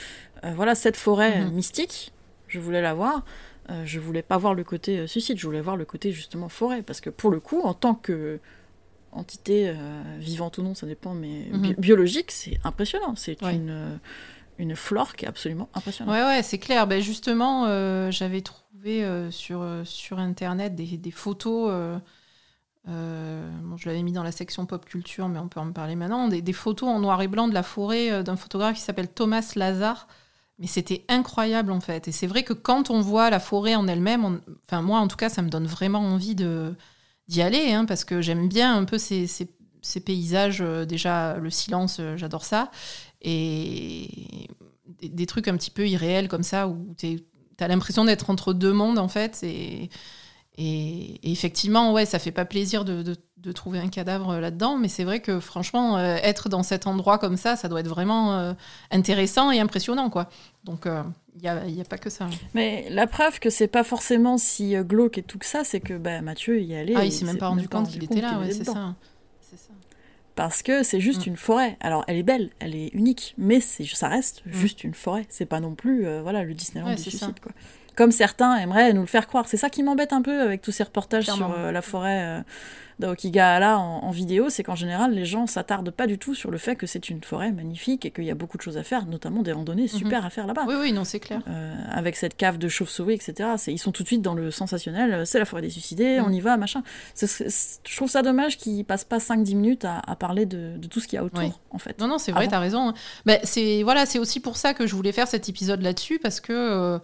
euh, 0.43 0.51
voilà, 0.55 0.75
cette 0.75 0.97
forêt 0.97 1.41
mhm. 1.41 1.51
mystique, 1.51 2.11
je 2.47 2.59
voulais 2.59 2.81
la 2.81 2.93
voir. 2.93 3.23
Euh, 3.69 3.83
je 3.85 3.99
voulais 3.99 4.23
pas 4.23 4.37
voir 4.37 4.55
le 4.55 4.63
côté 4.63 5.05
suicide, 5.07 5.37
je 5.37 5.45
voulais 5.45 5.61
voir 5.61 5.77
le 5.77 5.85
côté 5.85 6.11
justement 6.11 6.49
forêt, 6.49 6.81
parce 6.81 7.01
que 7.01 7.09
pour 7.09 7.29
le 7.29 7.39
coup, 7.39 7.61
en 7.61 7.73
tant 7.73 7.93
que 7.93 8.39
entité 9.11 9.73
vivante 10.19 10.59
ou 10.59 10.63
non, 10.63 10.75
ça 10.75 10.85
dépend, 10.85 11.15
mais 11.15 11.47
Mhm. 11.51 11.73
biologique, 11.79 12.31
c'est 12.31 12.59
impressionnant. 12.63 13.15
C'est 13.15 13.41
Ouais. 13.43 13.55
une 13.55 13.99
une 14.59 14.75
flore 14.75 15.15
qui 15.15 15.25
est 15.25 15.27
absolument 15.27 15.69
impressionnante. 15.73 16.13
Ouais, 16.13 16.23
ouais, 16.23 16.43
c'est 16.43 16.57
clair. 16.57 16.85
Ben 16.85 17.01
justement, 17.01 17.65
euh, 17.65 18.11
j'avais 18.11 18.41
trouvé 18.41 18.61
euh, 18.85 19.31
sur, 19.31 19.61
euh, 19.61 19.83
sur 19.83 20.19
Internet 20.19 20.75
des, 20.75 20.97
des 20.97 21.11
photos. 21.11 21.69
euh, 22.87 23.51
bon, 23.63 23.77
je 23.77 23.87
l'avais 23.87 24.01
mis 24.03 24.11
dans 24.11 24.23
la 24.23 24.31
section 24.31 24.65
pop 24.65 24.85
culture, 24.85 25.27
mais 25.29 25.39
on 25.39 25.47
peut 25.47 25.59
en 25.59 25.71
parler 25.71 25.95
maintenant. 25.95 26.27
Des, 26.27 26.41
des 26.41 26.53
photos 26.53 26.89
en 26.89 26.99
noir 26.99 27.21
et 27.21 27.27
blanc 27.27 27.47
de 27.47 27.53
la 27.53 27.63
forêt 27.63 28.23
d'un 28.23 28.35
photographe 28.35 28.75
qui 28.75 28.81
s'appelle 28.81 29.09
Thomas 29.09 29.51
Lazare. 29.55 30.07
Mais 30.59 30.67
c'était 30.67 31.05
incroyable 31.07 31.71
en 31.71 31.79
fait. 31.79 32.07
Et 32.09 32.11
c'est 32.11 32.27
vrai 32.27 32.43
que 32.43 32.53
quand 32.53 32.89
on 32.89 32.99
voit 33.01 33.29
la 33.29 33.39
forêt 33.39 33.75
en 33.75 33.87
elle-même, 33.87 34.41
enfin 34.65 34.81
moi 34.81 34.99
en 34.99 35.07
tout 35.07 35.15
cas, 35.15 35.29
ça 35.29 35.41
me 35.41 35.49
donne 35.49 35.67
vraiment 35.67 35.99
envie 35.99 36.35
de 36.35 36.75
d'y 37.27 37.41
aller, 37.43 37.71
hein, 37.73 37.85
parce 37.85 38.05
que 38.05 38.21
j'aime 38.21 38.49
bien 38.49 38.75
un 38.75 38.85
peu 38.85 38.97
ces, 38.97 39.27
ces- 39.27 39.51
ces 39.81 39.99
paysages. 40.01 40.59
déjà, 40.87 41.37
le 41.37 41.49
silence, 41.51 42.01
j'adore 42.17 42.43
ça. 42.45 42.71
Et 43.21 44.47
des, 45.01 45.09
des 45.09 45.25
trucs 45.25 45.47
un 45.47 45.55
petit 45.57 45.71
peu 45.71 45.87
irréels 45.87 46.27
comme 46.27 46.43
ça, 46.43 46.67
où 46.67 46.93
tu 46.97 47.19
as 47.63 47.67
l'impression 47.67 48.05
d'être 48.05 48.29
entre 48.29 48.53
deux 48.53 48.73
mondes 48.73 48.99
en 48.99 49.07
fait. 49.07 49.39
Et, 49.43 49.89
et, 50.57 51.19
et 51.27 51.31
effectivement, 51.31 51.93
ouais, 51.93 52.05
ça 52.05 52.19
fait 52.19 52.31
pas 52.31 52.45
plaisir 52.45 52.85
de, 52.85 53.01
de- 53.03 53.15
de 53.37 53.51
trouver 53.53 53.79
un 53.79 53.87
cadavre 53.87 54.35
là-dedans, 54.37 54.75
mais 54.77 54.89
c'est 54.89 55.05
vrai 55.05 55.21
que 55.21 55.39
franchement, 55.39 55.95
euh, 55.97 56.17
être 56.23 56.49
dans 56.49 56.61
cet 56.61 56.87
endroit 56.87 57.17
comme 57.17 57.37
ça, 57.37 57.55
ça 57.55 57.69
doit 57.69 57.79
être 57.79 57.87
vraiment 57.87 58.33
euh, 58.37 58.51
intéressant 58.91 59.49
et 59.49 59.61
impressionnant, 59.61 60.09
quoi. 60.09 60.27
Donc, 60.65 60.85
il 60.85 61.41
n'y 61.41 61.47
a, 61.47 61.65
y 61.65 61.79
a 61.79 61.85
pas 61.85 61.97
que 61.97 62.09
ça. 62.09 62.27
Mais 62.53 62.87
la 62.89 63.07
preuve 63.07 63.39
que 63.39 63.49
c'est 63.49 63.69
pas 63.69 63.85
forcément 63.85 64.37
si 64.37 64.75
euh, 64.75 64.83
glauque 64.83 65.17
et 65.19 65.23
tout 65.23 65.37
que 65.37 65.45
ça, 65.45 65.63
c'est 65.63 65.79
que 65.79 65.97
bah, 65.97 66.19
Mathieu 66.21 66.59
y 66.61 66.73
est 66.73 66.79
allé. 66.79 66.93
Ah, 66.97 67.05
il 67.05 67.13
s'est 67.13 67.23
même 67.23 67.37
pas 67.37 67.47
rendu 67.47 67.69
compte 67.69 67.89
qu'il 67.93 68.03
était 68.03 68.19
là, 68.19 68.39
ouais. 68.39 68.51
C'est 68.51 68.65
ça. 68.73 68.95
Parce 70.39 70.63
que 70.63 70.83
c'est 70.83 70.99
juste 71.01 71.25
Mm. 71.25 71.29
une 71.31 71.35
forêt. 71.37 71.77
Alors, 71.81 72.05
elle 72.07 72.15
est 72.17 72.23
belle, 72.23 72.49
elle 72.59 72.73
est 72.75 72.87
unique, 72.93 73.33
mais 73.37 73.59
c'est, 73.59 73.83
ça 73.85 74.07
reste 74.07 74.41
Mm. 74.45 74.53
juste 74.53 74.83
une 74.85 74.93
forêt. 74.93 75.25
C'est 75.29 75.45
pas 75.45 75.59
non 75.59 75.75
plus 75.75 76.05
euh, 76.07 76.21
voilà, 76.21 76.43
le 76.43 76.53
Disneyland 76.53 76.87
Ouais, 76.89 76.95
du 76.95 77.01
suicide. 77.01 77.19
ça. 77.19 77.33
Quoi. 77.41 77.51
Comme 77.95 78.11
certains 78.11 78.55
aimeraient 78.57 78.93
nous 78.93 79.01
le 79.01 79.07
faire 79.07 79.27
croire. 79.27 79.47
C'est 79.49 79.57
ça 79.57 79.69
qui 79.69 79.83
m'embête 79.83 80.13
un 80.13 80.21
peu 80.21 80.41
avec 80.41 80.61
tous 80.61 80.71
ces 80.71 80.83
reportages 80.83 81.25
Clairement. 81.25 81.49
sur 81.49 81.59
euh, 81.59 81.71
la 81.73 81.81
forêt 81.81 82.21
euh, 82.23 82.41
d'Aokigahara 82.99 83.77
en, 83.79 84.03
en 84.03 84.11
vidéo, 84.11 84.49
c'est 84.49 84.63
qu'en 84.63 84.75
général, 84.75 85.13
les 85.13 85.25
gens 85.25 85.47
s'attardent 85.47 85.89
pas 85.91 86.05
du 86.07 86.17
tout 86.17 86.35
sur 86.35 86.51
le 86.51 86.57
fait 86.57 86.75
que 86.75 86.85
c'est 86.85 87.09
une 87.09 87.23
forêt 87.23 87.51
magnifique 87.51 88.05
et 88.05 88.11
qu'il 88.11 88.25
y 88.25 88.31
a 88.31 88.35
beaucoup 88.35 88.57
de 88.57 88.61
choses 88.61 88.77
à 88.77 88.83
faire, 88.83 89.05
notamment 89.05 89.41
des 89.41 89.51
randonnées 89.51 89.87
super 89.87 90.25
à 90.25 90.29
faire 90.29 90.45
là-bas. 90.47 90.65
Oui, 90.67 90.75
oui, 90.79 90.91
non, 90.91 91.03
c'est 91.05 91.19
clair. 91.19 91.41
Euh, 91.47 91.73
avec 91.89 92.15
cette 92.15 92.35
cave 92.37 92.57
de 92.57 92.67
chauve-souris, 92.67 93.13
etc. 93.15 93.49
Ils 93.67 93.79
sont 93.79 93.91
tout 93.91 94.03
de 94.03 94.07
suite 94.07 94.21
dans 94.21 94.33
le 94.35 94.51
sensationnel, 94.51 95.13
euh, 95.13 95.25
c'est 95.25 95.39
la 95.39 95.45
forêt 95.45 95.61
des 95.61 95.69
suicidés, 95.69 96.19
Mm. 96.19 96.25
on 96.27 96.31
y 96.31 96.39
va, 96.41 96.57
machin. 96.57 96.83
Je 97.19 97.95
trouve 97.95 98.09
ça 98.09 98.21
dommage 98.21 98.57
qu'ils 98.57 98.83
passent 98.85 99.05
pas 99.05 99.17
5-10 99.19 99.55
minutes 99.55 99.85
à, 99.85 99.99
à 100.05 100.15
parler 100.15 100.45
de, 100.45 100.77
de 100.77 100.87
tout 100.87 100.99
ce 100.99 101.07
qu'il 101.07 101.17
y 101.17 101.19
a 101.19 101.23
autour, 101.23 101.39
Oui. 101.43 101.51
en 101.71 101.77
fait. 101.79 101.99
Non, 101.99 102.07
non, 102.07 102.17
c'est 102.17 102.31
vrai, 102.31 102.41
Avant. 102.43 102.51
t'as 102.51 102.59
raison. 102.59 102.93
Bah, 103.25 103.35
c'est 103.43 103.83
voilà, 103.83 104.05
c'est 104.05 104.19
aussi 104.19 104.39
pour 104.39 104.57
ça 104.57 104.73
que 104.73 104.85
je 104.87 104.95
voulais 104.95 105.11
faire 105.11 105.27
cet 105.27 105.49
épisode 105.49 105.81
là-dessus 105.81 106.19
parce 106.19 106.39
que 106.39 106.53
euh, 106.53 106.99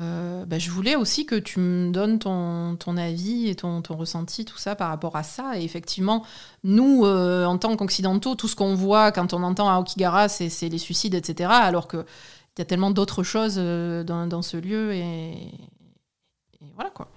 euh, 0.00 0.44
bah, 0.44 0.58
je 0.58 0.70
voulais 0.70 0.94
aussi 0.96 1.26
que 1.26 1.34
tu 1.34 1.58
me 1.58 1.90
donnes 1.90 2.18
ton, 2.18 2.76
ton 2.76 2.96
avis 2.96 3.48
et 3.48 3.54
ton, 3.56 3.82
ton 3.82 3.96
ressenti, 3.96 4.44
tout 4.44 4.58
ça 4.58 4.76
par 4.76 4.88
rapport 4.90 5.16
à 5.16 5.22
ça. 5.24 5.58
Et 5.58 5.64
effectivement, 5.64 6.24
nous, 6.62 7.04
euh, 7.04 7.44
en 7.46 7.58
tant 7.58 7.76
qu'occidentaux, 7.76 8.34
tout 8.36 8.46
ce 8.48 8.54
qu'on 8.56 8.74
voit 8.74 9.10
quand 9.12 9.32
on 9.34 9.42
entend 9.42 9.68
à 9.68 9.78
Okigara, 9.80 10.28
c'est 10.28 10.68
les 10.68 10.78
suicides, 10.78 11.14
etc. 11.14 11.50
Alors 11.50 11.88
que 11.88 12.04
il 12.56 12.60
y 12.60 12.62
a 12.62 12.64
tellement 12.64 12.90
d'autres 12.90 13.22
choses 13.22 13.56
euh, 13.58 14.02
dans, 14.04 14.26
dans 14.26 14.42
ce 14.42 14.56
lieu 14.56 14.92
et, 14.92 15.30
et 16.60 16.72
voilà 16.74 16.90
quoi. 16.90 17.08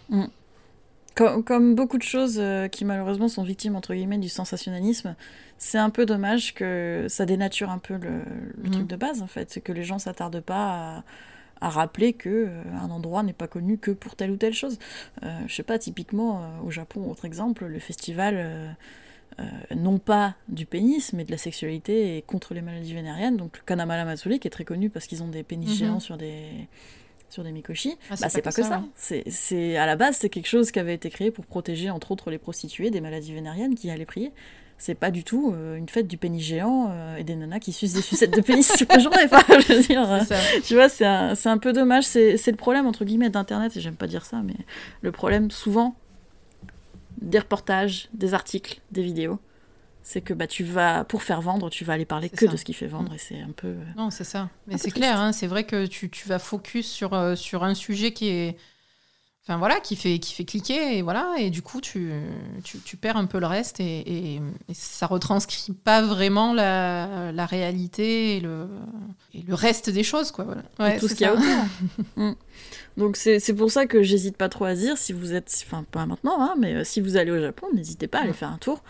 Comme, 1.15 1.43
comme 1.43 1.75
beaucoup 1.75 1.97
de 1.97 2.03
choses 2.03 2.41
qui 2.71 2.85
malheureusement 2.85 3.27
sont 3.27 3.43
victimes 3.43 3.75
entre 3.75 3.93
guillemets 3.93 4.17
du 4.17 4.29
sensationnalisme, 4.29 5.15
c'est 5.57 5.77
un 5.77 5.89
peu 5.89 6.05
dommage 6.05 6.53
que 6.53 7.05
ça 7.09 7.25
dénature 7.25 7.69
un 7.69 7.79
peu 7.79 7.95
le, 7.95 8.21
le 8.57 8.63
Mhm. 8.63 8.71
truc 8.71 8.87
de 8.87 8.95
base 8.95 9.21
en 9.21 9.27
fait, 9.27 9.51
c'est 9.51 9.61
que 9.61 9.71
les 9.71 9.83
gens 9.83 9.99
s'attardent 9.99 10.39
pas 10.41 10.97
à, 10.97 11.03
à 11.61 11.69
rappeler 11.69 12.13
que 12.13 12.29
euh, 12.29 12.63
un 12.81 12.89
endroit 12.89 13.23
n'est 13.23 13.33
pas 13.33 13.47
connu 13.47 13.77
que 13.77 13.91
pour 13.91 14.15
telle 14.15 14.31
ou 14.31 14.37
telle 14.37 14.53
chose. 14.53 14.77
Euh, 15.23 15.39
je 15.47 15.53
sais 15.55 15.63
pas, 15.63 15.77
typiquement 15.79 16.41
euh, 16.43 16.47
au 16.65 16.71
Japon, 16.71 17.09
autre 17.09 17.25
exemple, 17.25 17.65
le 17.65 17.79
festival 17.79 18.33
euh, 18.37 18.71
non 19.75 19.97
pas 19.97 20.35
du 20.49 20.65
pénis 20.65 21.13
mais 21.13 21.23
de 21.23 21.31
la 21.31 21.37
sexualité 21.37 22.17
et 22.17 22.21
contre 22.21 22.53
les 22.53 22.61
maladies 22.61 22.93
vénériennes, 22.93 23.37
donc 23.37 23.57
le 23.57 23.63
Kanamara 23.63 24.03
Matsuri 24.05 24.39
qui 24.39 24.47
est 24.47 24.51
très 24.51 24.65
connu 24.65 24.89
parce 24.89 25.07
qu'ils 25.07 25.23
ont 25.23 25.29
des 25.29 25.43
pénis 25.43 25.69
Mhm. 25.69 25.75
géants 25.75 25.99
sur 25.99 26.17
des 26.17 26.45
sur 27.29 27.45
des 27.45 27.53
mikoshi, 27.53 27.97
Ah, 28.09 28.15
bah, 28.19 28.27
c'est 28.27 28.41
pas 28.41 28.51
que 28.51 28.61
ça. 28.61 28.83
ouais. 28.99 29.23
C'est 29.29 29.77
à 29.77 29.85
la 29.85 29.95
base, 29.95 30.17
c'est 30.17 30.27
quelque 30.29 30.49
chose 30.49 30.69
qui 30.69 30.79
avait 30.79 30.93
été 30.95 31.09
créé 31.09 31.31
pour 31.31 31.45
protéger 31.45 31.89
entre 31.89 32.11
autres 32.11 32.29
les 32.29 32.37
prostituées 32.37 32.91
des 32.91 32.99
maladies 32.99 33.33
vénériennes 33.33 33.73
qui 33.73 33.89
allaient 33.89 34.05
prier. 34.05 34.33
C'est 34.81 34.95
pas 34.95 35.11
du 35.11 35.23
tout 35.23 35.53
euh, 35.53 35.75
une 35.75 35.87
fête 35.87 36.07
du 36.07 36.17
pénis 36.17 36.43
géant 36.43 36.89
euh, 36.89 37.15
et 37.15 37.23
des 37.23 37.35
nanas 37.35 37.59
qui 37.59 37.71
sucent 37.71 37.93
des 37.93 38.01
sucettes 38.01 38.35
de 38.35 38.41
pénis 38.41 38.67
toute 38.75 38.91
la 38.91 38.97
journée. 38.97 39.25
Enfin, 39.25 39.43
je 39.47 39.73
veux 39.73 39.83
dire, 39.83 40.11
euh, 40.11 40.19
tu 40.63 40.73
vois, 40.73 40.89
c'est 40.89 41.05
un, 41.05 41.35
un 41.45 41.57
peu 41.59 41.71
dommage. 41.71 42.03
C'est, 42.03 42.35
le 42.47 42.55
problème 42.55 42.87
entre 42.87 43.05
guillemets 43.05 43.29
d'internet 43.29 43.77
et 43.77 43.79
j'aime 43.79 43.95
pas 43.95 44.07
dire 44.07 44.25
ça, 44.25 44.41
mais 44.43 44.55
le 45.03 45.11
problème 45.11 45.51
souvent 45.51 45.93
des 47.21 47.37
reportages, 47.37 48.09
des 48.15 48.33
articles, 48.33 48.81
des 48.89 49.03
vidéos, 49.03 49.39
c'est 50.01 50.21
que 50.21 50.33
bah 50.33 50.47
tu 50.47 50.63
vas 50.63 51.03
pour 51.03 51.21
faire 51.21 51.41
vendre, 51.41 51.69
tu 51.69 51.85
vas 51.85 51.93
aller 51.93 52.05
parler 52.05 52.31
que 52.31 52.43
ça. 52.43 52.51
de 52.51 52.57
ce 52.57 52.65
qui 52.65 52.73
fait 52.73 52.87
vendre 52.87 53.13
et 53.13 53.19
c'est 53.19 53.39
un 53.39 53.51
peu. 53.55 53.75
Non, 53.95 54.09
c'est 54.09 54.23
ça. 54.23 54.49
Mais 54.65 54.79
c'est 54.79 54.89
clair, 54.89 55.21
hein, 55.21 55.31
c'est 55.31 55.45
vrai 55.45 55.63
que 55.63 55.85
tu, 55.85 56.09
tu 56.09 56.27
vas 56.27 56.39
focus 56.39 56.87
sur, 56.89 57.37
sur 57.37 57.63
un 57.63 57.75
sujet 57.75 58.13
qui 58.13 58.29
est. 58.29 58.57
Enfin 59.43 59.57
voilà, 59.57 59.79
qui 59.79 59.95
fait, 59.95 60.19
qui 60.19 60.35
fait 60.35 60.45
cliquer, 60.45 60.97
et 60.97 61.01
voilà, 61.01 61.33
et 61.39 61.49
du 61.49 61.63
coup, 61.63 61.81
tu, 61.81 62.11
tu, 62.63 62.77
tu 62.77 62.95
perds 62.95 63.17
un 63.17 63.25
peu 63.25 63.39
le 63.39 63.47
reste, 63.47 63.79
et, 63.79 63.99
et, 64.01 64.35
et 64.35 64.73
ça 64.73 65.07
retranscrit 65.07 65.73
pas 65.73 66.03
vraiment 66.03 66.53
la, 66.53 67.31
la 67.31 67.45
réalité 67.47 68.37
et 68.37 68.39
le, 68.39 68.67
et 69.33 69.41
le 69.41 69.53
reste 69.55 69.89
des 69.89 70.03
choses, 70.03 70.29
quoi. 70.31 70.45
Voilà. 70.77 70.95
et 70.95 70.99
tout 70.99 71.07
ce 71.07 71.15
qu'il 71.15 71.25
y 71.25 71.29
a 71.29 71.33
autour. 71.33 71.45
Mm. 72.17 72.33
Donc 72.97 73.15
c'est 73.17 73.53
pour 73.55 73.71
ça 73.71 73.85
que 73.87 74.03
j'hésite 74.03 74.37
pas 74.37 74.49
trop 74.49 74.65
à 74.65 74.75
dire, 74.75 74.97
si 74.97 75.11
vous 75.13 75.33
êtes, 75.33 75.51
enfin 75.65 75.83
pas 75.89 76.05
maintenant, 76.05 76.39
hein, 76.39 76.53
mais 76.59 76.73
euh, 76.75 76.83
si 76.83 77.01
vous 77.01 77.15
allez 77.17 77.31
au 77.31 77.39
Japon, 77.39 77.67
n'hésitez 77.73 78.07
pas 78.07 78.19
à 78.19 78.21
aller 78.21 78.31
Mm. 78.31 78.35
faire 78.35 78.49
un 78.51 78.57
tour 78.57 78.83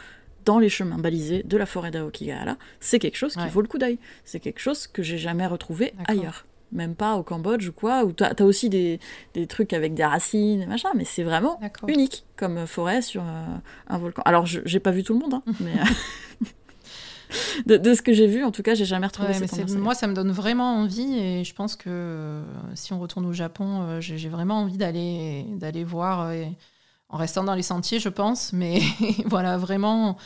dans 0.44 0.58
les 0.60 0.70
chemins 0.70 0.98
balisés 0.98 1.44
de 1.44 1.56
la 1.56 1.66
forêt 1.68 1.92
d'Aokigahara. 1.92 2.58
C'est 2.80 2.98
quelque 3.00 3.16
chose 3.16 3.34
qui 3.34 3.40
Ouais. 3.40 3.48
vaut 3.50 3.62
le 3.62 3.68
coup 3.68 3.78
d'œil. 3.78 4.00
C'est 4.26 4.40
quelque 4.40 4.60
chose 4.60 4.88
que 4.88 5.02
j'ai 5.04 5.20
jamais 5.20 5.46
retrouvé 5.48 5.94
ailleurs. 6.08 6.46
Même 6.72 6.96
pas 6.96 7.16
au 7.16 7.24
Cambodge 7.24 7.68
ou 7.68 7.74
quoi, 7.74 8.06
où 8.06 8.14
t'as 8.14 8.32
as 8.38 8.44
aussi 8.44 8.70
des, 8.70 9.00
des 9.34 9.46
trucs 9.48 9.74
avec 9.74 9.94
des 9.94 10.06
racines, 10.06 10.66
machin, 10.68 10.90
mais 10.96 11.04
c'est 11.06 11.24
vraiment 11.24 11.60
unique 11.92 12.24
comme 12.38 12.66
forêt 12.66 13.02
sur 13.02 13.24
euh, 13.24 13.46
un 13.88 13.98
volcan. 13.98 14.22
Alors 14.26 14.46
je- 14.46 14.62
j'ai 14.66 14.80
pas 14.80 14.92
vu 14.92 15.04
tout 15.04 15.14
le 15.14 15.20
monde, 15.20 15.34
hein, 15.34 15.44
mais 15.60 15.74
euh, 15.74 16.46
de, 17.66 17.78
de 17.78 17.94
ce 17.94 18.02
que 18.02 18.14
j'ai 18.14 18.28
vu, 18.28 18.44
en 18.44 18.52
tout 18.52 18.62
cas, 18.64 18.74
j'ai 18.76 18.86
jamais 18.86 19.08
retrouvé 19.08 19.30
Ouais, 19.30 19.34
cette 19.48 19.70
moi, 19.80 19.96
ça 19.96 20.08
me 20.08 20.14
donne 20.14 20.32
vraiment 20.32 20.76
envie 20.78 21.18
et 21.18 21.44
je 21.44 21.54
pense 21.54 21.76
que 21.76 21.90
euh, 21.90 22.44
si 22.76 22.94
on 22.94 23.00
retourne 23.00 23.26
au 23.26 23.34
Japon, 23.34 24.00
j'ai 24.00 24.30
vraiment 24.30 24.60
envie 24.62 24.78
d'aller 24.78 25.46
d'aller 25.58 25.84
voir 25.84 26.32
en 27.10 27.18
restant 27.18 27.44
dans 27.44 27.56
les 27.56 27.64
sentiers, 27.64 28.00
je 28.00 28.10
pense. 28.10 28.54
Mais 28.54 28.80
voilà, 29.26 29.58
vraiment, 29.58 30.18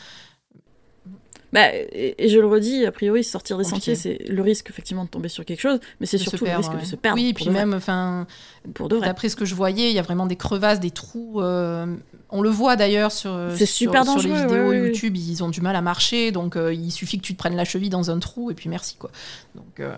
Bah, 1.52 1.72
et, 1.72 2.14
et 2.18 2.28
je 2.28 2.38
le 2.38 2.46
redis, 2.46 2.84
a 2.86 2.92
priori, 2.92 3.22
sortir 3.24 3.56
des 3.56 3.64
Compliqué. 3.64 3.94
sentiers, 3.94 4.18
c'est 4.18 4.28
le 4.28 4.42
risque 4.42 4.68
effectivement 4.70 5.04
de 5.04 5.08
tomber 5.08 5.28
sur 5.28 5.44
quelque 5.44 5.60
chose, 5.60 5.78
mais 6.00 6.06
c'est 6.06 6.18
surtout 6.18 6.44
perdre, 6.44 6.52
le 6.52 6.58
risque 6.58 6.72
ouais. 6.74 6.80
de 6.80 6.86
se 6.86 6.96
perdre. 6.96 7.18
Oui, 7.18 7.28
et 7.28 7.34
puis 7.34 7.48
même, 7.50 7.72
enfin, 7.74 8.26
pour 8.74 8.88
de 8.88 8.96
vrai. 8.96 9.06
d'après 9.06 9.28
ce 9.28 9.36
que 9.36 9.44
je 9.44 9.54
voyais, 9.54 9.90
il 9.90 9.94
y 9.94 9.98
a 9.98 10.02
vraiment 10.02 10.26
des 10.26 10.36
crevasses, 10.36 10.80
des 10.80 10.90
trous. 10.90 11.40
euh, 11.40 11.86
on 12.30 12.42
le 12.42 12.50
voit 12.50 12.74
d'ailleurs 12.74 13.12
sur, 13.12 13.38
C'est 13.54 13.66
sur, 13.66 13.92
super 13.92 14.04
sur 14.04 14.16
les 14.16 14.34
vidéos 14.34 14.48
ouais, 14.48 14.68
ouais, 14.68 14.86
YouTube. 14.88 15.16
Ils 15.16 15.44
ont 15.44 15.48
du 15.48 15.60
mal 15.60 15.76
à 15.76 15.80
marcher, 15.80 16.32
donc 16.32 16.56
euh, 16.56 16.74
il 16.74 16.90
suffit 16.90 17.18
que 17.18 17.22
tu 17.24 17.34
te 17.34 17.38
prennes 17.38 17.56
la 17.56 17.64
cheville 17.64 17.90
dans 17.90 18.10
un 18.10 18.18
trou 18.18 18.50
et 18.50 18.54
puis 18.54 18.68
merci 18.68 18.96
quoi. 18.96 19.10
Donc 19.54 19.78
euh, 19.78 19.94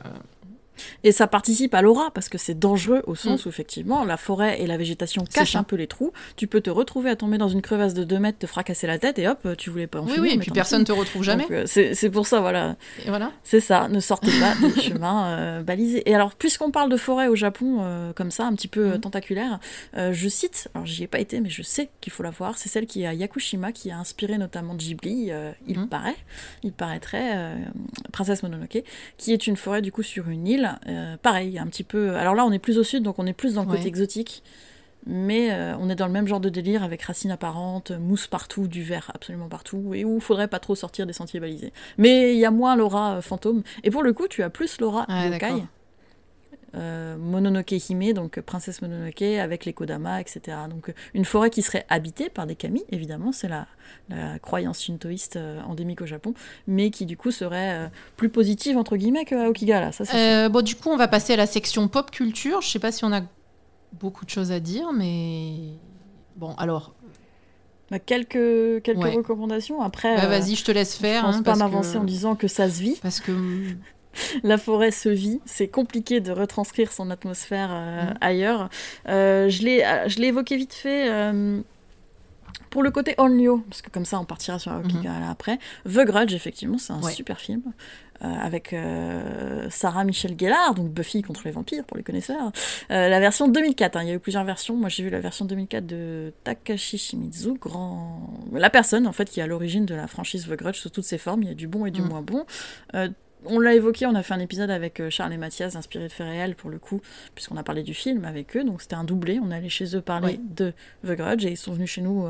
Et 1.04 1.12
ça 1.12 1.26
participe 1.26 1.74
à 1.74 1.82
l'aura, 1.82 2.10
parce 2.12 2.28
que 2.28 2.38
c'est 2.38 2.58
dangereux 2.58 3.02
au 3.06 3.14
sens 3.14 3.44
Mm. 3.44 3.46
où, 3.46 3.50
effectivement, 3.50 4.04
la 4.04 4.16
forêt 4.16 4.60
et 4.60 4.66
la 4.66 4.76
végétation 4.76 5.24
cachent 5.24 5.56
un 5.56 5.62
peu 5.62 5.76
les 5.76 5.86
trous. 5.86 6.12
Tu 6.36 6.46
peux 6.46 6.60
te 6.60 6.70
retrouver 6.70 7.10
à 7.10 7.16
tomber 7.16 7.38
dans 7.38 7.48
une 7.48 7.62
crevasse 7.62 7.94
de 7.94 8.04
2 8.04 8.18
mètres, 8.18 8.38
te 8.38 8.46
fracasser 8.46 8.86
la 8.86 8.98
tête, 8.98 9.18
et 9.18 9.28
hop, 9.28 9.46
tu 9.56 9.70
voulais 9.70 9.86
pas 9.86 10.00
en 10.00 10.04
oui, 10.04 10.08
finir, 10.12 10.22
oui, 10.22 10.30
et 10.30 10.36
mais 10.36 10.42
puis 10.42 10.50
personne 10.50 10.82
as 10.82 10.84
te 10.84 10.92
retrouve 10.92 11.22
jamais. 11.22 11.46
Euh, 11.50 11.64
c'est 11.66 12.10
pour 12.10 12.26
ça, 12.26 12.40
voilà. 12.40 12.76
Et 13.04 13.08
voilà. 13.08 13.32
C'est 13.44 13.60
ça, 13.60 13.88
ne 13.88 14.00
sortez 14.00 14.30
pas 14.40 14.54
des 14.60 14.80
chemins 14.80 15.26
euh, 15.28 15.62
balisés. 15.62 16.08
Et 16.08 16.14
alors, 16.14 16.34
puisqu'on 16.34 16.70
parle 16.70 16.90
de 16.90 16.96
forêt 16.96 17.28
au 17.28 17.34
Japon, 17.36 17.78
euh, 17.80 18.12
comme 18.12 18.30
ça, 18.30 18.44
un 18.46 18.54
petit 18.54 18.68
peu 18.68 18.80
euh, 18.80 18.94
Mhm. 18.94 19.00
tentaculaire, 19.00 19.58
je 19.96 20.28
cite, 20.28 20.68
alors 20.74 20.86
j'y 20.86 21.02
ai 21.04 21.06
pas 21.06 21.18
été, 21.20 21.40
mais 21.40 21.50
je 21.50 21.62
sais 21.62 21.88
qu'il 22.00 22.12
faut 22.12 22.22
la 22.22 22.30
voir, 22.30 22.56
c'est 22.58 22.68
celle 22.68 22.86
qui 22.86 23.02
est 23.02 23.06
à 23.06 23.14
Yakushima, 23.14 23.72
qui 23.72 23.90
a 23.90 23.98
inspiré 23.98 24.38
notamment 24.38 24.74
Ghibli, 24.74 25.30
il 25.66 25.78
Mhm. 25.78 25.88
paraît, 25.88 26.16
il 26.62 26.72
paraîtrait, 26.72 27.54
Princesse 28.12 28.42
Mononoke, 28.42 28.82
qui 29.16 29.32
est 29.32 29.46
une 29.46 29.56
forêt 29.56 29.82
du 29.82 29.92
coup 29.92 30.02
sur 30.02 30.28
une 30.28 30.46
île, 30.46 30.67
euh, 30.88 31.16
pareil, 31.16 31.58
un 31.58 31.66
petit 31.66 31.84
peu... 31.84 32.16
Alors 32.16 32.34
là, 32.34 32.44
on 32.44 32.52
est 32.52 32.58
plus 32.58 32.78
au 32.78 32.84
sud, 32.84 33.02
donc 33.02 33.18
on 33.18 33.26
est 33.26 33.32
plus 33.32 33.54
dans 33.54 33.62
le 33.62 33.68
côté 33.68 33.86
exotique, 33.86 34.42
mais 35.06 35.52
euh, 35.52 35.76
on 35.78 35.88
est 35.88 35.94
dans 35.94 36.06
le 36.06 36.12
même 36.12 36.26
genre 36.26 36.40
de 36.40 36.48
délire 36.48 36.82
avec 36.82 37.02
racines 37.02 37.30
apparentes, 37.30 37.92
mousse 37.92 38.26
partout, 38.26 38.68
du 38.68 38.82
verre 38.82 39.10
absolument 39.14 39.48
partout, 39.48 39.94
et 39.94 40.04
où 40.04 40.16
il 40.16 40.20
faudrait 40.20 40.48
pas 40.48 40.58
trop 40.58 40.74
sortir 40.74 41.06
des 41.06 41.12
sentiers 41.12 41.40
balisés. 41.40 41.72
Mais 41.96 42.34
il 42.34 42.38
y 42.38 42.44
a 42.44 42.50
moins 42.50 42.76
l'aura 42.76 43.16
euh, 43.16 43.20
fantôme. 43.22 43.62
Et 43.84 43.90
pour 43.90 44.02
le 44.02 44.12
coup, 44.12 44.28
tu 44.28 44.42
as 44.42 44.50
plus 44.50 44.80
l'aura 44.80 45.06
yokai. 45.08 45.64
D'accord. 46.72 47.18
Mononoke 47.18 47.72
Hime, 47.72 48.12
donc 48.12 48.40
princesse 48.40 48.82
Mononoke, 48.82 49.22
avec 49.22 49.64
les 49.64 49.72
Kodama, 49.72 50.20
etc. 50.20 50.56
Donc 50.68 50.92
une 51.14 51.24
forêt 51.24 51.50
qui 51.50 51.62
serait 51.62 51.86
habitée 51.88 52.28
par 52.28 52.46
des 52.46 52.54
kami, 52.54 52.84
évidemment, 52.90 53.32
c'est 53.32 53.48
la, 53.48 53.66
la, 54.08 54.38
croyance 54.38 54.82
shintoïste 54.82 55.38
endémique 55.66 56.02
au 56.02 56.06
Japon, 56.06 56.34
mais 56.66 56.90
qui 56.90 57.06
du 57.06 57.16
coup 57.16 57.30
serait 57.30 57.90
plus 58.16 58.28
positive 58.28 58.76
entre 58.76 58.96
guillemets 58.96 59.24
que 59.24 59.34
Aokigahara. 59.34 59.92
Ça, 59.92 60.48
bon, 60.48 60.62
du 60.62 60.74
coup, 60.74 60.90
on 60.90 60.96
va 60.96 61.08
passer 61.08 61.34
à 61.34 61.36
la 61.36 61.46
section 61.46 61.88
pop 61.88 62.10
culture. 62.10 62.60
Je 62.60 62.68
sais 62.68 62.78
pas 62.78 62.92
si 62.92 63.04
on 63.04 63.12
a 63.12 63.22
beaucoup 63.92 64.24
de 64.24 64.30
choses 64.30 64.52
à 64.52 64.60
dire, 64.60 64.92
mais 64.92 65.54
bon, 66.36 66.54
alors 66.56 66.94
bah, 67.90 67.98
quelques 67.98 68.82
quelques 68.82 69.14
recommandations. 69.14 69.80
Après, 69.80 70.16
bah, 70.16 70.26
vas-y, 70.26 70.54
je 70.54 70.64
te 70.64 70.70
laisse 70.70 70.94
faire. 70.94 71.22
Je 71.22 71.26
pense 71.26 71.36
hein, 71.36 71.42
pas 71.42 71.56
m'avancer 71.56 71.96
en 71.96 72.04
disant 72.04 72.34
que 72.36 72.48
ça 72.48 72.68
se 72.68 72.82
vit. 72.82 72.98
Parce 73.00 73.20
que 73.20 73.32
la 74.42 74.58
forêt 74.58 74.90
se 74.90 75.08
vit. 75.08 75.40
C'est 75.44 75.68
compliqué 75.68 76.20
de 76.20 76.32
retranscrire 76.32 76.92
son 76.92 77.10
atmosphère 77.10 77.70
euh, 77.72 78.04
mm. 78.04 78.14
ailleurs. 78.20 78.70
Euh, 79.08 79.48
je 79.48 79.62
l'ai 79.62 79.84
euh, 79.84 80.08
je 80.08 80.18
l'ai 80.18 80.28
évoqué 80.28 80.56
vite 80.56 80.74
fait. 80.74 81.08
pour 82.70 82.82
le 82.82 82.90
côté 82.90 83.14
Onryo, 83.16 83.64
parce 83.70 83.80
que 83.80 83.90
comme 83.90 84.04
ça 84.04 84.20
on 84.20 84.24
partira 84.24 84.58
sur 84.58 84.72
Aokigahara 84.72 85.20
mm-hmm. 85.20 85.30
après. 85.30 85.58
The 85.86 86.04
Grudge, 86.04 86.34
effectivement, 86.34 86.78
c'est 86.78 86.92
un 86.92 87.02
super 87.02 87.40
film. 87.40 87.62
Avec 88.20 88.74
Sarah 89.70 90.02
Michelle 90.02 90.34
Gellar, 90.36 90.74
donc 90.74 90.88
Buffy 90.88 91.22
contre 91.22 91.42
les 91.44 91.52
vampires 91.52 91.84
pour 91.84 91.96
les 91.96 92.02
connaisseurs. 92.02 92.50
La 92.90 93.20
version 93.20 93.46
2004, 93.46 93.96
hein, 93.96 94.02
il 94.02 94.08
y 94.08 94.10
a 94.10 94.14
eu 94.14 94.18
plusieurs 94.18 94.42
versions. 94.42 94.74
Moi 94.74 94.88
j'ai 94.88 95.04
vu 95.04 95.10
la 95.10 95.20
version 95.20 95.44
2004 95.44 95.86
de 95.86 96.32
Takashi 96.42 96.98
Shimizu, 96.98 97.54
grand... 97.54 98.28
la 98.52 98.70
personne 98.70 99.06
en 99.06 99.12
fait 99.12 99.30
qui 99.30 99.38
est 99.38 99.44
à 99.44 99.46
l'origine 99.46 99.86
de 99.86 99.94
la 99.94 100.08
franchise 100.08 100.48
The 100.48 100.56
Grudge 100.56 100.78
sous 100.78 100.90
toutes 100.90 101.04
ses 101.04 101.18
formes. 101.18 101.44
Il 101.44 101.48
y 101.48 101.52
a 101.52 101.54
du 101.54 101.68
bon 101.68 101.86
et 101.86 101.92
du 101.92 102.02
mm. 102.02 102.08
moins 102.08 102.22
bon. 102.22 102.44
On 103.44 103.60
l'a 103.60 103.74
évoqué, 103.74 104.06
on 104.06 104.14
a 104.14 104.22
fait 104.22 104.34
un 104.34 104.40
épisode 104.40 104.70
avec 104.70 105.02
Charles 105.10 105.32
et 105.32 105.38
Mathias, 105.38 105.76
inspiré 105.76 106.04
de 106.04 106.12
faits 106.12 106.26
réels 106.26 106.54
pour 106.54 106.70
le 106.70 106.78
coup, 106.78 107.00
puisqu'on 107.34 107.56
a 107.56 107.62
parlé 107.62 107.82
du 107.82 107.94
film 107.94 108.24
avec 108.24 108.56
eux, 108.56 108.64
donc 108.64 108.82
c'était 108.82 108.96
un 108.96 109.04
doublé. 109.04 109.40
On 109.42 109.50
est 109.50 109.56
allé 109.56 109.68
chez 109.68 109.96
eux 109.96 110.00
parler 110.00 110.40
de 110.50 110.72
The 111.06 111.12
Grudge 111.12 111.44
et 111.44 111.50
ils 111.50 111.56
sont 111.56 111.72
venus 111.72 111.90
chez 111.90 112.00
nous 112.00 112.26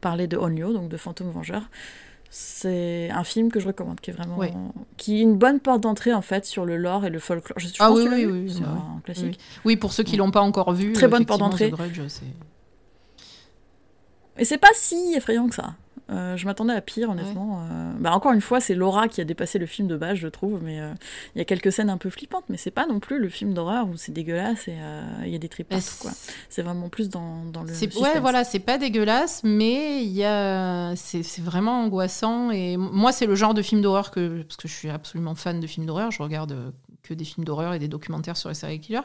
parler 0.00 0.26
de 0.26 0.36
Onyo, 0.36 0.72
donc 0.72 0.88
de 0.88 0.96
Fantôme 0.96 1.30
Vengeur 1.30 1.68
c'est 2.34 3.10
un 3.10 3.24
film 3.24 3.52
que 3.52 3.60
je 3.60 3.66
recommande, 3.66 4.00
qui 4.00 4.08
est 4.08 4.14
vraiment, 4.14 4.40
qui 4.96 5.18
est 5.18 5.20
une 5.20 5.36
bonne 5.36 5.60
porte 5.60 5.82
d'entrée 5.82 6.14
en 6.14 6.22
fait 6.22 6.46
sur 6.46 6.64
le 6.64 6.78
lore 6.78 7.04
et 7.04 7.10
le 7.10 7.18
folklore. 7.18 7.58
Je, 7.58 7.68
ah 7.78 7.92
oui, 7.92 8.08
oui, 8.10 8.24
oui, 8.24 8.50
c'est 8.50 8.64
un 8.64 9.00
classique. 9.04 9.38
Oui. 9.66 9.76
pour 9.76 9.92
ceux 9.92 10.02
qui 10.02 10.16
l'ont 10.16 10.30
pas 10.30 10.40
encore 10.40 10.72
vu. 10.72 10.94
Très 10.94 11.08
bonne 11.08 11.26
porte 11.26 11.40
d'entrée. 11.40 11.70
Et 14.38 14.46
c'est 14.46 14.56
pas 14.56 14.70
si 14.72 15.12
effrayant 15.14 15.46
que 15.46 15.54
ça. 15.54 15.74
Euh, 16.12 16.36
je 16.36 16.44
m'attendais 16.46 16.74
à 16.74 16.80
pire, 16.80 17.10
honnêtement. 17.10 17.62
Euh, 17.62 17.92
bah, 17.98 18.12
encore 18.12 18.32
une 18.32 18.40
fois, 18.40 18.60
c'est 18.60 18.74
Laura 18.74 19.08
qui 19.08 19.20
a 19.20 19.24
dépassé 19.24 19.58
le 19.58 19.66
film 19.66 19.88
de 19.88 19.96
base, 19.96 20.16
je 20.16 20.28
trouve. 20.28 20.62
Mais 20.62 20.80
euh, 20.80 20.92
il 21.34 21.38
y 21.38 21.40
a 21.40 21.44
quelques 21.44 21.72
scènes 21.72 21.90
un 21.90 21.96
peu 21.96 22.10
flippantes, 22.10 22.44
mais 22.48 22.56
c'est 22.56 22.70
pas 22.70 22.86
non 22.86 23.00
plus 23.00 23.18
le 23.18 23.28
film 23.28 23.54
d'horreur 23.54 23.88
où 23.88 23.96
c'est 23.96 24.12
dégueulasse 24.12 24.68
et 24.68 24.76
il 25.24 25.30
y 25.30 25.34
a 25.34 25.38
des 25.38 25.48
tripes 25.48 25.74
quoi. 26.00 26.10
C'est 26.48 26.62
vraiment 26.62 26.88
plus 26.88 27.08
dans, 27.08 27.44
dans 27.44 27.62
le. 27.62 27.72
Ouais, 28.00 28.20
voilà, 28.20 28.44
c'est 28.44 28.58
pas 28.58 28.78
dégueulasse, 28.78 29.42
mais 29.44 30.04
il 30.04 30.12
y 30.12 30.24
a... 30.24 30.94
c'est 30.96 31.40
vraiment 31.40 31.82
angoissant. 31.82 32.50
Et 32.50 32.76
moi, 32.76 33.12
c'est 33.12 33.26
le 33.26 33.34
genre 33.34 33.54
de 33.54 33.62
film 33.62 33.80
d'horreur 33.80 34.10
que. 34.10 34.42
Parce 34.42 34.56
que 34.56 34.68
je 34.68 34.74
suis 34.74 34.90
absolument 34.90 35.34
fan 35.34 35.60
de 35.60 35.66
films 35.66 35.86
d'horreur, 35.86 36.10
je 36.10 36.22
regarde 36.22 36.72
que 37.02 37.14
des 37.14 37.24
films 37.24 37.44
d'horreur 37.44 37.74
et 37.74 37.78
des 37.78 37.88
documentaires 37.88 38.36
sur 38.36 38.48
les 38.48 38.54
séries 38.54 38.80
killers. 38.80 39.00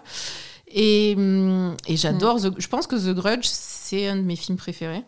Et, 0.68 1.16
hum, 1.18 1.76
et 1.88 1.96
j'adore. 1.96 2.38
Mm. 2.38 2.56
Je 2.58 2.68
pense 2.68 2.88
que 2.88 2.96
The 2.96 3.16
Grudge, 3.16 3.46
c'est 3.46 4.08
un 4.08 4.18
de 4.18 4.22
mes 4.22 4.36
films 4.36 4.58
préférés. 4.58 5.04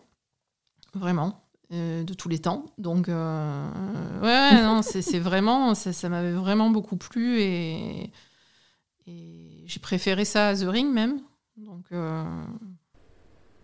Vraiment. 0.94 1.40
Euh, 1.72 2.02
de 2.02 2.14
tous 2.14 2.28
les 2.28 2.40
temps. 2.40 2.66
Donc, 2.78 3.08
euh, 3.08 4.20
ouais, 4.22 4.60
non, 4.60 4.82
c'est 4.82 5.20
vraiment, 5.20 5.76
ça, 5.76 5.92
ça 5.92 6.08
m'avait 6.08 6.32
vraiment 6.32 6.68
beaucoup 6.68 6.96
plu 6.96 7.40
et, 7.40 8.10
et 9.06 9.62
j'ai 9.66 9.78
préféré 9.78 10.24
ça 10.24 10.48
à 10.48 10.56
The 10.56 10.64
Ring 10.64 10.92
même. 10.92 11.20
Donc, 11.56 11.84
euh, 11.92 12.24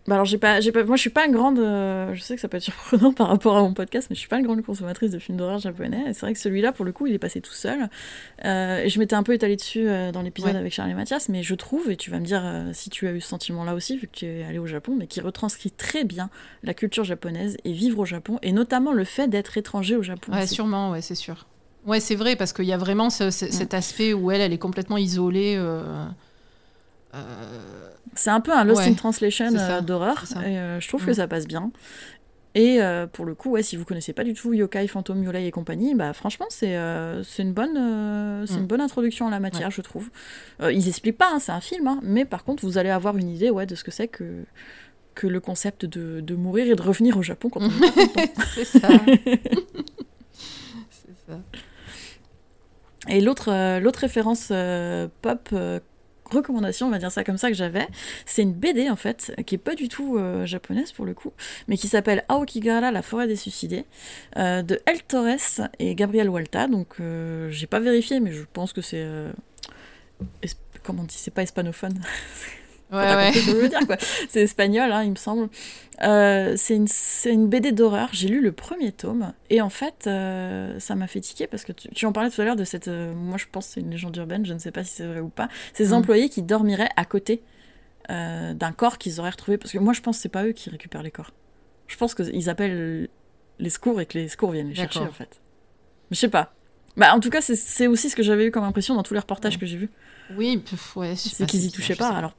bah 0.07 0.15
alors 0.15 0.25
j'ai 0.25 0.37
pas, 0.37 0.61
j'ai 0.61 0.71
pas, 0.71 0.85
moi 0.85 0.95
je 0.95 1.01
suis 1.01 1.09
pas 1.09 1.25
une 1.25 1.33
grande, 1.33 1.59
euh, 1.59 2.13
je 2.13 2.21
sais 2.21 2.35
que 2.35 2.41
ça 2.41 2.47
peut 2.47 2.55
être 2.55 2.63
surprenant 2.63 3.11
par 3.13 3.27
rapport 3.27 3.57
à 3.57 3.61
mon 3.61 3.73
podcast, 3.73 4.07
mais 4.09 4.15
je 4.15 4.21
suis 4.21 4.29
pas 4.29 4.39
une 4.39 4.45
grande 4.45 4.63
consommatrice 4.63 5.11
de 5.11 5.19
films 5.19 5.37
d'horreur 5.37 5.59
japonais. 5.59 6.05
Et 6.07 6.13
c'est 6.13 6.21
vrai 6.21 6.33
que 6.33 6.39
celui-là, 6.39 6.71
pour 6.71 6.85
le 6.85 6.93
coup, 6.93 7.07
il 7.07 7.13
est 7.13 7.19
passé 7.19 7.41
tout 7.41 7.51
seul. 7.51 7.89
Euh, 8.45 8.83
et 8.83 8.89
je 8.89 8.99
m'étais 8.99 9.15
un 9.15 9.23
peu 9.23 9.33
étalée 9.33 9.57
dessus 9.57 9.89
euh, 9.89 10.13
dans 10.13 10.21
l'épisode 10.21 10.55
avec 10.55 10.71
Charlie 10.71 10.93
Mathias, 10.93 11.27
mais 11.27 11.43
je 11.43 11.55
trouve, 11.55 11.91
et 11.91 11.97
tu 11.97 12.09
vas 12.09 12.19
me 12.19 12.25
dire 12.25 12.41
si 12.71 12.89
tu 12.89 13.05
as 13.07 13.11
eu 13.11 13.19
ce 13.19 13.27
sentiment-là 13.27 13.73
aussi, 13.73 13.97
vu 13.97 14.07
que 14.07 14.15
tu 14.15 14.25
es 14.25 14.45
allé 14.45 14.59
au 14.59 14.67
Japon, 14.67 14.95
mais 14.97 15.07
qui 15.07 15.19
retranscrit 15.19 15.71
très 15.71 16.05
bien 16.05 16.29
la 16.63 16.73
culture 16.73 17.03
japonaise 17.03 17.57
et 17.65 17.73
vivre 17.73 17.99
au 17.99 18.05
Japon, 18.05 18.39
et 18.41 18.53
notamment 18.53 18.93
le 18.93 19.03
fait 19.03 19.27
d'être 19.27 19.57
étranger 19.57 19.97
au 19.97 20.03
Japon. 20.03 20.31
Ouais, 20.31 20.47
sûrement, 20.47 20.91
ouais, 20.91 21.01
c'est 21.01 21.15
sûr. 21.15 21.47
Ouais, 21.85 21.99
c'est 21.99 22.15
vrai, 22.15 22.37
parce 22.37 22.53
qu'il 22.53 22.65
y 22.65 22.73
a 22.73 22.77
vraiment 22.77 23.09
cet 23.09 23.73
aspect 23.73 24.13
où 24.13 24.31
elle, 24.31 24.39
elle 24.39 24.53
est 24.53 24.57
complètement 24.57 24.97
isolée. 24.97 25.57
C'est 28.17 28.29
un 28.31 28.41
peu 28.41 28.51
un 28.51 28.63
Lost 28.63 28.81
in 28.81 28.93
Translation 28.93 29.55
euh, 29.55 29.81
d'horreur. 29.81 30.23
Et 30.43 30.57
euh, 30.57 30.79
je 30.79 30.87
trouve 30.87 31.05
que 31.05 31.11
mm. 31.11 31.15
ça 31.15 31.27
passe 31.27 31.47
bien. 31.47 31.71
Et 32.55 32.81
euh, 32.81 33.05
pour 33.05 33.25
le 33.25 33.35
coup, 33.35 33.51
ouais, 33.51 33.61
si 33.61 33.75
vous 33.75 33.85
connaissez 33.85 34.13
pas 34.13 34.23
du 34.23 34.33
tout 34.33 34.53
Yokai, 34.53 34.87
Phantom, 34.87 35.21
Yolei 35.23 35.45
et 35.45 35.51
compagnie, 35.51 35.93
bah 35.93 36.13
franchement, 36.13 36.47
c'est 36.49 36.75
c'est 37.23 37.43
une, 37.43 37.53
bonne 37.53 38.45
c'est 38.47 38.55
une 38.55 38.63
mm. 38.63 38.67
bonne 38.67 38.81
introduction 38.81 39.27
à 39.27 39.31
la 39.31 39.39
matière, 39.39 39.69
je 39.69 39.81
trouve. 39.81 40.09
ils 40.61 40.87
expliquent 40.87 41.19
pas, 41.19 41.29
hein, 41.31 41.39
c'est 41.39 41.51
un 41.51 41.61
film, 41.61 41.87
hein, 41.87 41.99
mais 42.01 42.25
par 42.25 42.43
contre, 42.43 42.65
vous 42.65 42.79
allez 42.79 42.89
avoir 42.89 43.15
une 43.17 43.29
idée 43.29 43.51
ouais, 43.51 43.67
de 43.67 43.75
ce 43.75 43.83
que 43.83 43.91
c'est 43.91 44.07
que, 44.07 44.43
que 45.13 45.27
le 45.27 45.39
concept 45.39 45.85
de, 45.85 46.19
de 46.21 46.35
mourir 46.35 46.65
et 46.65 46.75
de 46.75 46.81
revenir 46.81 47.17
au 47.17 47.21
Japon 47.21 47.49
quand 47.49 47.61
on 47.61 47.69
est 47.69 48.31
C'est 48.55 48.65
ça. 48.65 48.87
c'est 50.89 51.15
ça. 51.27 51.39
Et 53.07 53.21
l'autre 53.21 53.79
l'autre 53.79 53.99
référence 53.99 54.51
pop 55.21 55.53
recommandation, 56.29 56.87
on 56.87 56.89
va 56.89 56.99
dire 56.99 57.11
ça 57.11 57.23
comme 57.23 57.37
ça, 57.37 57.49
que 57.49 57.55
j'avais. 57.55 57.87
C'est 58.25 58.41
une 58.41 58.53
BD 58.53 58.89
en 58.89 58.95
fait, 58.95 59.33
qui 59.45 59.55
est 59.55 59.59
pas 59.59 59.75
du 59.75 59.89
tout 59.89 60.17
euh, 60.17 60.45
japonaise 60.45 60.91
pour 60.91 61.05
le 61.05 61.13
coup, 61.13 61.33
mais 61.67 61.77
qui 61.77 61.87
s'appelle 61.87 62.23
Aokigahara, 62.29 62.91
la 62.91 63.01
forêt 63.01 63.27
des 63.27 63.35
suicidés, 63.35 63.85
euh, 64.37 64.61
de 64.61 64.79
El 64.85 65.01
Torres 65.03 65.69
et 65.79 65.95
Gabriel 65.95 66.29
Walta. 66.29 66.67
Donc 66.67 66.95
euh, 66.99 67.49
j'ai 67.51 67.67
pas 67.67 67.79
vérifié, 67.79 68.19
mais 68.19 68.31
je 68.31 68.43
pense 68.51 68.73
que 68.73 68.81
c'est. 68.81 69.05
comment 70.83 71.03
on 71.03 71.05
dit 71.05 71.15
C'est 71.17 71.31
pas 71.31 71.43
hispanophone. 71.43 71.99
Ouais, 72.91 73.15
ouais. 73.15 73.97
C'est 74.29 74.41
espagnol, 74.41 74.91
hein, 74.91 75.03
il 75.03 75.11
me 75.11 75.15
semble. 75.15 75.49
Euh, 76.03 76.53
c'est 76.55 76.75
une, 76.75 76.87
une, 77.25 77.47
BD 77.47 77.71
d'horreur. 77.71 78.09
J'ai 78.13 78.27
lu 78.27 78.41
le 78.41 78.51
premier 78.51 78.91
tome. 78.91 79.33
Et 79.49 79.61
en 79.61 79.69
fait, 79.69 80.05
euh, 80.07 80.79
ça 80.79 80.95
m'a 80.95 81.07
fait 81.07 81.19
tiquer 81.19 81.47
parce 81.47 81.63
que 81.63 81.71
tu, 81.71 82.05
en 82.05 82.11
parlais 82.11 82.29
tout 82.29 82.41
à 82.41 82.45
l'heure 82.45 82.55
de 82.55 82.63
cette. 82.63 82.87
Euh, 82.87 83.13
moi, 83.13 83.37
je 83.37 83.45
pense 83.51 83.67
que 83.67 83.73
c'est 83.73 83.79
une 83.81 83.91
légende 83.91 84.15
urbaine, 84.15 84.45
je 84.45 84.53
ne 84.53 84.59
sais 84.59 84.71
pas 84.71 84.83
si 84.83 84.93
c'est 84.93 85.07
vrai 85.07 85.19
ou 85.19 85.29
pas. 85.29 85.49
Ces 85.73 85.87
mm. 85.87 85.93
employés 85.93 86.29
qui 86.29 86.43
dormiraient 86.43 86.89
à 86.95 87.05
côté 87.05 87.41
d'un 88.09 88.71
corps 88.71 88.97
qu'ils 88.97 89.19
auraient 89.19 89.31
retrouvé. 89.31 89.57
Parce 89.57 89.73
que 89.73 89.79
moi, 89.79 89.91
je 89.91 89.99
pense 89.99 90.17
que 90.17 90.21
c'est 90.21 90.29
pas 90.29 90.45
eux 90.45 90.53
qui 90.53 90.69
récupèrent 90.69 91.03
les 91.03 91.11
corps. 91.11 91.31
Je 91.87 91.97
pense 91.97 92.15
qu'ils 92.15 92.49
appellent 92.49 93.09
les 93.59 93.69
secours 93.69 93.99
et 93.99 94.05
que 94.05 94.17
les 94.17 94.29
secours 94.29 94.51
viennent 94.51 94.69
les 94.69 94.75
chercher, 94.75 95.01
en 95.01 95.11
fait. 95.11 95.41
Mais 96.09 96.15
je 96.15 96.21
sais 96.21 96.29
pas. 96.29 96.53
Bah, 96.95 97.13
en 97.13 97.19
tout 97.19 97.29
cas, 97.29 97.41
c'est 97.41 97.87
aussi 97.87 98.09
ce 98.09 98.15
que 98.15 98.23
j'avais 98.23 98.45
eu 98.45 98.51
comme 98.51 98.63
impression 98.63 98.95
dans 98.95 99.03
tous 99.03 99.13
les 99.13 99.19
reportages 99.19 99.59
que 99.59 99.65
j'ai 99.65 99.75
vus. 99.75 99.89
Oui, 100.37 100.63
ouais. 100.95 101.15
C'est 101.17 101.45
qu'ils 101.45 101.65
y 101.65 101.71
touchaient 101.71 101.95
pas. 101.95 102.09
Alors 102.09 102.33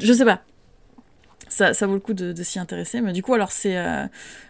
je 0.00 0.12
sais 0.12 0.24
pas. 0.24 0.42
Ça, 1.48 1.72
ça, 1.72 1.86
vaut 1.86 1.94
le 1.94 2.00
coup 2.00 2.14
de, 2.14 2.42
s'y 2.42 2.58
intéresser. 2.58 3.00
Mais 3.00 3.12
du 3.12 3.22
coup, 3.22 3.32
alors 3.32 3.52
c'est, 3.52 3.76
euh, 3.76 4.06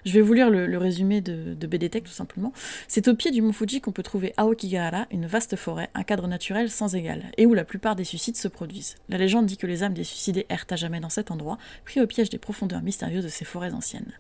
je 0.06 0.12
vais 0.12 0.22
vous 0.22 0.32
lire 0.32 0.48
le, 0.48 0.78
résumé 0.78 1.20
de, 1.20 1.52
de 1.52 1.98
tout 1.98 2.12
simplement. 2.12 2.52
C'est 2.88 3.08
au 3.08 3.14
pied 3.14 3.30
du 3.30 3.42
mont 3.42 3.52
Fuji 3.52 3.82
qu'on 3.82 3.92
peut 3.92 4.02
trouver 4.02 4.32
Aokigahara, 4.38 5.06
une 5.10 5.26
vaste 5.26 5.56
forêt, 5.56 5.90
un 5.94 6.02
cadre 6.02 6.26
naturel 6.28 6.70
sans 6.70 6.94
égal, 6.94 7.24
et 7.36 7.44
où 7.44 7.52
la 7.52 7.64
plupart 7.64 7.94
des 7.94 8.04
suicides 8.04 8.36
se 8.36 8.48
produisent. 8.48 8.94
La 9.10 9.18
légende 9.18 9.44
dit 9.44 9.58
que 9.58 9.66
les 9.66 9.82
âmes 9.82 9.92
des 9.92 10.04
suicidés 10.04 10.46
errent 10.48 10.64
à 10.70 10.76
jamais 10.76 11.00
dans 11.00 11.10
cet 11.10 11.30
endroit, 11.30 11.58
pris 11.84 12.00
au 12.00 12.06
piège 12.06 12.30
des 12.30 12.38
profondeurs 12.38 12.82
mystérieuses 12.82 13.24
de 13.24 13.28
ces 13.28 13.44
forêts 13.44 13.72
anciennes. 13.72 14.12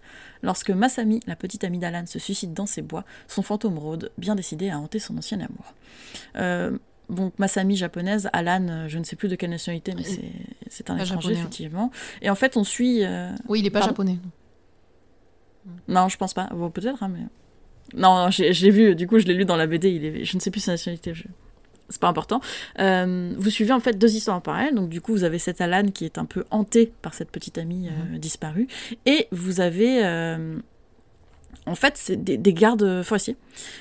Lorsque 0.42 0.70
Masami, 0.70 1.20
la 1.26 1.36
petite 1.36 1.64
amie 1.64 1.78
d'Alan, 1.78 2.04
se 2.06 2.18
suicide 2.18 2.52
dans 2.52 2.66
ces 2.66 2.82
bois, 2.82 3.04
son 3.28 3.42
fantôme 3.42 3.78
rôde, 3.78 4.12
bien 4.18 4.34
décidé 4.34 4.68
à 4.68 4.78
hanter 4.78 4.98
son 4.98 5.16
ancien 5.16 5.40
amour. 5.40 5.74
Euh, 6.36 6.76
donc 7.10 7.38
Masami 7.38 7.76
japonaise, 7.76 8.28
Alan, 8.32 8.66
euh, 8.68 8.88
je 8.88 8.98
ne 8.98 9.04
sais 9.04 9.16
plus 9.16 9.28
de 9.28 9.36
quelle 9.36 9.50
nationalité, 9.50 9.94
mais 9.96 10.04
c'est 10.68 10.90
un 10.90 10.98
étranger, 10.98 11.28
hein. 11.28 11.38
effectivement. 11.38 11.90
Et 12.22 12.30
en 12.30 12.34
fait, 12.34 12.56
on 12.56 12.64
suit. 12.64 13.04
Euh, 13.04 13.30
oui, 13.48 13.60
il 13.60 13.62
n'est 13.62 13.70
pas 13.70 13.82
japonais. 13.82 14.18
Non, 15.88 16.08
je 16.08 16.16
pense 16.16 16.34
pas. 16.34 16.48
Bon, 16.52 16.70
peut-être, 16.70 17.02
hein, 17.02 17.08
mais. 17.08 17.26
Non, 17.94 18.30
je 18.30 18.42
l'ai 18.42 18.70
vu, 18.70 18.94
du 18.94 19.06
coup, 19.06 19.18
je 19.18 19.26
l'ai 19.26 19.34
lu 19.34 19.44
dans 19.44 19.56
la 19.56 19.66
BD. 19.66 19.90
Il 19.90 20.04
est... 20.04 20.24
Je 20.24 20.36
ne 20.36 20.40
sais 20.40 20.50
plus 20.50 20.60
sa 20.60 20.72
nationalité. 20.72 21.12
C'est 21.90 22.00
pas 22.00 22.08
important. 22.08 22.40
Euh, 22.80 23.34
vous 23.36 23.50
suivez 23.50 23.72
en 23.72 23.80
fait 23.80 23.98
deux 23.98 24.14
histoires 24.16 24.40
parallèles. 24.40 24.74
Donc, 24.74 24.88
du 24.88 25.00
coup, 25.00 25.12
vous 25.12 25.24
avez 25.24 25.38
cet 25.38 25.60
Alan 25.60 25.86
qui 25.90 26.06
est 26.06 26.16
un 26.16 26.24
peu 26.24 26.44
hanté 26.50 26.92
par 27.02 27.12
cette 27.12 27.30
petite 27.30 27.58
amie 27.58 27.90
mhm. 27.90 28.18
disparue. 28.18 28.68
Et 29.04 29.28
vous 29.32 29.60
avez 29.60 30.02
en 31.66 31.74
fait, 31.74 31.96
c'est 31.96 32.22
des, 32.22 32.52
gardes 32.52 33.02
forestiers. 33.02 33.36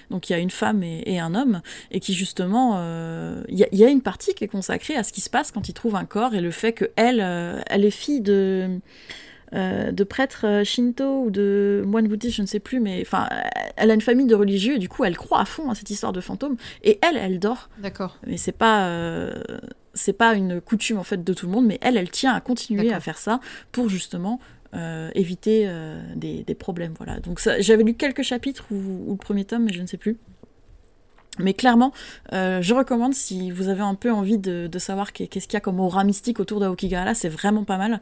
Donc 0.10 0.30
il 0.30 0.34
y 0.34 0.36
a 0.36 0.40
une 0.40 0.50
femme 0.50 0.84
et, 0.84 1.20
un 1.20 1.36
homme, 1.36 1.62
et 1.92 2.00
qui 2.00 2.14
justement, 2.14 2.74
euh, 2.78 3.44
il 3.50 3.58
y, 3.58 3.84
a 3.84 3.90
une 3.90 4.02
partie 4.02 4.34
qui 4.34 4.44
est 4.44 4.48
consacrée 4.48 4.96
à 4.96 5.04
ce 5.04 5.14
qui 5.14 5.22
se 5.22 5.30
passe 5.30 5.52
quand 5.52 5.70
ils 5.70 5.74
trouvent 5.74 5.96
un 5.96 6.06
corps 6.06 6.34
et 6.34 6.42
le 6.42 6.52
fait 6.52 6.74
qu'elle, 6.74 7.22
euh, 7.22 7.62
elle 7.68 7.86
est 7.86 7.92
fille 7.92 8.22
de, 8.22 8.80
euh, 9.54 9.92
de 9.92 10.04
prêtre 10.04 10.64
shinto 10.64 11.26
ou 11.26 11.32
de 11.32 11.84
moine 11.86 12.08
bouddhiste, 12.08 12.38
je 12.38 12.42
ne 12.42 12.48
sais 12.48 12.60
plus, 12.60 12.80
mais 12.80 13.02
enfin, 13.02 13.28
elle 13.76 13.92
a 13.92 13.94
une 13.94 14.02
famille 14.02 14.28
de 14.28 14.36
religieux 14.36 14.76
et 14.76 14.80
du 14.80 14.90
coup, 14.90 15.04
elle 15.04 15.18
croit 15.18 15.40
à 15.40 15.46
fond 15.46 15.70
à 15.70 15.76
cette 15.76 15.90
histoire 15.90 16.14
de 16.14 16.22
fantôme. 16.22 16.58
Et 16.84 17.00
elle, 17.02 17.18
elle 17.18 17.40
dort. 17.40 17.70
D'accord. 17.80 18.18
Mais 18.26 18.38
c'est 18.38 18.52
pas 18.52 19.32
c'est 19.96 20.14
pas 20.14 20.34
une 20.34 20.60
coutume 20.60 20.98
en 20.98 21.04
fait 21.04 21.24
de 21.24 21.34
tout 21.34 21.46
le 21.46 21.52
monde, 21.52 21.66
mais 21.66 21.78
elle, 21.82 21.98
elle 21.98 22.10
tient 22.10 22.34
à 22.34 22.42
continuer 22.42 22.92
à 22.92 23.00
faire 23.00 23.18
ça 23.18 23.40
pour 23.72 23.90
justement 23.90 24.40
euh, 24.74 25.12
éviter 25.14 25.66
euh, 25.68 26.02
des, 26.16 26.56
problèmes. 26.56 26.94
Voilà. 26.98 27.20
Donc 27.20 27.40
j'avais 27.60 27.84
lu 27.84 27.94
quelques 27.94 28.24
chapitres 28.24 28.66
ou, 28.72 29.12
le 29.12 29.18
premier 29.18 29.46
tome, 29.46 29.66
mais 29.66 29.74
je 29.74 29.82
ne 29.82 29.88
sais 29.88 29.98
plus. 29.98 30.18
Mais 31.40 31.54
clairement, 31.54 31.92
euh, 32.32 32.62
je 32.62 32.76
recommande 32.76 33.14
si 33.16 33.50
vous 33.50 33.68
avez 33.68 33.82
un 33.82 33.96
peu 33.96 34.12
envie 34.12 34.38
de, 34.38 34.70
savoir 34.78 35.14
qu'est-ce 35.14 35.48
qu'il 35.48 35.54
y 35.54 35.58
a 35.58 35.62
comme 35.62 35.80
aura 35.80 36.04
mystique 36.04 36.40
autour 36.40 36.60
d'Aokigahara, 36.60 37.16
c'est 37.16 37.30
vraiment 37.30 37.64
pas 37.64 37.78
mal. 37.78 38.00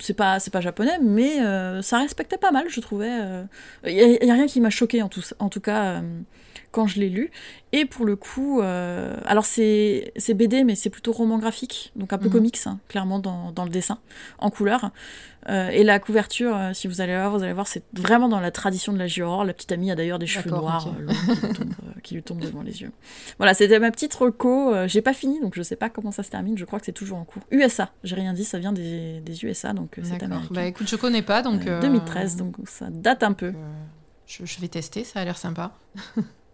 c'est 0.00 0.14
pas 0.14 0.38
c'est 0.38 0.50
pas 0.50 0.60
japonais, 0.60 0.98
mais 1.02 1.40
ça 1.82 1.98
respectait 1.98 2.36
pas 2.36 2.50
mal, 2.50 2.66
je 2.68 2.80
trouvais. 2.80 3.10
Il 3.86 4.18
n'y 4.22 4.30
a, 4.30 4.34
rien 4.34 4.46
qui 4.46 4.60
m'a 4.60 4.70
choqué 4.70 5.00
en 5.02 5.08
tout, 5.08 5.22
en 5.38 5.48
tout 5.48 5.60
cas 5.60 6.02
quand 6.72 6.86
je 6.86 7.00
l'ai 7.00 7.08
lu. 7.08 7.30
Et 7.72 7.84
pour 7.84 8.06
le 8.06 8.14
coup, 8.14 8.60
euh, 8.60 9.16
alors 9.26 9.44
c'est 9.44 10.12
BD, 10.28 10.62
mais 10.62 10.76
c'est 10.76 10.88
plutôt 10.88 11.12
roman 11.12 11.38
graphique, 11.38 11.92
donc 11.96 12.12
un 12.12 12.18
peu 12.18 12.26
mhm. 12.26 12.32
comics, 12.32 12.58
hein, 12.66 12.78
clairement 12.88 13.18
dans, 13.18 13.50
dans, 13.50 13.64
le 13.64 13.70
dessin, 13.70 13.98
en 14.38 14.50
couleur. 14.50 14.92
Euh, 15.48 15.68
et 15.68 15.82
la 15.82 15.98
couverture, 15.98 16.56
euh, 16.56 16.72
si 16.72 16.86
vous 16.86 17.00
allez 17.00 17.14
voir, 17.14 17.36
vous 17.36 17.42
allez 17.42 17.52
voir, 17.52 17.66
c'est 17.66 17.82
vraiment 17.92 18.28
dans 18.28 18.38
la 18.38 18.52
tradition 18.52 18.92
de 18.92 18.98
la 18.98 19.08
J-Horror. 19.08 19.44
La 19.44 19.52
petite 19.52 19.72
amie 19.72 19.90
a 19.90 19.96
d'ailleurs 19.96 20.20
des 20.20 20.28
cheveux 20.28 20.50
noirs 20.50 20.88
qui, 22.04 22.14
lui 22.14 22.22
tombent, 22.22 22.40
devant 22.40 22.62
les 22.62 22.82
yeux. 22.82 22.92
Voilà, 23.38 23.52
c'était 23.52 23.80
ma 23.80 23.90
petite 23.90 24.14
reco. 24.14 24.72
J'ai 24.86 25.02
pas 25.02 25.12
fini, 25.12 25.40
donc 25.40 25.54
je 25.56 25.62
sais 25.62 25.76
pas 25.76 25.90
comment 25.90 26.12
ça 26.12 26.22
se 26.22 26.30
termine. 26.30 26.56
Je 26.56 26.64
crois 26.64 26.78
que 26.78 26.86
c'est 26.86 26.92
toujours 26.92 27.18
en 27.18 27.24
cours. 27.24 27.42
USA, 27.50 27.90
j'ai 28.04 28.14
rien 28.14 28.32
dit, 28.32 28.44
ça 28.44 28.60
vient 28.60 28.72
des, 28.72 29.20
des 29.20 29.44
USA, 29.44 29.72
donc 29.72 29.98
c'est 30.02 30.22
américain. 30.22 30.48
Bah 30.50 30.66
écoute, 30.66 30.88
je 30.88 30.96
connais 30.96 31.22
pas, 31.22 31.42
donc. 31.42 31.64
2013, 31.64 32.36
donc 32.36 32.54
ça 32.66 32.86
date 32.90 33.24
un 33.24 33.32
peu. 33.32 33.52
Je, 34.26 34.44
je 34.44 34.60
vais 34.60 34.68
tester, 34.68 35.04
ça 35.04 35.20
a 35.20 35.24
l'air 35.24 35.36
sympa. 35.36 35.72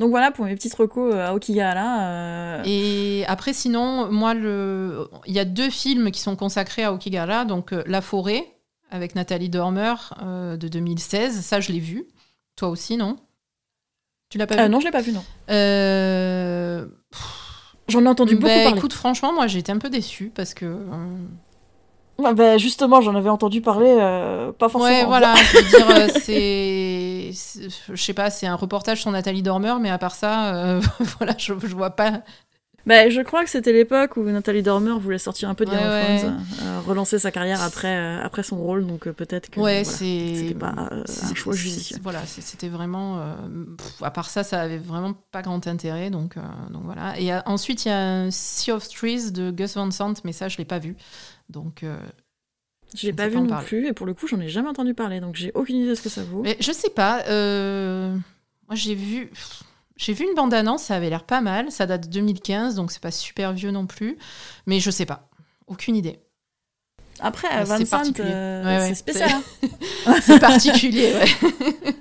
Donc 0.00 0.10
voilà 0.10 0.30
pour 0.30 0.46
mes 0.46 0.54
petites 0.54 0.74
recos 0.74 1.14
euh, 1.14 1.26
à 1.26 1.34
Okigahara. 1.34 2.00
Euh. 2.00 2.62
Et 2.64 3.22
après, 3.28 3.52
sinon, 3.52 4.10
moi, 4.10 4.32
le... 4.32 5.06
il 5.26 5.34
y 5.34 5.38
a 5.38 5.44
deux 5.44 5.68
films 5.68 6.10
qui 6.10 6.20
sont 6.20 6.36
consacrés 6.36 6.84
à 6.84 6.94
Okigahara. 6.94 7.44
Donc 7.44 7.74
euh, 7.74 7.82
La 7.86 8.00
forêt, 8.00 8.46
avec 8.90 9.14
Nathalie 9.14 9.50
Dormer, 9.50 9.94
de 10.22 10.68
2016. 10.68 11.42
Ça, 11.42 11.60
je 11.60 11.70
l'ai 11.70 11.80
vu. 11.80 12.06
Toi 12.56 12.70
aussi, 12.70 12.96
non? 12.96 13.16
Tu 14.30 14.38
l'as 14.38 14.46
pas 14.46 14.64
vu? 14.64 14.70
Non, 14.70 14.80
je 14.80 14.86
l'ai 14.86 14.90
pas 14.90 15.02
vu, 15.02 15.12
non. 15.12 15.22
J'en 17.88 18.04
ai 18.04 18.08
entendu 18.08 18.36
beaucoup 18.36 18.46
bah, 18.46 18.62
parler. 18.64 18.78
Écoute, 18.78 18.94
franchement, 18.94 19.34
moi, 19.34 19.48
j'ai 19.48 19.58
été 19.58 19.70
un 19.70 19.78
peu 19.78 19.90
déçue 19.90 20.32
parce 20.34 20.54
que 20.54 20.78
bah, 22.20 22.58
justement, 22.58 23.00
j'en 23.00 23.14
avais 23.14 23.28
entendu 23.28 23.60
parler, 23.60 23.96
euh, 23.98 24.52
pas 24.52 24.68
forcément. 24.68 24.98
Ouais, 24.98 25.04
voilà, 25.04 25.34
je 25.34 25.56
veux 25.56 25.62
dire, 25.64 25.90
euh, 25.90 26.08
c'est. 27.32 27.68
Je 27.88 28.02
sais 28.02 28.14
pas, 28.14 28.30
c'est 28.30 28.46
un 28.46 28.54
reportage 28.54 29.00
sur 29.00 29.10
Nathalie 29.10 29.42
Dormer, 29.42 29.74
mais 29.80 29.90
à 29.90 29.98
part 29.98 30.14
ça, 30.14 30.54
euh, 30.54 30.80
voilà, 31.18 31.34
je, 31.38 31.54
je 31.62 31.74
vois 31.74 31.90
pas. 31.90 32.22
Bah, 32.86 33.10
je 33.10 33.20
crois 33.20 33.44
que 33.44 33.50
c'était 33.50 33.74
l'époque 33.74 34.16
où 34.16 34.22
Nathalie 34.22 34.62
Dormer 34.62 34.98
voulait 34.98 35.18
sortir 35.18 35.50
un 35.50 35.54
peu 35.54 35.66
de 35.66 35.70
Game 35.70 35.80
of 35.80 36.20
Thrones, 36.20 36.82
relancer 36.86 37.18
sa 37.18 37.30
carrière 37.30 37.62
après, 37.62 38.16
après 38.22 38.42
son 38.42 38.56
rôle, 38.56 38.86
donc 38.86 39.06
peut-être 39.10 39.50
que 39.50 39.60
ouais, 39.60 39.84
c'était 39.84 40.54
pas 40.54 40.74
un 40.90 41.34
choix 41.34 41.54
judicieux. 41.54 41.98
Voilà, 42.02 42.24
c'était 42.24 42.68
vraiment. 42.68 43.22
à 44.00 44.10
part 44.10 44.30
ça, 44.30 44.44
ça 44.44 44.62
avait 44.62 44.78
vraiment 44.78 45.12
pas 45.30 45.42
grand 45.42 45.66
intérêt, 45.66 46.08
donc, 46.08 46.36
donc 46.70 46.82
voilà. 46.84 47.20
Et 47.20 47.30
ensuite, 47.44 47.84
il 47.84 47.88
y 47.88 47.92
a 47.92 48.30
Sea 48.30 48.72
of 48.72 48.88
Trees 48.88 49.30
de 49.30 49.50
Gus 49.50 49.74
Van 49.74 49.90
Sant, 49.90 50.14
mais 50.24 50.32
ça, 50.32 50.48
je 50.48 50.56
l'ai 50.56 50.64
pas 50.64 50.78
vu. 50.78 50.96
Donc. 51.50 51.84
Euh, 52.94 52.98
je 52.98 53.06
l'ai 53.06 53.12
pas 53.12 53.28
vu 53.28 53.36
non 53.36 53.62
plus, 53.62 53.86
et 53.86 53.92
pour 53.92 54.06
le 54.06 54.14
coup, 54.14 54.26
j'en 54.26 54.40
ai 54.40 54.48
jamais 54.48 54.68
entendu 54.68 54.94
parler, 54.94 55.20
donc 55.20 55.36
j'ai 55.36 55.52
aucune 55.54 55.76
idée 55.76 55.88
de 55.88 55.94
ce 55.94 56.02
que 56.02 56.08
ça 56.08 56.22
vaut. 56.22 56.42
Mais 56.42 56.56
je 56.60 56.72
sais 56.72 56.90
pas. 56.90 57.22
Euh, 57.28 58.14
moi, 58.68 58.74
j'ai 58.74 58.94
vu. 58.94 59.30
J'ai 59.96 60.14
vu 60.14 60.24
une 60.24 60.34
bande-annonce, 60.34 60.84
ça 60.84 60.96
avait 60.96 61.10
l'air 61.10 61.24
pas 61.24 61.40
mal. 61.40 61.70
Ça 61.70 61.86
date 61.86 62.04
de 62.04 62.08
2015, 62.08 62.74
donc 62.74 62.90
c'est 62.90 63.02
pas 63.02 63.10
super 63.10 63.52
vieux 63.52 63.70
non 63.70 63.86
plus. 63.86 64.16
Mais 64.66 64.80
je 64.80 64.90
sais 64.90 65.04
pas. 65.04 65.28
Aucune 65.66 65.94
idée. 65.94 66.18
Après, 67.20 67.64
Vincent, 67.64 68.02
euh, 68.20 68.86
c'est 68.88 68.94
spécial. 68.94 69.30
C'est 70.22 70.32
hein. 70.32 70.38
particulier, 70.38 71.12
ouais. 71.12 71.94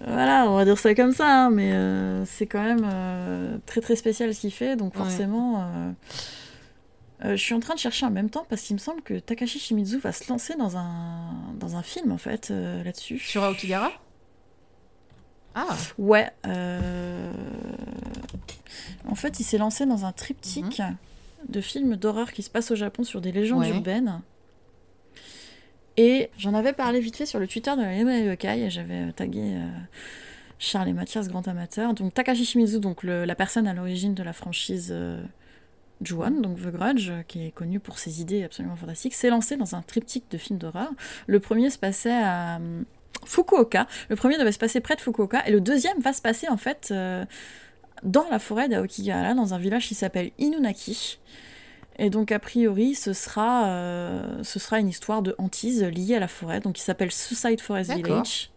voilà, 0.06 0.46
on 0.48 0.56
va 0.56 0.64
dire 0.64 0.78
ça 0.78 0.94
comme 0.94 1.12
ça, 1.12 1.44
hein, 1.44 1.50
mais 1.50 1.70
c'est 2.24 2.46
quand 2.46 2.62
même 2.62 3.60
très 3.66 3.82
très 3.82 3.96
spécial 3.96 4.34
ce 4.34 4.40
qu'il 4.40 4.50
fait, 4.50 4.76
donc 4.76 4.96
forcément. 4.96 5.94
Euh, 7.24 7.36
je 7.36 7.42
suis 7.42 7.54
en 7.54 7.60
train 7.60 7.74
de 7.74 7.78
chercher 7.78 8.06
en 8.06 8.10
même 8.10 8.30
temps 8.30 8.46
parce 8.48 8.62
qu'il 8.62 8.74
me 8.74 8.80
semble 8.80 9.02
que 9.02 9.18
Takashi 9.18 9.58
Shimizu 9.58 9.98
va 9.98 10.12
se 10.12 10.28
lancer 10.30 10.54
dans 10.56 10.76
un, 10.76 11.52
dans 11.58 11.76
un 11.76 11.82
film 11.82 12.12
en 12.12 12.18
fait 12.18 12.50
euh, 12.50 12.82
là-dessus. 12.82 13.18
Sur 13.18 13.44
Aokigara 13.44 13.92
Ah 15.54 15.76
Ouais. 15.98 16.30
Euh, 16.46 17.32
en 19.06 19.14
fait, 19.14 19.38
il 19.38 19.44
s'est 19.44 19.58
lancé 19.58 19.84
dans 19.84 20.06
un 20.06 20.12
triptyque 20.12 20.78
mhm. 20.78 20.96
de 21.48 21.60
films 21.60 21.96
d'horreur 21.96 22.32
qui 22.32 22.42
se 22.42 22.48
passent 22.48 22.70
au 22.70 22.76
Japon 22.76 23.04
sur 23.04 23.20
des 23.20 23.32
légendes 23.32 23.66
urbaines. 23.66 24.22
Et 25.98 26.30
j'en 26.38 26.54
avais 26.54 26.72
parlé 26.72 27.00
vite 27.00 27.16
fait 27.16 27.26
sur 27.26 27.38
le 27.38 27.46
Twitter 27.46 27.72
de 27.76 27.82
la 27.82 28.18
Yokai, 28.20 28.70
j'avais 28.70 29.12
tagué 29.12 29.58
Charles 30.58 30.88
et 30.88 30.92
Mathias, 30.94 31.28
grand 31.28 31.46
amateur. 31.46 31.92
Donc 31.92 32.14
Takashi 32.14 32.46
Shimizu, 32.46 32.78
donc 32.78 33.02
la 33.02 33.34
personne 33.34 33.66
à 33.66 33.74
l'origine 33.74 34.14
de 34.14 34.22
la 34.22 34.32
franchise 34.32 34.94
Juan, 36.02 36.40
donc 36.40 36.58
The 36.58 36.72
Grudge, 36.72 37.10
qui 37.28 37.46
est 37.46 37.50
connu 37.50 37.80
pour 37.80 37.98
ses 37.98 38.20
idées 38.20 38.44
absolument 38.44 38.76
fantastiques, 38.76 39.14
s'est 39.14 39.30
lancé 39.30 39.56
dans 39.56 39.74
un 39.74 39.82
triptyque 39.82 40.30
de 40.30 40.38
films 40.38 40.58
d'horreur. 40.58 40.90
Le 41.26 41.40
premier 41.40 41.70
se 41.70 41.78
passait 41.78 42.10
à 42.12 42.56
hum, 42.56 42.84
Fukuoka. 43.26 43.86
Le 44.08 44.16
premier 44.16 44.38
devait 44.38 44.52
se 44.52 44.58
passer 44.58 44.80
près 44.80 44.96
de 44.96 45.00
Fukuoka, 45.00 45.46
et 45.46 45.50
le 45.50 45.60
deuxième 45.60 45.98
va 46.00 46.12
se 46.12 46.22
passer 46.22 46.48
en 46.48 46.56
fait 46.56 46.88
euh, 46.90 47.24
dans 48.02 48.28
la 48.30 48.38
forêt 48.38 48.68
d'Aokigahara, 48.68 49.34
dans 49.34 49.54
un 49.54 49.58
village 49.58 49.86
qui 49.86 49.94
s'appelle 49.94 50.30
Inunaki. 50.38 51.18
Et 51.98 52.08
donc, 52.08 52.32
a 52.32 52.38
priori, 52.38 52.94
ce 52.94 53.12
sera, 53.12 53.66
euh, 53.66 54.42
ce 54.42 54.58
sera 54.58 54.80
une 54.80 54.88
histoire 54.88 55.20
de 55.20 55.34
hantise 55.36 55.84
liée 55.84 56.14
à 56.14 56.20
la 56.20 56.28
forêt, 56.28 56.60
donc 56.60 56.76
qui 56.76 56.82
s'appelle 56.82 57.12
Suicide 57.12 57.60
Forest 57.60 57.92
Village. 57.92 58.49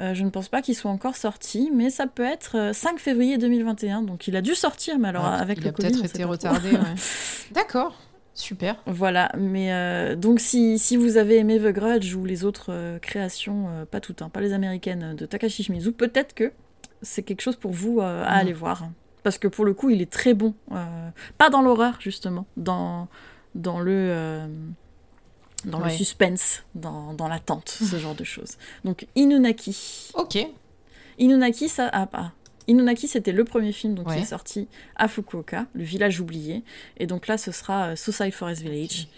Euh, 0.00 0.14
je 0.14 0.24
ne 0.24 0.30
pense 0.30 0.48
pas 0.48 0.62
qu'il 0.62 0.74
soit 0.74 0.90
encore 0.90 1.16
sorti, 1.16 1.70
mais 1.74 1.90
ça 1.90 2.06
peut 2.06 2.24
être 2.24 2.72
5 2.72 2.94
euh, 2.94 2.98
février 2.98 3.38
2021. 3.38 4.02
Donc 4.02 4.28
il 4.28 4.36
a 4.36 4.40
dû 4.40 4.54
sortir, 4.54 4.98
mais 4.98 5.08
alors 5.08 5.26
avec 5.26 5.58
il 5.58 5.64
le 5.64 5.70
a 5.70 5.72
peut-être 5.72 6.04
été 6.04 6.24
retardé. 6.24 6.70
D'accord. 7.52 7.94
Super. 8.32 8.76
Voilà, 8.86 9.30
mais 9.36 9.72
euh, 9.72 10.16
donc 10.16 10.40
si, 10.40 10.78
si, 10.78 10.96
vous 10.96 11.18
avez 11.18 11.36
aimé 11.36 11.58
The 11.58 11.72
Grudge 11.72 12.14
ou 12.14 12.24
les 12.24 12.44
autres 12.44 12.98
créations, 13.02 13.68
pas 13.90 14.00
toutes, 14.00 14.22
hein, 14.22 14.30
pas 14.30 14.40
les 14.40 14.54
américaines 14.54 15.14
de 15.14 15.26
Takashi 15.26 15.64
Shimizu, 15.64 15.92
peut-être 15.92 16.32
que 16.32 16.52
c'est 17.02 17.22
quelque 17.22 17.42
chose 17.42 17.56
pour 17.56 17.72
vous 17.72 18.00
à 18.00 18.22
mm. 18.22 18.24
aller 18.28 18.52
voir. 18.54 18.88
Parce 19.22 19.36
que 19.36 19.48
pour 19.48 19.66
le 19.66 19.74
coup, 19.74 19.90
il 19.90 20.00
est 20.00 20.10
très 20.10 20.32
bon. 20.32 20.54
pas 21.36 21.50
dans 21.50 21.60
l'horreur, 21.60 21.96
justement, 22.00 22.46
dans, 22.56 23.08
dans 23.54 23.80
le 23.80 24.48
dans 25.64 25.80
le 25.80 25.90
suspense, 25.90 26.62
dans, 26.74 27.14
dans 27.14 27.28
l'attente, 27.28 27.68
ce 27.68 27.98
genre 27.98 28.14
de 28.14 28.24
choses. 28.24 28.56
Donc 28.84 29.06
Inunaki. 29.16 30.10
Ok. 30.14 30.38
Inunaki, 31.18 31.68
ça. 31.68 31.88
Ah, 31.92 32.06
pas. 32.06 32.32
Inunaki, 32.66 33.08
c'était 33.08 33.32
le 33.32 33.44
premier 33.44 33.72
film 33.72 33.94
donc, 33.94 34.12
qui 34.12 34.18
est 34.18 34.24
sorti 34.24 34.68
à 34.96 35.08
Fukuoka, 35.08 35.66
le 35.72 35.82
village 35.82 36.20
oublié. 36.20 36.62
Et 36.98 37.06
donc 37.06 37.26
là, 37.26 37.36
ce 37.36 37.52
sera 37.52 37.88
euh, 37.88 37.96
Suicide 37.96 38.32
Forest 38.32 38.62
Village. 38.62 39.08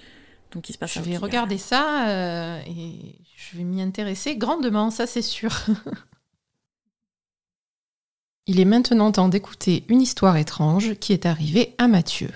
Donc, 0.52 0.68
il 0.68 0.72
se 0.72 0.78
passe 0.78 0.94
je 0.94 1.00
vais 1.00 1.16
regarder 1.16 1.58
ça 1.58 2.08
euh, 2.08 2.60
et 2.66 3.16
je 3.36 3.56
vais 3.56 3.64
m'y 3.64 3.80
intéresser 3.80 4.36
grandement, 4.36 4.90
ça 4.90 5.06
c'est 5.06 5.22
sûr. 5.22 5.50
il 8.46 8.60
est 8.60 8.64
maintenant 8.64 9.12
temps 9.12 9.28
d'écouter 9.28 9.84
une 9.88 10.00
histoire 10.00 10.36
étrange 10.36 10.94
qui 10.94 11.12
est 11.12 11.26
arrivée 11.26 11.74
à 11.78 11.88
Mathieu. 11.88 12.30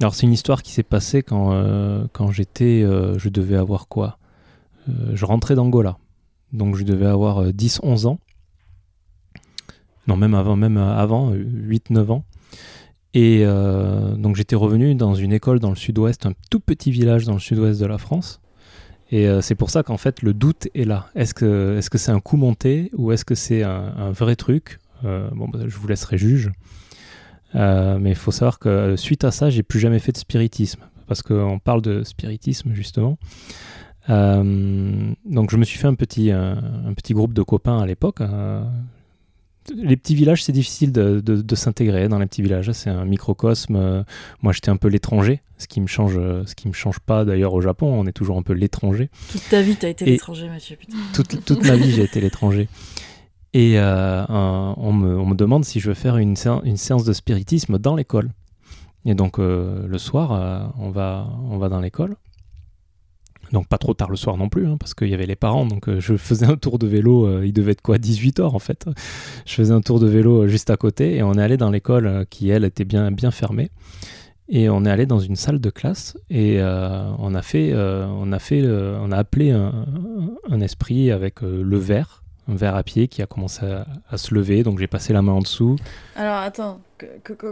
Alors 0.00 0.14
c'est 0.14 0.26
une 0.26 0.32
histoire 0.32 0.62
qui 0.62 0.72
s'est 0.72 0.82
passée 0.82 1.22
quand, 1.22 1.52
euh, 1.52 2.06
j'étais, 2.30 2.82
euh, 2.82 3.18
je 3.18 3.28
devais 3.28 3.56
avoir 3.56 3.86
quoi 3.86 4.16
euh, 4.88 4.92
Je 5.12 5.26
rentrais 5.26 5.54
d'Angola, 5.54 5.98
donc 6.54 6.76
je 6.76 6.84
devais 6.84 7.06
avoir 7.06 7.48
10-11 7.48 8.06
ans. 8.06 8.18
Non, 10.06 10.16
même 10.16 10.34
avant, 10.34 10.56
même 10.56 10.78
avant 10.78 11.32
8-9 11.32 12.10
ans. 12.10 12.24
Et 13.12 13.44
donc 13.44 14.36
j'étais 14.36 14.56
revenu 14.56 14.94
dans 14.94 15.14
une 15.14 15.32
école 15.32 15.58
dans 15.58 15.70
le 15.70 15.76
sud-ouest, 15.76 16.26
un 16.26 16.32
tout 16.48 16.60
petit 16.60 16.90
village 16.90 17.24
dans 17.26 17.34
le 17.34 17.40
sud-ouest 17.40 17.80
de 17.80 17.86
la 17.86 17.98
France. 17.98 18.40
Et 19.10 19.28
c'est 19.42 19.56
pour 19.56 19.70
ça 19.70 19.82
qu'en 19.82 19.98
fait 19.98 20.22
le 20.22 20.32
doute 20.32 20.68
est 20.74 20.84
là. 20.84 21.08
Est-ce 21.14 21.34
que 21.34 21.78
c'est 21.80 21.92
-ce 21.92 21.98
c'est 21.98 22.12
un 22.12 22.20
coup 22.20 22.36
monté 22.36 22.90
ou 22.96 23.12
est-ce 23.12 23.24
que 23.24 23.34
c'est 23.34 23.62
un, 23.62 23.92
un, 23.98 24.12
vrai 24.12 24.36
truc? 24.36 24.78
Bon, 25.02 25.48
bah, 25.48 25.60
je 25.66 25.76
vous 25.76 25.88
laisserai 25.88 26.18
juge. 26.18 26.50
Euh, 27.54 27.98
mais 27.98 28.10
il 28.10 28.16
faut 28.16 28.30
savoir 28.30 28.58
que 28.58 28.68
euh, 28.68 28.96
suite 28.96 29.24
à 29.24 29.30
ça, 29.30 29.50
j'ai 29.50 29.62
plus 29.62 29.80
jamais 29.80 29.98
fait 29.98 30.12
de 30.12 30.18
spiritisme. 30.18 30.80
Parce 31.06 31.22
qu'on 31.22 31.58
parle 31.58 31.82
de 31.82 32.04
spiritisme, 32.04 32.72
justement. 32.72 33.18
Euh, 34.08 35.12
donc 35.24 35.50
je 35.50 35.56
me 35.56 35.64
suis 35.64 35.78
fait 35.78 35.86
un 35.86 35.94
petit, 35.94 36.30
un, 36.30 36.94
petit 36.96 37.14
groupe 37.14 37.32
de 37.32 37.42
copains 37.42 37.80
à 37.80 37.86
l'époque. 37.86 38.20
les 39.74 39.96
petits 39.96 40.14
villages, 40.14 40.44
c'est 40.44 40.52
difficile 40.52 40.92
de, 40.92 41.20
de, 41.20 41.54
s'intégrer 41.56 42.08
dans 42.08 42.20
les 42.20 42.26
petits 42.26 42.42
villages. 42.42 42.70
C'est 42.72 42.90
un 42.90 43.04
microcosme. 43.04 44.04
Moi, 44.42 44.52
j'étais 44.52 44.70
un 44.70 44.76
peu 44.76 44.86
l'étranger, 44.86 45.42
ce 45.58 45.66
qui 45.66 45.80
me 45.80 45.88
change, 45.88 46.14
ce 46.14 46.54
qui 46.54 46.68
me 46.68 46.72
change 46.72 47.00
pas 47.00 47.24
d'ailleurs 47.24 47.54
au 47.54 47.60
Japon. 47.60 47.92
On 47.92 48.06
est 48.06 48.12
toujours 48.12 48.38
un 48.38 48.42
peu 48.42 48.52
l'étranger. 48.52 49.10
Toute 49.32 49.48
ta 49.48 49.62
vie, 49.62 49.74
tu 49.74 49.86
as 49.86 49.88
été 49.88 50.04
l'étranger, 50.04 50.48
Mathieu. 50.48 50.76
Toute, 51.12 51.44
toute 51.44 51.66
ma 51.66 51.74
vie, 51.74 51.90
j'ai 51.90 52.04
été 52.04 52.20
l'étranger. 52.20 52.68
Et 53.52 53.78
on 53.78 54.92
me, 54.92 55.18
on, 55.18 55.26
me, 55.26 55.34
demande 55.34 55.64
si 55.64 55.80
je 55.80 55.88
veux 55.88 55.94
faire 55.94 56.16
une, 56.16 56.36
séance 56.36 57.04
de 57.04 57.12
spiritisme 57.12 57.78
dans 57.78 57.96
l'école. 57.96 58.30
Et 59.04 59.14
donc 59.14 59.38
le 59.38 59.98
soir, 59.98 60.72
on, 60.78 60.90
va, 60.90 61.28
on 61.50 61.58
va 61.58 61.68
dans 61.68 61.80
l'école. 61.80 62.16
Donc 63.52 63.66
pas 63.66 63.78
trop 63.78 63.94
tard 63.94 64.10
le 64.10 64.16
soir 64.16 64.36
non 64.36 64.48
plus, 64.48 64.66
hein, 64.66 64.76
parce 64.78 64.94
qu'il 64.94 65.08
y 65.08 65.14
avait 65.14 65.26
les 65.26 65.36
parents. 65.36 65.66
Donc 65.66 65.88
euh, 65.88 66.00
je 66.00 66.16
faisais 66.16 66.46
un 66.46 66.56
tour 66.56 66.78
de 66.78 66.86
vélo, 66.86 67.26
euh, 67.26 67.46
il 67.46 67.52
devait 67.52 67.72
être 67.72 67.82
quoi 67.82 67.98
18 67.98 68.40
heures 68.40 68.54
en 68.54 68.58
fait. 68.58 68.86
Je 69.44 69.54
faisais 69.54 69.74
un 69.74 69.80
tour 69.80 69.98
de 69.98 70.06
vélo 70.06 70.42
euh, 70.42 70.46
juste 70.46 70.70
à 70.70 70.76
côté 70.76 71.16
et 71.16 71.22
on 71.22 71.34
est 71.34 71.42
allé 71.42 71.56
dans 71.56 71.70
l'école 71.70 72.26
qui 72.30 72.50
elle 72.50 72.64
était 72.64 72.84
bien, 72.84 73.10
bien 73.10 73.30
fermée. 73.30 73.70
Et 74.48 74.68
on 74.68 74.84
est 74.84 74.90
allé 74.90 75.06
dans 75.06 75.20
une 75.20 75.36
salle 75.36 75.60
de 75.60 75.70
classe 75.70 76.16
et 76.28 76.60
on 76.60 77.34
a 77.36 77.40
fait, 77.42 77.72
on 77.72 78.32
a 78.32 78.38
fait, 78.40 78.66
on 78.66 79.12
a 79.12 79.16
appelé 79.16 79.52
un 79.52 80.60
esprit 80.60 81.12
avec 81.12 81.42
le 81.42 81.78
verre 81.78 82.19
un 82.50 82.54
verre 82.54 82.76
à 82.76 82.82
pied 82.82 83.08
qui 83.08 83.22
a 83.22 83.26
commencé 83.26 83.64
à, 83.64 84.16
se 84.16 84.34
lever, 84.34 84.62
donc 84.62 84.78
j'ai 84.78 84.86
passé 84.86 85.12
la 85.12 85.22
main 85.22 85.32
en 85.32 85.40
dessous. 85.40 85.76
Alors 86.16 86.36
attends, 86.36 86.80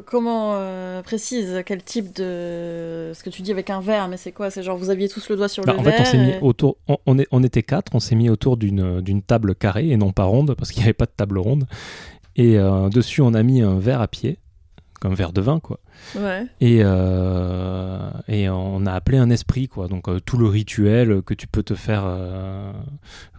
comment 0.06 0.54
euh, 0.54 1.02
précise 1.02 1.62
quel 1.64 1.82
type 1.82 2.14
de... 2.14 3.12
Ce 3.14 3.22
que 3.22 3.30
tu 3.30 3.42
dis 3.42 3.50
avec 3.50 3.70
un 3.70 3.80
verre, 3.80 4.08
mais 4.08 4.16
c'est 4.16 4.32
quoi? 4.32 4.50
C'est 4.50 4.62
genre 4.62 4.76
vous 4.76 4.90
aviez 4.90 5.08
tous 5.08 5.28
le 5.28 5.36
doigt 5.36 5.48
sur 5.48 5.64
le 5.64 5.72
verre 5.72 5.80
En 5.80 5.84
fait, 5.84 6.00
on 6.00 6.04
s'est 6.04 6.18
mis 6.18 6.34
autour... 6.42 6.76
On, 7.06 7.18
est, 7.18 7.26
on 7.30 7.42
était 7.42 7.62
quatre, 7.62 7.94
on 7.94 8.00
s'est 8.00 8.14
mis 8.14 8.30
autour 8.30 8.56
d'une 8.56 9.22
table 9.26 9.54
carrée 9.54 9.88
et 9.88 9.96
non 9.96 10.12
pas 10.12 10.24
ronde, 10.24 10.54
parce 10.56 10.70
qu'il 10.70 10.80
n'y 10.80 10.86
avait 10.86 10.94
pas 10.94 11.06
de 11.06 11.14
table 11.16 11.38
ronde. 11.38 11.66
Et 12.36 12.58
euh, 12.58 12.88
dessus, 12.88 13.20
on 13.20 13.34
a 13.34 13.42
mis 13.42 13.62
un 13.62 13.78
verre 13.78 14.00
à 14.00 14.08
pied, 14.08 14.38
comme 15.00 15.12
un 15.12 15.14
verre 15.14 15.32
de 15.32 15.40
vin, 15.40 15.60
quoi. 15.60 15.80
Et, 16.60 16.80
euh, 16.82 18.10
et 18.28 18.48
on 18.48 18.86
a 18.86 18.92
appelé 18.92 19.18
un 19.18 19.30
esprit, 19.30 19.68
quoi. 19.68 19.88
Donc 19.88 20.08
euh, 20.08 20.20
tout 20.20 20.38
le 20.38 20.46
rituel 20.46 21.22
que 21.22 21.34
tu 21.34 21.46
peux 21.46 21.62
te 21.62 21.74
faire 21.74 22.04
euh, 22.06 22.72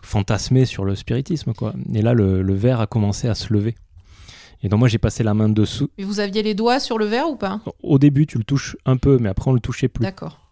fantasmer 0.02 0.66
sur 0.66 0.86
le 0.86 0.96
spiritisme, 0.96 1.54
quoi. 1.54 1.74
Et 1.94 2.02
là, 2.02 2.14
le, 2.14 2.42
le 2.42 2.54
verre 2.54 2.80
a 2.80 2.88
commencé 2.88 3.28
à 3.28 3.36
se 3.36 3.54
lever. 3.54 3.76
Et 4.62 4.68
donc 4.68 4.80
moi 4.80 4.90
j'ai 4.90 4.98
passé 4.98 5.24
la 5.24 5.34
main 5.34 5.48
dessous. 5.48 5.90
Et 5.98 6.04
vous 6.04 6.20
aviez 6.20 6.44
les 6.44 6.54
doigts 6.54 6.82
sur 6.82 6.98
le 6.98 7.06
verre 7.06 7.30
ou 7.30 7.38
pas? 7.38 7.62
Au 7.82 7.98
début 7.98 8.28
tu 8.28 8.38
le 8.38 8.44
touches 8.44 8.76
un 8.86 8.98
peu, 8.98 9.18
mais 9.18 9.30
après 9.30 9.50
on 9.50 9.54
le 9.54 9.62
touchait 9.62 9.88
plus. 9.88 10.04
D'accord. 10.04 10.49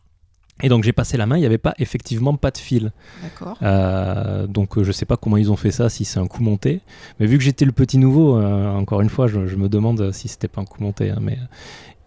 Et 0.64 0.70
donc 0.70 0.84
j'ai 0.84 0.94
passé 0.94 1.18
la 1.18 1.26
main, 1.26 1.38
il 1.38 1.42
n'y 1.42 1.46
avait 1.46 1.58
pas 1.58 1.76
effectivement 1.78 2.36
pas 2.36 2.52
de 2.52 2.58
fil. 2.58 2.92
D'accord. 3.22 3.58
Euh, 3.62 4.48
donc 4.48 4.82
je 4.82 4.92
sais 4.92 5.06
pas 5.06 5.18
comment 5.18 5.38
ils 5.38 5.52
ont 5.52 5.56
fait 5.56 5.72
ça, 5.72 5.90
si 5.90 6.04
c'est 6.04 6.20
un 6.20 6.28
coup 6.28 6.42
monté. 6.42 6.82
Mais 7.20 7.28
vu 7.28 7.38
que 7.38 7.44
j'étais 7.44 7.66
le 7.66 7.72
petit 7.72 7.98
nouveau, 7.98 8.40
encore 8.42 9.02
une 9.02 9.10
fois, 9.10 9.28
je, 9.28 9.40
me 9.40 9.70
demande 9.70 10.12
si 10.12 10.28
c'était 10.28 10.48
pas 10.48 10.62
un 10.62 10.66
coup 10.66 10.82
monté. 10.82 11.12
Hein, 11.12 11.20
mais 11.22 11.38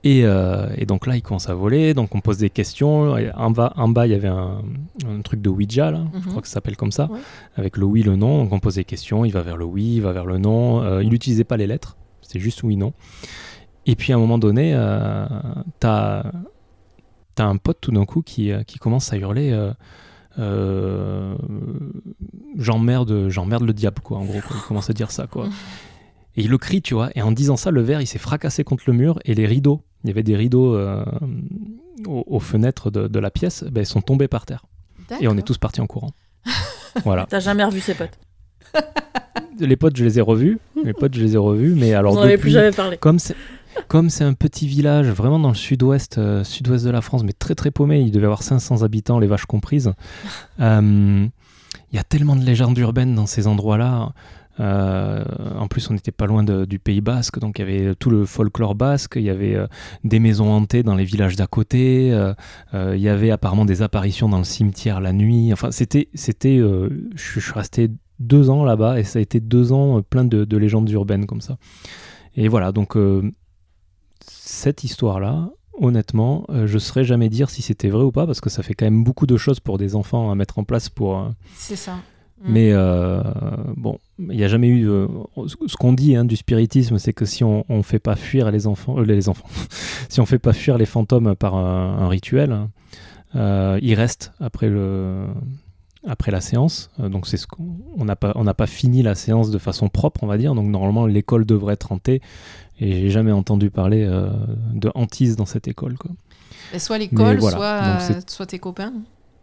euh, 0.06 0.68
et, 0.76 0.86
donc 0.86 1.06
là, 1.06 1.16
il 1.16 1.22
commence 1.22 1.48
à 1.48 1.54
voler, 1.54 1.94
donc 1.94 2.14
on 2.14 2.20
pose 2.20 2.38
des 2.38 2.50
questions. 2.50 3.14
En 3.36 3.50
bas, 3.50 3.72
en 3.76 3.88
bas 3.88 4.06
il 4.06 4.12
y 4.12 4.14
avait 4.14 4.28
un, 4.28 4.62
truc 5.24 5.42
de 5.42 5.50
Ouija, 5.50 5.90
là, 5.90 6.04
je 6.12 6.18
mhm. 6.18 6.24
crois 6.26 6.42
que 6.42 6.48
ça 6.48 6.54
s'appelle 6.54 6.76
comme 6.76 6.92
ça, 6.92 7.08
avec 7.56 7.76
le 7.76 7.84
oui, 7.84 8.02
le 8.02 8.16
non. 8.16 8.44
Donc 8.44 8.52
on 8.52 8.60
pose 8.60 8.76
des 8.76 8.84
questions, 8.84 9.24
il 9.24 9.32
va 9.32 9.42
vers 9.42 9.56
le 9.56 9.64
oui, 9.64 9.96
il 9.96 10.02
va 10.02 10.12
vers 10.12 10.26
le 10.26 10.38
non. 10.38 10.82
Euh, 10.82 11.02
il 11.02 11.10
n'utilisait 11.10 11.44
pas 11.44 11.56
les 11.56 11.66
lettres, 11.66 11.96
c'était 12.22 12.40
juste 12.40 12.62
oui, 12.62 12.76
non. 12.76 12.92
Et 13.86 13.96
puis 13.96 14.12
à 14.12 14.16
un 14.16 14.18
moment 14.18 14.38
donné, 14.38 14.72
euh, 14.74 15.26
t'as 17.40 17.46
as 17.46 17.48
un 17.48 17.56
pote 17.56 17.78
tout 17.80 17.92
d'un 17.92 18.04
coup 18.04 18.22
qui, 18.22 18.52
qui, 18.66 18.78
commence 18.78 19.12
à 19.12 19.16
hurler 19.16 19.70
j'emmerde, 22.56 23.28
j'emmerde 23.28 23.64
le 23.64 23.72
diable, 23.72 24.00
quoi, 24.02 24.18
en 24.18 24.24
gros. 24.24 24.38
Il 24.38 24.60
commence 24.68 24.90
à 24.90 24.92
dire 24.92 25.10
ça, 25.10 25.26
quoi. 25.26 25.48
Et 26.36 26.42
il 26.42 26.50
le 26.50 26.58
crie, 26.58 26.80
tu 26.80 26.94
vois. 26.94 27.10
Et 27.16 27.22
en 27.22 27.32
disant 27.32 27.56
ça, 27.56 27.70
le 27.70 27.82
verre, 27.82 28.00
il 28.00 28.06
s'est 28.06 28.18
fracassé 28.18 28.62
contre 28.62 28.84
le 28.86 28.92
mur 28.92 29.18
et 29.24 29.34
les 29.34 29.46
rideaux 29.46 29.82
il 30.04 30.08
y 30.08 30.10
avait 30.10 30.22
des 30.22 30.36
rideaux 30.36 30.74
euh, 30.76 31.04
aux, 32.06 32.40
fenêtres 32.40 32.90
de, 32.90 33.18
la 33.18 33.30
pièce, 33.30 33.64
ben, 33.64 33.82
ils 33.82 33.86
sont 33.86 34.00
tombés 34.00 34.28
par 34.28 34.46
terre. 34.46 34.64
Et 35.20 35.28
on 35.28 35.36
est 35.36 35.42
tous 35.42 35.58
partis 35.58 35.80
en 35.80 35.86
courant. 35.86 36.12
voilà. 37.04 37.26
T'as 37.28 37.40
jamais 37.40 37.64
revu 37.64 37.80
ces 37.80 37.94
potes? 37.94 38.18
Les 39.58 39.76
potes, 39.76 39.96
je 39.96 40.04
les 40.04 40.18
ai 40.18 40.22
revus. 40.22 40.58
Les 40.84 40.94
potes, 40.94 41.14
je 41.14 41.20
les 41.20 41.34
ai 41.34 41.36
revus. 41.36 41.74
Mais 41.74 41.92
alors, 41.92 42.16
on 42.16 42.38
plus 42.38 42.50
jamais 42.50 42.70
parlé. 42.70 42.96
Comme 42.96 43.18
c'est 43.18 43.36
comme 43.88 44.10
c'est 44.10 44.24
un 44.24 44.34
petit 44.34 44.66
village, 44.66 45.08
vraiment 45.08 45.38
dans 45.38 45.48
le 45.48 45.54
sud-ouest, 45.54 46.18
euh, 46.18 46.44
sud-ouest 46.44 46.84
de 46.84 46.90
la 46.90 47.00
France, 47.00 47.22
mais 47.24 47.32
très 47.32 47.54
très 47.54 47.70
paumé, 47.70 48.00
il 48.00 48.10
devait 48.10 48.26
avoir 48.26 48.42
500 48.42 48.82
habitants, 48.82 49.18
les 49.18 49.26
vaches 49.26 49.46
comprises. 49.46 49.92
Euh, 50.60 51.26
il 51.92 51.96
y 51.96 51.98
a 51.98 52.04
tellement 52.04 52.36
de 52.36 52.44
légendes 52.44 52.76
urbaines 52.78 53.14
dans 53.14 53.26
ces 53.26 53.46
endroits-là. 53.46 54.12
Euh, 54.60 55.24
en 55.58 55.68
plus, 55.68 55.88
on 55.90 55.94
n'était 55.94 56.12
pas 56.12 56.26
loin 56.26 56.44
du 56.44 56.78
Pays 56.78 57.00
Basque, 57.00 57.38
donc 57.38 57.58
il 57.58 57.62
y 57.62 57.64
avait 57.64 57.94
tout 57.94 58.10
le 58.10 58.26
folklore 58.26 58.74
basque, 58.74 59.14
il 59.16 59.22
y 59.22 59.30
avait 59.30 59.54
euh, 59.54 59.66
des 60.04 60.18
maisons 60.18 60.50
hantées 60.52 60.82
dans 60.82 60.94
les 60.94 61.04
villages 61.04 61.36
d'à 61.36 61.46
côté, 61.46 62.12
euh, 62.12 62.34
il 62.74 63.00
y 63.00 63.08
avait 63.08 63.30
apparemment 63.30 63.64
des 63.64 63.82
apparitions 63.82 64.28
dans 64.28 64.38
le 64.38 64.44
cimetière 64.44 65.00
la 65.00 65.12
nuit. 65.12 65.52
Enfin, 65.52 65.70
c'était, 65.70 66.08
c'était, 66.14 66.58
je 66.58 67.40
suis 67.40 67.52
resté 67.52 67.90
deux 68.18 68.50
ans 68.50 68.64
là-bas 68.64 69.00
et 69.00 69.04
ça 69.04 69.18
a 69.18 69.22
été 69.22 69.40
deux 69.40 69.72
ans 69.72 70.02
plein 70.02 70.24
de, 70.24 70.56
légendes 70.56 70.90
urbaines 70.90 71.26
comme 71.26 71.40
ça. 71.40 71.56
Et 72.36 72.48
voilà, 72.48 72.70
donc 72.70 72.96
cette 74.60 74.84
histoire-là, 74.84 75.50
honnêtement, 75.72 76.44
je 76.50 76.74
ne 76.74 76.78
saurais 76.78 77.04
jamais 77.04 77.30
dire 77.30 77.48
si 77.48 77.62
c'était 77.62 77.88
vrai 77.88 78.04
ou 78.04 78.12
pas, 78.12 78.26
parce 78.26 78.40
que 78.40 78.50
ça 78.50 78.62
fait 78.62 78.74
quand 78.74 78.84
même 78.84 79.02
beaucoup 79.02 79.26
de 79.26 79.36
choses 79.36 79.58
pour 79.58 79.78
des 79.78 79.96
enfants 79.96 80.30
à 80.30 80.34
mettre 80.34 80.58
en 80.58 80.64
place 80.64 80.88
pour. 80.90 81.30
C'est 81.56 81.76
ça. 81.76 81.96
Mm. 82.40 82.52
Mais 82.52 82.70
euh, 82.72 83.22
bon, 83.76 83.98
il 84.18 84.36
n'y 84.36 84.44
a 84.44 84.48
jamais 84.48 84.68
eu. 84.68 84.88
Euh, 84.88 85.08
ce 85.66 85.76
qu'on 85.76 85.92
dit 85.92 86.16
hein, 86.16 86.24
du 86.24 86.36
spiritisme, 86.36 86.98
c'est 86.98 87.12
que 87.12 87.24
si 87.24 87.44
on 87.44 87.64
ne 87.68 87.82
fait 87.82 87.98
pas 87.98 88.16
fuir 88.16 88.50
les 88.50 88.66
enfants, 88.66 88.98
euh, 88.98 89.04
les 89.04 89.28
enfants, 89.28 89.48
si 90.08 90.20
on 90.20 90.26
fait 90.26 90.38
pas 90.38 90.52
fuir 90.52 90.78
les 90.78 90.86
fantômes 90.86 91.34
par 91.34 91.54
un, 91.54 92.08
rituel, 92.08 92.52
hein, 93.34 93.78
ils 93.82 93.94
restent 93.94 94.32
après 94.40 94.68
le 94.68 95.24
après 96.06 96.30
la 96.30 96.40
séance. 96.40 96.90
donc 96.98 97.26
c'est 97.26 97.36
ce 97.36 97.46
qu'on 97.46 98.04
n'a 98.06 98.16
pas 98.16 98.32
on 98.34 98.44
n'a 98.44 98.54
pas 98.54 98.66
fini 98.66 99.02
la 99.02 99.14
séance 99.14 99.50
de 99.50 99.58
façon 99.58 99.88
propre, 99.88 100.24
on 100.24 100.26
va 100.26 100.38
dire. 100.38 100.54
Donc 100.54 100.66
normalement 100.66 101.06
l'école 101.06 101.44
devrait 101.44 101.74
être 101.74 101.92
hantée. 101.92 102.22
Et 102.80 102.92
j'ai 102.92 103.10
jamais 103.10 103.32
entendu 103.32 103.70
parler 103.70 104.06
de 104.74 104.90
hantise 104.94 105.36
dans 105.36 105.46
cette 105.46 105.68
école, 105.68 105.98
quoi. 105.98 106.10
soit 106.78 106.98
l'école, 106.98 107.40
soit, 107.40 107.98
soit 108.26 108.46
tes 108.46 108.58
copains. 108.58 108.92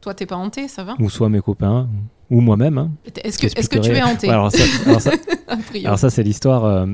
Toi, 0.02 0.14
t'es 0.14 0.26
pas 0.26 0.36
hanté, 0.36 0.68
ça 0.68 0.84
va 0.84 0.96
Ou 1.00 1.10
soit 1.10 1.30
mes 1.30 1.42
copains, 1.42 1.88
ou 2.30 2.42
moi-même. 2.42 2.78
Hein. 2.78 2.92
Est-ce 3.24 3.40
que, 3.40 3.48
est 3.48 3.68
que 3.68 3.80
tu 3.80 3.92
es 3.92 4.04
hanté 4.04 4.30
alors 5.86 6.00
ça, 6.00 6.10
c'est 6.10 6.24
l'histoire. 6.24 6.66
Euh, 6.66 6.86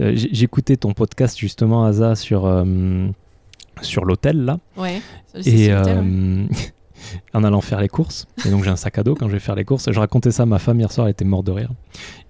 euh, 0.00 0.12
j'écoutais 0.14 0.76
ton 0.76 0.92
podcast 0.92 1.38
justement, 1.38 1.84
Asa, 1.84 2.14
sur, 2.14 2.46
euh, 2.46 3.06
sur 3.82 4.04
l'hôtel 4.04 4.44
là. 4.44 4.58
Ouais. 4.76 5.00
Et 5.44 5.70
en 7.34 7.44
allant 7.44 7.60
faire 7.60 7.80
les 7.80 7.88
courses. 7.88 8.26
Et 8.44 8.50
donc 8.50 8.64
j'ai 8.64 8.70
un 8.70 8.76
sac 8.76 8.98
à 8.98 9.02
dos 9.02 9.14
quand 9.14 9.28
je 9.28 9.32
vais 9.32 9.40
faire 9.40 9.54
les 9.54 9.64
courses. 9.64 9.90
Je 9.90 9.98
racontais 9.98 10.30
ça 10.30 10.44
à 10.44 10.46
ma 10.46 10.58
femme 10.58 10.80
hier 10.80 10.90
soir, 10.90 11.06
elle 11.06 11.12
était 11.12 11.24
morte 11.24 11.46
de 11.46 11.52
rire. 11.52 11.70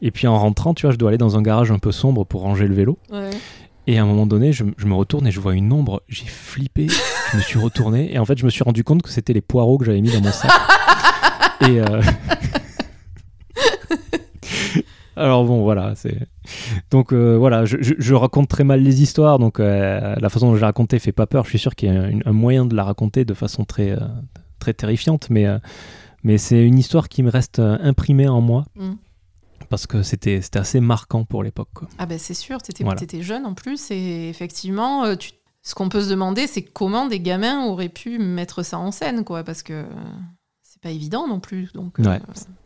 Et 0.00 0.10
puis 0.10 0.26
en 0.26 0.38
rentrant, 0.38 0.74
tu 0.74 0.86
vois, 0.86 0.92
je 0.92 0.98
dois 0.98 1.10
aller 1.10 1.18
dans 1.18 1.36
un 1.36 1.42
garage 1.42 1.70
un 1.70 1.78
peu 1.78 1.92
sombre 1.92 2.24
pour 2.24 2.42
ranger 2.42 2.66
le 2.66 2.74
vélo. 2.74 2.98
Ouais. 3.10 3.30
Et 3.86 3.98
à 3.98 4.02
un 4.02 4.06
moment 4.06 4.26
donné, 4.26 4.52
je, 4.52 4.64
me 4.64 4.94
retourne 4.94 5.26
et 5.26 5.32
je 5.32 5.40
vois 5.40 5.54
une 5.54 5.72
ombre. 5.72 6.02
J'ai 6.08 6.26
flippé. 6.26 6.86
je 7.32 7.36
me 7.36 7.42
suis 7.42 7.58
retourné 7.58 8.14
et 8.14 8.18
en 8.18 8.24
fait, 8.24 8.38
je 8.38 8.44
me 8.44 8.50
suis 8.50 8.62
rendu 8.62 8.84
compte 8.84 9.02
que 9.02 9.10
c'était 9.10 9.32
les 9.32 9.40
poireaux 9.40 9.78
que 9.78 9.84
j'avais 9.84 10.00
mis 10.00 10.12
dans 10.12 10.20
mon 10.20 10.30
sac. 10.30 10.50
et 11.62 11.80
euh, 11.80 11.84
alors 15.16 15.44
bon, 15.44 15.62
voilà. 15.62 15.94
C'est 15.96 16.28
donc 16.90 17.12
euh, 17.12 17.36
voilà. 17.36 17.64
Je, 17.64 18.14
raconte 18.14 18.48
très 18.48 18.62
mal 18.62 18.80
les 18.80 19.02
histoires, 19.02 19.40
donc 19.40 19.58
euh, 19.58 20.14
la 20.16 20.28
façon 20.28 20.50
dont 20.50 20.56
je 20.56 20.60
la 20.60 20.68
racontais 20.68 21.00
fait 21.00 21.12
pas 21.12 21.26
peur. 21.26 21.44
Je 21.44 21.50
suis 21.50 21.58
sûr 21.58 21.74
qu'il 21.74 21.92
y 21.92 21.96
a 21.96 22.08
un, 22.24 22.32
moyen 22.32 22.66
de 22.66 22.76
la 22.76 22.84
raconter 22.84 23.24
de 23.24 23.34
façon 23.34 23.64
très 23.64 23.96
très 24.62 24.74
terrifiante, 24.74 25.28
mais 25.30 25.46
mais 26.22 26.38
c'est 26.38 26.64
une 26.64 26.78
histoire 26.78 27.08
qui 27.08 27.22
me 27.22 27.30
reste 27.30 27.58
imprimée 27.58 28.28
en 28.28 28.40
moi. 28.40 28.64
Mm 28.76 28.94
parce 29.72 29.86
que 29.86 30.02
c'était 30.02 30.38
assez 30.54 30.80
marquant 30.80 31.24
pour 31.24 31.42
l'époque. 31.42 31.70
Ah 31.96 32.04
ben 32.04 32.18
c'est 32.18 32.34
sûr, 32.34 32.60
tu 32.60 32.72
étais, 32.72 33.22
jeune 33.22 33.46
en 33.46 33.54
plus 33.54 33.90
et 33.90 34.28
effectivement, 34.28 35.04
euh, 35.04 35.14
ce 35.62 35.74
qu'on 35.74 35.88
peut 35.88 36.02
se 36.02 36.10
demander, 36.10 36.46
c'est 36.46 36.60
comment 36.60 37.06
des 37.06 37.20
gamins 37.20 37.64
auraient 37.64 37.88
pu 37.88 38.18
mettre 38.18 38.64
ça 38.64 38.78
en 38.78 38.92
scène, 38.92 39.24
quoi, 39.24 39.44
parce 39.44 39.62
que 39.62 39.86
c'est 40.62 40.82
pas 40.82 40.90
évident 40.90 41.26
non 41.26 41.40
plus. 41.40 41.72
Donc, 41.72 41.98
euh, 42.00 42.18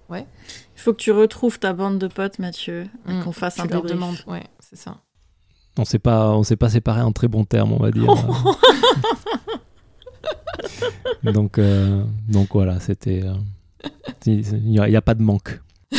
ouais. 0.09 0.27
Il 0.75 0.81
faut 0.81 0.93
que 0.93 0.99
tu 0.99 1.13
retrouves 1.13 1.61
ta 1.61 1.73
bande 1.73 1.99
de 1.99 2.09
potes, 2.09 2.41
Mathieu, 2.41 2.89
et 3.09 3.13
mm. 3.13 3.23
qu'on 3.23 3.33
fasse 3.33 3.61
un 3.61 3.67
débrief. 3.67 3.93
Demande. 3.93 4.17
Ouais, 4.27 4.45
c'est 4.59 4.77
ça. 4.77 4.97
On 5.79 5.85
s'est 5.85 6.01
pas, 6.01 6.33
on 6.33 6.43
s'est 6.43 6.57
pas 6.57 6.71
séparés 6.71 7.03
en 7.03 7.13
très 7.13 7.29
bons 7.29 7.45
termes, 7.45 7.73
on 7.73 7.79
va 7.79 7.93
dire. 7.93 8.09
donc, 11.23 11.59
euh, 11.59 12.03
donc 12.29 12.49
voilà, 12.53 12.81
c'était. 12.81 13.23
Il 14.27 14.43
n'y 14.65 14.79
a, 14.79 14.99
a, 14.99 15.03
pas 15.03 15.15
de 15.15 15.23
manque. 15.23 15.61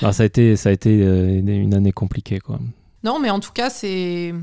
ça 0.00 0.22
a 0.22 0.24
été, 0.24 0.56
ça 0.56 0.68
a 0.68 0.72
été 0.72 1.02
euh, 1.02 1.38
une 1.38 1.74
année 1.74 1.92
compliquée, 1.92 2.40
quoi. 2.40 2.58
Non, 3.02 3.18
mais 3.18 3.30
en 3.30 3.40
tout 3.40 3.52
cas, 3.52 3.70
c'est, 3.70 4.34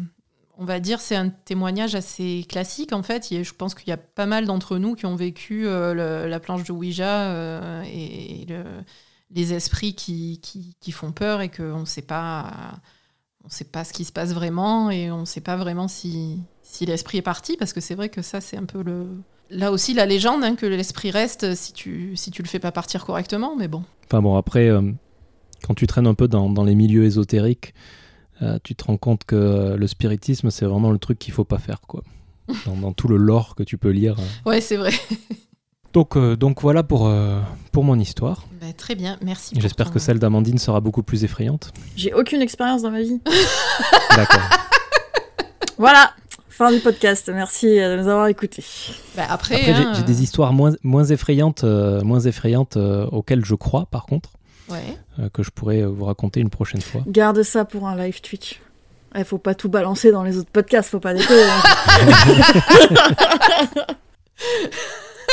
on 0.58 0.66
va 0.66 0.80
dire, 0.80 1.02
c'est 1.02 1.16
un 1.16 1.30
témoignage 1.30 1.96
assez 1.96 2.46
classique 2.48 2.94
en 2.94 3.02
fait. 3.02 3.44
Je 3.44 3.54
pense 3.54 3.74
qu'il 3.74 3.90
y 3.90 3.92
a 3.92 3.98
pas 3.98 4.28
mal 4.28 4.46
d'entre 4.46 4.78
nous 4.78 4.94
qui 4.94 5.08
ont 5.08 5.16
vécu 5.16 5.66
euh, 5.66 6.28
la 6.28 6.40
planche 6.40 6.64
de 6.64 6.72
Ouija 6.72 7.32
euh, 7.32 7.84
et 7.88 8.46
les 9.32 9.54
esprits 9.54 9.96
qui, 9.96 10.40
qui, 10.80 10.92
font 10.92 11.12
peur 11.12 11.42
et 11.42 11.50
qu'on 11.50 11.80
ne 11.80 11.86
sait 11.86 12.04
pas, 12.04 12.80
on 13.46 13.50
sait 13.50 13.66
pas 13.66 13.84
ce 13.84 13.94
qui 13.94 14.06
se 14.06 14.12
passe 14.12 14.34
vraiment 14.34 14.90
et 14.92 15.12
on 15.12 15.22
ne 15.22 15.26
sait 15.26 15.42
pas 15.42 15.56
vraiment 15.56 15.88
si, 15.88 16.40
si 16.64 16.86
l'esprit 16.86 17.20
est 17.20 17.24
parti 17.24 17.58
parce 17.58 17.74
que 17.74 17.82
c'est 17.82 17.96
vrai 17.96 18.10
que 18.10 18.22
ça 18.22 18.42
c'est 18.42 18.58
un 18.58 18.66
peu 18.66 18.84
le 18.84 19.08
là 19.50 19.72
aussi 19.72 19.94
la 19.94 20.06
légende 20.06 20.44
hein, 20.44 20.56
que 20.56 20.66
l'esprit 20.66 21.12
reste 21.12 21.56
si 21.56 21.74
tu 21.74 22.16
si 22.16 22.32
tu 22.32 22.42
le 22.42 22.48
fais 22.48 22.60
pas 22.60 22.72
partir 22.72 23.06
correctement 23.06 23.56
mais 23.56 23.68
bon 23.68 23.84
enfin 24.06 24.22
bon 24.22 24.36
après 24.38 24.70
quand 25.64 25.74
tu 25.74 25.88
traînes 25.88 26.08
un 26.08 26.14
peu 26.14 26.28
dans, 26.28 26.50
dans 26.50 26.64
les 26.64 26.76
milieux 26.76 27.06
ésotériques, 27.06 27.74
euh, 28.42 28.58
tu 28.64 28.76
te 28.76 28.84
rends 28.84 28.98
compte 28.98 29.24
que 29.24 29.76
le 29.78 29.88
spiritisme, 29.88 30.50
c'est 30.50 30.66
vraiment 30.66 30.92
le 30.92 30.98
truc 30.98 31.20
qu'il 31.20 31.34
faut 31.34 31.44
pas 31.44 31.60
faire, 31.60 31.82
quoi. 31.82 32.04
Dans, 32.66 32.76
dans 32.76 32.92
tout 32.92 33.08
le 33.08 33.16
lore 33.16 33.56
que 33.56 33.64
tu 33.64 33.78
peux 33.78 33.92
lire. 33.92 34.18
Ouais, 34.46 34.60
c'est 34.60 34.76
vrai. 34.76 34.92
Donc, 35.94 36.16
euh, 36.16 36.36
donc 36.38 36.62
voilà 36.62 36.84
pour, 36.84 37.08
euh, 37.08 37.40
pour 37.72 37.84
mon 37.84 38.00
histoire. 38.00 38.46
Bah, 38.62 38.68
très 38.78 38.96
bien, 38.96 39.18
merci. 39.22 39.56
J'espère 39.60 39.88
ton- 39.88 39.94
que 39.94 40.00
celle 40.00 40.20
d'Amandine 40.20 40.58
sera 40.58 40.80
beaucoup 40.80 41.04
plus 41.04 41.24
effrayante. 41.24 41.72
J'ai 41.98 42.14
aucune 42.14 42.42
expérience 42.42 42.82
dans 42.82 42.92
ma 42.92 43.02
vie. 43.02 43.20
D'accord. 44.16 44.42
Voilà, 45.78 46.12
fin 46.50 46.72
du 46.72 46.80
podcast. 46.80 47.30
Merci 47.34 47.68
de 47.68 47.98
nous 48.02 48.08
avoir 48.08 48.28
écoutés. 48.28 48.64
Bah, 49.18 49.24
après, 49.30 49.56
Après, 49.56 49.74
j'ai 49.76 49.84
hein, 49.84 49.94
j'ai 49.96 50.04
des 50.04 50.24
histoires 50.24 50.54
moins, 50.54 50.72
moins 50.84 51.04
effrayantes, 51.04 51.64
euh, 51.66 52.02
moins 52.04 52.20
effrayantes 52.22 52.78
euh, 52.78 53.06
auxquelles 53.08 53.44
je 53.44 53.56
crois, 53.56 53.86
par 53.92 54.06
contre, 54.06 54.30
Ouais. 54.70 54.98
euh, 55.20 55.28
que 55.34 55.44
je 55.44 55.50
pourrais 55.52 55.82
euh, 55.82 55.88
vous 55.88 56.06
raconter 56.06 56.40
une 56.40 56.50
prochaine 56.50 56.82
fois. 56.82 57.02
Garde 57.08 57.44
ça 57.44 57.66
pour 57.66 57.88
un 57.88 57.98
live 57.98 58.22
Twitch. 58.22 58.62
Il 59.18 59.26
faut 59.26 59.40
pas 59.40 59.56
tout 59.56 59.68
balancer 59.68 60.10
dans 60.14 60.24
les 60.24 60.38
autres 60.38 60.52
podcasts, 60.52 60.90
faut 60.90 61.02
pas 61.02 61.14
déconner. 61.14 61.44
hein. 61.44 61.62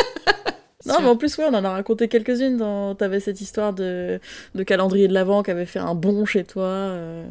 non, 0.87 1.01
mais 1.01 1.09
en 1.09 1.17
plus, 1.17 1.37
ouais, 1.39 1.45
on 1.49 1.55
en 1.55 1.65
a 1.65 1.71
raconté 1.71 2.09
quelques-unes. 2.09 2.57
Dans... 2.57 2.95
T'avais 2.95 3.21
cette 3.21 3.41
histoire 3.41 3.73
de... 3.73 4.21
de 4.55 4.63
calendrier 4.63 5.09
de 5.09 5.13
l'Avent 5.15 5.43
qui 5.43 5.51
avait 5.51 5.67
fait 5.67 5.79
un 5.81 5.95
bon 5.95 6.25
chez 6.25 6.45
toi. 6.45 6.65
euh. 6.65 7.27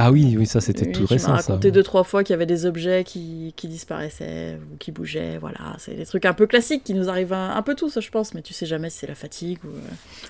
Ah 0.00 0.12
oui, 0.12 0.36
oui, 0.38 0.46
ça 0.46 0.60
c'était 0.60 0.86
Oui, 0.86 0.92
tout 0.92 1.06
tu 1.06 1.14
récent. 1.14 1.32
m'as 1.32 1.40
ça. 1.42 1.52
raconté 1.52 1.72
deux, 1.72 1.82
trois 1.82 2.04
fois 2.04 2.22
qu'il 2.22 2.32
y 2.32 2.36
avait 2.36 2.46
des 2.46 2.66
objets 2.66 3.02
qui, 3.02 3.52
qui 3.56 3.66
disparaissaient 3.66 4.56
ou 4.72 4.76
qui 4.76 4.92
bougeaient. 4.92 5.38
Voilà, 5.38 5.74
c'est 5.78 5.94
des 5.94 6.06
trucs 6.06 6.24
un 6.24 6.34
peu 6.34 6.46
classiques 6.46 6.84
qui 6.84 6.94
nous 6.94 7.08
arrivent 7.08 7.32
un, 7.32 7.56
un 7.56 7.62
peu 7.62 7.74
tous, 7.74 7.98
je 8.00 8.10
pense. 8.10 8.32
Mais 8.34 8.42
tu 8.42 8.52
sais 8.54 8.66
jamais 8.66 8.90
si 8.90 8.98
c'est 8.98 9.06
la 9.08 9.16
fatigue 9.16 9.58
ou, 9.64 9.68
euh, 9.68 9.80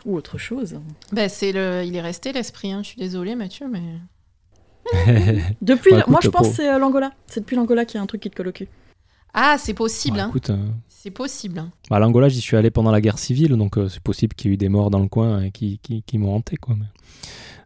ou 0.07 0.17
autre 0.17 0.39
chose. 0.39 0.81
Bah, 1.13 1.29
c'est 1.29 1.53
le... 1.53 1.83
Il 1.85 1.95
est 1.97 2.01
resté 2.01 2.33
l'esprit, 2.33 2.73
hein. 2.73 2.81
je 2.83 2.89
suis 2.89 2.99
désolée 2.99 3.35
Mathieu, 3.35 3.67
mais... 3.69 3.83
Depuis, 5.61 5.91
Bah, 5.91 5.99
écoute, 5.99 6.09
moi 6.11 6.21
je 6.23 6.29
pense 6.31 6.49
que 6.49 6.55
c'est 6.55 6.69
euh, 6.73 6.79
l'Angola. 6.79 7.11
C'est 7.27 7.41
depuis 7.41 7.57
l'Angola 7.57 7.85
qu'il 7.85 7.99
y 7.99 8.01
a 8.01 8.03
un 8.03 8.07
truc 8.07 8.23
qui 8.23 8.31
te 8.31 8.37
colle 8.37 8.49
au 8.49 8.53
cul. 8.53 8.69
Ah, 9.35 9.57
c'est 9.59 9.75
possible, 9.75 10.17
Bah, 10.17 10.25
hein. 10.25 10.29
écoute, 10.31 10.49
euh, 10.49 10.57
c'est 11.01 11.11
possible. 11.13 11.59
hein. 11.61 11.71
bah, 11.91 11.97
à 11.97 11.99
l'Angola, 12.01 12.29
j'y 12.29 12.41
suis 12.41 12.57
allé 12.57 12.71
pendant 12.71 12.91
la 12.91 13.01
guerre 13.01 13.19
civile, 13.19 13.53
donc 13.57 13.79
euh, 13.79 13.89
c'est 13.89 14.03
possible 14.03 14.35
qu'il 14.35 14.51
y 14.51 14.53
ait 14.53 14.55
eu 14.55 14.57
des 14.57 14.69
morts 14.69 14.91
dans 14.91 14.99
le 14.99 15.09
coin 15.09 15.43
et 15.43 15.51
qui, 15.53 15.79
qui, 15.83 16.03
qui 16.03 16.19
m'ont 16.19 16.35
hanté. 16.35 16.57
Quoi. 16.57 16.75
Mais 16.79 16.87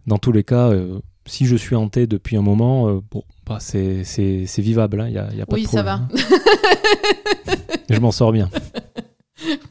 dans 0.06 0.18
tous 0.18 0.32
les 0.32 0.44
cas, 0.44 0.68
euh, 0.70 1.00
si 1.24 1.46
je 1.46 1.56
suis 1.56 1.74
hanté 1.76 2.06
depuis 2.06 2.36
un 2.36 2.42
moment, 2.42 2.88
euh, 2.88 3.00
bon, 3.10 3.22
bah, 3.46 3.58
c'est 3.60 4.04
c'est- 4.04 4.44
c'est 4.46 4.62
vivable, 4.62 5.02
il 5.08 5.12
n'y 5.12 5.18
a, 5.18 5.32
y 5.32 5.40
a 5.40 5.46
pas 5.46 5.54
Oui, 5.54 5.62
de 5.62 5.68
ça 5.68 5.82
problème. 5.82 6.08
hein. 6.12 7.76
je 7.90 7.98
m'en 8.00 8.12
sors 8.12 8.32
bien. 8.32 8.50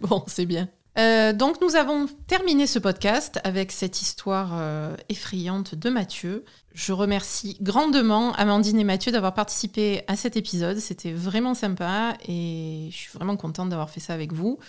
Bon, 0.01 0.23
c'est 0.27 0.45
bien. 0.45 0.67
Euh, 0.97 1.31
donc 1.31 1.61
nous 1.61 1.77
avons 1.77 2.07
terminé 2.27 2.67
ce 2.67 2.77
podcast 2.77 3.39
avec 3.45 3.71
cette 3.71 4.01
histoire 4.01 4.51
euh, 4.53 4.95
effrayante 5.07 5.73
de 5.73 5.89
Mathieu. 5.89 6.43
Je 6.73 6.91
remercie 6.91 7.57
grandement 7.61 8.33
Amandine 8.33 8.77
et 8.77 8.83
Mathieu 8.83 9.11
d'avoir 9.11 9.33
participé 9.33 10.03
à 10.07 10.17
cet 10.17 10.35
épisode. 10.35 10.77
C'était 10.79 11.13
vraiment 11.13 11.53
sympa 11.53 12.17
et 12.27 12.89
je 12.91 12.95
suis 12.95 13.11
vraiment 13.13 13.37
contente 13.37 13.69
d'avoir 13.69 13.89
fait 13.89 14.01
ça 14.01 14.13
avec 14.13 14.33
vous. 14.33 14.59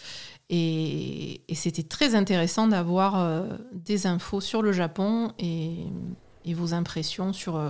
Et, 0.49 1.43
c'était 1.55 1.83
très 1.83 2.15
intéressant 2.15 2.69
d'avoir 2.69 3.19
euh, 3.19 3.47
des 3.73 4.07
infos 4.07 4.41
sur 4.41 4.63
le 4.63 4.73
Japon 4.73 5.33
et, 5.39 5.87
vos 6.55 6.75
impressions 6.75 7.33
sur, 7.33 7.61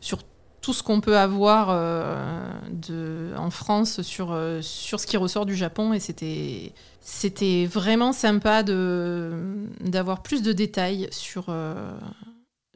sur 0.00 0.22
tout 0.60 0.72
ce 0.72 0.82
qu'on 0.82 1.00
peut 1.00 1.16
avoir 1.16 1.68
euh, 1.70 2.50
de, 2.70 3.32
en 3.36 3.50
France 3.50 4.02
sur, 4.02 4.32
euh, 4.32 4.60
sur 4.62 5.00
ce 5.00 5.06
qui 5.06 5.16
ressort 5.16 5.46
du 5.46 5.54
Japon. 5.54 5.92
Et 5.92 6.00
c'était 6.00 6.72
c'était 7.00 7.66
vraiment 7.66 8.12
sympa 8.12 8.62
de 8.62 9.32
d'avoir 9.80 10.22
plus 10.22 10.42
de 10.42 10.52
détails 10.52 11.08
sur, 11.10 11.46
euh, 11.48 11.92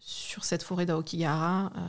sur 0.01 0.45
cette 0.45 0.63
forêt 0.63 0.87
d'Aokigahara, 0.87 1.71
euh, 1.77 1.81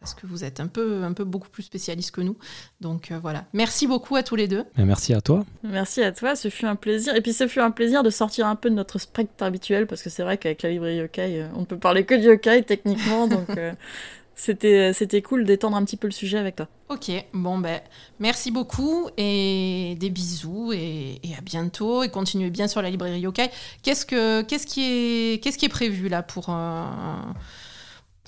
parce 0.00 0.14
que 0.14 0.26
vous 0.26 0.44
êtes 0.44 0.60
un 0.60 0.66
peu, 0.66 1.02
un 1.04 1.12
peu 1.12 1.24
beaucoup 1.24 1.48
plus 1.48 1.62
spécialiste 1.62 2.10
que 2.10 2.20
nous. 2.20 2.36
Donc 2.80 3.10
euh, 3.10 3.18
voilà. 3.18 3.44
Merci 3.52 3.86
beaucoup 3.86 4.16
à 4.16 4.22
tous 4.22 4.36
les 4.36 4.48
deux. 4.48 4.64
Et 4.76 4.84
merci 4.84 5.14
à 5.14 5.20
toi. 5.20 5.46
Merci 5.62 6.02
à 6.02 6.12
toi, 6.12 6.36
ce 6.36 6.48
fut 6.48 6.66
un 6.66 6.76
plaisir. 6.76 7.14
Et 7.14 7.22
puis 7.22 7.32
ce 7.32 7.48
fut 7.48 7.60
un 7.60 7.70
plaisir 7.70 8.02
de 8.02 8.10
sortir 8.10 8.46
un 8.46 8.56
peu 8.56 8.68
de 8.68 8.74
notre 8.74 8.98
spectre 8.98 9.42
habituel, 9.44 9.86
parce 9.86 10.02
que 10.02 10.10
c'est 10.10 10.22
vrai 10.22 10.38
qu'avec 10.38 10.62
la 10.62 10.70
librairie 10.70 10.98
yokai, 10.98 11.46
on 11.54 11.60
ne 11.60 11.66
peut 11.66 11.78
parler 11.78 12.04
que 12.04 12.14
de 12.14 12.22
yokai 12.22 12.62
techniquement, 12.64 13.26
donc 13.28 13.50
euh, 13.56 13.72
c'était 14.36 14.92
c'était 14.92 15.22
cool 15.22 15.44
d'étendre 15.44 15.78
un 15.78 15.84
petit 15.84 15.96
peu 15.96 16.06
le 16.06 16.12
sujet 16.12 16.36
avec 16.36 16.56
toi. 16.56 16.68
Ok, 16.90 17.10
bon 17.32 17.58
ben 17.58 17.80
merci 18.20 18.50
beaucoup 18.50 19.08
et 19.16 19.96
des 19.98 20.10
bisous 20.10 20.72
et, 20.72 21.18
à 21.36 21.40
bientôt 21.40 22.02
et 22.02 22.10
continuez 22.10 22.50
bien 22.50 22.68
sur 22.68 22.82
la 22.82 22.90
librairie 22.90 23.20
yokai. 23.20 23.50
Qu'est-ce 23.82 24.04
que 24.04 24.42
qu'est-ce 24.42 24.66
qui 24.66 24.82
est 24.84 25.42
qu'est-ce 25.42 25.56
qui 25.56 25.64
est 25.64 25.70
prévu 25.70 26.08
là 26.08 26.22
pour 26.22 26.50
euh, 26.50 26.84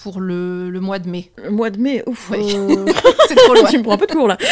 pour 0.03 0.21
le, 0.21 0.71
le 0.71 0.81
mois 0.81 0.99
de 0.99 1.09
mai 1.09 1.31
Le 1.43 1.51
mois 1.51 1.71
de 1.71 1.79
mai, 1.79 2.03
ouf, 2.07 2.31
Oui. 2.31 2.55
euh, 2.57 2.87
C'est 3.29 3.35
trop 3.35 3.55
loin. 3.55 3.65
tu 3.71 3.79
me 3.79 3.83
prends 3.83 3.93
un 3.95 3.99
peu 3.99 4.07
de 4.07 4.13
cours 4.13 4.29
là. 4.29 4.37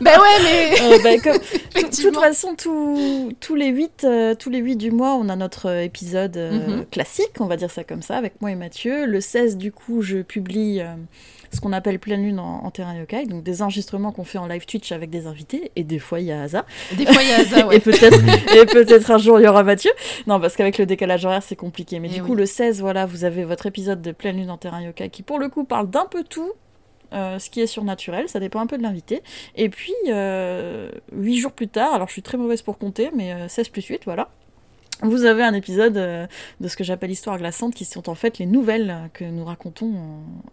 ben 0.00 0.18
ouais 0.18 0.38
mais 0.44 0.80
Euh, 0.82 0.98
bah, 1.02 1.18
comme- 1.22 1.38
De 1.38 2.02
toute 2.02 2.16
façon, 2.20 2.54
tous- 2.56 3.32
tous 3.40 3.54
les 3.54 3.68
8 3.68 4.06
tous 4.38 4.50
les 4.50 4.58
huit 4.58 4.76
du 4.76 4.90
mois, 4.90 5.14
on 5.14 5.28
a 5.28 5.36
notre 5.36 5.66
euh, 5.68 5.82
épisode 5.84 6.36
euh, 6.36 6.52
Mhm. 6.78 6.86
classique, 6.86 7.32
on 7.40 7.46
va 7.46 7.56
dire 7.56 7.70
ça 7.70 7.84
comme 7.84 8.02
ça, 8.02 8.16
avec 8.16 8.40
moi 8.40 8.50
et 8.50 8.54
Mathieu. 8.54 9.06
Le 9.06 9.20
16, 9.20 9.56
du 9.56 9.72
coup, 9.72 10.02
je 10.02 10.18
publie 10.18 10.80
euh, 10.80 10.94
ce 11.52 11.60
qu'on 11.60 11.72
appelle 11.72 11.98
pleine 11.98 12.22
lune 12.22 12.38
en, 12.38 12.64
en 12.64 12.70
terrain 12.70 12.94
yokai, 12.96 13.26
donc 13.26 13.42
des 13.42 13.62
enregistrements 13.62 14.10
qu'on 14.12 14.24
fait 14.24 14.38
en 14.38 14.46
live 14.46 14.64
Twitch 14.66 14.90
avec 14.92 15.10
des 15.10 15.26
invités, 15.26 15.70
et 15.76 15.84
des 15.84 15.98
fois 15.98 16.20
il 16.20 16.26
y 16.26 16.32
a 16.32 16.42
Asa, 16.42 16.64
Des 16.96 17.04
fois 17.06 17.22
il 17.22 17.28
y 17.28 17.32
a 17.32 17.44
ça 17.44 17.60
et 17.60 17.64
ouais. 17.64 17.80
peut-être 17.80 18.18
et 18.56 18.66
peut-être 18.66 19.10
un 19.10 19.18
jour 19.18 19.38
il 19.40 19.44
y 19.44 19.48
aura 19.48 19.62
Mathieu. 19.62 19.90
Non, 20.26 20.40
parce 20.40 20.56
qu'avec 20.56 20.78
le 20.78 20.86
décalage 20.86 21.24
horaire, 21.24 21.42
c'est 21.42 21.56
compliqué. 21.56 22.00
Mais 22.00 22.08
Eh 22.10 22.14
du 22.14 22.20
oui. 22.22 22.26
coup, 22.28 22.34
le 22.34 22.46
16, 22.46 22.80
voilà, 22.80 23.06
vous 23.06 23.24
avez 23.24 23.44
votre 23.44 23.66
épisode 23.66 24.00
de 24.02 24.12
pleine 24.12 24.36
lune 24.38 24.50
en 24.50 24.56
terrain 24.56 24.80
yokai 24.82 25.10
qui, 25.10 25.22
pour 25.22 25.38
le 25.38 25.48
coup, 25.48 25.64
parle 25.64 25.88
d'un 25.90 26.06
peu 26.10 26.24
tout. 26.24 26.52
euh, 27.12 27.38
ce 27.38 27.50
qui 27.50 27.60
est 27.60 27.66
surnaturel, 27.66 28.26
ça 28.30 28.40
dépend 28.40 28.60
un 28.60 28.66
peu 28.66 28.78
de 28.78 28.82
l'invité. 28.82 29.22
Et 29.54 29.68
puis, 29.68 29.92
euh, 30.08 30.90
8 31.12 31.36
jours 31.38 31.52
plus 31.52 31.68
tard, 31.68 31.92
alors 31.92 32.08
je 32.08 32.12
suis 32.14 32.22
très 32.22 32.38
mauvaise 32.38 32.62
pour 32.62 32.78
compter, 32.78 33.10
mais 33.14 33.34
euh, 33.34 33.48
16 33.48 33.68
plus 33.68 33.84
8, 33.84 34.02
voilà. 34.06 34.30
Vous 35.02 35.24
avez 35.24 35.42
un 35.42 35.52
épisode 35.54 35.96
euh, 35.96 36.26
de 36.60 36.68
ce 36.68 36.76
que 36.76 36.84
j'appelle 36.84 37.10
Histoire 37.10 37.38
glaçante, 37.38 37.74
qui 37.74 37.84
sont 37.84 38.08
en 38.08 38.14
fait 38.14 38.38
les 38.38 38.46
nouvelles 38.46 38.94
que 39.12 39.24
nous 39.24 39.44
racontons 39.44 39.92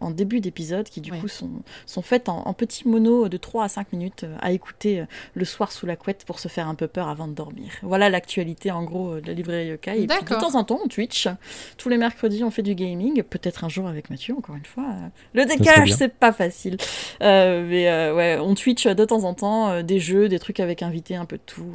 en, 0.01 0.07
en 0.07 0.11
début 0.11 0.39
d'épisode, 0.41 0.88
qui 0.89 1.01
du 1.01 1.11
Ouais. 1.11 1.19
coup 1.19 1.27
sont, 1.27 1.49
sont 1.85 2.01
faites 2.01 2.30
en, 2.30 2.43
en 2.47 2.53
petits 2.53 2.88
monos 2.88 3.30
de 3.30 3.38
3 3.38 3.63
à 3.65 3.67
5 3.69 3.93
minutes 3.93 4.23
euh, 4.23 4.35
à 4.41 4.51
écouter 4.51 5.01
euh, 5.01 5.05
le 5.34 5.45
soir 5.45 5.71
sous 5.71 5.85
la 5.85 5.95
couette 5.95 6.23
pour 6.26 6.39
se 6.39 6.47
faire 6.47 6.67
un 6.67 6.76
peu 6.76 6.88
peur 6.88 7.07
avant 7.09 7.27
de 7.27 7.34
dormir. 7.34 7.71
Voilà 7.84 8.09
l'actualité 8.09 8.71
en 8.71 8.84
gros 8.84 9.13
euh, 9.13 9.21
de 9.21 9.27
la 9.27 9.34
librairie 9.34 9.67
Yokai. 9.69 10.01
Et 10.03 10.07
puis 10.07 10.17
de 10.23 10.39
temps 10.39 10.55
en 10.55 10.63
temps, 10.63 10.80
on 10.84 10.88
Twitch. 10.88 11.27
Tous 11.77 11.89
les 11.89 11.97
mercredis, 11.97 12.43
on 12.43 12.51
fait 12.51 12.63
du 12.63 12.76
gaming. 12.76 13.23
Peut-être 13.23 13.63
un 13.63 13.69
jour 13.69 13.88
avec 13.88 14.09
Mathieu, 14.09 14.35
encore 14.35 14.55
une 14.55 14.65
fois. 14.65 14.85
Euh, 14.85 15.07
Le 15.34 15.45
décalage, 15.45 15.93
c'est 15.93 16.13
pas 16.13 16.31
facile. 16.34 16.77
Euh, 17.21 17.65
mais 17.67 17.88
euh, 17.89 18.15
ouais, 18.15 18.38
on 18.41 18.55
Twitch 18.55 18.88
de 18.88 19.05
temps 19.05 19.23
en 19.23 19.34
temps 19.34 19.69
euh, 19.69 19.81
des 19.84 19.99
jeux, 19.99 20.27
des 20.27 20.39
trucs 20.39 20.59
avec 20.59 20.81
invités, 20.84 21.15
un 21.15 21.26
peu 21.26 21.38
de 21.38 21.41
tout. 21.45 21.71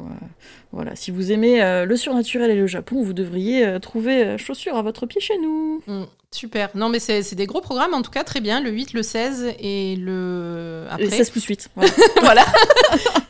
Voilà, 0.75 0.95
si 0.97 1.09
vous 1.09 1.31
aimez 1.31 1.63
euh, 1.63 1.85
le 1.85 1.95
surnaturel 1.95 2.51
et 2.51 2.55
le 2.55 2.67
Japon, 2.67 3.01
vous 3.01 3.13
devriez 3.13 3.65
euh, 3.65 3.79
trouver 3.79 4.23
euh, 4.25 4.37
chaussures 4.37 4.75
à 4.75 4.81
votre 4.81 5.05
pied 5.05 5.21
chez 5.21 5.37
nous. 5.37 5.81
Mm, 5.87 6.03
super. 6.31 6.69
Non 6.75 6.89
mais 6.89 6.99
c'est 6.99 7.33
des 7.33 7.45
gros 7.45 7.61
programmes 7.61 7.93
en 7.93 8.01
tout 8.01 8.11
cas 8.11 8.25
très 8.25 8.41
bien 8.41 8.59
le 8.59 8.71
8, 8.71 8.91
le 8.91 9.01
16 9.01 9.53
et 9.57 9.95
le 9.95 10.85
après 10.89 11.05
Et 11.05 11.09
16 11.09 11.29
plus 11.29 11.45
8. 11.45 11.69
Voilà. 11.75 11.91
voilà. 12.21 12.45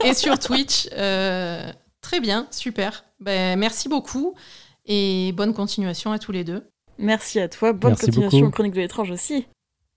et 0.03 0.15
sur 0.15 0.39
Twitch. 0.39 0.89
euh, 0.93 1.71
très 2.01 2.19
bien, 2.19 2.47
super. 2.49 3.05
Ben, 3.19 3.57
merci 3.59 3.89
beaucoup 3.89 4.33
et 4.87 5.31
bonne 5.33 5.53
continuation 5.53 6.11
à 6.11 6.17
tous 6.19 6.31
les 6.31 6.43
deux. 6.43 6.63
Merci 6.97 7.39
à 7.39 7.47
toi. 7.47 7.73
Bonne 7.73 7.91
Merci 7.91 8.07
continuation 8.07 8.39
beaucoup. 8.39 8.47
aux 8.49 8.51
Chroniques 8.51 8.73
de 8.73 8.81
l'étrange 8.81 9.11
aussi. 9.11 9.45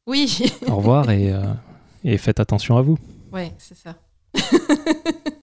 Oui, 0.06 0.52
Au 0.66 0.76
revoir 0.76 1.10
et, 1.10 1.32
euh, 1.32 1.40
et 2.04 2.18
faites 2.18 2.40
attention 2.40 2.76
à 2.76 2.82
vous. 2.82 2.98
ouais, 3.32 3.52
c'est 3.58 3.76
ça. 3.76 3.94